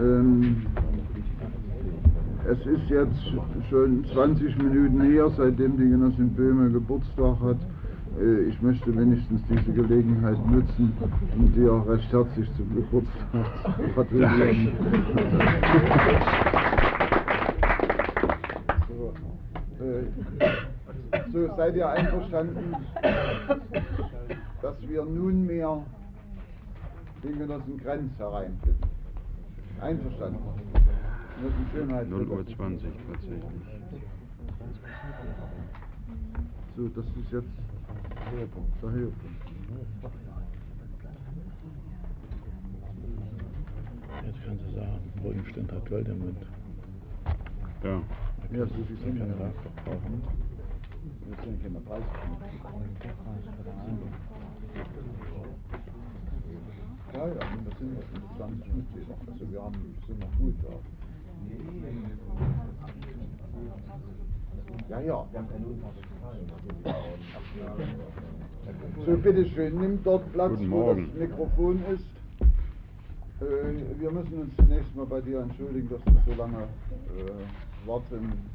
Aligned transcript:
Ähm, 0.00 0.66
es 2.48 2.58
ist 2.66 2.88
jetzt 2.88 3.32
schon 3.68 4.04
20 4.12 4.56
Minuten 4.58 5.02
her, 5.02 5.28
seitdem 5.36 5.76
die 5.76 5.88
Genossin 5.88 6.32
Böhme 6.34 6.70
Geburtstag 6.70 7.40
hat. 7.40 7.56
Äh, 8.20 8.42
ich 8.48 8.62
möchte 8.62 8.96
wenigstens 8.96 9.42
diese 9.50 9.72
Gelegenheit 9.72 10.38
nutzen, 10.48 10.96
um 11.36 11.52
dir 11.52 11.84
recht 11.88 12.12
herzlich 12.12 12.48
zum 12.56 12.74
Geburtstag 12.74 13.46
zu 13.76 13.94
gratulieren. 13.94 14.68
So, 21.32 21.44
äh, 21.44 21.56
seid 21.56 21.76
ihr 21.76 21.88
einverstanden, 21.88 22.76
dass 24.62 24.88
wir 24.88 25.04
nunmehr 25.04 25.84
den 27.24 27.38
Genossen 27.38 27.80
Grenz 27.82 28.16
hereinbitten? 28.18 28.97
Einverstanden. 29.80 30.38
0 32.10 32.28
Uhr 32.28 32.46
20 32.46 32.90
tatsächlich. 33.06 33.42
So, 36.76 36.88
das 36.88 37.04
ist 37.06 37.32
jetzt 37.32 37.48
der 38.82 38.90
Höhepunkt. 38.90 39.22
Jetzt 44.24 44.38
kannst 44.44 44.64
du 44.64 44.74
sagen, 44.74 45.12
wo 45.22 45.30
ihm 45.30 45.44
stand 45.46 45.72
hat 45.72 45.86
Geld 45.86 46.08
im 46.08 46.18
Mund. 46.18 46.38
Ja. 47.84 48.02
Ja, 48.50 48.66
so 48.66 48.84
viel 48.84 48.96
sind 48.98 49.20
da. 49.20 49.26
nachverkaufen. 49.26 50.22
Wir 51.26 51.36
sind 51.44 51.62
keine 51.62 51.80
Preise. 51.80 52.04
Ja, 57.14 57.28
ja, 57.28 57.34
das 57.34 57.78
sind 57.78 57.96
ja 57.96 58.04
20 58.38 58.74
Mitglieder. 58.74 59.16
Also 59.28 59.50
wir 59.50 59.62
haben, 59.62 59.96
sind 60.06 60.20
noch 60.20 60.38
gut 60.38 60.54
da. 60.64 60.80
Ja, 64.90 65.00
ja. 65.00 65.26
So, 69.06 69.16
bitteschön, 69.18 69.80
nimm 69.80 70.02
dort 70.04 70.32
Platz, 70.32 70.52
wo 70.70 70.94
das. 70.94 71.14
Mikrofon 71.14 71.84
ist. 71.84 72.06
Äh, 73.40 74.00
wir 74.00 74.10
müssen 74.10 74.40
uns 74.40 74.56
zunächst 74.56 74.94
mal 74.96 75.06
bei 75.06 75.20
dir 75.20 75.40
entschuldigen, 75.40 75.88
dass 75.90 76.02
du 76.04 76.32
so 76.32 76.34
lange 76.36 76.64
äh, 76.64 77.86
warten 77.86 78.50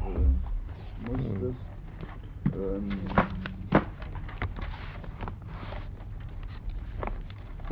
äh, 0.00 1.06
musstest. 1.06 1.60
Ähm, 2.54 3.55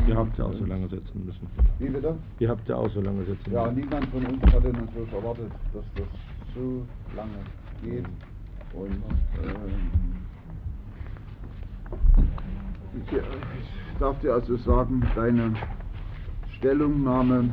Ihr 0.06 0.16
habt 0.16 0.36
ja 0.38 0.44
auch 0.44 0.54
so 0.54 0.64
lange 0.66 0.88
sitzen 0.88 1.24
müssen. 1.24 1.46
wie 1.78 1.88
bitte? 1.88 2.16
Ihr 2.38 2.48
habt 2.48 2.68
ja 2.68 2.76
auch 2.76 2.90
so 2.90 3.00
lange 3.00 3.24
sitzen 3.24 3.52
Ja, 3.52 3.64
müssen. 3.66 3.80
niemand 3.80 4.06
von 4.08 4.26
uns 4.26 4.42
hatte 4.52 4.68
natürlich 4.72 5.12
erwartet, 5.12 5.50
dass 5.72 5.84
das 5.96 6.06
so 6.54 6.82
lange 7.16 7.38
geht. 7.82 8.04
Und 8.74 8.90
ähm, 8.90 9.70
ich, 13.06 13.12
ich 13.12 13.98
darf 13.98 14.20
dir 14.20 14.34
also 14.34 14.56
sagen, 14.58 15.02
deine 15.14 15.52
Stellungnahme, 16.58 17.50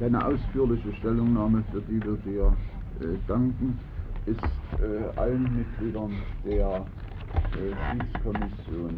deine 0.00 0.24
ausführliche 0.24 0.92
Stellungnahme, 1.00 1.64
für 1.72 1.80
die 1.82 2.02
wir 2.04 2.16
dir 2.24 2.52
äh, 3.00 3.16
danken, 3.26 3.78
ist 4.26 4.38
äh, 4.82 5.18
allen 5.18 5.56
Mitgliedern 5.56 6.12
der 6.44 6.66
äh, 6.76 7.74
Schiedskommission 7.90 8.90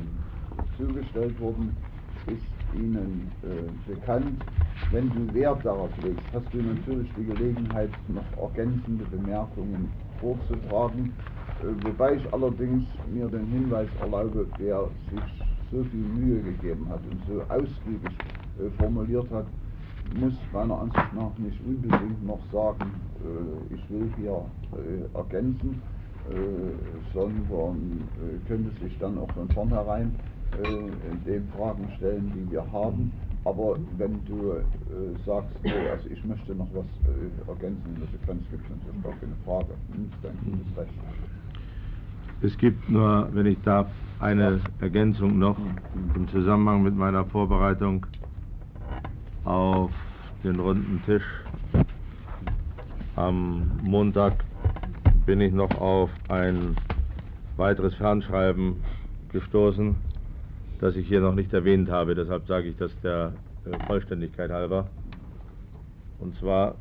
zugestellt 0.76 1.38
worden, 1.40 1.76
ist 2.26 2.76
Ihnen 2.76 3.30
äh, 3.42 3.90
bekannt. 3.90 4.42
Wenn 4.90 5.08
du 5.10 5.34
Wert 5.34 5.64
darauf 5.64 5.90
legst, 6.02 6.24
hast 6.32 6.52
du 6.52 6.58
natürlich 6.58 7.08
die 7.16 7.24
Gelegenheit, 7.24 7.90
noch 8.08 8.24
ergänzende 8.42 9.04
Bemerkungen 9.04 9.90
vorzutragen, 10.20 11.12
äh, 11.62 11.84
wobei 11.84 12.14
ich 12.16 12.32
allerdings 12.32 12.84
mir 13.12 13.28
den 13.28 13.46
Hinweis 13.46 13.88
erlaube, 14.00 14.46
wer 14.58 14.88
sich 15.10 15.44
so 15.70 15.84
viel 15.84 16.00
Mühe 16.00 16.40
gegeben 16.42 16.86
hat 16.88 17.00
und 17.10 17.20
so 17.26 17.42
ausgiebig 17.48 18.12
äh, 18.58 18.70
formuliert 18.78 19.30
hat, 19.30 19.46
muss 20.18 20.34
meiner 20.52 20.80
Ansicht 20.80 21.14
nach 21.14 21.36
nicht 21.38 21.60
unbedingt 21.64 22.26
noch 22.26 22.40
sagen, 22.52 22.90
äh, 23.22 23.74
ich 23.74 23.90
will 23.90 24.10
hier 24.16 24.44
äh, 24.74 25.16
ergänzen, 25.16 25.80
äh, 26.28 27.14
sondern 27.14 28.08
äh, 28.18 28.48
könnte 28.48 28.70
sich 28.82 28.98
dann 28.98 29.18
auch 29.18 29.30
von 29.32 29.48
vornherein 29.50 30.14
in 30.58 31.24
den 31.24 31.48
Fragen 31.56 31.88
stellen, 31.96 32.32
die 32.34 32.50
wir 32.52 32.64
haben. 32.72 33.12
Aber 33.44 33.76
wenn 33.96 34.22
du 34.26 34.52
äh, 34.52 34.62
sagst, 35.24 35.50
nee, 35.62 35.72
also 35.90 36.08
ich 36.10 36.22
möchte 36.24 36.54
noch 36.54 36.68
was 36.74 36.84
äh, 36.84 37.50
ergänzen 37.50 37.94
in 37.94 38.00
der 38.00 38.08
Sequenz, 38.10 38.42
gibt 38.50 38.64
es 38.64 38.70
natürlich 38.70 39.02
gar 39.02 39.12
keine 39.12 39.36
Frage. 39.44 39.74
Hm, 39.92 40.10
Dein 40.22 40.38
gutes 40.44 40.76
Recht. 40.76 40.92
Es 42.42 42.56
gibt 42.58 42.88
nur, 42.88 43.28
wenn 43.32 43.46
ich 43.46 43.60
darf, 43.62 43.86
eine 44.18 44.60
Ergänzung 44.80 45.38
noch 45.38 45.56
im 46.14 46.28
Zusammenhang 46.28 46.82
mit 46.82 46.94
meiner 46.94 47.24
Vorbereitung 47.24 48.06
auf 49.44 49.90
den 50.44 50.60
runden 50.60 51.02
Tisch. 51.06 51.24
Am 53.16 53.70
Montag 53.82 54.44
bin 55.24 55.40
ich 55.40 55.52
noch 55.52 55.70
auf 55.80 56.10
ein 56.28 56.76
weiteres 57.56 57.94
Fernschreiben 57.94 58.76
gestoßen, 59.32 59.96
das 60.80 60.96
ich 60.96 61.06
hier 61.06 61.20
noch 61.20 61.34
nicht 61.34 61.52
erwähnt 61.52 61.90
habe. 61.90 62.14
Deshalb 62.14 62.46
sage 62.46 62.68
ich 62.68 62.76
das 62.76 62.90
der 63.02 63.34
äh, 63.66 63.86
Vollständigkeit 63.86 64.50
halber. 64.50 64.88
Und 66.18 66.36
zwar 66.38 66.76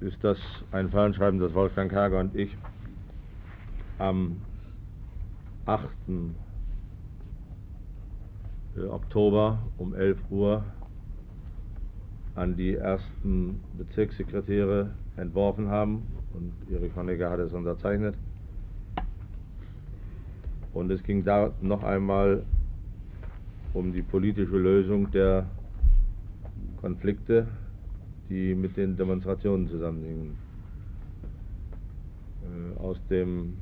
ist 0.00 0.22
das 0.22 0.38
ein 0.72 0.90
Fernschreiben, 0.90 1.38
das 1.40 1.54
Wolfgang 1.54 1.90
Kerger 1.90 2.20
und 2.20 2.34
ich 2.34 2.56
am 3.98 4.36
8. 5.66 5.88
äh, 8.76 8.80
Oktober 8.86 9.58
um 9.78 9.94
11 9.94 10.18
Uhr 10.30 10.64
an 12.34 12.56
die 12.56 12.74
ersten 12.74 13.60
Bezirkssekretäre 13.78 14.90
entworfen 15.16 15.68
haben 15.68 16.02
und 16.32 16.52
Erich 16.72 16.94
Honecker 16.96 17.30
hat 17.30 17.38
es 17.38 17.52
unterzeichnet. 17.52 18.16
Und 20.72 20.90
es 20.90 21.00
ging 21.04 21.24
da 21.24 21.52
noch 21.60 21.84
einmal 21.84 22.42
um 23.74 23.92
die 23.92 24.02
politische 24.02 24.56
Lösung 24.56 25.10
der 25.10 25.46
Konflikte, 26.80 27.46
die 28.30 28.54
mit 28.54 28.76
den 28.76 28.96
Demonstrationen 28.96 29.68
zusammenhingen. 29.68 30.36
Äh, 32.42 32.78
Aus 32.80 32.96
dem 33.10 33.54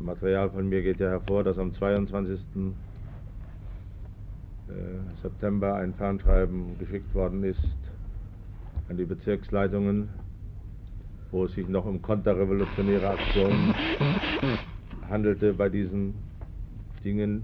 Material 0.00 0.50
von 0.50 0.68
mir 0.68 0.82
geht 0.82 0.98
ja 0.98 1.08
hervor, 1.10 1.44
dass 1.44 1.58
am 1.58 1.74
22. 1.74 2.38
äh, 4.68 4.72
September 5.22 5.74
ein 5.76 5.94
Fernschreiben 5.94 6.78
geschickt 6.78 7.14
worden 7.14 7.44
ist 7.44 7.60
an 8.88 8.96
die 8.96 9.04
Bezirksleitungen, 9.04 10.08
wo 11.30 11.44
es 11.44 11.52
sich 11.52 11.68
noch 11.68 11.86
um 11.86 12.02
konterrevolutionäre 12.02 13.10
Aktionen 13.10 13.74
handelte 15.08 15.52
bei 15.54 15.68
diesen 15.68 16.14
Dingen. 17.04 17.42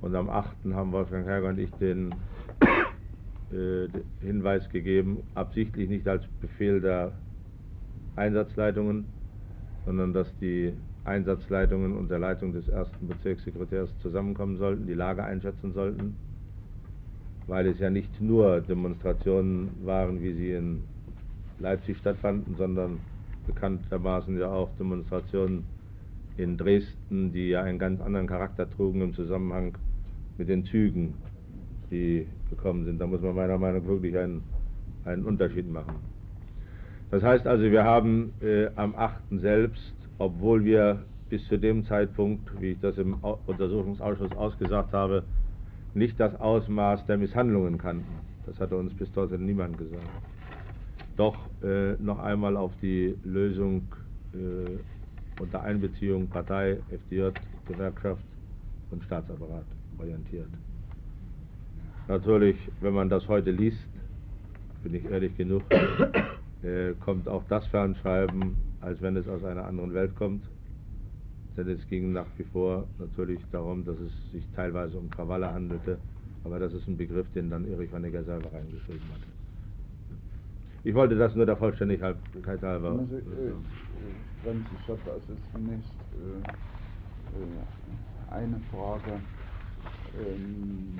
Und 0.00 0.14
am 0.14 0.30
8. 0.30 0.56
haben 0.72 0.92
Wolfgang 0.92 1.26
Herger 1.26 1.48
und 1.48 1.58
ich 1.58 1.70
den 1.72 2.14
äh, 3.52 3.88
Hinweis 4.20 4.68
gegeben, 4.70 5.22
absichtlich 5.34 5.88
nicht 5.88 6.06
als 6.06 6.24
Befehl 6.40 6.80
der 6.80 7.12
Einsatzleitungen, 8.16 9.06
sondern 9.84 10.12
dass 10.12 10.32
die 10.38 10.72
Einsatzleitungen 11.04 11.96
unter 11.96 12.18
Leitung 12.18 12.52
des 12.52 12.68
ersten 12.68 13.08
Bezirkssekretärs 13.08 13.90
zusammenkommen 14.00 14.58
sollten, 14.58 14.86
die 14.86 14.94
Lage 14.94 15.24
einschätzen 15.24 15.72
sollten, 15.72 16.16
weil 17.46 17.66
es 17.66 17.78
ja 17.78 17.90
nicht 17.90 18.20
nur 18.20 18.60
Demonstrationen 18.60 19.70
waren, 19.84 20.22
wie 20.22 20.34
sie 20.34 20.52
in 20.52 20.82
Leipzig 21.58 21.96
stattfanden, 21.98 22.54
sondern 22.56 23.00
bekanntermaßen 23.46 24.38
ja 24.38 24.50
auch 24.50 24.70
Demonstrationen 24.78 25.64
in 26.36 26.56
Dresden, 26.56 27.32
die 27.32 27.48
ja 27.48 27.62
einen 27.62 27.78
ganz 27.78 28.00
anderen 28.00 28.26
Charakter 28.26 28.70
trugen 28.70 29.00
im 29.00 29.14
Zusammenhang 29.14 29.76
mit 30.38 30.48
den 30.48 30.64
Zügen, 30.64 31.14
die 31.90 32.26
gekommen 32.48 32.84
sind. 32.84 33.00
Da 33.00 33.06
muss 33.06 33.20
man 33.20 33.34
meiner 33.34 33.58
Meinung 33.58 33.82
nach 33.82 33.88
wirklich 33.88 34.16
einen, 34.16 34.42
einen 35.04 35.24
Unterschied 35.24 35.68
machen. 35.68 35.96
Das 37.10 37.22
heißt 37.22 37.46
also, 37.46 37.64
wir 37.70 37.84
haben 37.84 38.32
äh, 38.40 38.68
am 38.76 38.94
8. 38.94 39.16
selbst, 39.40 39.94
obwohl 40.18 40.64
wir 40.64 41.04
bis 41.28 41.46
zu 41.48 41.58
dem 41.58 41.84
Zeitpunkt, 41.86 42.48
wie 42.60 42.72
ich 42.72 42.80
das 42.80 42.96
im 42.98 43.22
Au- 43.24 43.38
Untersuchungsausschuss 43.46 44.32
ausgesagt 44.36 44.92
habe, 44.92 45.24
nicht 45.94 46.18
das 46.20 46.38
Ausmaß 46.40 47.06
der 47.06 47.18
Misshandlungen 47.18 47.78
kannten. 47.78 48.06
Das 48.46 48.58
hatte 48.60 48.76
uns 48.76 48.94
bis 48.94 49.10
dorthin 49.12 49.44
niemand 49.44 49.78
gesagt. 49.78 50.02
Doch 51.16 51.36
äh, 51.62 51.94
noch 51.94 52.18
einmal 52.18 52.56
auf 52.56 52.72
die 52.80 53.14
Lösung 53.24 53.82
äh, 54.32 54.78
unter 55.42 55.62
Einbeziehung 55.62 56.28
Partei, 56.28 56.78
FDJ, 56.90 57.30
Gewerkschaft 57.66 58.22
und 58.90 59.02
Staatsapparat 59.04 59.64
orientiert. 59.98 60.48
Natürlich, 62.08 62.56
wenn 62.80 62.94
man 62.94 63.08
das 63.08 63.28
heute 63.28 63.50
liest, 63.50 63.86
bin 64.82 64.94
ich 64.94 65.04
ehrlich 65.04 65.36
genug, 65.36 65.62
äh, 66.62 66.94
kommt 67.04 67.28
auch 67.28 67.42
das 67.48 67.66
Fernschreiben, 67.66 68.56
als 68.80 69.00
wenn 69.02 69.16
es 69.16 69.28
aus 69.28 69.44
einer 69.44 69.66
anderen 69.66 69.92
Welt 69.92 70.14
kommt. 70.16 70.42
Denn 71.56 71.68
es 71.68 71.86
ging 71.88 72.12
nach 72.12 72.26
wie 72.36 72.44
vor 72.44 72.86
natürlich 72.98 73.40
darum, 73.50 73.84
dass 73.84 73.98
es 73.98 74.12
sich 74.32 74.44
teilweise 74.54 74.96
um 74.96 75.10
Krawalle 75.10 75.52
handelte, 75.52 75.98
aber 76.44 76.58
das 76.58 76.72
ist 76.72 76.86
ein 76.86 76.96
Begriff, 76.96 77.26
den 77.34 77.50
dann 77.50 77.68
Erich 77.70 77.92
Honecker 77.92 78.22
selber 78.22 78.52
reingeschrieben 78.52 79.02
hat. 79.12 79.20
Ich 80.84 80.94
wollte 80.94 81.16
das 81.16 81.34
nur 81.34 81.44
der 81.44 81.56
Vollständigkeit 81.56 82.16
halber. 82.62 82.90
Also, 82.90 83.16
äh, 83.16 83.20
Franz, 84.44 84.66
ich 84.72 84.88
habe 84.88 85.00
also 85.10 85.32
äh, 85.32 86.36
eine 88.30 88.60
Frage, 88.70 89.20
ähm, 90.18 90.94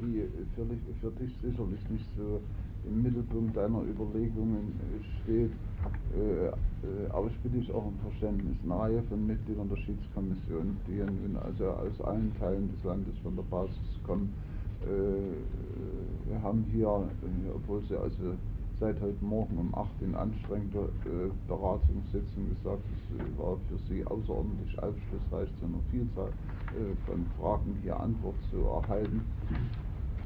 die 0.00 0.24
für 0.54 0.64
dich, 0.64 0.80
für 1.00 1.10
dich 1.12 1.32
sicherlich 1.42 1.90
nicht 1.90 2.06
so 2.16 2.40
im 2.86 3.02
Mittelpunkt 3.02 3.56
deiner 3.56 3.82
Überlegungen 3.82 4.72
steht. 5.22 5.50
Äh, 6.16 6.46
äh, 6.46 6.52
aber 7.10 7.28
ich 7.28 7.38
bitte 7.40 7.56
dich 7.56 7.72
auch 7.72 7.86
um 7.86 7.94
Verständnis. 8.02 8.56
Eine 8.64 8.78
Reihe 8.78 9.02
von 9.08 9.26
Mitgliedern 9.26 9.68
der 9.68 9.76
Schiedskommission, 9.76 10.76
die 10.86 10.96
ja 10.98 11.06
nun 11.06 11.36
also 11.36 11.66
aus 11.68 12.00
allen 12.02 12.32
Teilen 12.38 12.70
des 12.72 12.84
Landes 12.84 13.14
von 13.22 13.36
der 13.36 13.42
Basis 13.44 14.00
kommen, 14.06 14.32
äh, 14.86 16.42
haben 16.42 16.64
hier, 16.72 16.86
äh, 16.86 17.50
obwohl 17.54 17.82
sie 17.88 17.96
also 17.96 18.36
seit 18.80 19.00
heute 19.00 19.24
Morgen 19.24 19.58
um 19.58 19.74
8 19.74 20.02
in 20.02 20.14
anstrengender 20.16 20.90
äh, 21.06 21.30
Beratungssitzung 21.48 22.48
gesagt, 22.50 22.90
es 22.90 23.10
äh, 23.16 23.38
war 23.38 23.58
für 23.68 23.78
Sie 23.78 24.04
außerordentlich 24.06 24.78
aufschlussreich, 24.80 25.50
zu 25.58 25.66
einer 25.66 25.82
Vielzahl 25.90 26.34
äh, 26.70 26.96
von 27.06 27.26
Fragen 27.36 27.76
hier 27.76 28.00
Antwort 28.00 28.40
zu 28.50 28.64
erhalten. 28.64 29.34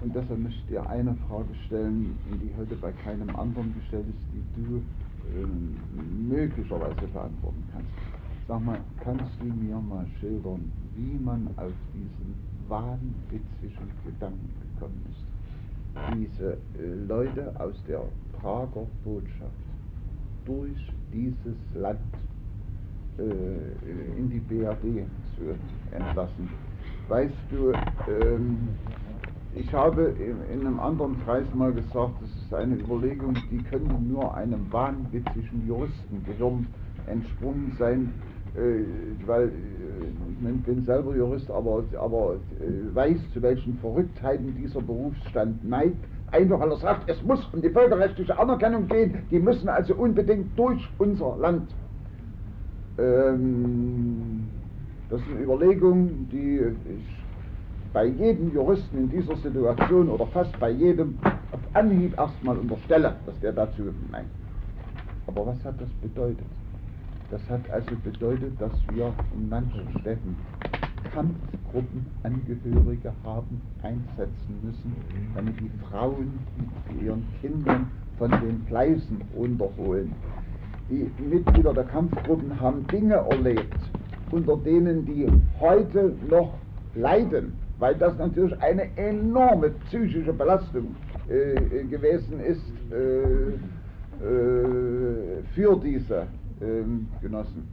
Und 0.01 0.15
deshalb 0.17 0.41
möchte 0.41 0.61
ich 0.61 0.67
dir 0.69 0.87
eine 0.89 1.17
Frage 1.17 1.55
stellen, 1.67 2.21
die 2.25 2.55
heute 2.57 2.77
bei 2.77 2.93
keinem 2.93 3.37
anderen 3.37 3.75
gestellt 3.75 4.09
ist, 4.09 4.33
die 4.33 4.47
du 4.53 4.89
äh, 5.25 5.47
möglicherweise 5.95 7.09
beantworten 7.09 7.69
kannst. 7.73 7.95
Sag 8.47 8.63
mal, 8.63 8.87
kannst 9.01 9.41
du 9.41 9.47
mir 9.47 9.81
mal 9.81 10.09
schildern, 10.21 10.73
wie 10.95 11.19
man 11.19 11.59
auf 11.59 11.77
diesen 11.93 12.45
wahnwitzigen 12.69 13.99
Gedanken 14.03 14.59
gekommen 14.61 15.07
ist? 15.11 15.28
Diese 16.15 16.53
äh, 16.53 16.95
Leute 17.07 17.53
aus 17.59 17.75
der 17.87 18.03
Prager 18.41 18.87
Botschaft 19.05 19.53
durch 20.45 20.93
dieses 21.13 21.57
Land 21.75 22.01
äh, 23.19 24.19
in 24.19 24.31
die 24.31 24.41
BRD 24.41 25.07
zu 25.37 25.55
entlassen. 25.95 26.49
Weißt 27.09 27.35
du, 27.51 27.73
ähm, 28.11 28.69
ich 29.55 29.73
habe 29.73 30.15
in 30.19 30.61
einem 30.61 30.79
anderen 30.79 31.19
Kreis 31.25 31.47
mal 31.55 31.73
gesagt, 31.73 32.15
das 32.21 32.31
ist 32.31 32.55
eine 32.55 32.77
Überlegung, 32.77 33.35
die 33.51 33.59
könnte 33.59 33.95
nur 33.95 34.35
einem 34.35 34.71
wahnwitzigen 34.71 35.67
Juristengehirn 35.67 36.67
entsprungen 37.07 37.75
sein, 37.79 38.13
äh, 38.55 38.85
weil 39.27 39.49
äh, 39.49 39.53
bin 40.39 40.85
selber 40.85 41.15
Jurist, 41.17 41.51
aber, 41.51 41.85
aber 41.99 42.37
äh, 42.61 42.95
weiß, 42.95 43.19
zu 43.33 43.43
welchen 43.43 43.79
Verrücktheiten 43.79 44.55
dieser 44.57 44.81
Berufsstand 44.81 45.69
neigt. 45.69 45.97
Einfach 46.31 46.61
weil 46.61 46.71
er 46.71 46.77
sagt, 46.77 47.11
es 47.11 47.23
muss 47.23 47.45
um 47.53 47.63
die 47.63 47.71
völkerrechtliche 47.71 48.39
Anerkennung 48.39 48.87
gehen, 48.87 49.19
die 49.31 49.39
müssen 49.39 49.69
also 49.69 49.95
unbedingt 49.95 50.59
durch 50.59 50.87
unser 50.99 51.37
Land. 51.39 51.71
Ähm, 52.99 54.49
das 55.09 55.21
sind 55.25 55.41
Überlegungen, 55.41 56.29
die 56.31 56.61
ich 56.93 57.19
bei 57.93 58.05
jedem 58.07 58.53
Juristen 58.53 58.99
in 58.99 59.11
dieser 59.11 59.37
Situation 59.37 60.11
oder 60.11 60.27
fast 60.27 60.59
bei 60.61 60.71
jedem 60.71 61.19
auf 61.23 61.61
Anhieb 61.73 62.17
erstmal 62.19 62.59
unterstelle, 62.59 63.17
dass 63.25 63.41
der 63.41 63.53
dazu 63.53 63.83
meint. 64.11 64.29
Aber 65.27 65.47
was 65.47 65.65
hat 65.65 65.81
das 65.81 65.89
bedeutet? 66.03 66.47
Das 67.31 67.41
hat 67.51 67.69
also 67.71 67.91
bedeutet, 68.03 68.59
dass 68.59 68.73
wir 68.93 69.13
in 69.35 69.49
manchen 69.49 69.87
Städten 70.01 70.37
Kampfgruppenangehörige 71.13 73.13
haben 73.23 73.61
einsetzen 73.83 74.59
müssen, 74.63 74.97
damit 75.35 75.61
die 75.61 75.71
Frauen 75.89 76.39
mit 76.57 77.03
ihren 77.03 77.27
Kindern 77.41 77.91
von 78.19 78.31
den 78.31 78.63
Fleißen 78.67 79.21
runterholen. 79.37 80.13
Die 80.91 81.11
Mitglieder 81.23 81.75
der 81.75 81.85
Kampfgruppen 81.85 82.59
haben 82.59 82.87
Dinge 82.87 83.17
erlebt, 83.17 83.77
unter 84.31 84.57
denen 84.57 85.05
die 85.05 85.27
heute 85.61 86.15
noch 86.31 86.55
leiden, 86.95 87.53
weil 87.79 87.95
das 87.95 88.17
natürlich 88.17 88.59
eine 88.63 88.97
enorme 88.97 89.69
psychische 89.87 90.33
Belastung 90.33 90.97
äh, 91.29 91.85
gewesen 91.85 92.41
ist 92.41 92.65
äh, 92.91 93.53
äh, 94.25 95.43
für 95.55 95.79
diese 95.85 96.27
ähm, 96.61 97.09
Genossen. 97.21 97.69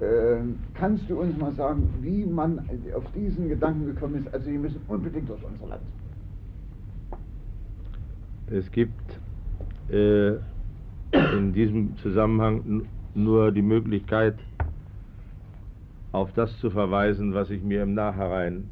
Ähm, 0.00 0.60
kannst 0.74 1.08
du 1.10 1.20
uns 1.20 1.36
mal 1.38 1.52
sagen, 1.54 1.88
wie 2.00 2.24
man 2.24 2.60
auf 2.94 3.04
diesen 3.12 3.48
Gedanken 3.48 3.86
gekommen 3.86 4.16
ist? 4.16 4.32
Also, 4.32 4.48
die 4.48 4.58
müssen 4.58 4.80
unbedingt 4.86 5.28
durch 5.28 5.42
unser 5.44 5.66
Land. 5.66 5.82
Es 8.46 8.70
gibt 8.70 9.18
äh, 9.90 10.34
in 11.12 11.52
diesem 11.52 11.96
Zusammenhang 11.98 12.82
nur 13.14 13.50
die 13.50 13.62
Möglichkeit, 13.62 14.38
auf 16.12 16.32
das 16.32 16.56
zu 16.58 16.70
verweisen, 16.70 17.34
was 17.34 17.50
ich 17.50 17.62
mir 17.62 17.82
im 17.82 17.94
Nachhinein 17.94 18.70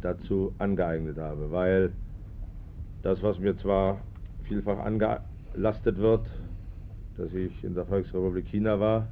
dazu 0.00 0.52
angeeignet 0.58 1.18
habe, 1.18 1.50
weil 1.50 1.92
das, 3.02 3.22
was 3.22 3.38
mir 3.38 3.56
zwar 3.58 4.00
vielfach 4.44 4.78
angelastet 4.78 5.98
wird, 5.98 6.26
dass 7.20 7.34
ich 7.34 7.62
in 7.62 7.74
der 7.74 7.84
Volksrepublik 7.84 8.46
China 8.46 8.80
war, 8.80 9.08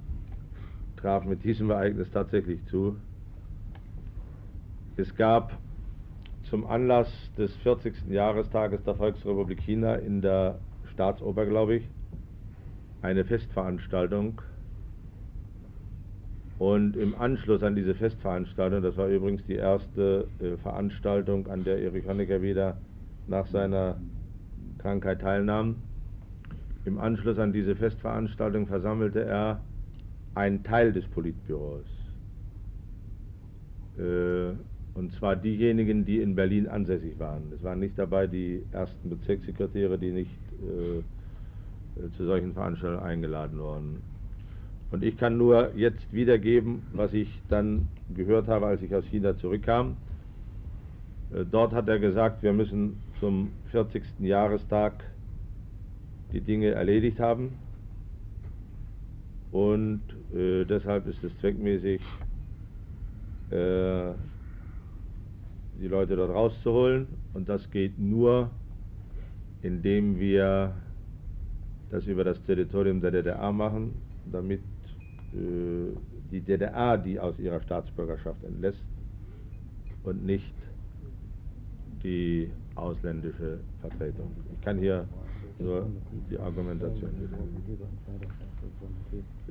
traf 0.97 1.25
mit 1.27 1.45
diesem 1.45 1.71
Ereignis 1.71 2.11
tatsächlich 2.11 2.65
zu. 2.67 2.97
Es 4.97 5.15
gab 5.15 5.53
zum 6.45 6.67
Anlass 6.67 7.09
des 7.37 7.55
40. 7.57 8.09
Jahrestages 8.09 8.83
der 8.85 8.95
Volksrepublik 8.95 9.61
China 9.61 9.97
in 9.97 10.23
der 10.23 10.59
Staatsoper, 10.93 11.45
glaube 11.45 11.77
ich, 11.77 11.89
eine 13.03 13.25
Festveranstaltung. 13.27 14.41
Und 16.59 16.97
im 16.97 17.15
Anschluss 17.15 17.63
an 17.63 17.77
diese 17.77 17.95
Festveranstaltung, 17.95 18.83
das 18.83 18.97
war 18.97 19.09
übrigens 19.09 19.45
die 19.45 19.57
erste 19.57 20.27
äh, 20.41 20.57
Veranstaltung, 20.57 21.47
an 21.49 21.63
der 21.63 21.79
Erich 21.81 22.07
Honecker 22.09 22.41
wieder 22.41 22.79
nach 23.29 23.47
seiner 23.47 24.01
Krankheit 24.79 25.21
teilnahm, 25.21 25.77
im 26.89 26.99
Anschluss 26.99 27.39
an 27.39 27.53
diese 27.53 27.77
Festveranstaltung 27.77 28.67
versammelte 28.67 29.23
er 29.25 29.61
einen 30.35 30.65
Teil 30.65 30.93
des 30.93 31.07
Politbüros. 31.07 31.87
Äh, 33.99 34.53
und 34.95 35.13
zwar 35.13 35.37
diejenigen, 35.37 36.05
die 36.05 36.21
in 36.21 36.35
Berlin 36.35 36.67
ansässig 36.67 37.19
waren. 37.21 37.53
Es 37.55 37.63
waren 37.63 37.79
nicht 37.79 37.97
dabei 37.97 38.27
die 38.27 38.65
ersten 38.73 39.11
Bezirkssekretäre, 39.11 39.99
die 39.99 40.11
nicht 40.11 40.31
äh, 40.63 41.03
zu 42.17 42.25
solchen 42.25 42.53
Veranstaltungen 42.53 43.05
eingeladen 43.05 43.59
wurden. 43.59 44.03
Und 44.91 45.05
ich 45.05 45.17
kann 45.19 45.37
nur 45.37 45.73
jetzt 45.77 46.13
wiedergeben, 46.13 46.83
was 46.93 47.13
ich 47.13 47.29
dann 47.49 47.89
gehört 48.15 48.49
habe, 48.49 48.67
als 48.67 48.83
ich 48.83 48.95
aus 48.95 49.05
China 49.05 49.37
zurückkam. 49.37 49.97
Äh, 51.33 51.45
dort 51.49 51.73
hat 51.73 51.89
er 51.89 51.99
gesagt, 51.99 52.43
wir 52.43 52.53
müssen 52.53 52.97
zum 53.21 53.51
40. 53.71 54.03
Jahrestag 54.21 55.05
die 56.33 56.41
Dinge 56.41 56.73
erledigt 56.73 57.21
haben. 57.21 57.59
Und 59.51 60.03
äh, 60.35 60.65
deshalb 60.65 61.07
ist 61.07 61.23
es 61.25 61.37
zweckmäßig, 61.41 62.01
äh, 63.51 64.13
die 65.81 65.89
Leute 65.89 66.17
dort 66.17 66.31
rauszuholen. 66.31 67.07
Und 67.33 67.49
das 67.49 67.71
geht 67.71 67.99
nur, 67.99 68.51
indem 69.63 70.19
wir 70.19 70.75
das 71.91 72.07
über 72.07 72.25
das 72.25 72.43
Territorium 72.45 73.01
der 73.01 73.11
DDR 73.11 73.53
machen, 73.53 73.95
damit 74.31 74.61
äh, 75.33 75.97
die 76.31 76.41
DDR 76.41 76.99
die 76.99 77.19
aus 77.19 77.39
ihrer 77.39 77.61
Staatsbürgerschaft 77.63 78.45
entlässt 78.45 78.83
und 80.05 80.25
nicht 80.25 80.53
die 82.03 82.51
ausländische 82.75 83.61
Vertretung. 83.81 84.31
Ich 84.53 84.61
kann 84.61 84.79
hier 84.79 85.07
nur 85.59 85.87
die 86.31 86.39
Argumentation. 86.39 87.11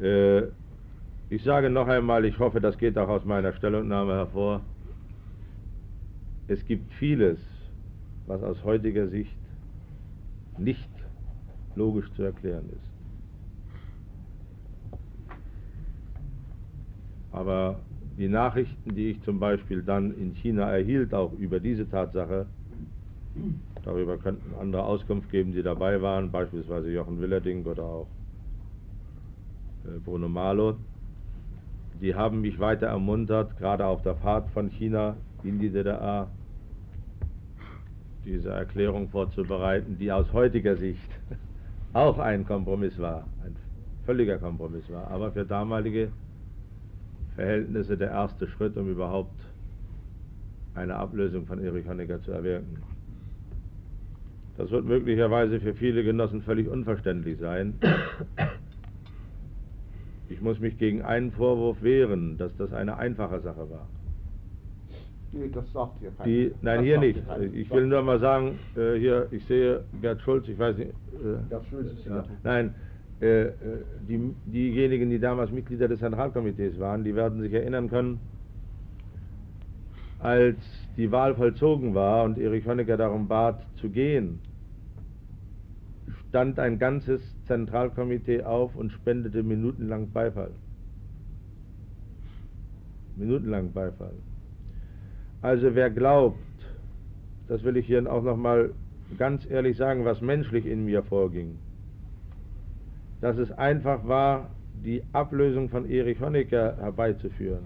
Äh, 0.01 0.43
ich 1.29 1.43
sage 1.43 1.69
noch 1.69 1.87
einmal, 1.87 2.25
ich 2.25 2.39
hoffe, 2.39 2.61
das 2.61 2.77
geht 2.77 2.97
auch 2.97 3.09
aus 3.09 3.25
meiner 3.25 3.53
Stellungnahme 3.53 4.13
hervor. 4.13 4.61
Es 6.47 6.63
gibt 6.65 6.93
vieles, 6.93 7.39
was 8.25 8.41
aus 8.43 8.63
heutiger 8.63 9.07
Sicht 9.07 9.37
nicht 10.57 10.89
logisch 11.75 12.11
zu 12.13 12.23
erklären 12.23 12.69
ist. 12.69 12.87
Aber 17.31 17.79
die 18.17 18.29
Nachrichten, 18.29 18.95
die 18.95 19.11
ich 19.11 19.21
zum 19.23 19.39
Beispiel 19.39 19.83
dann 19.83 20.17
in 20.17 20.33
China 20.33 20.71
erhielt, 20.71 21.13
auch 21.13 21.33
über 21.33 21.59
diese 21.59 21.87
Tatsache, 21.87 22.47
Darüber 23.87 24.17
könnten 24.17 24.53
andere 24.59 24.83
Auskunft 24.83 25.31
geben, 25.31 25.53
die 25.53 25.63
dabei 25.63 26.01
waren, 26.01 26.29
beispielsweise 26.29 26.91
Jochen 26.91 27.21
Willerding 27.21 27.65
oder 27.65 27.83
auch 27.83 28.07
äh, 29.85 29.97
Bruno 30.03 30.27
Malo. 30.27 30.75
Die 32.01 32.13
haben 32.13 32.41
mich 32.41 32.59
weiter 32.59 32.87
ermuntert, 32.87 33.57
gerade 33.57 33.85
auf 33.85 34.01
der 34.01 34.15
Fahrt 34.15 34.49
von 34.49 34.69
China 34.71 35.15
in 35.41 35.59
die 35.59 35.69
DDR, 35.69 36.29
diese 38.25 38.49
Erklärung 38.49 39.07
vorzubereiten, 39.07 39.97
die 39.97 40.11
aus 40.11 40.33
heutiger 40.33 40.75
Sicht 40.75 41.09
auch 41.93 42.19
ein 42.19 42.45
Kompromiss 42.45 42.99
war, 42.99 43.29
ein 43.45 43.55
völliger 44.05 44.37
Kompromiss 44.37 44.91
war, 44.91 45.07
aber 45.07 45.31
für 45.31 45.45
damalige 45.45 46.11
Verhältnisse 47.35 47.95
der 47.95 48.09
erste 48.09 48.49
Schritt, 48.49 48.75
um 48.75 48.91
überhaupt 48.91 49.39
eine 50.73 50.95
Ablösung 50.95 51.45
von 51.45 51.63
Erich 51.63 51.87
Honecker 51.87 52.21
zu 52.21 52.31
erwirken. 52.31 52.83
Das 54.57 54.71
wird 54.71 54.85
möglicherweise 54.85 55.59
für 55.59 55.73
viele 55.73 56.03
Genossen 56.03 56.41
völlig 56.41 56.67
unverständlich 56.67 57.37
sein. 57.39 57.75
Ich 60.29 60.41
muss 60.41 60.59
mich 60.59 60.77
gegen 60.77 61.03
einen 61.03 61.31
Vorwurf 61.31 61.81
wehren, 61.81 62.37
dass 62.37 62.55
das 62.57 62.73
eine 62.73 62.97
einfache 62.97 63.39
Sache 63.39 63.69
war. 63.69 63.87
Nee, 65.31 65.49
das 65.53 65.71
sagt 65.71 65.99
hier 65.99 66.11
keiner. 66.11 66.25
Die, 66.25 66.51
nein, 66.61 66.77
Das 66.77 66.85
hier 66.85 66.99
nicht. 66.99 67.21
Ich 67.53 67.69
will 67.71 67.87
nur 67.87 68.01
mal 68.01 68.19
sagen, 68.19 68.59
äh, 68.75 68.95
hier, 68.97 69.27
ich 69.31 69.45
sehe 69.45 69.83
Gerd 70.01 70.21
Schulz, 70.21 70.47
ich 70.47 70.57
weiß 70.57 70.77
nicht. 70.77 70.89
Äh, 70.89 71.49
Gerd 71.49 71.65
Schulz 71.67 71.91
ist 71.91 72.05
ja. 72.05 72.23
Nein, 72.43 72.73
äh, 73.21 73.43
äh, 73.43 73.53
die, 74.07 74.33
diejenigen, 74.45 75.09
die 75.09 75.19
damals 75.19 75.51
Mitglieder 75.51 75.87
des 75.87 75.99
Zentralkomitees 75.99 76.79
waren, 76.79 77.03
die 77.03 77.15
werden 77.15 77.41
sich 77.41 77.53
erinnern 77.53 77.89
können, 77.89 78.19
als 80.19 80.57
die 80.97 81.11
Wahl 81.11 81.35
vollzogen 81.35 81.93
war 81.93 82.23
und 82.23 82.37
Erich 82.37 82.65
Honecker 82.65 82.97
darum 82.97 83.27
bat, 83.27 83.65
zu 83.75 83.89
gehen, 83.89 84.39
stand 86.29 86.59
ein 86.59 86.77
ganzes 86.77 87.21
Zentralkomitee 87.45 88.43
auf 88.43 88.75
und 88.75 88.91
spendete 88.91 89.43
minutenlang 89.43 90.11
Beifall. 90.11 90.51
Minutenlang 93.15 93.71
Beifall. 93.71 94.13
Also 95.41 95.73
wer 95.75 95.89
glaubt, 95.89 96.37
das 97.47 97.63
will 97.63 97.77
ich 97.77 97.85
hier 97.85 98.11
auch 98.11 98.23
nochmal 98.23 98.71
ganz 99.17 99.49
ehrlich 99.49 99.77
sagen, 99.77 100.03
was 100.03 100.21
menschlich 100.21 100.65
in 100.65 100.85
mir 100.85 101.03
vorging, 101.03 101.57
dass 103.21 103.37
es 103.37 103.51
einfach 103.51 104.07
war, 104.07 104.49
die 104.83 105.03
Ablösung 105.13 105.69
von 105.69 105.89
Erich 105.89 106.19
Honecker 106.19 106.77
herbeizuführen. 106.77 107.63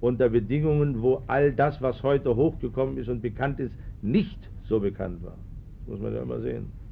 Unter 0.00 0.28
Bedingungen, 0.28 1.02
wo 1.02 1.22
all 1.26 1.52
das, 1.52 1.80
was 1.80 2.02
heute 2.02 2.34
hochgekommen 2.34 2.98
ist 2.98 3.08
und 3.08 3.22
bekannt 3.22 3.60
ist, 3.60 3.74
nicht 4.02 4.38
so 4.64 4.80
bekannt 4.80 5.22
war. 5.22 5.36
Das 5.80 5.88
muss 5.88 6.00
man 6.00 6.14
ja 6.14 6.22
immer 6.22 6.40
sehen. 6.40 6.83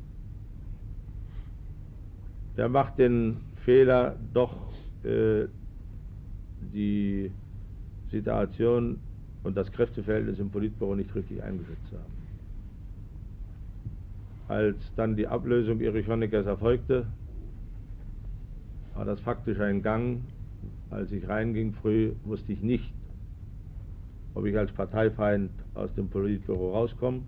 Der 2.56 2.68
macht 2.68 2.98
den 2.98 3.38
Fehler, 3.64 4.16
doch 4.34 4.54
äh, 5.04 5.46
die 6.74 7.30
Situation 8.10 8.98
und 9.42 9.56
das 9.56 9.70
Kräfteverhältnis 9.72 10.38
im 10.38 10.50
Politbüro 10.50 10.94
nicht 10.94 11.14
richtig 11.14 11.42
eingeschätzt 11.42 11.86
zu 11.88 11.96
haben. 11.96 12.22
Als 14.48 14.76
dann 14.96 15.16
die 15.16 15.26
Ablösung 15.26 15.80
Erich 15.80 16.06
Honeckers 16.06 16.46
erfolgte, 16.46 17.06
war 18.94 19.04
das 19.04 19.20
faktisch 19.20 19.58
ein 19.60 19.82
Gang. 19.82 20.20
Als 20.90 21.10
ich 21.10 21.26
reinging 21.26 21.72
früh, 21.72 22.12
wusste 22.24 22.52
ich 22.52 22.60
nicht, 22.60 22.92
ob 24.34 24.44
ich 24.44 24.56
als 24.56 24.70
Parteifeind 24.72 25.50
aus 25.74 25.92
dem 25.94 26.08
Politbüro 26.08 26.72
rauskomme 26.72 27.22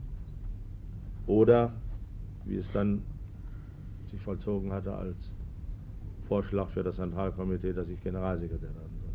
oder, 1.26 1.72
wie 2.44 2.56
es 2.56 2.66
dann 2.74 3.00
sich 4.14 4.22
vollzogen 4.22 4.72
hatte, 4.72 4.92
als 4.92 5.16
Vorschlag 6.28 6.68
für 6.70 6.82
das 6.82 6.96
Zentralkomitee, 6.96 7.72
dass 7.72 7.88
ich 7.88 8.02
Generalsekretär 8.02 8.68
werden 8.68 8.98
sollte. 9.02 9.14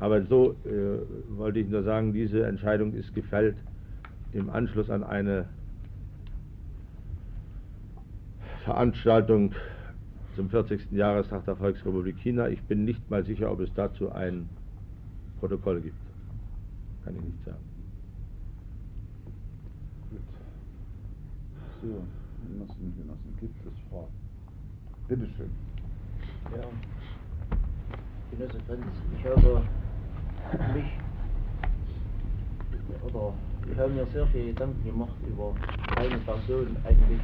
Aber 0.00 0.22
so 0.22 0.56
äh, 0.64 0.98
wollte 1.36 1.60
ich 1.60 1.68
nur 1.68 1.84
sagen, 1.84 2.12
diese 2.12 2.44
Entscheidung 2.44 2.92
ist 2.94 3.14
gefällt 3.14 3.56
im 4.32 4.50
Anschluss 4.50 4.90
an 4.90 5.04
eine 5.04 5.46
Veranstaltung 8.64 9.54
zum 10.34 10.48
40. 10.48 10.90
Jahrestag 10.90 11.44
der 11.44 11.56
Volksrepublik 11.56 12.16
China. 12.18 12.48
Ich 12.48 12.62
bin 12.62 12.84
nicht 12.84 13.10
mal 13.10 13.24
sicher, 13.24 13.52
ob 13.52 13.60
es 13.60 13.72
dazu 13.74 14.10
ein 14.10 14.48
Protokoll 15.40 15.80
gibt. 15.80 15.96
Kann 17.04 17.16
ich 17.16 17.22
nicht 17.22 17.44
sagen. 17.44 17.58
Gut. 20.10 20.20
So, 21.82 21.88
Genossen, 21.88 22.94
Genossen, 22.96 23.36
gibt 23.40 23.56
es 23.66 23.72
Fragen? 23.90 24.12
Bitte 25.08 25.26
schön. 25.36 25.50
Ja. 26.54 26.62
Genosse 28.30 28.60
Frenz, 28.68 28.86
ich 29.18 29.24
habe 29.26 29.64
mich 30.74 30.84
oder 33.02 33.34
ich 33.68 33.76
habe 33.76 33.90
mir 33.94 34.06
sehr 34.12 34.26
viele 34.28 34.52
Gedanken 34.52 34.84
gemacht 34.84 35.16
über 35.26 35.54
eine 35.96 36.18
Person 36.18 36.76
eigentlich. 36.84 37.20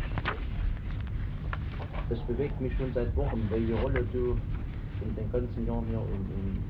Das 2.08 2.18
bewegt 2.22 2.60
mich 2.60 2.76
schon 2.78 2.92
seit 2.94 3.14
Wochen, 3.14 3.46
welche 3.50 3.80
Rolle 3.80 4.04
du 4.12 4.36
in 5.04 5.14
den 5.14 5.30
ganzen 5.30 5.66
Jahren 5.68 5.86
hier 5.86 6.00
in, 6.00 6.22
in, 6.36 6.64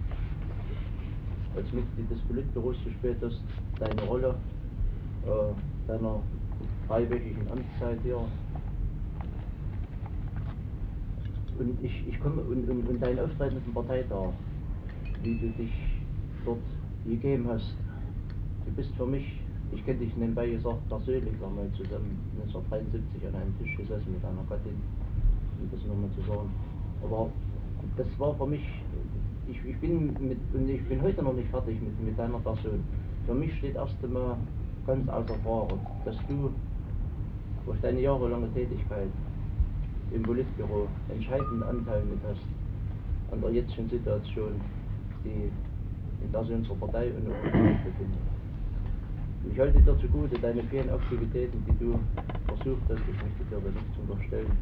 als 1.56 1.72
Mitglied 1.72 2.10
des 2.10 2.20
Politbüros 2.20 2.76
gespielt 2.84 3.16
hast, 3.22 3.42
deine 3.78 4.02
Rolle 4.02 4.34
äh, 5.24 5.88
deiner 5.88 6.22
dreiwöchigen 6.88 7.46
Amtszeit 7.50 7.98
hier 8.02 8.20
und 11.58 11.84
ich, 11.84 12.08
ich 12.08 12.20
komme 12.20 12.42
und, 12.42 12.68
und, 12.68 12.88
und 12.88 13.02
dein 13.02 13.18
Auftreten 13.18 13.56
auf 13.56 13.64
dem 13.64 13.74
Parteitag, 13.74 14.32
wie 15.22 15.34
du 15.34 15.48
dich 15.50 15.72
dort 16.44 16.58
gegeben 17.04 17.46
hast. 17.48 17.74
Du 18.64 18.72
bist 18.72 18.90
für 18.96 19.06
mich, 19.06 19.26
ich 19.72 19.84
kenne 19.84 19.98
dich 19.98 20.16
nebenbei 20.16 20.48
gesagt, 20.48 20.88
persönlich, 20.88 21.38
wir 21.38 21.46
haben 21.46 21.56
mal 21.56 21.70
zusammen 21.76 22.16
1973 22.46 23.26
an 23.26 23.34
einem 23.34 23.58
Tisch 23.58 23.76
gesessen 23.76 24.12
mit 24.12 24.24
einer 24.24 24.44
Gattin, 24.48 24.78
um 25.60 25.68
das 25.72 25.84
nur 25.86 25.96
mal 25.96 26.10
zu 26.14 26.22
sagen. 26.22 26.50
Aber 27.02 27.30
das 27.96 28.06
war 28.18 28.34
für 28.36 28.46
mich, 28.46 28.64
ich, 29.50 29.64
ich 29.64 29.76
bin 29.78 30.14
mit, 30.28 30.38
und 30.54 30.68
ich 30.68 30.82
bin 30.84 31.02
heute 31.02 31.22
noch 31.22 31.34
nicht 31.34 31.48
fertig 31.50 31.80
mit, 31.80 32.00
mit 32.04 32.18
deiner 32.18 32.38
Person. 32.38 32.84
Für 33.26 33.34
mich 33.34 33.56
steht 33.58 33.74
erst 33.74 33.96
einmal 34.02 34.36
ganz 34.88 35.06
außer 35.10 35.34
Frage, 35.44 35.74
dass 36.06 36.16
du 36.28 36.50
durch 37.66 37.78
deine 37.82 38.00
jahrelange 38.00 38.50
Tätigkeit 38.54 39.10
im 40.12 40.22
Politbüro 40.22 40.88
entscheidenden 41.10 41.62
Anteil 41.62 42.02
mit 42.04 42.18
hast 42.26 42.40
an 43.30 43.42
der 43.42 43.50
jetzigen 43.50 43.86
Situation, 43.90 44.58
die 45.24 45.52
in 46.24 46.32
der 46.32 46.42
sich 46.42 46.54
unsere 46.54 46.74
Partei 46.76 47.08
und 47.08 47.30
auch 47.30 47.42
befindet. 47.84 48.18
Ich 49.52 49.60
halte 49.60 49.78
dir 49.78 49.98
zugute 50.00 50.38
deine 50.38 50.62
vielen 50.64 50.88
Aktivitäten, 50.88 51.62
die 51.68 51.84
du 51.84 52.00
versucht 52.46 52.82
hast, 52.88 53.00
ich 53.00 53.22
möchte 53.22 53.44
dir 53.50 53.60
da 53.60 53.68
nichts 53.68 53.98
unterstellen. 54.00 54.56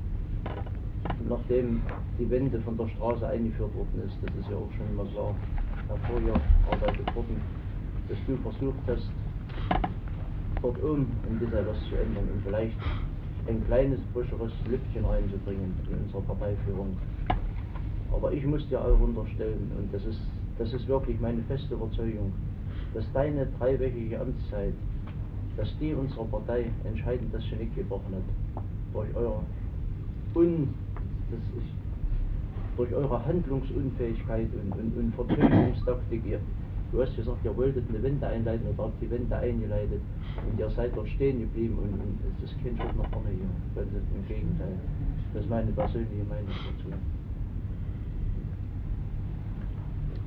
Nachdem 1.28 1.83
die 2.18 2.28
Wende 2.28 2.61
von 2.62 2.76
der 2.76 2.88
Straße 2.88 3.28
eingeführt 3.28 3.73
worden 3.76 4.02
ist, 4.04 4.16
das 4.23 4.35
ist 4.35 4.50
ja 4.50 4.56
auch 4.56 4.71
schon 4.76 4.97
mal 4.97 5.06
so 5.14 5.33
hervorgearbeitet 5.87 7.14
worden, 7.14 7.40
dass 8.09 8.18
du 8.26 8.37
versucht 8.42 8.83
hast, 8.88 9.09
dort 10.63 10.83
oben 10.83 11.07
ein 11.29 11.39
bisschen 11.39 11.67
was 11.67 11.79
zu 11.89 11.97
ändern 11.97 12.29
und 12.33 12.43
vielleicht 12.45 12.77
ein 13.49 13.65
kleines, 13.67 14.01
frischeres 14.13 14.53
Lüftchen 14.69 15.05
reinzubringen 15.05 15.75
in 15.89 16.05
unsere 16.05 16.23
Parteiführung. 16.23 16.97
Aber 18.13 18.33
ich 18.33 18.45
muss 18.45 18.67
dir 18.69 18.81
auch 18.81 18.99
unterstellen, 19.01 19.71
und 19.79 19.93
das 19.93 20.05
ist, 20.05 20.21
das 20.59 20.73
ist 20.73 20.89
wirklich 20.89 21.21
meine 21.21 21.43
feste 21.43 21.75
Überzeugung, 21.75 22.33
dass 22.95 23.05
deine 23.13 23.47
dreiwöchige 23.59 24.21
Amtszeit, 24.21 24.75
dass 25.57 25.69
die 25.79 25.95
unserer 25.95 26.25
Partei 26.25 26.71
entscheidend 26.85 27.33
das 27.33 27.43
Genick 27.51 27.75
gebrochen 27.75 28.15
hat. 28.15 28.65
Durch 28.93 29.15
eure 29.15 29.43
Un, 30.35 30.69
das 31.31 31.41
ist, 31.63 31.71
durch 32.77 32.93
eure 32.95 33.25
Handlungsunfähigkeit 33.25 34.49
und, 34.53 34.73
und, 34.73 34.97
und 34.97 35.15
Verteidigungstaktik. 35.15 36.23
Ihr, 36.27 36.41
du 36.93 37.02
hast 37.02 37.16
gesagt, 37.16 37.45
ihr 37.45 37.57
wolltet 37.57 37.85
eine 37.88 38.02
Wende 38.02 38.26
einleiten 38.26 38.66
oder 38.69 38.85
habt 38.85 39.02
die 39.02 39.11
Wende 39.11 39.37
eingeleitet 39.37 40.00
und 40.50 40.59
ihr 40.59 40.71
seid 40.71 40.97
dort 40.97 41.09
stehen 41.09 41.40
geblieben 41.40 41.78
und, 41.78 41.93
und 41.93 42.19
es 42.37 42.50
ist 42.50 42.62
kein 42.62 42.76
Schritt 42.76 42.97
nach 42.97 43.09
vorne 43.11 43.31
hier. 43.31 43.49
Ganz 43.75 43.88
im 43.93 44.26
Gegenteil. 44.28 44.78
Das 45.35 45.43
ist 45.43 45.50
meine 45.50 45.73
persönliche 45.73 46.25
Meinung 46.25 46.49
dazu. 46.49 46.97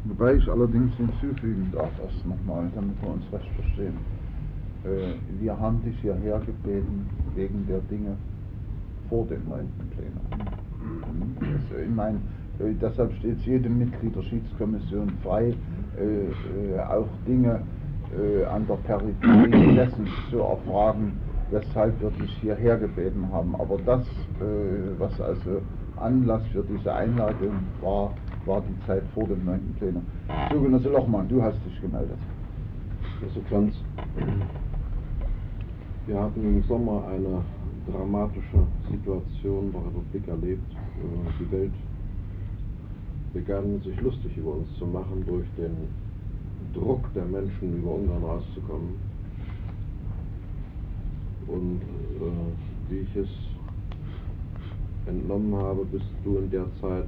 Wobei 0.06 0.36
ich 0.36 0.50
allerdings 0.50 0.96
hinzufügen 0.96 1.70
darf, 1.72 1.92
erst 2.02 2.26
nochmal, 2.26 2.70
damit 2.74 3.02
wir 3.02 3.10
uns 3.10 3.24
recht 3.32 3.50
verstehen. 3.56 3.98
Äh, 4.84 5.16
wir 5.40 5.60
haben 5.60 5.84
dich 5.84 6.00
hierher 6.02 6.40
gebeten 6.40 7.06
wegen 7.36 7.66
der 7.68 7.80
Dinge 7.82 8.16
vor 9.10 9.26
dem 9.28 9.48
9. 9.50 9.68
Plenum. 9.92 10.58
Mhm. 10.82 11.36
Das, 11.40 11.80
ich 11.82 11.94
meine, 11.94 12.18
äh, 12.60 12.74
deshalb 12.82 13.14
steht 13.16 13.38
es 13.40 13.46
jedem 13.46 13.78
Mitglied 13.78 14.16
der 14.16 14.24
Schiedskommission 14.24 15.10
frei, 15.22 15.54
äh, 16.00 16.76
äh, 16.76 16.80
auch 16.80 17.08
Dinge 17.28 17.62
äh, 18.18 18.46
an 18.46 18.66
der 18.68 18.76
Peripherie 18.76 19.76
dessen 19.76 20.08
zu 20.30 20.40
erfragen, 20.40 21.20
weshalb 21.52 22.00
wir 22.02 22.12
dich 22.12 22.32
hierher 22.42 22.78
gebeten 22.78 23.28
haben. 23.32 23.56
Aber 23.56 23.78
das, 23.86 24.02
äh, 24.02 24.98
was 24.98 25.20
also 25.22 25.62
Anlass 25.98 26.42
für 26.52 26.64
diese 26.64 26.94
Einladung 26.94 27.60
war, 27.82 28.14
war 28.46 28.62
die 28.62 28.86
Zeit 28.88 29.04
vor 29.14 29.28
dem 29.28 29.46
9. 29.46 29.76
Plenum. 29.78 30.06
So, 30.52 30.62
Genosse 30.62 30.90
Lochmann, 30.90 31.28
du 31.28 31.42
hast 31.42 31.58
dich 31.66 31.82
gemeldet. 31.82 32.18
Herr 33.20 33.44
Kranz, 33.50 33.76
wir 36.08 36.18
haben 36.18 36.42
im 36.42 36.64
Sommer 36.64 37.04
eine 37.08 37.44
dramatische 37.92 38.66
Situation 38.90 39.72
der 39.72 39.82
Republik 39.82 40.28
erlebt. 40.28 40.72
Äh, 40.72 41.32
die 41.40 41.52
Welt 41.52 41.74
begann 43.34 43.82
sich 43.82 44.00
lustig 44.02 44.36
über 44.38 44.54
uns 44.54 44.68
zu 44.78 44.86
machen 44.86 45.24
durch 45.26 45.48
den 45.58 45.76
Druck 46.74 47.14
der 47.14 47.26
Menschen, 47.26 47.78
über 47.78 47.96
Ungarn 47.96 48.24
rauszukommen. 48.24 48.96
Und 51.48 51.82
äh, 51.82 52.92
wie 52.92 53.00
ich 53.00 53.16
es 53.16 53.30
entnommen 55.08 55.56
habe, 55.56 55.86
bist 55.86 56.06
du 56.24 56.38
in 56.38 56.50
der 56.50 56.66
Zeit 56.82 57.08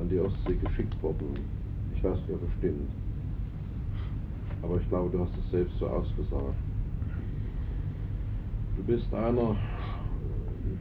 an 0.00 0.08
die 0.08 0.18
Ostsee 0.18 0.56
geschickt 0.56 1.02
worden. 1.02 1.34
Ich 1.94 2.02
weiß 2.02 2.16
nicht, 2.16 2.30
ob 2.30 2.42
es 2.42 2.54
stimmt. 2.58 2.90
Aber 4.62 4.80
ich 4.80 4.88
glaube, 4.88 5.10
du 5.10 5.20
hast 5.20 5.32
es 5.44 5.50
selbst 5.50 5.78
so 5.78 5.86
ausgesagt. 5.86 6.54
Du 8.76 8.82
bist 8.84 9.12
einer 9.12 9.56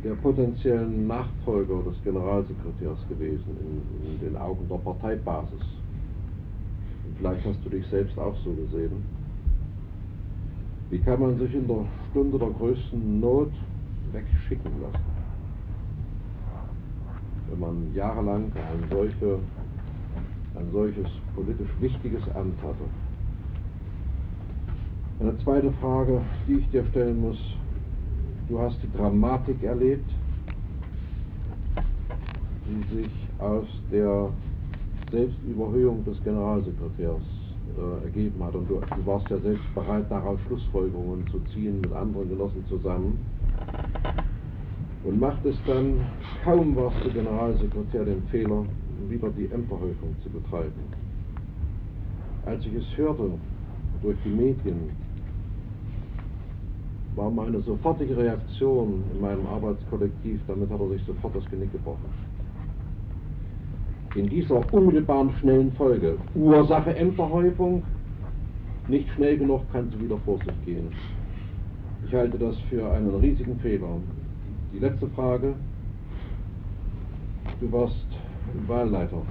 der 0.03 0.15
potenziellen 0.15 1.07
Nachfolger 1.07 1.81
des 1.83 2.01
Generalsekretärs 2.03 2.99
gewesen 3.09 3.57
in, 3.59 4.11
in 4.11 4.19
den 4.19 4.37
Augen 4.37 4.67
der 4.69 4.77
Parteibasis. 4.77 5.61
Und 7.05 7.17
vielleicht 7.17 7.45
hast 7.45 7.63
du 7.63 7.69
dich 7.69 7.85
selbst 7.87 8.17
auch 8.17 8.35
so 8.43 8.51
gesehen. 8.53 9.03
Wie 10.89 10.99
kann 10.99 11.19
man 11.19 11.39
sich 11.39 11.53
in 11.53 11.67
der 11.67 11.85
Stunde 12.09 12.37
der 12.37 12.49
größten 12.49 13.19
Not 13.19 13.51
wegschicken 14.11 14.71
lassen? 14.81 15.05
Wenn 17.49 17.59
man 17.59 17.95
jahrelang 17.95 18.51
ein, 18.55 18.89
solche, 18.89 19.39
ein 20.55 20.71
solches 20.71 21.07
politisch 21.35 21.69
wichtiges 21.79 22.23
Amt 22.35 22.61
hatte. 22.61 22.83
Eine 25.19 25.37
zweite 25.39 25.71
Frage, 25.73 26.21
die 26.47 26.55
ich 26.55 26.69
dir 26.71 26.83
stellen 26.85 27.21
muss, 27.21 27.37
Du 28.51 28.59
hast 28.59 28.83
die 28.83 28.97
Dramatik 28.97 29.63
erlebt, 29.63 30.11
die 32.67 32.95
sich 32.97 33.11
aus 33.39 33.65
der 33.89 34.29
Selbstüberhöhung 35.09 36.03
des 36.03 36.21
Generalsekretärs 36.21 37.21
äh, 37.77 38.03
ergeben 38.03 38.43
hat. 38.43 38.53
Und 38.53 38.69
du, 38.69 38.81
du, 38.81 39.05
warst 39.05 39.29
ja 39.29 39.39
selbst 39.39 39.63
bereit, 39.73 40.05
daraus 40.09 40.37
Schlussfolgerungen 40.47 41.25
zu 41.27 41.39
ziehen 41.53 41.79
mit 41.79 41.93
anderen 41.93 42.27
Genossen 42.27 42.65
zusammen. 42.67 43.19
Und 45.05 45.17
macht 45.17 45.45
es 45.45 45.55
dann, 45.65 46.01
kaum 46.43 46.75
warst 46.75 46.97
du 47.05 47.09
Generalsekretär, 47.09 48.03
den 48.03 48.21
Fehler, 48.23 48.65
wieder 49.07 49.29
die 49.29 49.45
Ämterhäufung 49.45 50.13
zu 50.23 50.29
betreiben. 50.29 50.83
Als 52.45 52.65
ich 52.65 52.73
es 52.73 52.97
hörte 52.97 53.31
durch 54.01 54.17
die 54.25 54.29
Medien, 54.29 54.89
war 57.15 57.29
meine 57.29 57.61
sofortige 57.61 58.15
Reaktion 58.15 59.03
in 59.13 59.21
meinem 59.21 59.45
Arbeitskollektiv, 59.47 60.39
damit 60.47 60.69
hat 60.69 60.79
er 60.79 60.89
sich 60.89 61.03
sofort 61.03 61.35
das 61.35 61.45
Genick 61.49 61.71
gebrochen. 61.71 62.09
In 64.15 64.27
dieser 64.27 64.61
unmittelbaren 64.73 65.31
schnellen 65.39 65.71
Folge, 65.73 66.17
Ursache 66.35 66.95
Ämterhäufung, 66.95 67.83
nicht 68.87 69.09
schnell 69.15 69.37
genug 69.37 69.61
kann 69.71 69.89
sie 69.89 70.03
wieder 70.03 70.17
vor 70.25 70.37
sich 70.39 70.65
gehen. 70.65 70.89
Ich 72.05 72.13
halte 72.13 72.37
das 72.37 72.57
für 72.69 72.91
einen 72.91 73.15
riesigen 73.15 73.57
Fehler. 73.59 73.97
Die 74.73 74.79
letzte 74.79 75.07
Frage, 75.09 75.53
du 77.59 77.71
warst 77.71 78.05
Wahlleiter. 78.67 79.21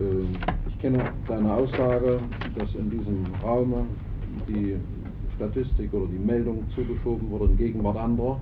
Ähm, 0.00 0.28
ich 0.68 0.78
kenne 0.78 1.12
deine 1.28 1.52
Aussage, 1.52 2.20
dass 2.56 2.74
in 2.74 2.90
diesem 2.90 3.26
Raum 3.42 3.86
die 4.52 4.76
Statistik 5.36 5.92
oder 5.94 6.06
die 6.06 6.18
Meldung 6.18 6.64
zugeschoben 6.74 7.30
wurde 7.30 7.44
in 7.46 7.56
Gegenwart 7.56 7.96
anderer 7.96 8.40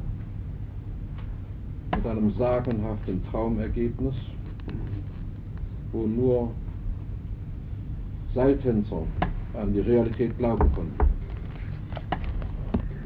mit 1.95 2.07
einem 2.07 2.33
sagenhaften 2.39 3.23
Traumergebnis, 3.31 4.15
wo 5.93 6.07
nur 6.07 6.53
Seiltänzer 8.35 9.03
an 9.55 9.73
die 9.73 9.81
Realität 9.81 10.37
glauben 10.39 10.71
konnten. 10.73 10.95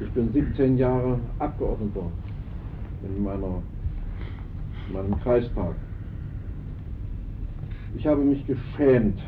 Ich 0.01 0.11
bin 0.11 0.33
17 0.33 0.77
Jahre 0.77 1.19
Abgeordneter 1.39 2.11
in, 3.03 3.23
meiner, 3.23 3.63
in 4.89 4.93
meinem 4.95 5.21
Kreistag. 5.21 5.75
Ich 7.97 8.07
habe 8.07 8.23
mich 8.23 8.45
geschämt, 8.47 9.21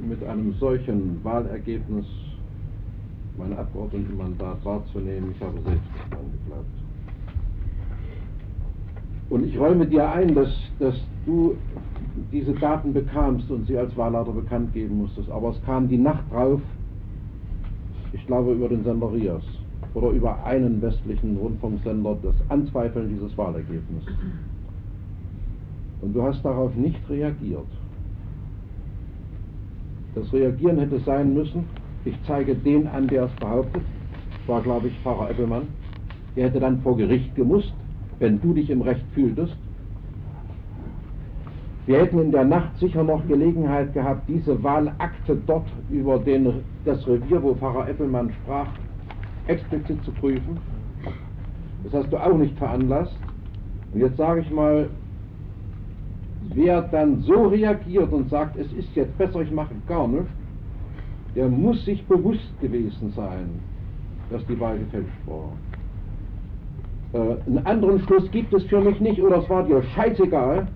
mit 0.00 0.22
einem 0.24 0.52
solchen 0.54 1.22
Wahlergebnis 1.24 2.06
mein 3.36 3.56
Abgeordnetenmandat 3.56 4.64
wahrzunehmen. 4.64 5.32
Ich 5.34 5.42
habe 5.42 5.54
selbst 5.64 5.92
nicht 5.92 6.12
dran 6.12 6.32
geglaubt. 6.32 6.66
Und 9.30 9.46
ich 9.46 9.58
räume 9.58 9.86
dir 9.86 10.10
ein, 10.10 10.34
dass, 10.34 10.50
dass 10.78 10.94
du 11.24 11.56
diese 12.30 12.52
Daten 12.52 12.92
bekamst 12.92 13.50
und 13.50 13.66
sie 13.66 13.78
als 13.78 13.96
Wahlleiter 13.96 14.32
bekannt 14.32 14.74
geben 14.74 14.98
musstest. 14.98 15.30
Aber 15.30 15.50
es 15.50 15.62
kam 15.64 15.88
die 15.88 15.96
Nacht 15.96 16.24
drauf, 16.30 16.60
ich 18.12 18.26
glaube 18.26 18.52
über 18.52 18.68
den 18.68 18.84
Sender 18.84 19.10
Rias 19.12 19.42
oder 19.94 20.10
über 20.10 20.44
einen 20.44 20.80
westlichen 20.82 21.36
Rundfunksender, 21.36 22.18
das 22.22 22.34
Anzweifeln 22.48 23.08
dieses 23.08 23.36
Wahlergebnisses. 23.36 24.14
Und 26.02 26.12
du 26.14 26.22
hast 26.22 26.44
darauf 26.44 26.74
nicht 26.74 26.98
reagiert. 27.08 27.66
Das 30.14 30.30
Reagieren 30.32 30.78
hätte 30.78 30.98
sein 31.00 31.32
müssen, 31.32 31.64
ich 32.04 32.18
zeige 32.26 32.54
den 32.54 32.86
an, 32.88 33.06
der 33.06 33.24
es 33.24 33.32
behauptet. 33.32 33.82
War, 34.46 34.60
glaube 34.62 34.88
ich, 34.88 34.98
Pfarrer 35.00 35.30
Eppelmann. 35.30 35.68
Der 36.34 36.46
hätte 36.46 36.60
dann 36.60 36.80
vor 36.80 36.96
Gericht 36.96 37.34
gemusst, 37.34 37.72
wenn 38.18 38.40
du 38.40 38.54
dich 38.54 38.70
im 38.70 38.82
Recht 38.82 39.04
fühltest. 39.14 39.56
Wir 41.86 41.98
hätten 41.98 42.20
in 42.20 42.30
der 42.30 42.44
Nacht 42.44 42.76
sicher 42.78 43.02
noch 43.02 43.26
Gelegenheit 43.26 43.92
gehabt, 43.92 44.28
diese 44.28 44.62
Wahlakte 44.62 45.36
dort 45.46 45.66
über 45.90 46.18
den, 46.18 46.62
das 46.84 47.06
Revier, 47.08 47.42
wo 47.42 47.54
Pfarrer 47.54 47.88
Eppelmann 47.88 48.32
sprach, 48.42 48.68
explizit 49.48 50.02
zu 50.04 50.12
prüfen. 50.12 50.58
Das 51.84 51.92
hast 51.92 52.12
du 52.12 52.16
auch 52.16 52.36
nicht 52.36 52.56
veranlasst. 52.56 53.16
Und 53.92 54.00
jetzt 54.00 54.16
sage 54.16 54.42
ich 54.42 54.50
mal, 54.50 54.88
wer 56.54 56.82
dann 56.82 57.20
so 57.22 57.48
reagiert 57.48 58.12
und 58.12 58.30
sagt, 58.30 58.56
es 58.56 58.72
ist 58.72 58.94
jetzt 58.94 59.16
besser, 59.18 59.40
ich 59.40 59.50
mache 59.50 59.74
gar 59.88 60.06
nichts, 60.06 60.30
der 61.34 61.48
muss 61.48 61.84
sich 61.84 62.04
bewusst 62.06 62.60
gewesen 62.60 63.12
sein, 63.16 63.48
dass 64.30 64.44
die 64.46 64.58
Wahl 64.58 64.78
gefälscht 64.78 65.10
war. 65.26 65.52
Äh, 67.12 67.36
einen 67.46 67.66
anderen 67.66 68.00
Schluss 68.00 68.30
gibt 68.30 68.52
es 68.52 68.64
für 68.64 68.80
mich 68.80 69.00
nicht, 69.00 69.20
oder 69.20 69.38
es 69.38 69.48
war 69.48 69.64
dir 69.64 69.82
scheißegal. 69.94 70.66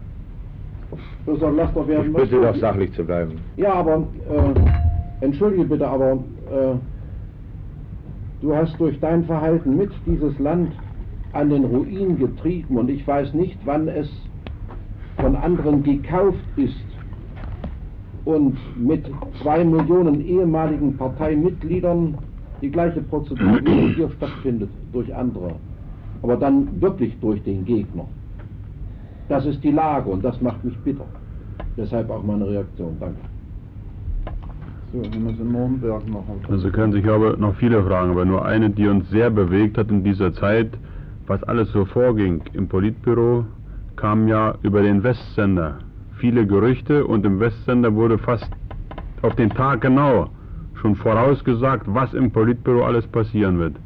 Lass 1.27 1.75
doch 1.75 1.89
werden. 1.89 2.11
Ich 2.11 2.17
bitte 2.17 2.41
doch 2.41 2.55
sachlich 2.57 2.93
zu 2.93 3.05
bleiben. 3.05 3.33
Ja, 3.57 3.75
aber, 3.75 4.07
äh, 4.31 5.25
entschuldige 5.25 5.65
bitte, 5.65 5.87
aber 5.87 6.13
äh, 6.13 6.77
du 8.41 8.55
hast 8.55 8.79
durch 8.79 8.99
dein 9.01 9.25
Verhalten 9.25 9.77
mit 9.77 9.91
dieses 10.07 10.39
Land 10.39 10.71
an 11.33 11.51
den 11.51 11.65
Ruin 11.65 12.17
getrieben 12.19 12.79
und 12.79 12.89
ich 12.89 13.07
weiß 13.07 13.35
nicht, 13.35 13.59
wann 13.65 13.89
es 13.89 14.09
von 15.17 15.35
anderen 15.35 15.83
gekauft 15.83 16.39
ist 16.57 16.96
und 18.27 18.59
mit 18.77 19.07
zwei 19.41 19.65
Millionen 19.65 20.21
ehemaligen 20.21 20.97
Parteimitgliedern 20.97 22.19
die 22.61 22.71
gleiche 22.71 23.01
Prozedur 23.01 23.61
wie 23.65 23.95
hier 23.95 24.11
stattfindet 24.11 24.69
durch 24.93 25.15
andere, 25.15 25.55
aber 26.23 26.37
dann 26.37 26.81
wirklich 26.81 27.19
durch 27.21 27.43
den 27.45 27.65
Gegner. 27.65 28.07
Das 29.29 29.47
ist 29.47 29.63
die 29.63 29.71
Lage 29.71 30.11
und 30.11 30.25
das 30.25 30.41
macht 30.41 30.63
mich 30.65 30.77
bitter. 30.79 31.07
Deshalb 31.77 32.11
auch 32.11 32.23
meine 32.23 32.47
Reaktion. 32.49 32.97
Danke. 33.01 33.21
So, 34.93 35.03
Also 36.49 36.71
können 36.71 36.93
sich 36.93 37.07
aber 37.09 37.37
noch 37.37 37.55
viele 37.57 37.83
fragen, 37.83 38.11
aber 38.13 38.25
nur 38.25 38.45
eine, 38.45 38.71
die 38.71 38.87
uns 38.89 39.09
sehr 39.11 39.31
bewegt 39.31 39.79
hat 39.79 39.91
in 39.91 40.03
dieser 40.03 40.33
Zeit, 40.33 40.71
was 41.27 41.43
alles 41.45 41.71
so 41.73 41.85
vorging 41.85 42.43
im 42.55 42.69
Politbüro, 42.69 43.45
kam 43.97 44.27
ja 44.29 44.55
über 44.63 44.83
den 44.83 45.03
Westsender 45.03 45.79
viele 46.19 46.47
Gerüchte 46.47 47.07
und 47.07 47.25
im 47.25 47.41
Westsender 47.41 47.95
wurde 47.95 48.19
fast 48.19 48.51
auf 49.23 49.35
den 49.37 49.51
Tag 49.51 49.81
genau 49.81 50.31
schon 50.81 50.95
vorausgesagt, 50.97 51.87
was 51.87 52.13
im 52.15 52.31
Politbüro 52.31 52.85
alles 52.85 53.07
passieren 53.07 53.59
wird. 53.59 53.77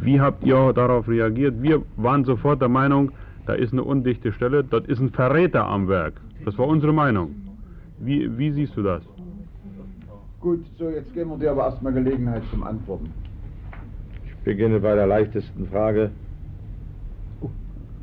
Wie 0.00 0.20
habt 0.20 0.44
ihr 0.44 0.72
darauf 0.72 1.08
reagiert? 1.08 1.60
Wir 1.60 1.82
waren 1.96 2.24
sofort 2.24 2.60
der 2.60 2.68
Meinung, 2.68 3.12
da 3.46 3.54
ist 3.54 3.72
eine 3.72 3.82
undichte 3.82 4.32
Stelle, 4.32 4.64
dort 4.64 4.86
ist 4.86 5.00
ein 5.00 5.10
Verräter 5.10 5.66
am 5.66 5.88
Werk. 5.88 6.14
Das 6.44 6.56
war 6.58 6.66
unsere 6.66 6.92
Meinung. 6.92 7.34
Wie, 7.98 8.36
wie 8.38 8.50
siehst 8.52 8.76
du 8.76 8.82
das? 8.82 9.02
Gut, 10.40 10.64
so 10.78 10.88
jetzt 10.90 11.12
geben 11.14 11.30
wir 11.30 11.38
dir 11.38 11.50
aber 11.52 11.64
erstmal 11.64 11.92
Gelegenheit 11.92 12.42
zum 12.50 12.64
Antworten. 12.64 13.10
Ich 14.26 14.34
beginne 14.44 14.80
bei 14.80 14.94
der 14.94 15.06
leichtesten 15.06 15.68
Frage. 15.68 16.10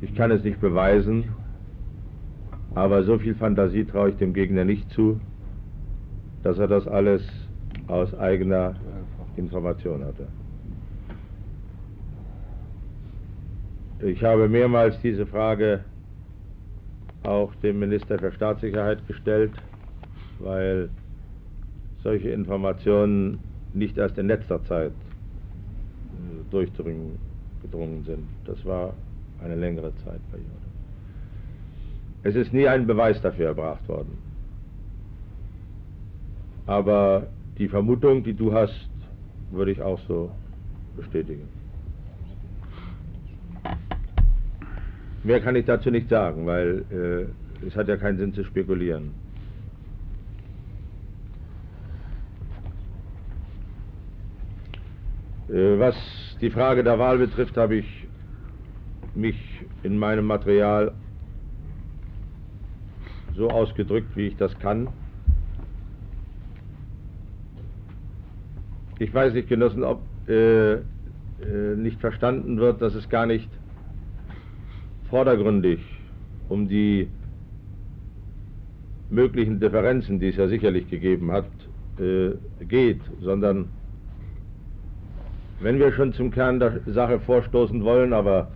Ich 0.00 0.14
kann 0.14 0.30
es 0.30 0.42
nicht 0.42 0.60
beweisen, 0.60 1.24
aber 2.74 3.02
so 3.02 3.18
viel 3.18 3.34
Fantasie 3.34 3.84
traue 3.84 4.10
ich 4.10 4.16
dem 4.16 4.32
Gegner 4.32 4.64
nicht 4.64 4.90
zu, 4.92 5.20
dass 6.42 6.58
er 6.58 6.68
das 6.68 6.86
alles 6.86 7.22
aus 7.88 8.14
eigener 8.14 8.74
Information 9.36 10.04
hatte. 10.04 10.28
Ich 14.02 14.22
habe 14.24 14.48
mehrmals 14.48 14.98
diese 15.02 15.26
Frage 15.26 15.84
auch 17.22 17.54
dem 17.56 17.80
Minister 17.80 18.18
für 18.18 18.32
Staatssicherheit 18.32 19.06
gestellt, 19.06 19.52
weil 20.38 20.88
solche 22.02 22.30
Informationen 22.30 23.38
nicht 23.74 23.98
erst 23.98 24.16
in 24.16 24.26
letzter 24.26 24.64
Zeit 24.64 24.92
äh, 24.92 26.50
durchgedrungen 26.50 27.18
sind. 28.04 28.24
Das 28.46 28.64
war 28.64 28.94
eine 29.42 29.54
längere 29.54 29.94
Zeitperiode. 29.96 30.69
Es 32.22 32.34
ist 32.34 32.52
nie 32.52 32.68
ein 32.68 32.86
Beweis 32.86 33.20
dafür 33.22 33.46
erbracht 33.46 33.88
worden. 33.88 34.18
Aber 36.66 37.28
die 37.58 37.68
Vermutung, 37.68 38.22
die 38.22 38.34
du 38.34 38.52
hast, 38.52 38.90
würde 39.50 39.72
ich 39.72 39.82
auch 39.82 39.98
so 40.06 40.30
bestätigen. 40.96 41.48
Mehr 45.22 45.40
kann 45.40 45.56
ich 45.56 45.64
dazu 45.66 45.90
nicht 45.90 46.08
sagen, 46.08 46.46
weil 46.46 46.84
äh, 46.90 47.66
es 47.66 47.76
hat 47.76 47.88
ja 47.88 47.96
keinen 47.96 48.18
Sinn 48.18 48.32
zu 48.32 48.44
spekulieren. 48.44 49.12
Äh, 55.48 55.78
was 55.78 55.96
die 56.40 56.50
Frage 56.50 56.84
der 56.84 56.98
Wahl 56.98 57.18
betrifft, 57.18 57.56
habe 57.56 57.76
ich 57.76 58.06
mich 59.14 59.36
in 59.82 59.98
meinem 59.98 60.24
Material 60.24 60.92
so 63.34 63.48
ausgedrückt, 63.50 64.16
wie 64.16 64.28
ich 64.28 64.36
das 64.36 64.58
kann. 64.58 64.88
Ich 68.98 69.12
weiß 69.14 69.32
nicht, 69.32 69.48
Genossen, 69.48 69.82
ob 69.82 70.02
äh, 70.28 70.74
äh, 70.74 70.80
nicht 71.76 72.00
verstanden 72.00 72.58
wird, 72.58 72.82
dass 72.82 72.94
es 72.94 73.08
gar 73.08 73.26
nicht 73.26 73.48
vordergründig 75.08 75.80
um 76.48 76.68
die 76.68 77.08
möglichen 79.08 79.58
Differenzen, 79.58 80.20
die 80.20 80.28
es 80.28 80.36
ja 80.36 80.48
sicherlich 80.48 80.88
gegeben 80.88 81.32
hat, 81.32 81.46
äh, 81.98 82.32
geht, 82.64 83.00
sondern 83.20 83.70
wenn 85.60 85.78
wir 85.78 85.92
schon 85.92 86.12
zum 86.12 86.30
Kern 86.30 86.60
der 86.60 86.80
Sache 86.86 87.20
vorstoßen 87.20 87.82
wollen, 87.84 88.12
aber 88.12 88.50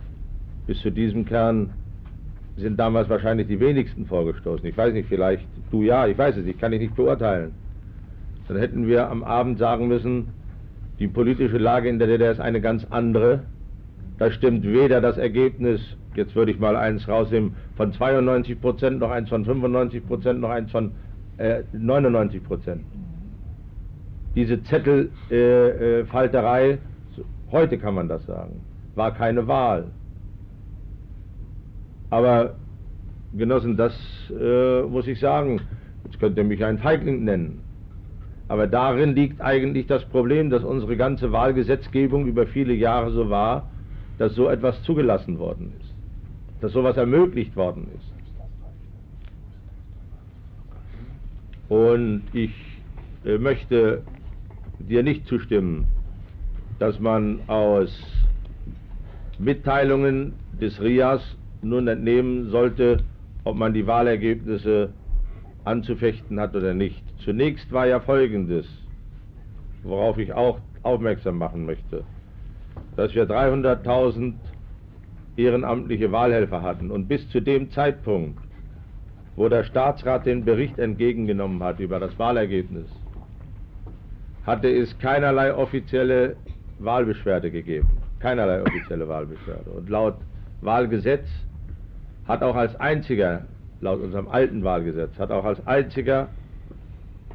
bis 0.65 0.79
zu 0.79 0.91
diesem 0.91 1.25
Kern 1.25 1.71
sind 2.57 2.79
damals 2.79 3.09
wahrscheinlich 3.09 3.47
die 3.47 3.59
wenigsten 3.59 4.05
vorgestoßen. 4.05 4.65
Ich 4.65 4.77
weiß 4.77 4.93
nicht, 4.93 5.09
vielleicht 5.09 5.45
du 5.71 5.81
ja, 5.81 6.07
ich 6.07 6.17
weiß 6.17 6.37
es 6.37 6.45
nicht, 6.45 6.59
kann 6.59 6.71
ich 6.73 6.79
nicht 6.79 6.95
beurteilen. 6.95 7.51
Dann 8.47 8.57
hätten 8.57 8.87
wir 8.87 9.09
am 9.09 9.23
Abend 9.23 9.59
sagen 9.59 9.87
müssen, 9.87 10.27
die 10.99 11.07
politische 11.07 11.57
Lage 11.57 11.89
in 11.89 11.99
der 11.99 12.07
DDR 12.07 12.31
ist 12.31 12.39
eine 12.39 12.61
ganz 12.61 12.85
andere. 12.89 13.41
Da 14.17 14.31
stimmt 14.31 14.63
weder 14.63 15.01
das 15.01 15.17
Ergebnis, 15.17 15.81
jetzt 16.15 16.35
würde 16.35 16.51
ich 16.51 16.59
mal 16.59 16.77
eins 16.77 17.07
rausnehmen, 17.07 17.55
von 17.75 17.91
92 17.91 18.61
Prozent, 18.61 18.99
noch 18.99 19.11
eins 19.11 19.27
von 19.27 19.43
95 19.43 20.07
Prozent, 20.07 20.39
noch 20.39 20.51
eins 20.51 20.71
von 20.71 20.91
äh, 21.37 21.63
99 21.73 22.43
Prozent. 22.43 22.81
Diese 24.35 24.63
Zettelfalterei, 24.63 26.65
äh, 26.65 26.73
äh, 26.73 26.77
heute 27.51 27.77
kann 27.77 27.95
man 27.95 28.07
das 28.07 28.25
sagen, 28.25 28.61
war 28.95 29.13
keine 29.13 29.47
Wahl. 29.47 29.87
Aber 32.09 32.55
Genossen, 33.33 33.75
das 33.75 33.93
äh, 34.29 34.83
muss 34.83 35.07
ich 35.07 35.19
sagen, 35.19 35.61
jetzt 36.05 36.19
könnt 36.19 36.37
ihr 36.37 36.43
mich 36.43 36.63
einen 36.63 36.77
Feigling 36.77 37.23
nennen. 37.23 37.61
Aber 38.47 38.67
darin 38.67 39.15
liegt 39.15 39.41
eigentlich 39.41 39.87
das 39.87 40.05
Problem, 40.05 40.49
dass 40.49 40.63
unsere 40.63 40.95
ganze 40.95 41.31
Wahlgesetzgebung 41.31 42.27
über 42.27 42.45
viele 42.47 42.73
Jahre 42.73 43.11
so 43.11 43.29
war, 43.29 43.69
dass 44.17 44.35
so 44.35 44.47
etwas 44.47 44.81
zugelassen 44.83 45.39
worden 45.39 45.73
ist, 45.79 45.93
dass 46.61 46.71
sowas 46.71 46.95
ermöglicht 46.95 47.55
worden 47.55 47.87
ist. 47.95 48.15
Und 51.67 52.23
ich 52.33 52.53
äh, 53.25 53.37
möchte 53.37 54.03
dir 54.79 55.01
nicht 55.01 55.25
zustimmen, 55.27 55.87
dass 56.79 56.99
man 56.99 57.39
aus 57.47 57.89
Mitteilungen 59.39 60.33
des 60.61 60.79
RIAS 60.79 61.35
nun 61.61 61.87
entnehmen 61.87 62.49
sollte, 62.49 63.03
ob 63.43 63.55
man 63.55 63.73
die 63.73 63.87
Wahlergebnisse 63.87 64.89
anzufechten 65.63 66.39
hat 66.39 66.55
oder 66.55 66.73
nicht. 66.73 67.03
Zunächst 67.23 67.71
war 67.71 67.87
ja 67.87 67.99
Folgendes, 67.99 68.67
worauf 69.83 70.17
ich 70.17 70.33
auch 70.33 70.59
aufmerksam 70.83 71.37
machen 71.37 71.65
möchte, 71.65 72.03
dass 72.95 73.13
wir 73.15 73.27
300.000 73.27 74.33
ehrenamtliche 75.37 76.11
Wahlhelfer 76.11 76.61
hatten 76.61 76.91
und 76.91 77.07
bis 77.07 77.27
zu 77.29 77.41
dem 77.41 77.71
Zeitpunkt, 77.71 78.39
wo 79.35 79.49
der 79.49 79.63
Staatsrat 79.63 80.25
den 80.25 80.45
Bericht 80.45 80.79
entgegengenommen 80.79 81.61
hat 81.61 81.79
über 81.79 81.99
das 81.99 82.17
Wahlergebnis, 82.17 82.87
hatte 84.45 84.69
es 84.69 84.97
keinerlei 84.99 85.53
offizielle 85.53 86.35
Wahlbeschwerde 86.79 87.51
gegeben. 87.51 87.87
Keinerlei 88.19 88.61
offizielle 88.61 89.07
Wahlbeschwerde. 89.07 89.69
Und 89.71 89.89
laut 89.89 90.15
Wahlgesetz 90.61 91.27
hat 92.27 92.41
auch 92.41 92.55
als 92.55 92.75
einziger, 92.79 93.45
laut 93.81 94.01
unserem 94.01 94.27
alten 94.27 94.63
Wahlgesetz, 94.63 95.17
hat 95.19 95.31
auch 95.31 95.45
als 95.45 95.65
einziger 95.67 96.29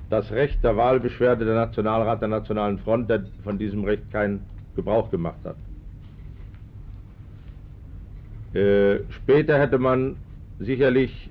das 0.08 0.30
Recht 0.32 0.62
der 0.64 0.76
Wahlbeschwerde 0.76 1.44
der 1.44 1.54
Nationalrat 1.54 2.20
der 2.20 2.28
Nationalen 2.28 2.78
Front, 2.78 3.08
der 3.08 3.24
von 3.44 3.58
diesem 3.58 3.84
Recht 3.84 4.10
keinen 4.10 4.44
Gebrauch 4.74 5.10
gemacht 5.10 5.38
hat. 5.44 5.56
Äh, 8.54 9.00
später 9.10 9.58
hätte 9.58 9.78
man 9.78 10.16
sicherlich, 10.58 11.30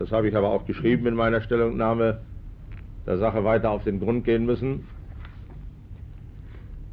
das 0.00 0.10
habe 0.10 0.28
ich 0.28 0.36
aber 0.36 0.50
auch 0.50 0.66
geschrieben 0.66 1.06
in 1.06 1.14
meiner 1.14 1.40
Stellungnahme, 1.40 2.18
der 3.06 3.18
Sache 3.18 3.44
weiter 3.44 3.70
auf 3.70 3.84
den 3.84 4.00
Grund 4.00 4.24
gehen 4.24 4.44
müssen. 4.44 4.88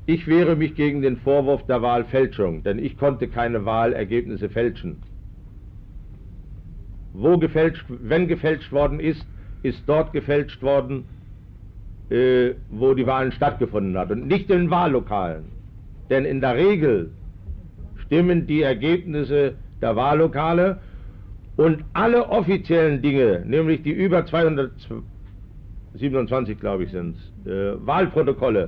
Ich 0.09 0.25
wehre 0.25 0.55
mich 0.55 0.75
gegen 0.75 1.01
den 1.01 1.17
Vorwurf 1.17 1.65
der 1.65 1.81
Wahlfälschung, 1.81 2.63
denn 2.63 2.79
ich 2.79 2.97
konnte 2.97 3.27
keine 3.27 3.65
Wahlergebnisse 3.65 4.47
fälschen. 4.47 5.01
Wo 7.11 7.37
gefälscht, 7.37 7.83
wenn 7.89 8.29
gefälscht 8.29 8.71
worden 8.71 9.01
ist, 9.01 9.27
ist 9.63 9.83
dort 9.85 10.13
gefälscht 10.13 10.63
worden, 10.63 11.03
äh, 12.09 12.51
wo 12.69 12.93
die 12.93 13.05
Wahlen 13.05 13.33
stattgefunden 13.33 13.97
hat 13.97 14.09
und 14.09 14.27
nicht 14.27 14.49
in 14.49 14.69
Wahllokalen. 14.69 15.51
Denn 16.09 16.23
in 16.23 16.39
der 16.39 16.55
Regel 16.55 17.11
stimmen 18.05 18.47
die 18.47 18.61
Ergebnisse 18.61 19.55
der 19.81 19.97
Wahllokale 19.97 20.79
und 21.57 21.83
alle 21.91 22.29
offiziellen 22.29 23.01
Dinge, 23.01 23.43
nämlich 23.45 23.83
die 23.83 23.91
über 23.91 24.25
227, 24.25 26.57
glaube 26.61 26.85
ich, 26.85 26.91
sind 26.91 27.17
äh, 27.45 27.73
Wahlprotokolle, 27.85 28.67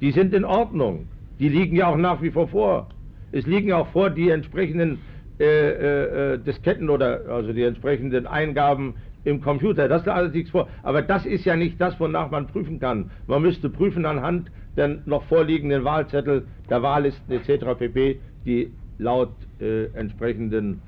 die 0.00 0.12
sind 0.12 0.34
in 0.34 0.44
Ordnung. 0.44 1.08
Die 1.38 1.48
liegen 1.48 1.76
ja 1.76 1.88
auch 1.88 1.96
nach 1.96 2.22
wie 2.22 2.30
vor 2.30 2.48
vor. 2.48 2.88
Es 3.32 3.46
liegen 3.46 3.72
auch 3.72 3.88
vor 3.88 4.10
die 4.10 4.30
entsprechenden 4.30 4.98
äh, 5.38 5.44
äh, 5.44 6.34
äh, 6.34 6.38
Disketten 6.38 6.88
oder 6.88 7.28
also 7.28 7.52
die 7.52 7.62
entsprechenden 7.62 8.26
Eingaben 8.26 8.94
im 9.24 9.40
Computer. 9.40 9.88
Das 9.88 10.02
ist 10.02 10.08
alles 10.08 10.32
nichts 10.32 10.50
vor. 10.50 10.68
Aber 10.82 11.02
das 11.02 11.26
ist 11.26 11.44
ja 11.44 11.56
nicht 11.56 11.80
das, 11.80 11.98
wonach 12.00 12.30
man 12.30 12.46
prüfen 12.46 12.80
kann. 12.80 13.10
Man 13.26 13.42
müsste 13.42 13.68
prüfen 13.68 14.06
anhand 14.06 14.50
der 14.76 14.98
noch 15.06 15.24
vorliegenden 15.24 15.84
Wahlzettel, 15.84 16.46
der 16.68 16.82
Wahllisten 16.82 17.32
etc. 17.32 17.78
pp., 17.78 18.20
die 18.44 18.70
laut 18.98 19.32
äh, 19.60 19.86
entsprechenden 19.94 20.80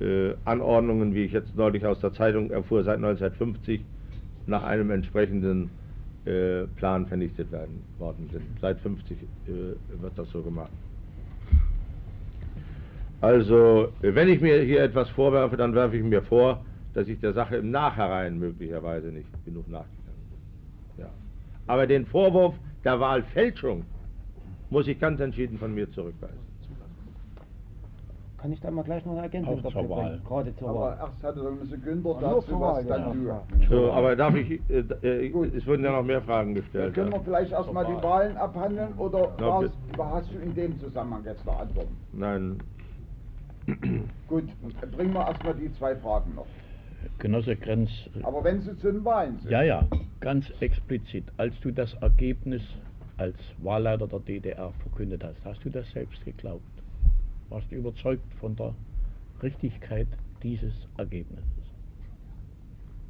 äh, 0.00 0.34
Anordnungen, 0.44 1.14
wie 1.14 1.24
ich 1.24 1.32
jetzt 1.32 1.56
neulich 1.56 1.84
aus 1.86 2.00
der 2.00 2.12
Zeitung 2.12 2.50
erfuhr, 2.50 2.84
seit 2.84 2.96
1950 2.96 3.84
nach 4.46 4.64
einem 4.64 4.90
entsprechenden 4.90 5.70
äh, 6.28 6.66
Plan 6.76 7.06
vernichtet 7.06 7.50
werden 7.50 7.82
worden 7.98 8.28
sind. 8.30 8.44
Seit 8.60 8.78
50 8.80 9.16
wird 9.46 10.12
das 10.16 10.28
so 10.30 10.42
gemacht. 10.42 10.70
Also, 13.20 13.92
wenn 14.00 14.28
ich 14.28 14.40
mir 14.40 14.60
hier 14.60 14.82
etwas 14.82 15.08
vorwerfe, 15.10 15.56
dann 15.56 15.74
werfe 15.74 15.96
ich 15.96 16.04
mir 16.04 16.22
vor, 16.22 16.64
dass 16.92 17.08
ich 17.08 17.18
der 17.20 17.32
Sache 17.32 17.56
im 17.56 17.70
Nachhinein 17.70 18.38
möglicherweise 18.38 19.08
nicht 19.08 19.28
genug 19.44 19.68
nachgegangen 19.68 20.22
bin. 20.96 21.04
Ja. 21.04 21.10
Aber 21.66 21.86
den 21.86 22.04
Vorwurf 22.04 22.54
der 22.84 23.00
Wahlfälschung 23.00 23.84
muss 24.68 24.86
ich 24.86 25.00
ganz 25.00 25.20
entschieden 25.20 25.58
von 25.58 25.74
mir 25.74 25.90
zurückweisen. 25.90 26.47
Kann 28.40 28.52
ich 28.52 28.60
da 28.60 28.70
mal 28.70 28.84
gleich 28.84 29.04
noch 29.04 29.12
eine 29.12 29.22
Ergänzung 29.22 29.62
zur 29.62 29.90
Wahl. 29.90 30.20
Gerade 30.26 30.54
zur 30.56 30.68
Aber 30.70 30.80
Wahl. 30.80 30.98
erst 31.00 31.22
hatte 31.22 31.42
dann 31.42 31.58
müssen 31.58 31.82
Günther 31.82 32.10
Ja, 32.10 32.20
nur 32.20 32.34
dazu 32.36 32.46
zur 32.50 32.60
was, 32.60 32.74
Wahl, 32.76 32.84
dann 32.84 33.26
ja. 33.26 33.42
du. 33.68 33.76
So, 33.76 33.92
aber 33.92 34.16
darf 34.16 34.34
ich, 34.36 34.60
äh, 34.70 34.78
äh, 35.02 35.28
Gut. 35.30 35.54
es 35.54 35.66
wurden 35.66 35.84
ja 35.84 35.92
noch 35.92 36.04
mehr 36.04 36.22
Fragen 36.22 36.54
Dann 36.54 36.62
gestellt. 36.62 36.94
können 36.94 37.10
wir 37.10 37.20
vielleicht 37.20 37.52
erstmal 37.52 37.84
die 37.86 38.02
Wahlen 38.02 38.36
abhandeln 38.36 38.94
oder 38.96 39.38
war's, 39.38 39.70
hast 39.98 40.32
du 40.32 40.38
in 40.38 40.54
dem 40.54 40.78
Zusammenhang 40.80 41.24
jetzt 41.24 41.44
noch 41.44 41.58
Antworten? 41.60 41.96
Nein, 42.12 42.58
Gut, 44.28 44.44
bringen 44.96 45.12
wir 45.12 45.26
erstmal 45.26 45.54
die 45.54 45.72
zwei 45.74 45.94
Fragen 45.96 46.34
noch. 46.34 46.46
Genosse 47.18 47.56
Grenz, 47.56 47.90
Aber 48.22 48.42
wenn 48.44 48.60
sie 48.60 48.76
zu 48.78 48.90
den 48.90 49.04
Wahlen 49.04 49.38
sind. 49.40 49.50
ja, 49.50 49.62
ja, 49.62 49.84
ganz 50.20 50.46
explizit, 50.60 51.24
als 51.36 51.58
du 51.60 51.70
das 51.70 51.92
Ergebnis 51.94 52.62
als 53.18 53.36
Wahlleiter 53.58 54.06
der 54.06 54.20
DDR 54.20 54.72
verkündet 54.82 55.22
hast, 55.24 55.44
hast 55.44 55.64
du 55.64 55.70
das 55.70 55.90
selbst 55.90 56.24
geglaubt? 56.24 56.62
Warst 57.48 57.70
du 57.70 57.76
überzeugt 57.76 58.32
von 58.34 58.56
der 58.56 58.74
Richtigkeit 59.42 60.08
dieses 60.42 60.74
Ergebnisses? 60.96 61.44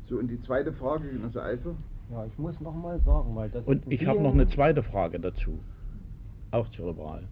So, 0.09 0.18
und 0.18 0.29
die 0.29 0.40
zweite 0.42 0.72
Frage, 0.72 1.11
Genosse 1.11 1.42
Eifer. 1.42 1.74
Ja, 2.11 2.24
ich 2.24 2.38
muss 2.38 2.59
noch 2.61 2.74
mal 2.74 2.98
sagen, 3.01 3.35
weil 3.37 3.51
das 3.51 3.64
Und 3.66 3.90
ich 3.92 4.07
habe 4.07 4.20
noch 4.20 4.33
eine 4.33 4.48
zweite 4.48 4.83
Frage 4.83 5.20
dazu, 5.20 5.59
auch 6.51 6.68
zur 6.70 6.96
Wahl. 6.96 7.24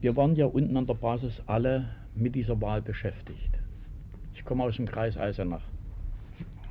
Wir 0.00 0.16
waren 0.16 0.34
ja 0.34 0.46
unten 0.46 0.76
an 0.76 0.86
der 0.86 0.94
Basis 0.94 1.42
alle 1.46 1.88
mit 2.14 2.34
dieser 2.34 2.60
Wahl 2.60 2.82
beschäftigt. 2.82 3.58
Ich 4.34 4.44
komme 4.44 4.64
aus 4.64 4.76
dem 4.76 4.86
Kreis 4.86 5.16
Eisenach. 5.16 5.62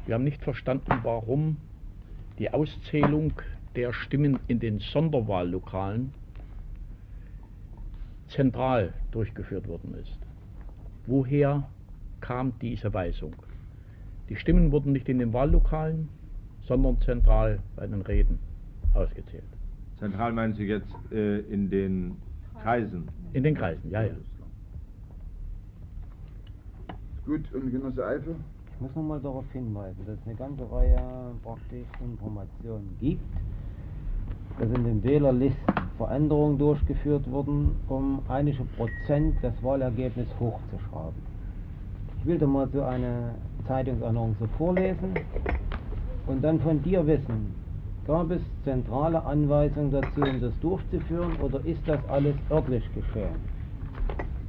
Wir 0.06 0.16
haben 0.16 0.24
nicht 0.24 0.44
verstanden, 0.44 0.92
warum 1.04 1.58
die 2.38 2.52
Auszählung 2.52 3.34
der 3.76 3.94
Stimmen 3.94 4.40
in 4.48 4.60
den 4.60 4.80
Sonderwahllokalen 4.80 6.14
zentral 8.30 8.94
durchgeführt 9.12 9.68
worden 9.68 9.96
ist. 9.96 10.18
Woher 11.06 11.68
kam 12.22 12.54
diese 12.62 12.94
Weisung? 12.94 13.36
Die 14.30 14.36
Stimmen 14.36 14.72
wurden 14.72 14.92
nicht 14.92 15.10
in 15.10 15.20
den 15.20 15.34
Wahllokalen, 15.34 16.10
sondern 16.68 17.02
zentral 17.02 17.60
bei 17.76 17.88
den 17.88 18.02
Reden 18.02 18.40
ausgezählt. 18.94 19.44
zentral 19.98 20.32
meinen 20.34 20.54
Sie 20.54 20.66
jetzt 20.66 20.94
äh, 21.12 21.40
in 21.40 21.70
den 21.70 22.16
Kreisen? 22.62 23.08
In 23.34 23.44
den 23.44 23.56
Kreisen, 23.56 23.90
ja, 23.90 24.04
ja. 24.04 24.14
Gut, 27.26 27.52
und 27.54 27.72
Genosse 27.72 28.06
Eifer? 28.06 28.36
Ich 28.74 28.82
muss 28.82 28.96
noch 28.96 29.04
mal 29.04 29.20
darauf 29.20 29.46
hinweisen, 29.52 30.06
dass 30.06 30.18
es 30.18 30.26
eine 30.26 30.36
ganze 30.36 30.72
Reihe 30.72 31.34
praktisch 31.44 31.88
Informationen 32.02 32.96
gibt, 33.00 33.22
dass 34.60 34.70
in 34.70 34.84
den 34.84 35.04
Wählerlisten 35.04 35.79
Veränderungen 36.00 36.58
durchgeführt 36.58 37.30
wurden, 37.30 37.76
um 37.90 38.20
einige 38.30 38.64
Prozent 38.78 39.36
das 39.42 39.54
Wahlergebnis 39.62 40.28
hochzuschrauben. 40.40 41.22
Ich 42.18 42.26
will 42.26 42.38
dir 42.38 42.48
mal 42.48 42.70
so 42.72 42.82
eine 42.84 43.36
Zeitungsannonce 43.68 44.48
vorlesen 44.58 45.14
und 46.26 46.42
dann 46.42 46.62
von 46.62 46.82
dir 46.84 47.06
wissen, 47.06 47.54
gab 48.08 48.32
es 48.32 48.42
zentrale 48.64 49.24
Anweisungen 49.26 49.92
dazu, 49.92 50.22
um 50.22 50.40
das 50.40 50.54
durchzuführen 50.62 51.36
oder 51.44 51.60
ist 51.66 51.82
das 51.86 52.00
alles 52.08 52.36
örtlich 52.50 52.84
geschehen? 52.96 53.60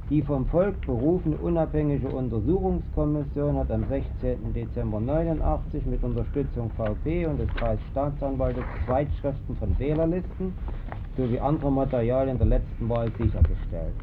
Die 0.09 0.21
vom 0.21 0.45
Volk 0.45 0.75
berufene 0.85 1.35
unabhängige 1.35 2.07
Untersuchungskommission 2.07 3.57
hat 3.57 3.71
am 3.71 3.83
16. 3.89 4.53
Dezember 4.53 5.01
89 5.01 5.85
mit 5.85 6.01
Unterstützung 6.01 6.69
VP 6.77 7.25
und 7.25 7.39
des 7.39 7.49
Kreisstaatsanwaltes 7.55 8.63
Zweitschriften 8.85 9.55
von 9.57 9.77
Wählerlisten 9.79 10.53
sowie 11.21 11.39
andere 11.39 11.71
Materialien 11.71 12.37
der 12.37 12.47
letzten 12.47 12.89
Wahl 12.89 13.11
sichergestellt. 13.17 13.93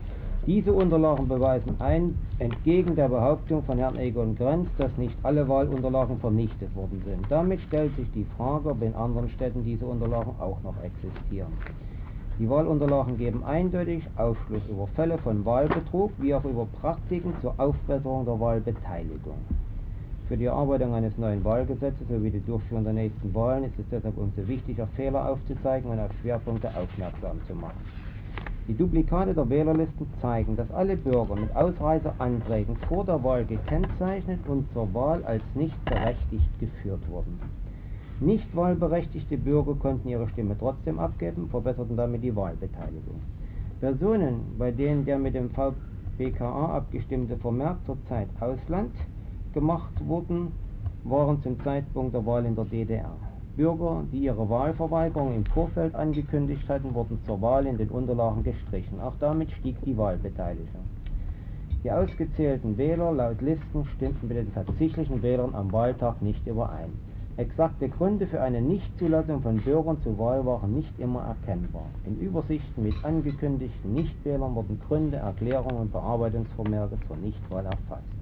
Diese 0.46 0.72
Unterlagen 0.72 1.28
beweisen 1.28 1.74
ein, 1.78 2.14
entgegen 2.38 2.94
der 2.96 3.08
Behauptung 3.08 3.62
von 3.64 3.76
Herrn 3.76 3.98
Egon 3.98 4.36
Grenz, 4.36 4.68
dass 4.78 4.96
nicht 4.96 5.14
alle 5.22 5.46
Wahlunterlagen 5.48 6.18
vernichtet 6.20 6.74
worden 6.74 7.02
sind. 7.04 7.26
Damit 7.28 7.60
stellt 7.62 7.94
sich 7.96 8.10
die 8.12 8.26
Frage, 8.36 8.70
ob 8.70 8.82
in 8.82 8.94
anderen 8.94 9.28
Städten 9.30 9.64
diese 9.64 9.84
Unterlagen 9.84 10.32
auch 10.40 10.62
noch 10.62 10.76
existieren. 10.82 11.52
Die 12.38 12.48
Wahlunterlagen 12.48 13.18
geben 13.18 13.42
eindeutig 13.44 14.04
Aufschluss 14.16 14.62
über 14.70 14.86
Fälle 14.94 15.18
von 15.18 15.44
Wahlbetrug 15.44 16.12
wie 16.18 16.34
auch 16.34 16.44
über 16.44 16.66
Praktiken 16.80 17.34
zur 17.42 17.52
Aufbesserung 17.58 18.24
der 18.24 18.38
Wahlbeteiligung. 18.38 19.38
Für 20.28 20.36
die 20.36 20.44
Erarbeitung 20.44 20.92
eines 20.92 21.16
neuen 21.16 21.42
Wahlgesetzes 21.42 22.06
sowie 22.06 22.28
die 22.30 22.44
Durchführung 22.44 22.84
der 22.84 22.92
nächsten 22.92 23.34
Wahlen 23.34 23.64
ist 23.64 23.78
es 23.78 23.86
deshalb 23.90 24.18
umso 24.18 24.46
wichtiger, 24.46 24.86
Fehler 24.88 25.26
aufzuzeigen 25.26 25.90
und 25.90 25.98
auf 25.98 26.10
Schwerpunkte 26.20 26.68
aufmerksam 26.76 27.40
zu 27.46 27.54
machen. 27.54 27.80
Die 28.68 28.76
Duplikate 28.76 29.32
der 29.32 29.48
Wählerlisten 29.48 30.06
zeigen, 30.20 30.54
dass 30.54 30.70
alle 30.72 30.98
Bürger 30.98 31.34
mit 31.34 31.56
Ausreiseanträgen 31.56 32.76
vor 32.88 33.06
der 33.06 33.24
Wahl 33.24 33.46
gekennzeichnet 33.46 34.40
und 34.46 34.70
zur 34.74 34.92
Wahl 34.92 35.24
als 35.24 35.42
nicht 35.54 35.82
berechtigt 35.86 36.60
geführt 36.60 37.00
wurden. 37.08 37.40
Nicht 38.20 38.54
wahlberechtigte 38.54 39.38
Bürger 39.38 39.76
konnten 39.76 40.10
ihre 40.10 40.28
Stimme 40.28 40.56
trotzdem 40.58 40.98
abgeben, 40.98 41.48
verbesserten 41.48 41.96
damit 41.96 42.22
die 42.22 42.36
Wahlbeteiligung. 42.36 43.22
Personen, 43.80 44.40
bei 44.58 44.72
denen 44.72 45.06
der 45.06 45.18
mit 45.18 45.34
dem 45.34 45.48
VBKA 45.48 46.76
abgestimmte 46.76 47.38
Vermerk 47.38 47.78
zurzeit 47.86 48.28
Ausland 48.40 48.92
gemacht 49.52 49.92
wurden, 50.06 50.52
waren 51.04 51.42
zum 51.42 51.62
Zeitpunkt 51.62 52.14
der 52.14 52.24
Wahl 52.26 52.44
in 52.44 52.54
der 52.54 52.64
DDR. 52.64 53.16
Bürger, 53.56 54.04
die 54.12 54.18
ihre 54.18 54.48
Wahlverweigerung 54.48 55.34
im 55.34 55.44
Vorfeld 55.46 55.94
angekündigt 55.94 56.68
hatten, 56.68 56.94
wurden 56.94 57.18
zur 57.26 57.42
Wahl 57.42 57.66
in 57.66 57.76
den 57.76 57.88
Unterlagen 57.88 58.44
gestrichen. 58.44 59.00
Auch 59.00 59.14
damit 59.18 59.50
stieg 59.50 59.76
die 59.84 59.96
Wahlbeteiligung. 59.96 60.84
Die 61.82 61.90
ausgezählten 61.90 62.76
Wähler 62.76 63.12
laut 63.12 63.40
Listen 63.40 63.84
stimmten 63.96 64.28
mit 64.28 64.36
den 64.36 64.52
tatsächlichen 64.52 65.22
Wählern 65.22 65.54
am 65.54 65.72
Wahltag 65.72 66.22
nicht 66.22 66.46
überein. 66.46 66.92
Exakte 67.36 67.88
Gründe 67.88 68.26
für 68.26 68.40
eine 68.40 68.60
Nichtzulassung 68.60 69.42
von 69.42 69.58
Bürgern 69.58 70.02
zur 70.02 70.18
Wahl 70.18 70.44
waren 70.44 70.74
nicht 70.74 70.98
immer 70.98 71.22
erkennbar. 71.22 71.86
In 72.04 72.18
Übersichten 72.18 72.82
mit 72.82 73.04
angekündigten 73.04 73.92
Nichtwählern 73.92 74.56
wurden 74.56 74.80
Gründe, 74.88 75.18
Erklärungen 75.18 75.82
und 75.82 75.92
Bearbeitungsvermerke 75.92 76.96
zur 77.06 77.16
Nichtwahl 77.16 77.66
erfasst. 77.66 78.17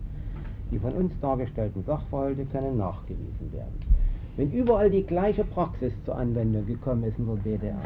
Die 0.70 0.78
von 0.78 0.92
uns 0.92 1.12
dargestellten 1.20 1.84
Sachverhalte 1.84 2.44
können 2.46 2.76
nachgewiesen 2.76 3.52
werden. 3.52 3.80
Wenn 4.36 4.50
überall 4.52 4.90
die 4.90 5.04
gleiche 5.04 5.44
Praxis 5.44 5.92
zur 6.04 6.16
Anwendung 6.16 6.66
gekommen 6.66 7.04
ist 7.04 7.18
in 7.18 7.26
der 7.26 7.36
DDR, 7.36 7.82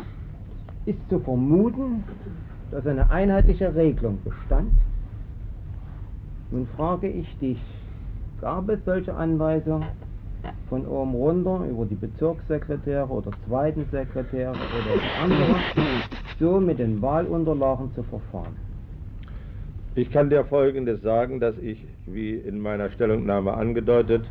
ist 0.86 0.98
zu 1.08 1.20
vermuten, 1.20 2.02
dass 2.70 2.86
eine 2.86 3.10
einheitliche 3.10 3.74
Regelung 3.74 4.18
bestand. 4.24 4.72
Nun 6.50 6.66
frage 6.76 7.08
ich 7.08 7.38
dich, 7.38 7.60
gab 8.40 8.68
es 8.68 8.84
solche 8.84 9.14
Anweisungen 9.14 9.84
von 10.68 10.86
oben 10.86 11.14
runter 11.14 11.66
über 11.68 11.84
die 11.84 11.94
Bezirkssekretäre 11.94 13.08
oder 13.08 13.30
zweiten 13.46 13.84
Sekretäre 13.90 14.52
oder 14.52 15.22
andere, 15.22 15.56
so 16.40 16.58
mit 16.58 16.78
den 16.78 17.00
Wahlunterlagen 17.02 17.92
zu 17.94 18.02
verfahren? 18.04 18.69
Ich 19.96 20.12
kann 20.12 20.30
dir 20.30 20.44
Folgendes 20.44 21.02
sagen, 21.02 21.40
dass 21.40 21.58
ich, 21.58 21.84
wie 22.06 22.34
in 22.34 22.60
meiner 22.60 22.90
Stellungnahme 22.90 23.54
angedeutet, 23.54 24.22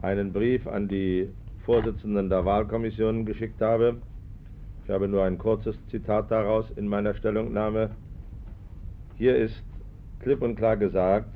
einen 0.00 0.32
Brief 0.32 0.64
an 0.68 0.86
die 0.86 1.28
Vorsitzenden 1.64 2.30
der 2.30 2.44
Wahlkommissionen 2.44 3.26
geschickt 3.26 3.60
habe. 3.60 3.96
Ich 4.84 4.90
habe 4.90 5.08
nur 5.08 5.24
ein 5.24 5.38
kurzes 5.38 5.74
Zitat 5.88 6.30
daraus 6.30 6.70
in 6.76 6.86
meiner 6.86 7.14
Stellungnahme. 7.14 7.90
Hier 9.18 9.36
ist 9.36 9.60
klipp 10.20 10.40
und 10.40 10.54
klar 10.54 10.76
gesagt, 10.76 11.30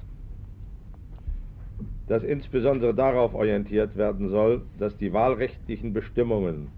dass 2.07 2.23
insbesondere 2.23 2.95
darauf 2.95 3.35
orientiert 3.35 3.97
werden 3.97 4.29
soll, 4.29 4.63
dass 4.79 4.97
die 4.99 5.13
wahlrechtlichen 5.13 5.93
Bestimmungen 5.93 6.69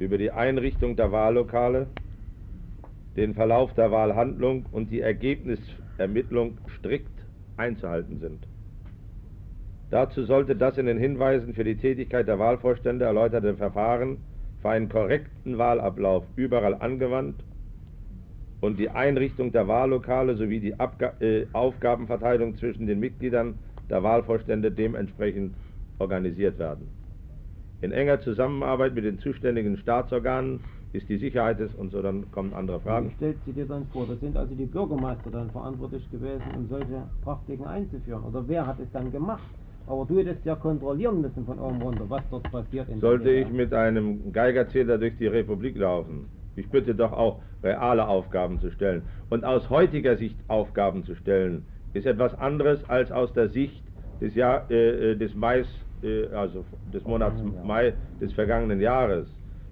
über 0.00 0.18
die 0.18 0.32
Einrichtung 0.32 0.96
der 0.96 1.12
Wahllokale, 1.12 1.86
den 3.16 3.34
Verlauf 3.34 3.72
der 3.74 3.90
Wahlhandlung 3.90 4.66
und 4.70 4.90
die 4.90 5.00
Ergebnisermittlung 5.00 6.58
strikt 6.78 7.26
einzuhalten 7.56 8.18
sind. 8.18 8.46
Dazu 9.90 10.24
sollte 10.24 10.56
das 10.56 10.78
in 10.78 10.86
den 10.86 10.98
Hinweisen 10.98 11.54
für 11.54 11.64
die 11.64 11.76
Tätigkeit 11.76 12.28
der 12.28 12.38
Wahlvorstände 12.38 13.04
erläuterte 13.04 13.56
Verfahren 13.56 14.18
für 14.60 14.70
einen 14.70 14.88
korrekten 14.88 15.58
Wahlablauf 15.58 16.24
überall 16.34 16.74
angewandt 16.74 17.44
und 18.60 18.78
die 18.78 18.90
Einrichtung 18.90 19.52
der 19.52 19.68
Wahllokale 19.68 20.36
sowie 20.36 20.60
die 20.60 20.78
Abga 20.78 21.14
äh, 21.20 21.46
Aufgabenverteilung 21.52 22.56
zwischen 22.56 22.86
den 22.86 22.98
Mitgliedern 22.98 23.58
der 23.88 24.02
Wahlvorstände 24.02 24.72
dementsprechend 24.72 25.54
organisiert 25.98 26.58
werden. 26.58 26.88
In 27.80 27.92
enger 27.92 28.20
Zusammenarbeit 28.20 28.94
mit 28.94 29.04
den 29.04 29.18
zuständigen 29.18 29.76
Staatsorganen 29.76 30.60
ist 30.92 31.08
die 31.08 31.18
Sicherheit 31.18 31.60
des 31.60 31.74
und 31.74 31.90
so 31.90 32.00
dann 32.02 32.30
kommen 32.30 32.54
andere 32.54 32.80
Fragen. 32.80 33.10
Wie 33.10 33.14
stellt 33.14 33.36
sie 33.44 33.52
dir 33.52 33.66
dann 33.66 33.86
vor? 33.92 34.06
Das 34.06 34.18
sind 34.20 34.36
also 34.36 34.54
die 34.54 34.66
Bürgermeister 34.66 35.30
dann 35.30 35.50
verantwortlich 35.50 36.10
gewesen, 36.10 36.44
um 36.56 36.68
solche 36.68 37.02
Praktiken 37.22 37.66
einzuführen. 37.66 38.22
Oder 38.24 38.46
wer 38.48 38.66
hat 38.66 38.78
es 38.80 38.90
dann 38.92 39.12
gemacht? 39.12 39.42
Aber 39.86 40.04
du 40.04 40.18
hättest 40.18 40.44
ja 40.44 40.56
kontrollieren 40.56 41.20
müssen 41.20 41.44
von 41.44 41.58
oben 41.58 41.80
runter, 41.80 42.04
was 42.08 42.22
dort 42.30 42.50
passiert. 42.50 42.88
Sollte 42.98 43.30
ich 43.30 43.48
mit 43.50 43.72
einem 43.72 44.32
Geigerzähler 44.32 44.98
durch 44.98 45.16
die 45.16 45.28
Republik 45.28 45.76
laufen 45.76 46.28
Ich 46.56 46.68
bitte 46.70 46.94
doch 46.94 47.12
auch, 47.12 47.40
reale 47.62 48.06
Aufgaben 48.06 48.60
zu 48.60 48.70
stellen. 48.70 49.02
Und 49.30 49.44
aus 49.44 49.70
heutiger 49.70 50.16
Sicht 50.16 50.36
Aufgaben 50.48 51.04
zu 51.04 51.14
stellen, 51.14 51.66
ist 51.92 52.06
etwas 52.06 52.34
anderes 52.38 52.88
als 52.88 53.10
aus 53.12 53.32
der 53.32 53.48
Sicht 53.48 53.82
des, 54.20 54.34
Jahr, 54.34 54.70
äh, 54.70 55.12
äh 55.12 55.16
des 55.16 55.34
Mais, 55.34 55.66
äh, 56.02 56.26
also 56.26 56.64
des 56.92 57.04
Monats 57.04 57.40
Mai 57.64 57.94
des 58.20 58.32
vergangenen 58.32 58.80
Jahres. 58.80 59.28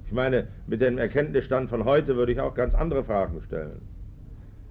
Ich 0.06 0.12
meine, 0.12 0.48
mit 0.66 0.80
dem 0.80 0.98
Erkenntnisstand 0.98 1.70
von 1.70 1.84
heute 1.84 2.16
würde 2.16 2.32
ich 2.32 2.40
auch 2.40 2.54
ganz 2.54 2.74
andere 2.74 3.04
Fragen 3.04 3.40
stellen. 3.46 3.80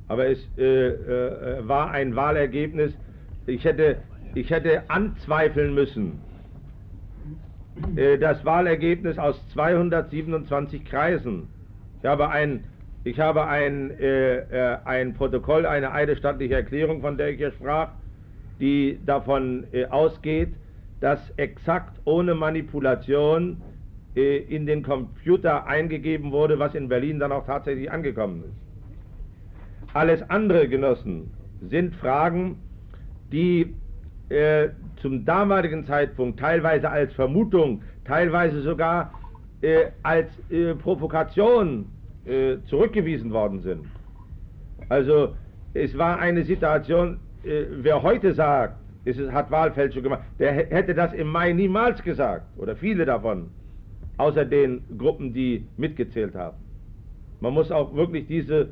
Aber 0.07 0.27
es 0.27 0.39
äh, 0.57 0.87
äh, 0.87 1.67
war 1.67 1.91
ein 1.91 2.15
Wahlergebnis, 2.15 2.93
ich 3.47 3.63
hätte, 3.63 3.97
ich 4.35 4.49
hätte 4.49 4.83
anzweifeln 4.89 5.73
müssen, 5.73 6.21
äh, 7.95 8.17
das 8.17 8.45
Wahlergebnis 8.45 9.17
aus 9.17 9.47
227 9.49 10.85
Kreisen. 10.85 11.47
Ich 12.01 12.05
habe 12.05 12.29
ein, 12.29 12.65
ich 13.03 13.19
habe 13.19 13.47
ein, 13.47 13.91
äh, 13.99 14.37
äh, 14.37 14.77
ein 14.85 15.13
Protokoll, 15.13 15.65
eine 15.65 15.91
eidesstattliche 15.93 16.55
Erklärung, 16.55 17.01
von 17.01 17.17
der 17.17 17.29
ich 17.29 17.37
hier 17.37 17.51
sprach, 17.51 17.89
die 18.59 18.99
davon 19.05 19.65
äh, 19.71 19.85
ausgeht, 19.85 20.53
dass 20.99 21.19
exakt 21.37 21.99
ohne 22.05 22.35
Manipulation 22.35 23.61
äh, 24.15 24.37
in 24.37 24.65
den 24.65 24.83
Computer 24.83 25.65
eingegeben 25.67 26.31
wurde, 26.31 26.59
was 26.59 26.75
in 26.75 26.87
Berlin 26.87 27.19
dann 27.19 27.31
auch 27.31 27.45
tatsächlich 27.45 27.91
angekommen 27.91 28.43
ist. 28.43 29.93
Alles 29.95 30.27
andere, 30.29 30.67
Genossen, 30.67 31.31
sind 31.61 31.95
Fragen, 31.95 32.57
die 33.31 33.73
äh, 34.29 34.69
zum 35.01 35.25
damaligen 35.25 35.85
Zeitpunkt 35.85 36.39
teilweise 36.39 36.89
als 36.89 37.13
Vermutung, 37.13 37.83
teilweise 38.05 38.61
sogar 38.61 39.13
äh, 39.61 39.85
als 40.01 40.29
äh, 40.49 40.73
Provokation 40.75 41.85
äh, 42.25 42.57
zurückgewiesen 42.65 43.31
worden 43.31 43.61
sind. 43.61 43.85
Also 44.89 45.35
es 45.73 45.97
war 45.97 46.19
eine 46.19 46.43
Situation, 46.43 47.19
äh, 47.43 47.63
wer 47.69 48.01
heute 48.01 48.33
sagt, 48.33 48.77
es 49.05 49.17
hat 49.31 49.51
Wahlfälschung 49.51 50.03
gemacht, 50.03 50.21
der 50.39 50.53
hätte 50.53 50.93
das 50.93 51.13
im 51.13 51.27
Mai 51.27 51.51
niemals 51.51 52.01
gesagt, 52.03 52.45
oder 52.57 52.75
viele 52.75 53.05
davon, 53.05 53.49
außer 54.17 54.45
den 54.45 54.81
Gruppen, 54.97 55.33
die 55.33 55.65
mitgezählt 55.77 56.35
haben. 56.35 56.57
Man 57.39 57.53
muss 57.53 57.71
auch 57.71 57.93
wirklich 57.93 58.27
diese, 58.27 58.69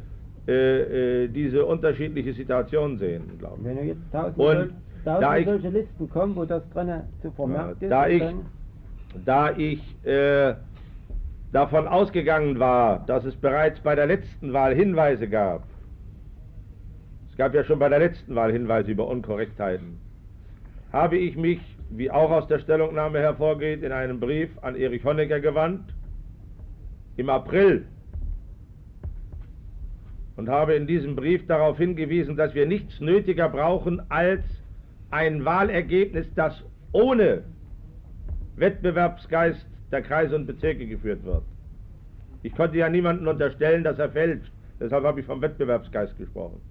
äh, 0.47 1.27
diese 1.27 1.65
unterschiedliche 1.65 2.33
Situation 2.33 2.97
sehen, 2.97 3.23
glaube 3.39 3.57
ich. 3.59 3.65
Wenn 3.65 3.77
du 3.77 3.83
jetzt 3.83 4.11
tausend 4.11 4.73
da 5.03 5.37
ich, 5.37 5.45
solche 5.45 5.69
Listen 5.69 6.09
kommen, 6.09 6.35
wo 6.35 6.45
das 6.45 6.67
drin 6.69 7.01
zu 7.21 7.31
vermerkt 7.31 7.81
ist. 7.81 7.89
Da 7.89 8.07
ich, 8.07 8.23
da 9.25 9.51
ich 9.57 10.05
äh, 10.05 10.53
davon 11.51 11.87
ausgegangen 11.87 12.59
war, 12.59 13.03
dass 13.07 13.25
es 13.25 13.35
bereits 13.35 13.79
bei 13.79 13.95
der 13.95 14.07
letzten 14.07 14.53
Wahl 14.53 14.75
Hinweise 14.75 15.27
gab, 15.27 15.63
es 17.31 17.37
gab 17.37 17.53
ja 17.53 17.63
schon 17.63 17.79
bei 17.79 17.89
der 17.89 17.99
letzten 17.99 18.35
Wahl 18.35 18.51
Hinweise 18.51 18.91
über 18.91 19.07
Unkorrektheiten, 19.07 19.97
habe 20.91 21.17
ich 21.17 21.35
mich, 21.35 21.59
wie 21.91 22.09
auch 22.09 22.31
aus 22.31 22.47
der 22.47 22.59
Stellungnahme 22.59 23.19
hervorgeht, 23.19 23.83
in 23.83 23.91
einem 23.91 24.19
Brief 24.19 24.49
an 24.61 24.75
Erich 24.75 25.03
Honecker 25.03 25.39
gewandt, 25.39 25.93
im 27.17 27.29
April, 27.29 27.85
und 30.37 30.49
habe 30.49 30.73
in 30.73 30.87
diesem 30.87 31.15
Brief 31.15 31.45
darauf 31.47 31.77
hingewiesen, 31.77 32.37
dass 32.37 32.55
wir 32.55 32.65
nichts 32.65 32.99
nötiger 32.99 33.49
brauchen 33.49 34.01
als 34.09 34.41
ein 35.11 35.43
Wahlergebnis, 35.43 36.25
das 36.35 36.63
ohne 36.93 37.43
Wettbewerbsgeist 38.55 39.67
der 39.91 40.01
Kreise 40.01 40.35
und 40.35 40.47
Bezirke 40.47 40.87
geführt 40.87 41.23
wird. 41.25 41.43
Ich 42.43 42.55
konnte 42.55 42.77
ja 42.77 42.89
niemandem 42.89 43.27
unterstellen, 43.27 43.83
dass 43.83 43.99
er 43.99 44.09
fälscht. 44.09 44.51
Deshalb 44.79 45.03
habe 45.03 45.19
ich 45.19 45.25
vom 45.25 45.41
Wettbewerbsgeist 45.41 46.17
gesprochen. 46.17 46.61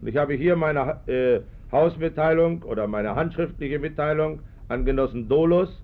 Und 0.00 0.08
ich 0.08 0.16
habe 0.16 0.34
hier 0.34 0.56
meine 0.56 1.00
äh, 1.06 1.40
Hausmitteilung 1.70 2.62
oder 2.62 2.86
meine 2.86 3.14
handschriftliche 3.16 3.78
Mitteilung 3.78 4.40
an 4.70 4.84
Genossen 4.84 5.28
Dolus, 5.28 5.82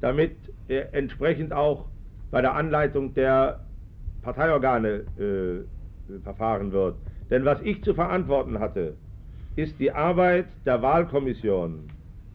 damit 0.00 0.32
äh, 0.68 0.86
entsprechend 0.92 1.52
auch 1.52 1.86
bei 2.30 2.40
der 2.40 2.54
Anleitung 2.54 3.14
der 3.14 3.60
Parteiorgane 4.22 5.04
äh, 5.18 6.20
verfahren 6.22 6.72
wird. 6.72 6.96
Denn 7.30 7.44
was 7.44 7.60
ich 7.62 7.82
zu 7.84 7.94
verantworten 7.94 8.58
hatte, 8.58 8.94
ist 9.56 9.78
die 9.78 9.92
Arbeit 9.92 10.46
der 10.64 10.80
Wahlkommission, 10.80 11.84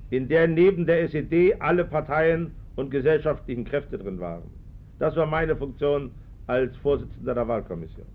in 0.09 0.27
der 0.27 0.47
neben 0.47 0.85
der 0.85 1.03
SED 1.03 1.55
alle 1.59 1.85
Parteien 1.85 2.51
und 2.75 2.91
gesellschaftlichen 2.91 3.65
Kräfte 3.65 3.97
drin 3.97 4.19
waren. 4.19 4.43
Das 4.99 5.15
war 5.15 5.25
meine 5.25 5.55
Funktion 5.55 6.11
als 6.47 6.75
Vorsitzender 6.77 7.33
der 7.33 7.47
Wahlkommission. 7.47 8.05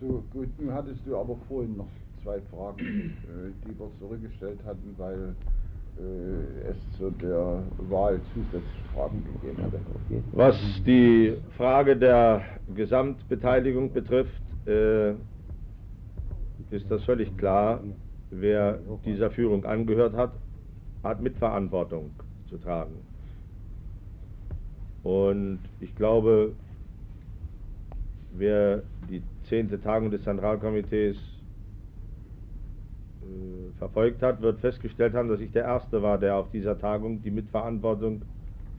So, 0.00 0.22
gut, 0.32 0.48
nun 0.58 0.72
hattest 0.72 1.00
du 1.06 1.16
aber 1.16 1.36
vorhin 1.48 1.76
noch 1.76 1.88
zwei 2.22 2.40
Fragen, 2.50 2.82
äh, 2.84 3.66
die 3.66 3.78
wir 3.78 3.90
zurückgestellt 3.98 4.58
hatten, 4.64 4.94
weil 4.96 5.34
äh, 5.98 6.70
es 6.70 6.76
zu 6.96 7.10
der 7.10 7.62
Wahl 7.88 8.20
zusätzliche 8.32 8.84
Fragen 8.94 9.24
gegeben 9.24 9.62
hatte. 9.62 9.80
Was 10.32 10.56
die 10.86 11.36
Frage 11.56 11.96
der 11.96 12.42
Gesamtbeteiligung 12.74 13.92
betrifft, 13.92 14.42
äh, 14.66 15.10
ist 16.70 16.90
das 16.90 17.02
völlig 17.04 17.36
klar, 17.36 17.80
wer 18.30 18.78
dieser 19.04 19.30
Führung 19.30 19.64
angehört 19.64 20.14
hat, 20.14 20.32
hat 21.02 21.20
Mitverantwortung 21.20 22.10
zu 22.48 22.58
tragen. 22.58 22.96
Und 25.02 25.60
ich 25.80 25.94
glaube, 25.94 26.52
wer 28.36 28.82
die 29.08 29.22
zehnte 29.48 29.80
Tagung 29.80 30.10
des 30.10 30.22
Zentralkomitees 30.22 31.16
verfolgt 33.78 34.22
hat, 34.22 34.42
wird 34.42 34.60
festgestellt 34.60 35.14
haben, 35.14 35.28
dass 35.28 35.40
ich 35.40 35.52
der 35.52 35.64
Erste 35.64 36.02
war, 36.02 36.18
der 36.18 36.36
auf 36.36 36.50
dieser 36.50 36.78
Tagung 36.78 37.22
die 37.22 37.30
Mitverantwortung 37.30 38.22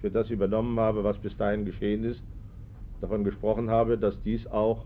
für 0.02 0.10
das 0.10 0.30
übernommen 0.30 0.80
habe, 0.80 1.04
was 1.04 1.18
bis 1.18 1.36
dahin 1.38 1.66
geschehen 1.66 2.04
ist, 2.04 2.22
davon 3.02 3.24
gesprochen 3.24 3.70
habe, 3.70 3.98
dass 3.98 4.22
dies 4.24 4.48
auch 4.48 4.86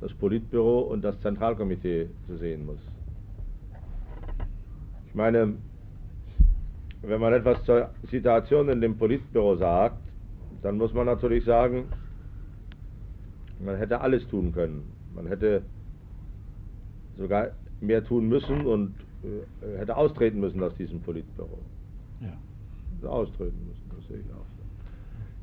das 0.00 0.12
Politbüro 0.14 0.80
und 0.80 1.02
das 1.02 1.18
Zentralkomitee 1.20 2.08
zu 2.26 2.36
sehen 2.36 2.66
muss. 2.66 2.80
Ich 5.06 5.14
meine, 5.14 5.54
wenn 7.02 7.20
man 7.20 7.32
etwas 7.32 7.62
zur 7.64 7.90
Situation 8.10 8.68
in 8.68 8.80
dem 8.80 8.98
Politbüro 8.98 9.56
sagt, 9.56 9.98
dann 10.62 10.76
muss 10.76 10.92
man 10.92 11.06
natürlich 11.06 11.44
sagen, 11.44 11.84
man 13.60 13.76
hätte 13.76 14.00
alles 14.00 14.26
tun 14.28 14.52
können. 14.52 14.90
Man 15.14 15.26
hätte 15.26 15.62
sogar 17.16 17.52
mehr 17.80 18.04
tun 18.04 18.28
müssen 18.28 18.66
und 18.66 18.94
äh, 19.22 19.78
hätte 19.78 19.96
austreten 19.96 20.40
müssen 20.40 20.62
aus 20.62 20.74
diesem 20.76 21.00
Politbüro. 21.00 21.58
Ja. 22.20 23.08
Austreten 23.08 23.66
müssen, 23.66 23.90
das 23.94 24.06
sehe 24.08 24.18
ich 24.18 24.32
auch. 24.32 24.46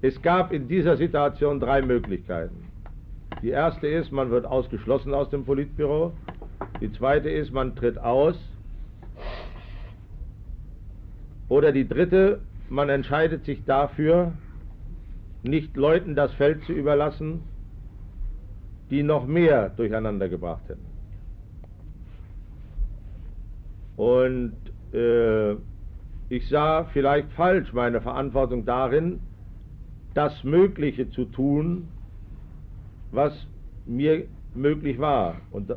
Es 0.03 0.19
gab 0.23 0.51
in 0.51 0.67
dieser 0.67 0.97
Situation 0.97 1.59
drei 1.59 1.83
Möglichkeiten. 1.83 2.55
Die 3.43 3.49
erste 3.49 3.87
ist, 3.87 4.11
man 4.11 4.31
wird 4.31 4.45
ausgeschlossen 4.45 5.13
aus 5.13 5.29
dem 5.29 5.45
Politbüro. 5.45 6.13
Die 6.79 6.91
zweite 6.91 7.29
ist, 7.29 7.51
man 7.51 7.75
tritt 7.75 7.99
aus. 7.99 8.35
Oder 11.49 11.71
die 11.71 11.87
dritte, 11.87 12.41
man 12.69 12.89
entscheidet 12.89 13.45
sich 13.45 13.63
dafür, 13.65 14.33
nicht 15.43 15.75
Leuten 15.75 16.15
das 16.15 16.33
Feld 16.33 16.63
zu 16.65 16.73
überlassen, 16.73 17.41
die 18.89 19.03
noch 19.03 19.27
mehr 19.27 19.69
durcheinander 19.69 20.29
gebracht 20.29 20.63
hätten. 20.67 20.90
Und 24.01 24.55
äh, 24.93 25.51
ich 26.29 26.49
sah 26.49 26.85
vielleicht 26.85 27.31
falsch 27.33 27.71
meine 27.71 28.01
Verantwortung 28.01 28.65
darin, 28.65 29.19
das 30.15 30.43
Mögliche 30.43 31.07
zu 31.11 31.25
tun, 31.25 31.87
was 33.11 33.31
mir 33.85 34.25
möglich 34.55 34.97
war. 34.97 35.35
Und 35.51 35.71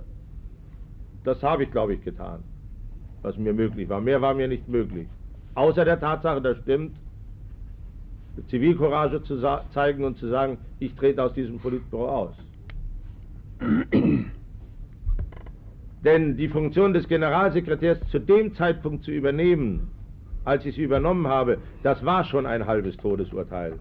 das 1.25 1.43
habe 1.43 1.65
ich, 1.65 1.71
glaube 1.71 1.93
ich, 1.93 2.03
getan, 2.03 2.43
was 3.21 3.37
mir 3.37 3.53
möglich 3.53 3.91
war. 3.91 4.01
Mehr 4.01 4.23
war 4.23 4.33
mir 4.33 4.49
nicht 4.49 4.67
möglich. 4.69 5.07
Außer 5.55 5.85
der 5.85 6.01
Tatsache, 6.01 6.41
das 6.41 6.57
stimmt, 6.63 6.97
Zivilcourage 8.49 9.23
zu 9.25 9.39
zeigen 9.75 10.03
und 10.03 10.17
zu 10.17 10.29
sagen, 10.29 10.57
ich 10.79 10.95
trete 10.95 11.23
aus 11.23 11.35
diesem 11.35 11.59
Politbüro 11.59 12.09
aus. 12.09 12.35
Denn 16.05 16.37
die 16.37 16.49
Funktion 16.49 16.93
des 16.93 17.09
Generalsekretärs 17.09 17.99
zu 18.11 18.19
dem 18.19 18.55
Zeitpunkt 18.55 19.05
zu 19.05 19.11
übernehmen, 19.11 19.89
als 20.45 20.67
ich 20.67 20.75
sie 20.75 20.83
übernommen 20.83 21.27
habe, 21.27 21.59
das 21.83 22.05
war 22.05 22.25
schon 22.25 22.45
ein 22.47 22.67
halbes 22.67 22.97
Todesurteil. 22.99 23.79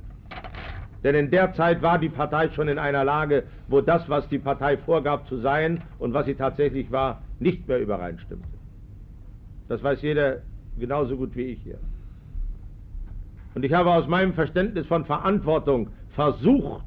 Denn 1.03 1.15
in 1.15 1.29
der 1.31 1.53
Zeit 1.53 1.81
war 1.81 1.99
die 1.99 2.07
Partei 2.07 2.49
schon 2.49 2.69
in 2.69 2.79
einer 2.79 3.03
Lage, 3.03 3.43
wo 3.67 3.81
das, 3.81 4.07
was 4.07 4.27
die 4.29 4.39
Partei 4.39 4.77
vorgab 4.77 5.27
zu 5.27 5.37
sein 5.39 5.81
und 5.99 6.13
was 6.13 6.25
sie 6.25 6.35
tatsächlich 6.35 6.89
war, 6.93 7.21
nicht 7.39 7.67
mehr 7.67 7.81
übereinstimmte. 7.81 8.47
Das 9.67 9.83
weiß 9.83 10.01
jeder 10.01 10.37
genauso 10.79 11.17
gut 11.17 11.35
wie 11.35 11.47
ich 11.47 11.61
hier. 11.61 11.79
Und 13.53 13.65
ich 13.65 13.73
habe 13.73 13.91
aus 13.91 14.07
meinem 14.07 14.33
Verständnis 14.33 14.87
von 14.87 15.03
Verantwortung 15.03 15.89
versucht 16.15 16.85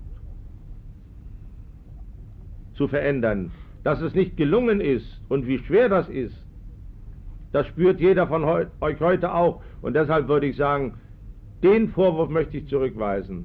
zu 2.74 2.88
verändern. 2.88 3.52
Dass 3.86 4.00
es 4.00 4.16
nicht 4.16 4.36
gelungen 4.36 4.80
ist 4.80 5.06
und 5.28 5.46
wie 5.46 5.58
schwer 5.58 5.88
das 5.88 6.08
ist, 6.08 6.36
das 7.52 7.68
spürt 7.68 8.00
jeder 8.00 8.26
von 8.26 8.44
heu 8.44 8.66
euch 8.80 8.98
heute 8.98 9.32
auch. 9.32 9.62
Und 9.80 9.94
deshalb 9.94 10.26
würde 10.26 10.46
ich 10.46 10.56
sagen, 10.56 10.94
den 11.62 11.90
Vorwurf 11.90 12.28
möchte 12.28 12.56
ich 12.56 12.66
zurückweisen, 12.66 13.44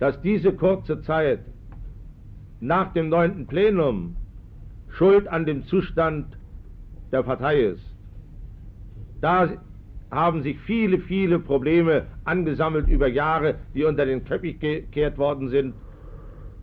dass 0.00 0.20
diese 0.22 0.52
kurze 0.52 1.02
Zeit 1.02 1.38
nach 2.58 2.94
dem 2.94 3.10
neunten 3.10 3.46
Plenum 3.46 4.16
schuld 4.88 5.28
an 5.28 5.46
dem 5.46 5.62
Zustand 5.66 6.36
der 7.12 7.22
Partei 7.22 7.60
ist. 7.60 7.86
Da 9.20 9.50
haben 10.10 10.42
sich 10.42 10.58
viele, 10.66 10.98
viele 10.98 11.38
Probleme 11.38 12.06
angesammelt 12.24 12.88
über 12.88 13.06
Jahre, 13.06 13.54
die 13.72 13.84
unter 13.84 14.04
den 14.04 14.24
Teppich 14.24 14.58
gekehrt 14.58 15.16
worden 15.16 15.48
sind, 15.48 15.74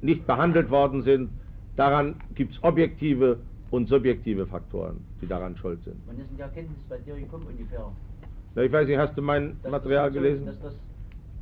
nicht 0.02 0.28
behandelt 0.28 0.70
worden 0.70 1.04
sind. 1.04 1.30
Daran 1.76 2.16
gibt 2.36 2.54
es 2.54 2.64
objektive 2.64 3.40
und 3.72 3.88
subjektive 3.90 4.46
Faktoren, 4.46 4.98
die 5.22 5.28
daran 5.28 5.58
schuld 5.58 5.84
sind. 5.84 5.96
Wann 6.06 6.18
ist 6.20 6.30
denn 6.30 6.38
die 6.38 6.42
Erkenntnis 6.44 6.80
bei 6.88 6.98
dir 7.00 7.16
gekommen 7.16 7.48
ungefähr? 7.48 7.92
Na, 8.56 8.62
ich 8.62 8.72
weiß 8.72 8.88
nicht, 8.88 8.98
hast 8.98 9.18
du 9.18 9.22
mein 9.22 9.58
Dass 9.64 9.72
Material 9.72 10.06
das 10.10 10.14
so- 10.14 10.20
gelesen? 10.22 10.46
dass 10.46 10.62
das, 10.62 10.74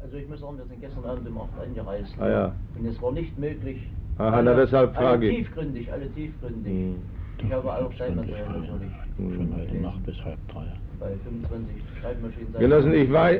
also 0.01 0.15
ich 0.17 0.29
muss 0.29 0.39
sagen, 0.39 0.57
wir 0.57 0.65
sind 0.65 0.79
gestern 0.79 1.03
Abend 1.03 1.27
um 1.27 1.37
8 1.37 1.49
angereist. 1.61 2.15
Ah, 2.19 2.29
ja. 2.29 2.55
Und 2.79 2.85
es 2.85 3.01
war 3.01 3.11
nicht 3.11 3.37
möglich. 3.37 3.85
Aha, 4.17 4.41
na, 4.41 4.53
deshalb 4.53 4.93
frage 4.95 5.07
alle 5.07 5.27
ich. 5.29 5.37
tiefgründig, 5.39 5.91
alle 5.91 6.09
tiefgründig. 6.13 6.71
Hm. 6.73 6.95
Ich 7.43 7.51
habe 7.51 7.73
auch 7.73 7.91
sein 7.97 8.15
Material 8.15 8.59
natürlich. 8.59 8.91
Von 9.17 9.55
heute 9.57 9.75
Nacht 9.77 10.05
bis 10.05 10.15
halb 10.23 10.37
drei. 10.47 10.67
Bei 10.99 11.09
25 11.23 11.83
Schreibmaschinen. 11.99 12.53
Genossen, 12.59 12.93
ich 12.93 13.11
war, 13.11 13.31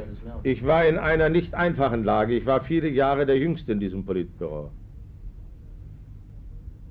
ich 0.44 0.66
war 0.66 0.86
in 0.86 0.98
einer 0.98 1.30
nicht 1.30 1.54
einfachen 1.54 2.04
Lage. 2.04 2.34
Ich 2.36 2.46
war 2.46 2.62
viele 2.62 2.90
Jahre 2.90 3.26
der 3.26 3.38
Jüngste 3.38 3.72
in 3.72 3.80
diesem 3.80 4.04
Politbüro. 4.04 4.72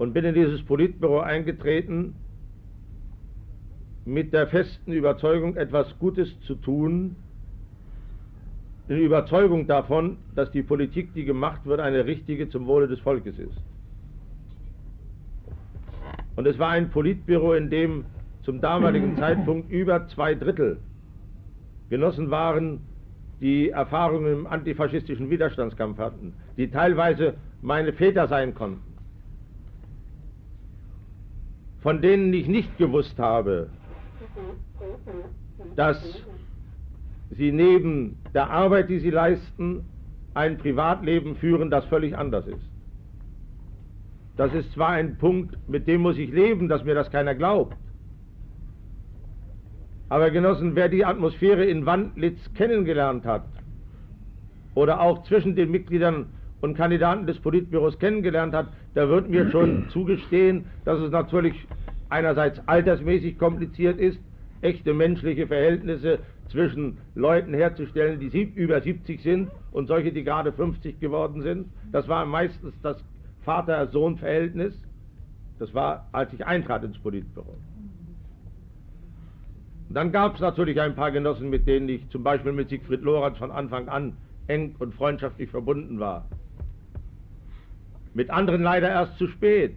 Und 0.01 0.15
bin 0.15 0.25
in 0.25 0.35
dieses 0.35 0.63
Politbüro 0.63 1.21
eingetreten 1.21 2.15
mit 4.07 4.33
der 4.33 4.47
festen 4.47 4.93
Überzeugung, 4.93 5.57
etwas 5.57 5.95
Gutes 5.99 6.41
zu 6.47 6.55
tun, 6.55 7.17
in 8.89 8.97
Überzeugung 8.97 9.67
davon, 9.67 10.17
dass 10.35 10.51
die 10.53 10.63
Politik, 10.63 11.13
die 11.13 11.27
gemacht 11.27 11.67
wird, 11.67 11.81
eine 11.81 12.07
richtige 12.07 12.49
zum 12.49 12.67
Wohle 12.67 12.89
des 12.89 12.99
Volkes 13.01 13.39
ist. 13.39 13.61
Und 16.35 16.47
es 16.47 16.59
war 16.59 16.71
ein 16.71 16.89
Politbüro, 16.89 17.53
in 17.53 17.69
dem 17.69 18.07
zum 18.43 18.63
damaligen 18.63 19.17
Zeitpunkt 19.19 19.71
über 19.71 20.09
zwei 20.09 20.35
Drittel 20.35 20.79
Genossen 21.91 22.31
waren, 22.31 22.81
die 23.43 23.69
Erfahrungen 23.69 24.33
im 24.33 24.47
antifaschistischen 24.47 25.29
Widerstandskampf 25.29 25.99
hatten, 25.99 26.33
die 26.57 26.71
teilweise 26.71 27.35
meine 27.61 27.93
Väter 27.93 28.29
sein 28.29 28.55
konnten, 28.55 28.90
von 31.81 32.03
denen 32.03 32.33
ich 32.33 32.47
nicht 32.47 32.77
gewusst 32.79 33.19
habe, 33.19 33.71
dass 35.77 35.99
sie 37.31 37.53
neben 37.53 38.17
der 38.35 38.51
Arbeit, 38.51 38.91
die 38.91 38.99
sie 38.99 39.11
leisten, 39.11 39.85
ein 40.35 40.59
Privatleben 40.59 41.37
führen, 41.37 41.71
das 41.71 41.85
völlig 41.87 42.17
anders 42.17 42.47
ist. 42.47 42.71
Das 44.37 44.55
ist 44.55 44.73
zwar 44.73 44.91
ein 44.91 45.17
Punkt, 45.17 45.57
mit 45.69 45.87
dem 45.87 46.03
muss 46.03 46.17
ich 46.17 46.31
leben, 46.31 46.69
dass 46.69 46.85
mir 46.85 46.95
das 46.95 47.11
keiner 47.11 47.35
glaubt. 47.35 47.77
Aber 50.09 50.31
Genossen, 50.31 50.75
wer 50.75 50.89
die 50.89 51.05
Atmosphäre 51.05 51.65
in 51.65 51.87
Wandlitz 51.87 52.39
kennengelernt 52.55 53.25
hat 53.25 53.45
oder 54.75 55.01
auch 55.01 55.23
zwischen 55.25 55.55
den 55.57 55.71
Mitgliedern 55.71 56.27
und 56.61 56.75
Kandidaten 56.77 57.27
des 57.27 57.39
Politbüros 57.39 57.99
kennengelernt 57.99 58.55
hat, 58.55 58.69
der 58.95 59.09
wird 59.09 59.29
mir 59.29 59.51
schon 59.51 59.89
zugestehen, 59.91 60.67
dass 60.85 61.01
es 61.01 61.11
natürlich 61.11 61.55
einerseits 62.09 62.61
altersmäßig 62.67 63.39
kompliziert 63.39 63.99
ist, 63.99 64.21
echte 64.61 64.93
menschliche 64.93 65.47
Verhältnisse 65.47 66.19
zwischen 66.49 66.99
Leuten 67.15 67.55
herzustellen, 67.55 68.21
die 68.21 68.43
über 68.43 68.81
70 68.81 69.23
sind 69.23 69.51
und 69.71 69.87
solche, 69.87 70.13
die 70.13 70.25
gerade 70.25 70.53
50 70.53 71.01
geworden 71.01 71.43
sind. 71.43 71.71
Das 71.93 72.09
war 72.09 72.27
meistens 72.27 72.75
das 72.83 73.03
Vater-Sohn-Verhältnis. 73.43 74.75
Das 75.59 75.73
war, 75.73 76.09
als 76.13 76.33
ich 76.33 76.47
eintrat 76.47 76.83
ins 76.85 76.99
Politbüro. 76.99 77.57
Dann 79.89 80.13
gab 80.13 80.35
es 80.35 80.41
natürlich 80.41 80.81
ein 80.81 80.95
paar 80.95 81.11
Genossen, 81.11 81.51
mit 81.51 81.67
denen 81.67 81.89
ich 81.89 82.09
zum 82.11 82.23
Beispiel 82.23 82.53
mit 82.53 82.69
Siegfried 82.69 83.03
Lorenz 83.03 83.39
von 83.39 83.51
Anfang 83.51 83.89
an 83.89 84.17
eng 84.51 84.75
und 84.79 84.95
freundschaftlich 84.95 85.49
verbunden 85.51 86.01
war. 86.01 86.27
Mit 88.13 88.31
anderen 88.31 88.63
leider 88.63 88.89
erst 88.89 89.17
zu 89.19 89.29
spät. 89.29 89.77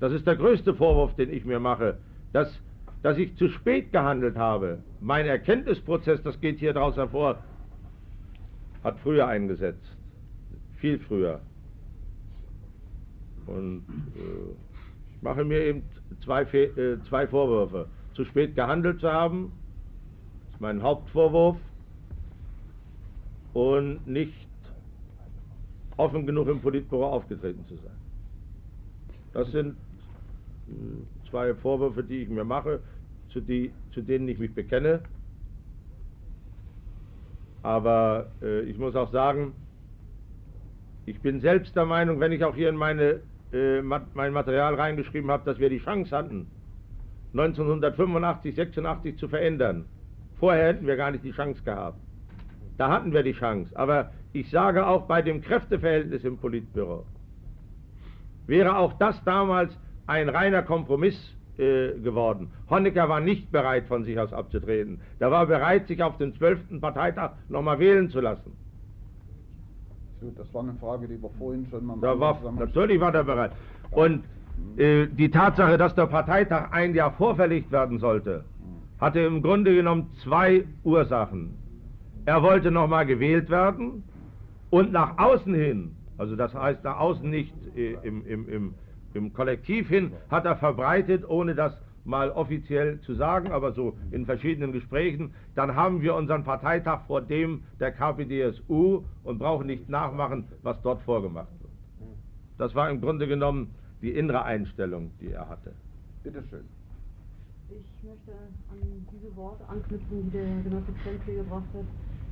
Das 0.00 0.12
ist 0.12 0.26
der 0.26 0.36
größte 0.36 0.74
Vorwurf, 0.74 1.14
den 1.14 1.32
ich 1.32 1.44
mir 1.44 1.60
mache, 1.60 1.98
dass, 2.32 2.60
dass 3.02 3.18
ich 3.18 3.36
zu 3.36 3.48
spät 3.48 3.92
gehandelt 3.92 4.36
habe. 4.36 4.78
Mein 5.00 5.26
Erkenntnisprozess, 5.26 6.22
das 6.22 6.40
geht 6.40 6.58
hier 6.58 6.72
daraus 6.72 6.96
hervor, 6.96 7.42
hat 8.82 8.98
früher 9.00 9.26
eingesetzt. 9.28 9.96
Viel 10.76 10.98
früher. 10.98 11.40
Und 13.46 13.84
äh, 14.16 15.14
ich 15.14 15.22
mache 15.22 15.44
mir 15.44 15.60
eben 15.60 15.82
zwei, 16.24 16.42
äh, 16.42 16.98
zwei 17.08 17.26
Vorwürfe. 17.26 17.88
Zu 18.14 18.24
spät 18.24 18.54
gehandelt 18.54 19.00
zu 19.00 19.10
haben, 19.10 19.52
ist 20.52 20.60
mein 20.60 20.82
Hauptvorwurf, 20.82 21.56
und 23.56 24.06
nicht 24.06 24.34
offen 25.96 26.26
genug 26.26 26.46
im 26.48 26.60
Politbüro 26.60 27.06
aufgetreten 27.06 27.64
zu 27.66 27.76
sein. 27.76 27.96
Das 29.32 29.50
sind 29.50 29.76
äh, 30.68 31.30
zwei 31.30 31.54
Vorwürfe, 31.54 32.04
die 32.04 32.18
ich 32.18 32.28
mir 32.28 32.44
mache, 32.44 32.80
zu, 33.30 33.40
die, 33.40 33.72
zu 33.92 34.02
denen 34.02 34.28
ich 34.28 34.38
mich 34.38 34.54
bekenne. 34.54 35.00
Aber 37.62 38.26
äh, 38.42 38.60
ich 38.60 38.76
muss 38.76 38.94
auch 38.94 39.10
sagen, 39.10 39.54
ich 41.06 41.18
bin 41.20 41.40
selbst 41.40 41.74
der 41.74 41.86
Meinung, 41.86 42.20
wenn 42.20 42.32
ich 42.32 42.44
auch 42.44 42.54
hier 42.54 42.68
in 42.68 42.76
meine, 42.76 43.22
äh, 43.54 43.80
mein 43.80 44.34
Material 44.34 44.74
reingeschrieben 44.74 45.30
habe, 45.30 45.46
dass 45.46 45.58
wir 45.58 45.70
die 45.70 45.80
Chance 45.80 46.14
hatten, 46.14 46.46
1985, 47.32 48.54
86 48.54 49.16
zu 49.16 49.28
verändern. 49.28 49.86
Vorher 50.38 50.74
hätten 50.74 50.86
wir 50.86 50.96
gar 50.96 51.10
nicht 51.10 51.24
die 51.24 51.32
Chance 51.32 51.62
gehabt. 51.62 52.05
Da 52.76 52.90
hatten 52.90 53.12
wir 53.12 53.22
die 53.22 53.32
Chance. 53.32 53.70
Aber 53.76 54.10
ich 54.32 54.50
sage 54.50 54.86
auch 54.86 55.06
bei 55.06 55.22
dem 55.22 55.40
Kräfteverhältnis 55.40 56.24
im 56.24 56.36
Politbüro, 56.36 57.04
wäre 58.46 58.76
auch 58.76 58.92
das 58.94 59.22
damals 59.24 59.76
ein 60.06 60.28
reiner 60.28 60.62
Kompromiss 60.62 61.16
äh, 61.58 61.92
geworden. 61.98 62.50
Honecker 62.68 63.08
war 63.08 63.20
nicht 63.20 63.50
bereit, 63.50 63.86
von 63.86 64.04
sich 64.04 64.18
aus 64.18 64.32
abzutreten. 64.32 65.00
Der 65.20 65.30
war 65.30 65.46
bereit, 65.46 65.86
sich 65.86 66.02
auf 66.02 66.18
den 66.18 66.34
12. 66.34 66.80
Parteitag 66.80 67.32
nochmal 67.48 67.78
wählen 67.78 68.10
zu 68.10 68.20
lassen. 68.20 68.52
Das 70.36 70.52
war 70.52 70.62
eine 70.62 70.74
Frage, 70.74 71.06
die 71.08 71.20
wir 71.22 71.30
vorhin 71.38 71.66
schon 71.70 71.84
mal 71.84 71.96
Da 72.00 72.18
war, 72.18 72.38
natürlich 72.52 73.00
war 73.00 73.12
der 73.12 73.24
bereit. 73.24 73.52
Und 73.90 74.24
äh, 74.76 75.06
die 75.06 75.30
Tatsache, 75.30 75.78
dass 75.78 75.94
der 75.94 76.06
Parteitag 76.06 76.72
ein 76.72 76.94
Jahr 76.94 77.12
vorverlegt 77.12 77.70
werden 77.70 77.98
sollte, 77.98 78.44
hatte 78.98 79.20
im 79.20 79.42
Grunde 79.42 79.74
genommen 79.74 80.10
zwei 80.22 80.64
Ursachen. 80.84 81.54
Er 82.26 82.42
wollte 82.42 82.72
nochmal 82.72 83.06
gewählt 83.06 83.48
werden 83.50 84.02
und 84.70 84.90
nach 84.90 85.16
außen 85.16 85.54
hin, 85.54 85.96
also 86.18 86.34
das 86.34 86.52
heißt 86.52 86.82
nach 86.82 86.98
außen 86.98 87.30
nicht 87.30 87.54
äh, 87.76 87.96
im, 88.02 88.26
im, 88.26 88.48
im, 88.48 88.74
im 89.14 89.32
Kollektiv 89.32 89.88
hin, 89.88 90.10
hat 90.28 90.44
er 90.44 90.56
verbreitet, 90.56 91.24
ohne 91.28 91.54
das 91.54 91.80
mal 92.04 92.30
offiziell 92.30 93.00
zu 93.02 93.14
sagen, 93.14 93.52
aber 93.52 93.72
so 93.72 93.96
in 94.10 94.26
verschiedenen 94.26 94.72
Gesprächen, 94.72 95.34
dann 95.54 95.76
haben 95.76 96.02
wir 96.02 96.16
unseren 96.16 96.42
Parteitag 96.42 97.06
vor 97.06 97.20
dem 97.20 97.62
der 97.78 97.92
KPDSU 97.92 99.04
und 99.22 99.38
brauchen 99.38 99.68
nicht 99.68 99.88
nachmachen, 99.88 100.48
was 100.62 100.82
dort 100.82 101.02
vorgemacht 101.02 101.52
wird. 101.60 101.72
Das 102.58 102.74
war 102.74 102.90
im 102.90 103.00
Grunde 103.00 103.28
genommen 103.28 103.72
die 104.02 104.10
innere 104.10 104.42
Einstellung, 104.42 105.12
die 105.20 105.30
er 105.30 105.48
hatte. 105.48 105.72
Bitte 106.24 106.42
schön. 106.50 106.64
Ich 107.68 108.02
möchte 108.02 108.32
an 108.70 109.06
diese 109.12 109.34
Worte 109.36 109.64
anknüpfen, 109.68 110.24
die 110.24 110.30
der 110.30 110.44
Genosse 110.64 110.92
Krempel 111.02 111.36
gebracht 111.36 111.66
hat. 111.72 111.86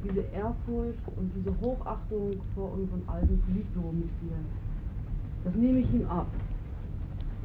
Diese 0.04 0.20
Ehrfurcht 0.20 0.98
und 1.16 1.32
diese 1.34 1.50
Hochachtung 1.60 2.36
vor 2.54 2.72
unseren 2.72 3.02
alten 3.06 3.40
Politbüromitgliedern. 3.40 4.44
Das 5.44 5.54
nehme 5.54 5.78
ich 5.80 5.92
ihm 5.94 6.06
ab. 6.08 6.26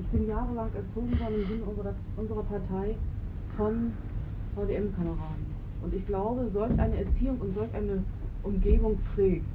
Ich 0.02 0.08
bin 0.08 0.28
jahrelang 0.28 0.70
erzogen 0.74 1.20
worden 1.20 1.42
im 1.42 1.48
Sinne 1.48 1.64
unserer, 1.64 1.94
unserer 2.18 2.44
Partei 2.44 2.96
von 3.58 3.94
VDM-Kameraden. 4.56 5.46
Und 5.84 5.94
ich 5.94 6.06
glaube, 6.08 6.50
solch 6.54 6.78
eine 6.80 6.98
Erziehung 6.98 7.38
und 7.40 7.56
solch 7.56 7.74
eine 7.74 8.04
Umgebung 8.44 8.98
prägt. 9.16 9.46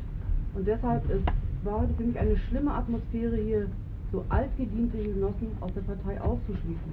Und 0.55 0.67
deshalb 0.67 1.09
ist, 1.11 1.25
war 1.65 1.81
heute 1.81 1.95
für 1.95 2.05
mich 2.05 2.19
eine 2.19 2.37
schlimme 2.37 2.73
Atmosphäre 2.73 3.37
hier, 3.37 3.69
so 4.13 4.25
altgediente 4.29 4.97
Genossen 4.97 5.49
aus 5.61 5.73
der 5.75 5.81
Partei 5.83 6.21
auszuschließen. 6.21 6.93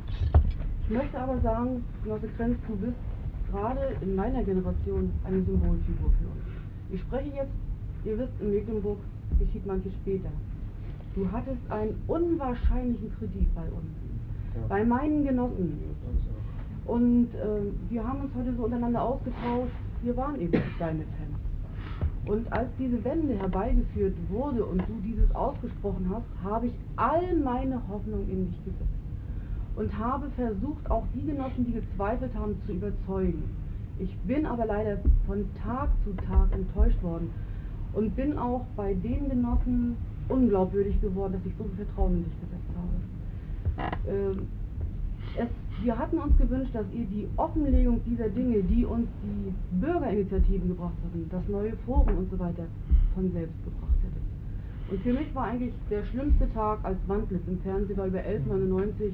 Ich 0.84 0.90
möchte 0.90 1.20
aber 1.20 1.40
sagen, 1.42 1.84
Genosse 2.04 2.28
Krenz, 2.36 2.58
du 2.68 2.76
bist 2.78 2.98
gerade 3.52 3.96
in 4.02 4.16
meiner 4.16 4.44
Generation 4.44 5.12
eine 5.26 5.44
Symbolfigur 5.44 6.12
für 6.20 6.28
uns. 6.28 6.46
Ich 6.92 7.02
spreche 7.02 7.30
jetzt, 7.36 7.54
ihr 8.06 8.18
wisst, 8.18 8.34
in 8.40 8.52
Mecklenburg 8.52 8.98
geschieht 9.40 9.66
manches 9.66 9.94
später. 10.02 10.30
Du 11.16 11.30
hattest 11.32 11.60
einen 11.70 12.02
unwahrscheinlichen 12.08 13.12
Kredit 13.18 13.54
bei 13.54 13.64
uns, 13.64 13.92
ja. 14.56 14.62
bei 14.70 14.86
meinen 14.86 15.26
Genossen. 15.26 15.80
Und 16.86 17.28
äh, 17.36 17.90
wir 17.90 18.08
haben 18.08 18.22
uns 18.22 18.32
heute 18.36 18.56
so 18.56 18.64
untereinander 18.64 19.02
ausgetauscht, 19.02 19.74
wir 20.02 20.18
waren 20.18 20.40
eben 20.40 20.62
deine 20.80 21.04
Fans. 21.04 21.32
Und 22.26 22.52
als 22.54 22.70
diese 22.80 23.04
Wende 23.04 23.34
herbeigeführt 23.36 24.16
wurde 24.30 24.64
und 24.64 24.80
du 24.80 24.94
dieses 25.04 25.34
ausgesprochen 25.36 26.10
hast, 26.14 26.26
habe 26.44 26.68
ich 26.68 26.74
all 26.96 27.36
meine 27.38 27.82
Hoffnung 27.88 28.28
in 28.30 28.48
dich 28.48 28.64
gesetzt. 28.64 29.01
Und 29.82 29.98
habe 29.98 30.30
versucht, 30.36 30.92
auch 30.92 31.06
die 31.16 31.26
Genossen, 31.26 31.66
die 31.66 31.74
gezweifelt 31.74 32.30
haben, 32.36 32.56
zu 32.68 32.74
überzeugen. 32.74 33.42
Ich 33.98 34.16
bin 34.28 34.46
aber 34.46 34.68
leider 34.68 35.00
von 35.26 35.44
Tag 35.64 35.90
zu 36.04 36.14
Tag 36.28 36.52
enttäuscht 36.52 37.02
worden 37.02 37.32
und 37.94 38.16
bin 38.16 38.38
auch 38.38 38.64
bei 38.76 38.94
den 38.94 39.28
Genossen 39.28 39.98
unglaubwürdig 40.30 41.02
geworden, 41.02 41.34
dass 41.34 41.46
ich 41.48 41.58
so 41.58 41.64
viel 41.64 41.84
Vertrauen 41.84 42.18
in 42.18 42.26
dich 42.26 42.34
gesetzt 42.42 42.70
habe. 42.78 44.08
Ähm, 44.08 44.48
es, 45.36 45.50
wir 45.84 45.98
hatten 45.98 46.20
uns 46.20 46.38
gewünscht, 46.38 46.76
dass 46.76 46.86
ihr 46.94 47.06
die 47.06 47.28
Offenlegung 47.38 48.02
dieser 48.06 48.30
Dinge, 48.30 48.62
die 48.62 48.86
uns 48.86 49.08
die 49.24 49.52
Bürgerinitiativen 49.82 50.68
gebracht 50.68 50.98
hatten, 51.04 51.28
das 51.32 51.48
neue 51.48 51.76
Forum 51.88 52.20
und 52.20 52.30
so 52.30 52.38
weiter, 52.38 52.68
von 53.16 53.32
selbst 53.32 53.58
gebracht 53.64 53.98
hättet. 54.04 54.92
Und 54.92 55.02
für 55.02 55.14
mich 55.14 55.34
war 55.34 55.46
eigentlich 55.46 55.74
der 55.90 56.06
schlimmste 56.06 56.54
Tag, 56.54 56.78
als 56.84 57.00
Wandlitz 57.08 57.42
im 57.48 57.60
Fernsehen 57.62 57.98
war 57.98 58.06
über 58.06 58.20
1199 58.20 59.12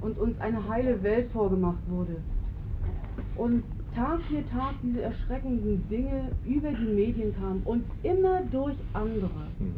und 0.00 0.18
uns 0.18 0.38
eine 0.40 0.68
heile 0.68 1.02
Welt 1.02 1.30
vorgemacht 1.32 1.88
wurde. 1.88 2.16
Und 3.36 3.64
Tag 3.94 4.20
für 4.22 4.46
Tag 4.50 4.74
diese 4.82 5.02
erschreckenden 5.02 5.88
Dinge 5.88 6.30
über 6.44 6.70
die 6.70 6.94
Medien 6.94 7.34
kamen 7.34 7.62
und 7.64 7.84
immer 8.02 8.42
durch 8.52 8.76
andere. 8.92 9.30
Mhm. 9.58 9.74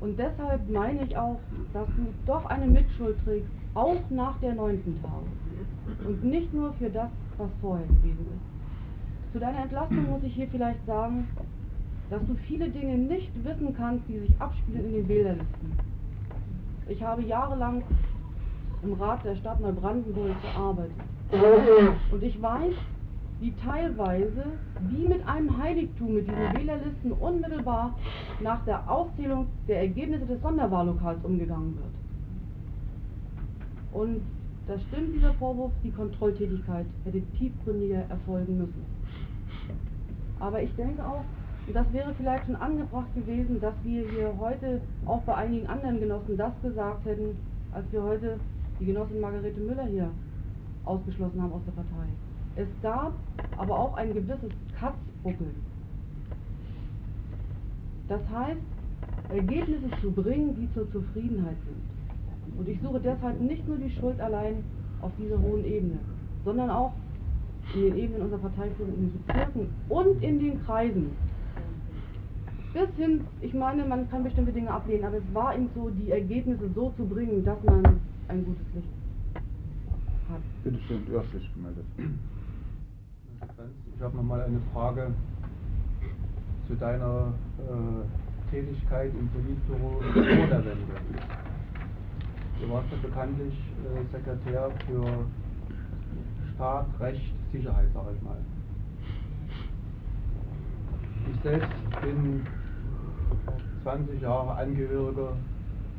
Und 0.00 0.18
deshalb 0.18 0.68
meine 0.70 1.04
ich 1.04 1.16
auch, 1.16 1.38
dass 1.72 1.86
du 1.96 2.06
doch 2.26 2.44
eine 2.46 2.66
Mitschuld 2.66 3.16
trägst, 3.24 3.48
auch 3.74 3.98
nach 4.10 4.38
der 4.40 4.54
neunten 4.54 5.00
Tag. 5.02 5.22
Und 6.06 6.24
nicht 6.24 6.52
nur 6.52 6.72
für 6.74 6.90
das, 6.90 7.08
was 7.38 7.48
vorher 7.60 7.86
gewesen 7.86 8.26
ist. 8.34 9.32
Zu 9.32 9.38
deiner 9.38 9.62
Entlastung 9.62 10.10
muss 10.10 10.22
ich 10.22 10.34
hier 10.34 10.48
vielleicht 10.48 10.84
sagen, 10.86 11.26
dass 12.10 12.20
du 12.26 12.34
viele 12.46 12.68
Dinge 12.68 12.96
nicht 12.96 13.30
wissen 13.44 13.74
kannst, 13.76 14.06
die 14.08 14.18
sich 14.18 14.40
abspielen 14.40 14.86
in 14.86 14.92
den 14.92 15.08
Wählerlisten. 15.08 15.72
Ich 16.88 17.02
habe 17.02 17.22
jahrelang 17.22 17.82
im 18.82 18.92
Rat 18.94 19.24
der 19.24 19.36
Stadt 19.36 19.60
Neubrandenburg 19.60 20.40
gearbeitet. 20.42 20.94
Und 22.12 22.22
ich 22.22 22.40
weiß, 22.40 22.74
wie 23.40 23.52
teilweise, 23.64 24.44
wie 24.88 25.08
mit 25.08 25.26
einem 25.26 25.56
Heiligtum, 25.56 26.14
mit 26.14 26.26
diesen 26.26 26.54
Wählerlisten 26.54 27.12
unmittelbar 27.12 27.94
nach 28.40 28.64
der 28.64 28.90
Auszählung 28.90 29.46
der 29.68 29.80
Ergebnisse 29.80 30.26
des 30.26 30.40
Sonderwahllokals 30.40 31.22
umgegangen 31.24 31.76
wird. 31.76 31.86
Und 33.92 34.22
da 34.66 34.78
stimmt 34.78 35.14
dieser 35.14 35.34
Vorwurf, 35.34 35.72
die 35.84 35.90
Kontrolltätigkeit 35.90 36.86
hätte 37.04 37.20
tiefgründiger 37.38 38.04
erfolgen 38.08 38.58
müssen. 38.58 38.84
Aber 40.40 40.62
ich 40.62 40.74
denke 40.76 41.04
auch, 41.04 41.24
das 41.72 41.92
wäre 41.92 42.14
vielleicht 42.14 42.46
schon 42.46 42.56
angebracht 42.56 43.12
gewesen, 43.14 43.60
dass 43.60 43.74
wir 43.82 44.08
hier 44.08 44.32
heute 44.38 44.80
auch 45.04 45.22
bei 45.22 45.34
einigen 45.34 45.66
anderen 45.66 46.00
Genossen 46.00 46.36
das 46.36 46.52
gesagt 46.62 47.04
hätten, 47.04 47.36
als 47.72 47.84
wir 47.90 48.02
heute 48.02 48.38
die 48.80 48.86
Genossin 48.86 49.20
Margarete 49.20 49.60
Müller 49.60 49.86
hier 49.86 50.10
ausgeschlossen 50.84 51.42
haben 51.42 51.52
aus 51.52 51.62
der 51.66 51.72
Partei. 51.72 52.08
Es 52.56 52.68
gab 52.82 53.12
aber 53.56 53.78
auch 53.78 53.96
ein 53.96 54.14
gewisses 54.14 54.50
Katzbuckeln. 54.78 55.54
Das 58.08 58.20
heißt, 58.32 58.60
Ergebnisse 59.30 59.90
zu 60.00 60.12
bringen, 60.12 60.54
die 60.56 60.72
zur 60.74 60.90
Zufriedenheit 60.92 61.56
sind. 61.64 62.58
Und 62.58 62.68
ich 62.68 62.80
suche 62.80 63.00
deshalb 63.00 63.40
nicht 63.40 63.66
nur 63.66 63.76
die 63.76 63.90
Schuld 63.90 64.20
allein 64.20 64.62
auf 65.02 65.10
dieser 65.18 65.40
hohen 65.40 65.64
Ebene, 65.64 65.98
sondern 66.44 66.70
auch 66.70 66.92
in 67.74 67.82
den 67.82 67.96
Ebenen 67.96 68.22
unserer 68.22 68.38
Parteiführung, 68.38 68.94
in 68.94 69.10
den 69.10 69.24
Bezirken 69.26 69.68
und 69.88 70.22
in 70.22 70.38
den 70.38 70.64
Kreisen. 70.64 71.10
Bis 72.72 72.88
hin, 72.96 73.22
ich 73.40 73.54
meine, 73.54 73.84
man 73.84 74.08
kann 74.10 74.22
bestimmte 74.22 74.52
Dinge 74.52 74.70
ablehnen, 74.70 75.04
aber 75.04 75.16
es 75.16 75.34
war 75.34 75.54
eben 75.54 75.68
so, 75.74 75.90
die 75.90 76.10
Ergebnisse 76.10 76.70
so 76.74 76.92
zu 76.96 77.04
bringen, 77.04 77.44
dass 77.44 77.62
man 77.64 77.82
ein 78.28 78.44
gutes 78.44 78.66
Licht 78.74 78.88
hat. 80.28 80.40
Bitte 80.64 80.78
schön, 80.86 81.06
du 81.06 81.18
hast 81.18 81.32
dich 81.32 81.54
gemeldet. 81.54 81.84
Ich 83.94 84.02
habe 84.02 84.16
nochmal 84.16 84.42
eine 84.42 84.60
Frage 84.72 85.14
zu 86.66 86.74
deiner 86.74 87.32
äh, 87.58 88.50
Tätigkeit 88.50 89.12
im 89.14 89.28
Politbüro 89.28 90.00
vor 90.00 90.46
der 90.46 90.64
Wende. 90.64 90.94
Du 92.60 92.70
warst 92.70 92.90
ja 92.90 92.98
bekanntlich 93.02 93.54
äh, 93.54 94.16
Sekretär 94.16 94.70
für 94.86 95.26
Staat, 96.54 96.86
Recht, 97.00 97.34
Sicherheit, 97.52 97.88
sage 97.94 98.08
ich 98.16 98.22
mal. 98.22 98.38
Ich 101.30 101.42
selbst 101.42 101.68
bin 102.02 102.46
20 103.82 104.20
Jahre 104.20 104.54
Angehöriger 104.54 105.36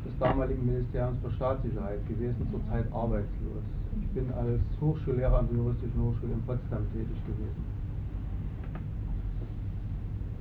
des 0.06 0.18
damaligen 0.20 0.66
Ministeriums 0.66 1.18
für 1.24 1.32
Staatssicherheit 1.32 2.08
gewesen, 2.08 2.48
zurzeit 2.52 2.86
arbeitslos. 2.94 3.64
Ich 4.02 4.08
bin 4.10 4.32
als 4.34 4.62
Hochschullehrer 4.80 5.40
an 5.40 5.48
der 5.50 5.58
Juristischen 5.58 6.02
Hochschule 6.02 6.34
in 6.34 6.42
Potsdam 6.44 6.86
tätig 6.94 7.18
gewesen. 7.26 7.78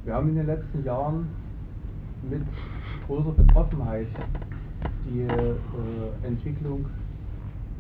Wir 0.05 0.15
haben 0.15 0.29
in 0.29 0.37
den 0.37 0.47
letzten 0.47 0.85
Jahren 0.85 1.27
mit 2.31 2.43
großer 3.07 3.33
Betroffenheit 3.33 4.09
die 5.09 5.23
äh, 5.23 5.55
Entwicklung 6.23 6.87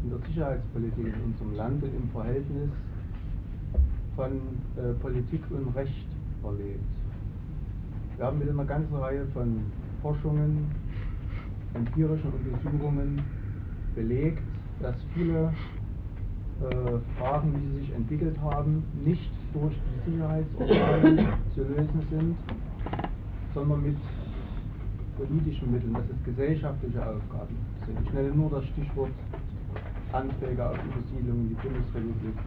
in 0.02 0.10
der 0.10 0.18
Sicherheitspolitik 0.28 1.06
in 1.06 1.32
unserem 1.32 1.56
Land 1.56 1.82
und 1.82 1.94
im 1.94 2.08
Verhältnis 2.10 2.70
von 4.14 4.32
äh, 4.76 4.92
Politik 5.00 5.42
und 5.50 5.74
Recht 5.76 6.06
erlebt. 6.42 6.80
Wir 8.16 8.26
haben 8.26 8.38
mit 8.38 8.48
einer 8.48 8.64
ganzen 8.64 8.94
Reihe 8.96 9.26
von 9.34 9.60
Forschungen, 10.00 10.70
empirischen 11.76 12.32
Untersuchungen 12.32 13.22
belegt, 13.94 14.42
dass 14.80 14.96
viele 15.14 15.52
äh, 16.62 17.18
Fragen, 17.18 17.54
die 17.54 17.80
sich 17.80 17.94
entwickelt 17.94 18.36
haben, 18.40 18.82
nicht 19.04 19.30
durch 19.52 19.74
die 19.74 20.10
Sicherheitsorgane 20.10 21.28
zu 21.54 21.62
lösen 21.62 22.02
sind, 22.10 22.36
sondern 23.54 23.82
mit 23.82 23.96
politischen 25.16 25.72
Mitteln, 25.72 25.94
dass 25.94 26.04
es 26.04 26.24
gesellschaftliche 26.24 27.00
Aufgaben 27.00 27.56
sind. 27.86 27.98
Ich 28.04 28.12
nenne 28.12 28.30
nur 28.30 28.50
das 28.50 28.64
Stichwort 28.66 29.10
Anträge 30.12 30.68
auf 30.68 30.76
Übersiedlung 30.84 31.40
in 31.40 31.48
die 31.48 31.54
Bundesrepublik. 31.54 32.38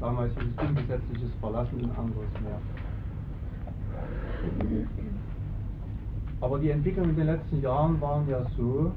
Damals 0.00 0.32
hieß 0.34 0.48
es 0.56 0.68
ungesetzliches 0.68 1.30
Verlassen 1.40 1.80
und 1.82 1.90
anderes 1.98 2.32
mehr. 2.42 2.60
Aber 6.40 6.58
die 6.58 6.70
Entwicklung 6.70 7.10
in 7.10 7.16
den 7.16 7.26
letzten 7.26 7.60
Jahren 7.60 8.00
waren 8.00 8.28
ja 8.28 8.44
so, 8.56 8.92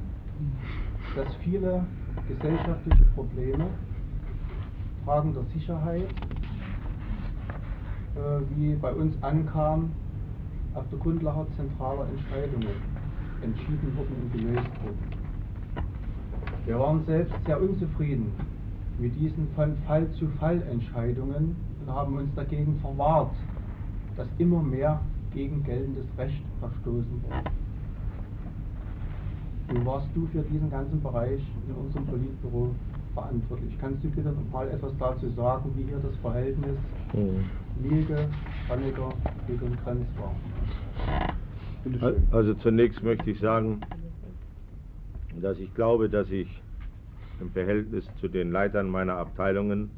dass 1.15 1.27
viele 1.43 1.83
gesellschaftliche 2.27 3.03
Probleme, 3.15 3.65
Fragen 5.05 5.33
der 5.33 5.43
Sicherheit, 5.53 6.07
äh, 8.15 8.41
wie 8.55 8.75
bei 8.75 8.93
uns 8.93 9.15
ankam, 9.23 9.91
auf 10.75 10.83
der 10.89 10.99
Grundlage 10.99 11.47
zentraler 11.57 12.07
Entscheidungen 12.09 12.75
entschieden 13.41 13.91
wurden 13.97 14.15
und 14.21 14.31
gelöst 14.31 14.69
wurden. 14.83 15.21
Wir 16.65 16.79
waren 16.79 17.03
selbst 17.05 17.33
sehr 17.45 17.59
unzufrieden 17.59 18.31
mit 18.99 19.19
diesen 19.19 19.47
von 19.55 19.75
Fall 19.87 20.09
zu 20.11 20.27
Fall 20.39 20.61
Entscheidungen 20.69 21.55
und 21.81 21.93
haben 21.93 22.17
uns 22.17 22.33
dagegen 22.35 22.79
verwahrt, 22.81 23.33
dass 24.15 24.27
immer 24.37 24.61
mehr 24.61 25.01
gegen 25.33 25.63
geltendes 25.63 26.05
Recht 26.17 26.43
verstoßen 26.59 27.23
wurde. 27.23 27.51
Nun 29.73 29.85
warst 29.85 30.07
du 30.13 30.27
für 30.27 30.41
diesen 30.41 30.69
ganzen 30.69 31.01
Bereich 31.01 31.41
in 31.67 31.75
unserem 31.75 32.05
Politbüro 32.05 32.75
verantwortlich. 33.13 33.77
Kannst 33.79 34.03
du 34.03 34.09
bitte 34.09 34.29
noch 34.29 34.51
mal 34.51 34.67
etwas 34.69 34.91
dazu 34.99 35.29
sagen, 35.31 35.71
wie 35.75 35.83
hier 35.83 35.99
das 35.99 36.15
Verhältnis 36.17 36.77
mhm. 37.13 37.45
Liege, 37.81 38.29
Honecker, 38.69 39.13
Liege 39.47 39.65
und 39.65 39.83
Grenz 39.83 40.07
war? 40.17 40.35
Also 42.31 42.53
zunächst 42.55 43.01
möchte 43.01 43.31
ich 43.31 43.39
sagen, 43.39 43.81
dass 45.41 45.57
ich 45.57 45.73
glaube, 45.73 46.09
dass 46.09 46.29
ich 46.29 46.47
im 47.39 47.49
Verhältnis 47.51 48.05
zu 48.19 48.27
den 48.27 48.51
Leitern 48.51 48.89
meiner 48.89 49.15
Abteilungen 49.15 49.89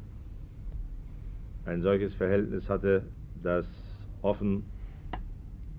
ein 1.66 1.82
solches 1.82 2.14
Verhältnis 2.14 2.68
hatte, 2.68 3.02
das 3.42 3.66
offen 4.22 4.64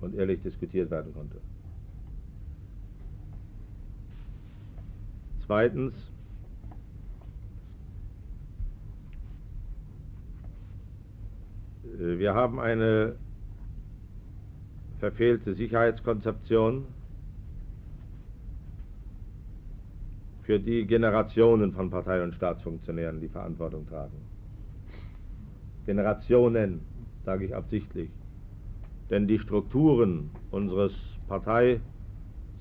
und 0.05 0.15
ehrlich 0.15 0.41
diskutiert 0.41 0.89
werden 0.91 1.13
konnte. 1.13 1.37
Zweitens, 5.45 5.93
äh, 11.83 12.17
wir 12.17 12.33
haben 12.33 12.59
eine 12.59 13.15
verfehlte 14.99 15.55
Sicherheitskonzeption, 15.55 16.85
für 20.45 20.59
die 20.59 20.85
Generationen 20.85 21.73
von 21.73 21.89
Partei- 21.89 22.23
und 22.23 22.35
Staatsfunktionären 22.35 23.19
die 23.19 23.29
Verantwortung 23.29 23.87
tragen. 23.87 24.21
Generationen, 25.87 26.81
sage 27.23 27.45
ich 27.45 27.55
absichtlich. 27.55 28.11
Denn 29.09 29.27
die 29.27 29.39
Strukturen 29.39 30.31
unseres 30.51 30.93
Partei-, 31.27 31.79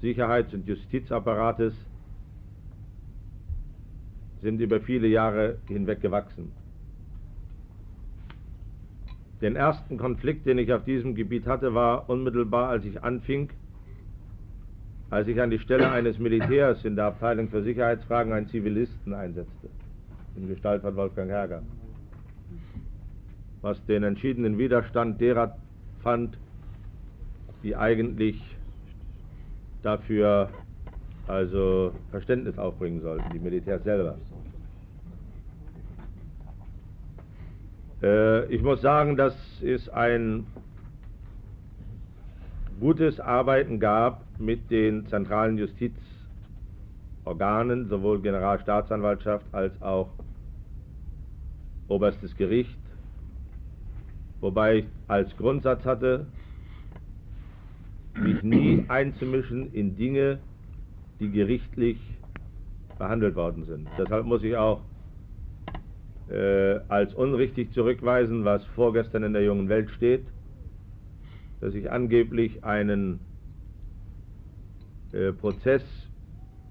Sicherheits- 0.01 0.53
und 0.53 0.67
Justizapparates 0.67 1.75
sind 4.43 4.61
über 4.61 4.81
viele 4.81 5.07
Jahre 5.07 5.57
hinweg 5.69 6.03
gewachsen. 6.03 6.53
Den 9.41 9.57
ersten 9.57 9.97
Konflikt, 9.97 10.47
den 10.47 10.59
ich 10.59 10.73
auf 10.73 10.85
diesem 10.85 11.15
Gebiet 11.15 11.47
hatte, 11.47 11.75
war 11.75 12.09
unmittelbar, 12.11 12.69
als 12.69 12.85
ich 12.85 13.03
anfing, 13.03 13.51
als 15.11 15.29
ich 15.29 15.41
an 15.41 15.51
die 15.51 15.59
Stelle 15.59 15.91
eines 15.91 16.19
Militärs 16.19 16.85
in 16.85 16.97
der 16.97 17.07
Abteilung 17.07 17.49
für 17.49 17.63
Sicherheitsfragen 17.63 18.33
einen 18.33 18.49
Zivilisten 18.49 19.15
einsetzte, 19.15 19.71
in 20.37 20.49
Gestalt 20.49 20.83
von 20.83 20.97
Wolfgang 20.97 21.31
Herger, 21.31 21.63
was 23.63 23.85
den 23.87 24.03
entschiedenen 24.03 24.59
Widerstand 24.59 25.21
derer 25.21 25.59
fand, 26.05 26.39
die 27.63 27.75
eigentlich 27.75 28.39
dafür 29.83 30.51
also 31.27 31.93
Verständnis 32.11 32.59
aufbringen 32.59 33.01
sollten, 33.01 33.33
die 33.33 33.39
Militärs 33.39 33.83
selber. 33.83 34.19
Äh, 38.03 38.45
ich 38.55 38.63
muss 38.63 38.83
sagen, 38.83 39.17
dass 39.17 39.35
es 39.63 39.89
ein 39.89 40.45
gutes 42.81 43.19
Arbeiten 43.19 43.81
gab 43.81 44.21
mit 44.39 44.71
den 44.71 45.07
zentralen 45.07 45.57
Justizorganen, 45.57 47.89
sowohl 47.89 48.21
Generalstaatsanwaltschaft 48.21 49.47
als 49.53 49.81
auch 49.81 50.11
Oberstes 51.89 52.37
Gericht, 52.37 52.84
wobei 54.45 54.81
ich 54.81 54.85
als 55.09 55.35
Grundsatz 55.39 55.87
hatte, 55.87 56.27
mich 58.15 58.43
nie 58.43 58.85
einzumischen 58.89 59.73
in 59.73 59.97
Dinge, 59.97 60.39
die 61.19 61.31
gerichtlich 61.31 61.99
behandelt 62.99 63.37
worden 63.37 63.65
sind. 63.65 63.89
Deshalb 63.99 64.27
muss 64.27 64.43
ich 64.43 64.55
auch 64.55 64.83
äh, 66.29 66.79
als 66.89 67.15
unrichtig 67.15 67.73
zurückweisen, 67.73 68.45
was 68.45 68.63
vorgestern 68.77 69.23
in 69.23 69.33
der 69.33 69.43
jungen 69.45 69.71
Welt 69.71 69.91
steht, 69.93 70.27
dass 71.63 71.75
ich 71.75 71.91
angeblich 71.91 72.63
einen 72.65 73.21
äh, 75.13 75.33
Prozess 75.33 75.83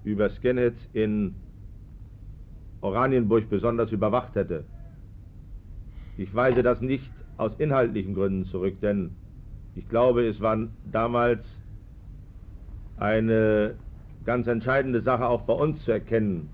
über 0.03 0.29
Skinheads 0.29 0.77
in 0.93 1.33
Oranienburg 2.81 3.49
besonders 3.49 3.91
überwacht 3.91 4.35
hätte. 4.35 4.63
Ich 6.17 6.35
weise 6.35 6.61
das 6.61 6.79
nicht 6.79 7.09
aus 7.37 7.51
inhaltlichen 7.57 8.13
Gründen 8.13 8.45
zurück, 8.45 8.79
denn 8.81 9.11
ich 9.75 9.87
glaube, 9.89 10.27
es 10.27 10.39
war 10.39 10.57
damals 10.91 11.43
eine 12.97 13.75
ganz 14.25 14.47
entscheidende 14.47 15.01
Sache 15.01 15.27
auch 15.27 15.41
bei 15.41 15.53
uns 15.53 15.83
zu 15.83 15.91
erkennen, 15.91 16.49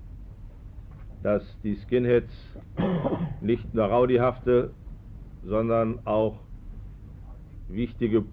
dass 1.22 1.44
die 1.64 1.76
Skinheads 1.76 2.34
nicht 3.42 3.74
nur 3.74 3.86
rowdyhafte, 3.86 4.72
sondern 5.44 6.00
auch 6.06 6.40
wichtige 7.68 8.24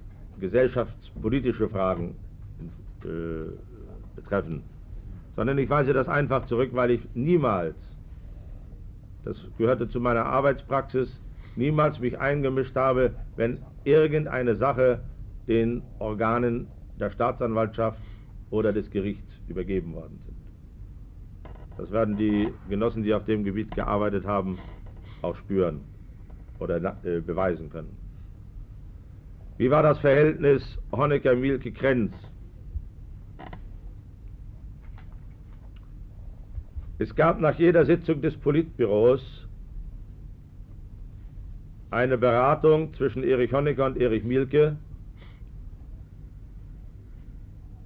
gesellschaftspolitische 0.40 1.68
Fragen 1.68 2.14
äh, 3.04 3.50
betreffen. 4.14 4.62
Sondern 5.34 5.58
ich 5.58 5.68
weise 5.68 5.92
das 5.92 6.08
einfach 6.08 6.46
zurück, 6.46 6.70
weil 6.72 6.92
ich 6.92 7.00
niemals, 7.14 7.76
das 9.24 9.36
gehörte 9.58 9.88
zu 9.88 10.00
meiner 10.00 10.24
Arbeitspraxis, 10.24 11.08
niemals 11.56 11.98
mich 12.00 12.18
eingemischt 12.18 12.76
habe, 12.76 13.14
wenn 13.36 13.58
irgendeine 13.84 14.56
Sache 14.56 15.00
den 15.48 15.82
Organen 15.98 16.68
der 16.98 17.10
Staatsanwaltschaft 17.10 18.00
oder 18.50 18.72
des 18.72 18.90
Gerichts 18.90 19.22
übergeben 19.48 19.94
worden 19.94 20.18
sind. 20.24 20.36
Das 21.78 21.90
werden 21.90 22.16
die 22.16 22.52
Genossen, 22.68 23.02
die 23.02 23.12
auf 23.14 23.24
dem 23.24 23.44
Gebiet 23.44 23.74
gearbeitet 23.74 24.24
haben, 24.24 24.58
auch 25.22 25.36
spüren 25.36 25.80
oder 26.58 26.76
äh, 27.04 27.20
beweisen 27.20 27.70
können. 27.70 27.96
Wie 29.58 29.70
war 29.70 29.82
das 29.82 29.98
Verhältnis 29.98 30.62
Honecker-Mielke-Krenz? 30.92 32.12
Es 36.98 37.14
gab 37.14 37.40
nach 37.40 37.58
jeder 37.58 37.84
Sitzung 37.84 38.22
des 38.22 38.36
Politbüros 38.38 39.45
eine 41.90 42.18
Beratung 42.18 42.94
zwischen 42.94 43.22
Erich 43.22 43.52
Honecker 43.52 43.86
und 43.86 43.96
Erich 43.96 44.24
Mielke 44.24 44.76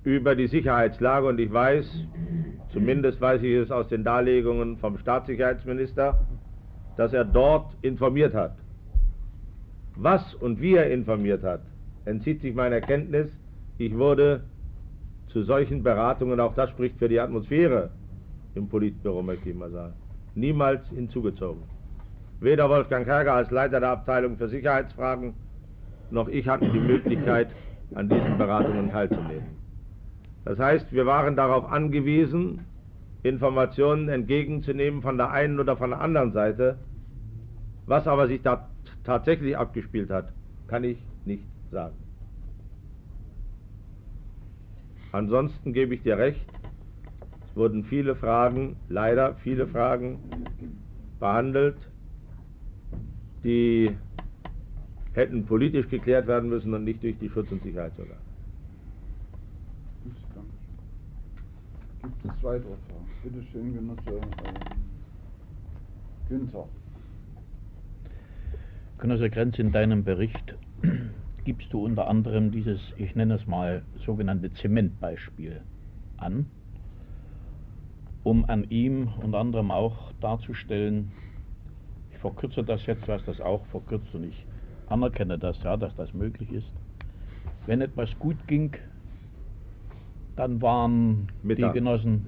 über 0.05 0.35
die 0.35 0.47
Sicherheitslage 0.47 1.27
und 1.27 1.39
ich 1.39 1.53
weiß, 1.53 1.87
zumindest 2.73 3.21
weiß 3.21 3.43
ich 3.43 3.53
es 3.55 3.71
aus 3.71 3.89
den 3.89 4.03
Darlegungen 4.03 4.79
vom 4.79 4.99
Staatssicherheitsminister, 4.99 6.19
dass 6.97 7.13
er 7.13 7.25
dort 7.25 7.73
informiert 7.83 8.35
hat. 8.35 8.57
Was 9.97 10.35
und 10.35 10.61
wie 10.61 10.75
er 10.75 10.91
informiert 10.91 11.43
hat, 11.43 11.61
entzieht 12.07 12.41
sich 12.41 12.55
meiner 12.55 12.81
Kenntnis. 12.81 13.29
Ich 13.77 13.97
wurde 13.97 14.43
zu 15.29 15.43
solchen 15.43 15.83
Beratungen, 15.83 16.41
auch 16.41 16.55
das 16.55 16.71
spricht 16.71 16.99
für 16.99 17.09
die 17.09 17.21
Atmosphäre 17.21 17.91
im 18.55 18.69
Politbüro, 18.69 19.23
möchte 19.23 19.51
ich 19.51 19.57
mal 19.57 19.71
sagen, 19.71 19.95
niemals 20.35 20.89
hinzugezogen. 20.89 21.63
Weder 22.41 22.71
Wolfgang 22.71 23.07
Herger 23.07 23.35
als 23.35 23.51
Leiter 23.51 23.81
der 23.81 23.91
Abteilung 23.91 24.39
für 24.39 24.49
Sicherheitsfragen 24.49 25.35
noch 26.11 26.29
ich 26.29 26.49
hatten 26.49 26.73
die 26.73 26.81
Möglichkeit, 26.81 27.49
an 27.95 28.09
diesen 28.09 28.39
Beratungen 28.39 28.91
teilzunehmen. 28.91 29.57
Das 30.45 30.59
heißt, 30.59 30.93
wir 30.93 31.07
waren 31.07 31.37
darauf 31.37 31.71
angewiesen, 31.71 32.65
Informationen 33.23 34.09
entgegenzunehmen 34.09 35.03
von 35.03 35.19
der 35.19 35.31
einen 35.31 35.61
oder 35.61 35.77
von 35.77 35.91
der 35.91 36.01
anderen 36.01 36.33
Seite. 36.33 36.79
Was 37.87 38.07
aber 38.07 38.27
sich 38.27 38.43
da 38.43 38.69
tatsächlich 39.05 39.57
abgespielt 39.57 40.11
hat, 40.11 40.33
kann 40.67 40.85
ich 40.85 40.99
nicht 41.25 41.45
sagen. 41.71 41.95
Ansonsten 45.13 45.73
gebe 45.73 45.95
ich 45.95 46.03
dir 46.03 46.17
recht, 46.17 46.47
es 47.45 47.57
wurden 47.57 47.85
viele 47.85 48.15
Fragen, 48.15 48.77
leider 48.89 49.35
viele 49.43 49.67
Fragen 49.67 50.19
behandelt, 51.19 51.77
die 53.45 53.91
hätten 55.13 55.45
politisch 55.47 55.89
geklärt 55.89 56.27
werden 56.27 56.51
müssen 56.51 56.73
und 56.75 56.85
nicht 56.85 57.03
durch 57.03 57.19
die 57.19 57.29
Schutz- 57.29 57.51
und 57.51 57.63
Sicherheitsorgane. 57.63 58.21
Gibt 62.03 62.25
es 62.25 62.43
weitere 62.43 62.69
Fragen? 62.69 63.11
Bitte 63.23 63.43
schön, 63.53 63.75
Genosse 63.75 64.11
äh, 64.11 64.53
Günther. 66.29 66.67
Genosse 68.99 69.31
Grenz, 69.31 69.59
in 69.59 69.73
deinem 69.73 70.05
Bericht 70.05 70.55
gibst 71.45 71.73
du 71.73 71.85
unter 71.85 72.09
anderem 72.09 72.51
dieses, 72.51 72.81
ich 72.97 73.15
nenne 73.15 73.35
es 73.35 73.47
mal, 73.47 73.83
sogenannte 74.07 74.53
Zementbeispiel 74.55 75.61
an, 76.17 76.47
um 78.23 78.45
an 78.47 78.65
ihm 78.71 79.09
unter 79.23 79.39
anderem 79.39 79.71
auch 79.71 80.13
darzustellen, 80.21 81.13
verkürze 82.21 82.63
das 82.63 82.85
jetzt, 82.87 83.07
hast 83.09 83.27
das 83.27 83.41
auch 83.41 83.65
verkürzt 83.67 84.15
und 84.15 84.25
ich 84.25 84.47
anerkenne 84.89 85.39
das, 85.39 85.63
ja, 85.63 85.77
dass 85.77 85.95
das 85.97 86.13
möglich 86.13 86.51
ist. 86.53 86.71
Wenn 87.67 87.81
etwas 87.81 88.11
gut 88.19 88.37
ging, 88.47 88.75
dann 90.37 90.61
waren 90.63 91.29
Mittag. 91.43 91.73
die 91.73 91.79
Genossen 91.79 92.27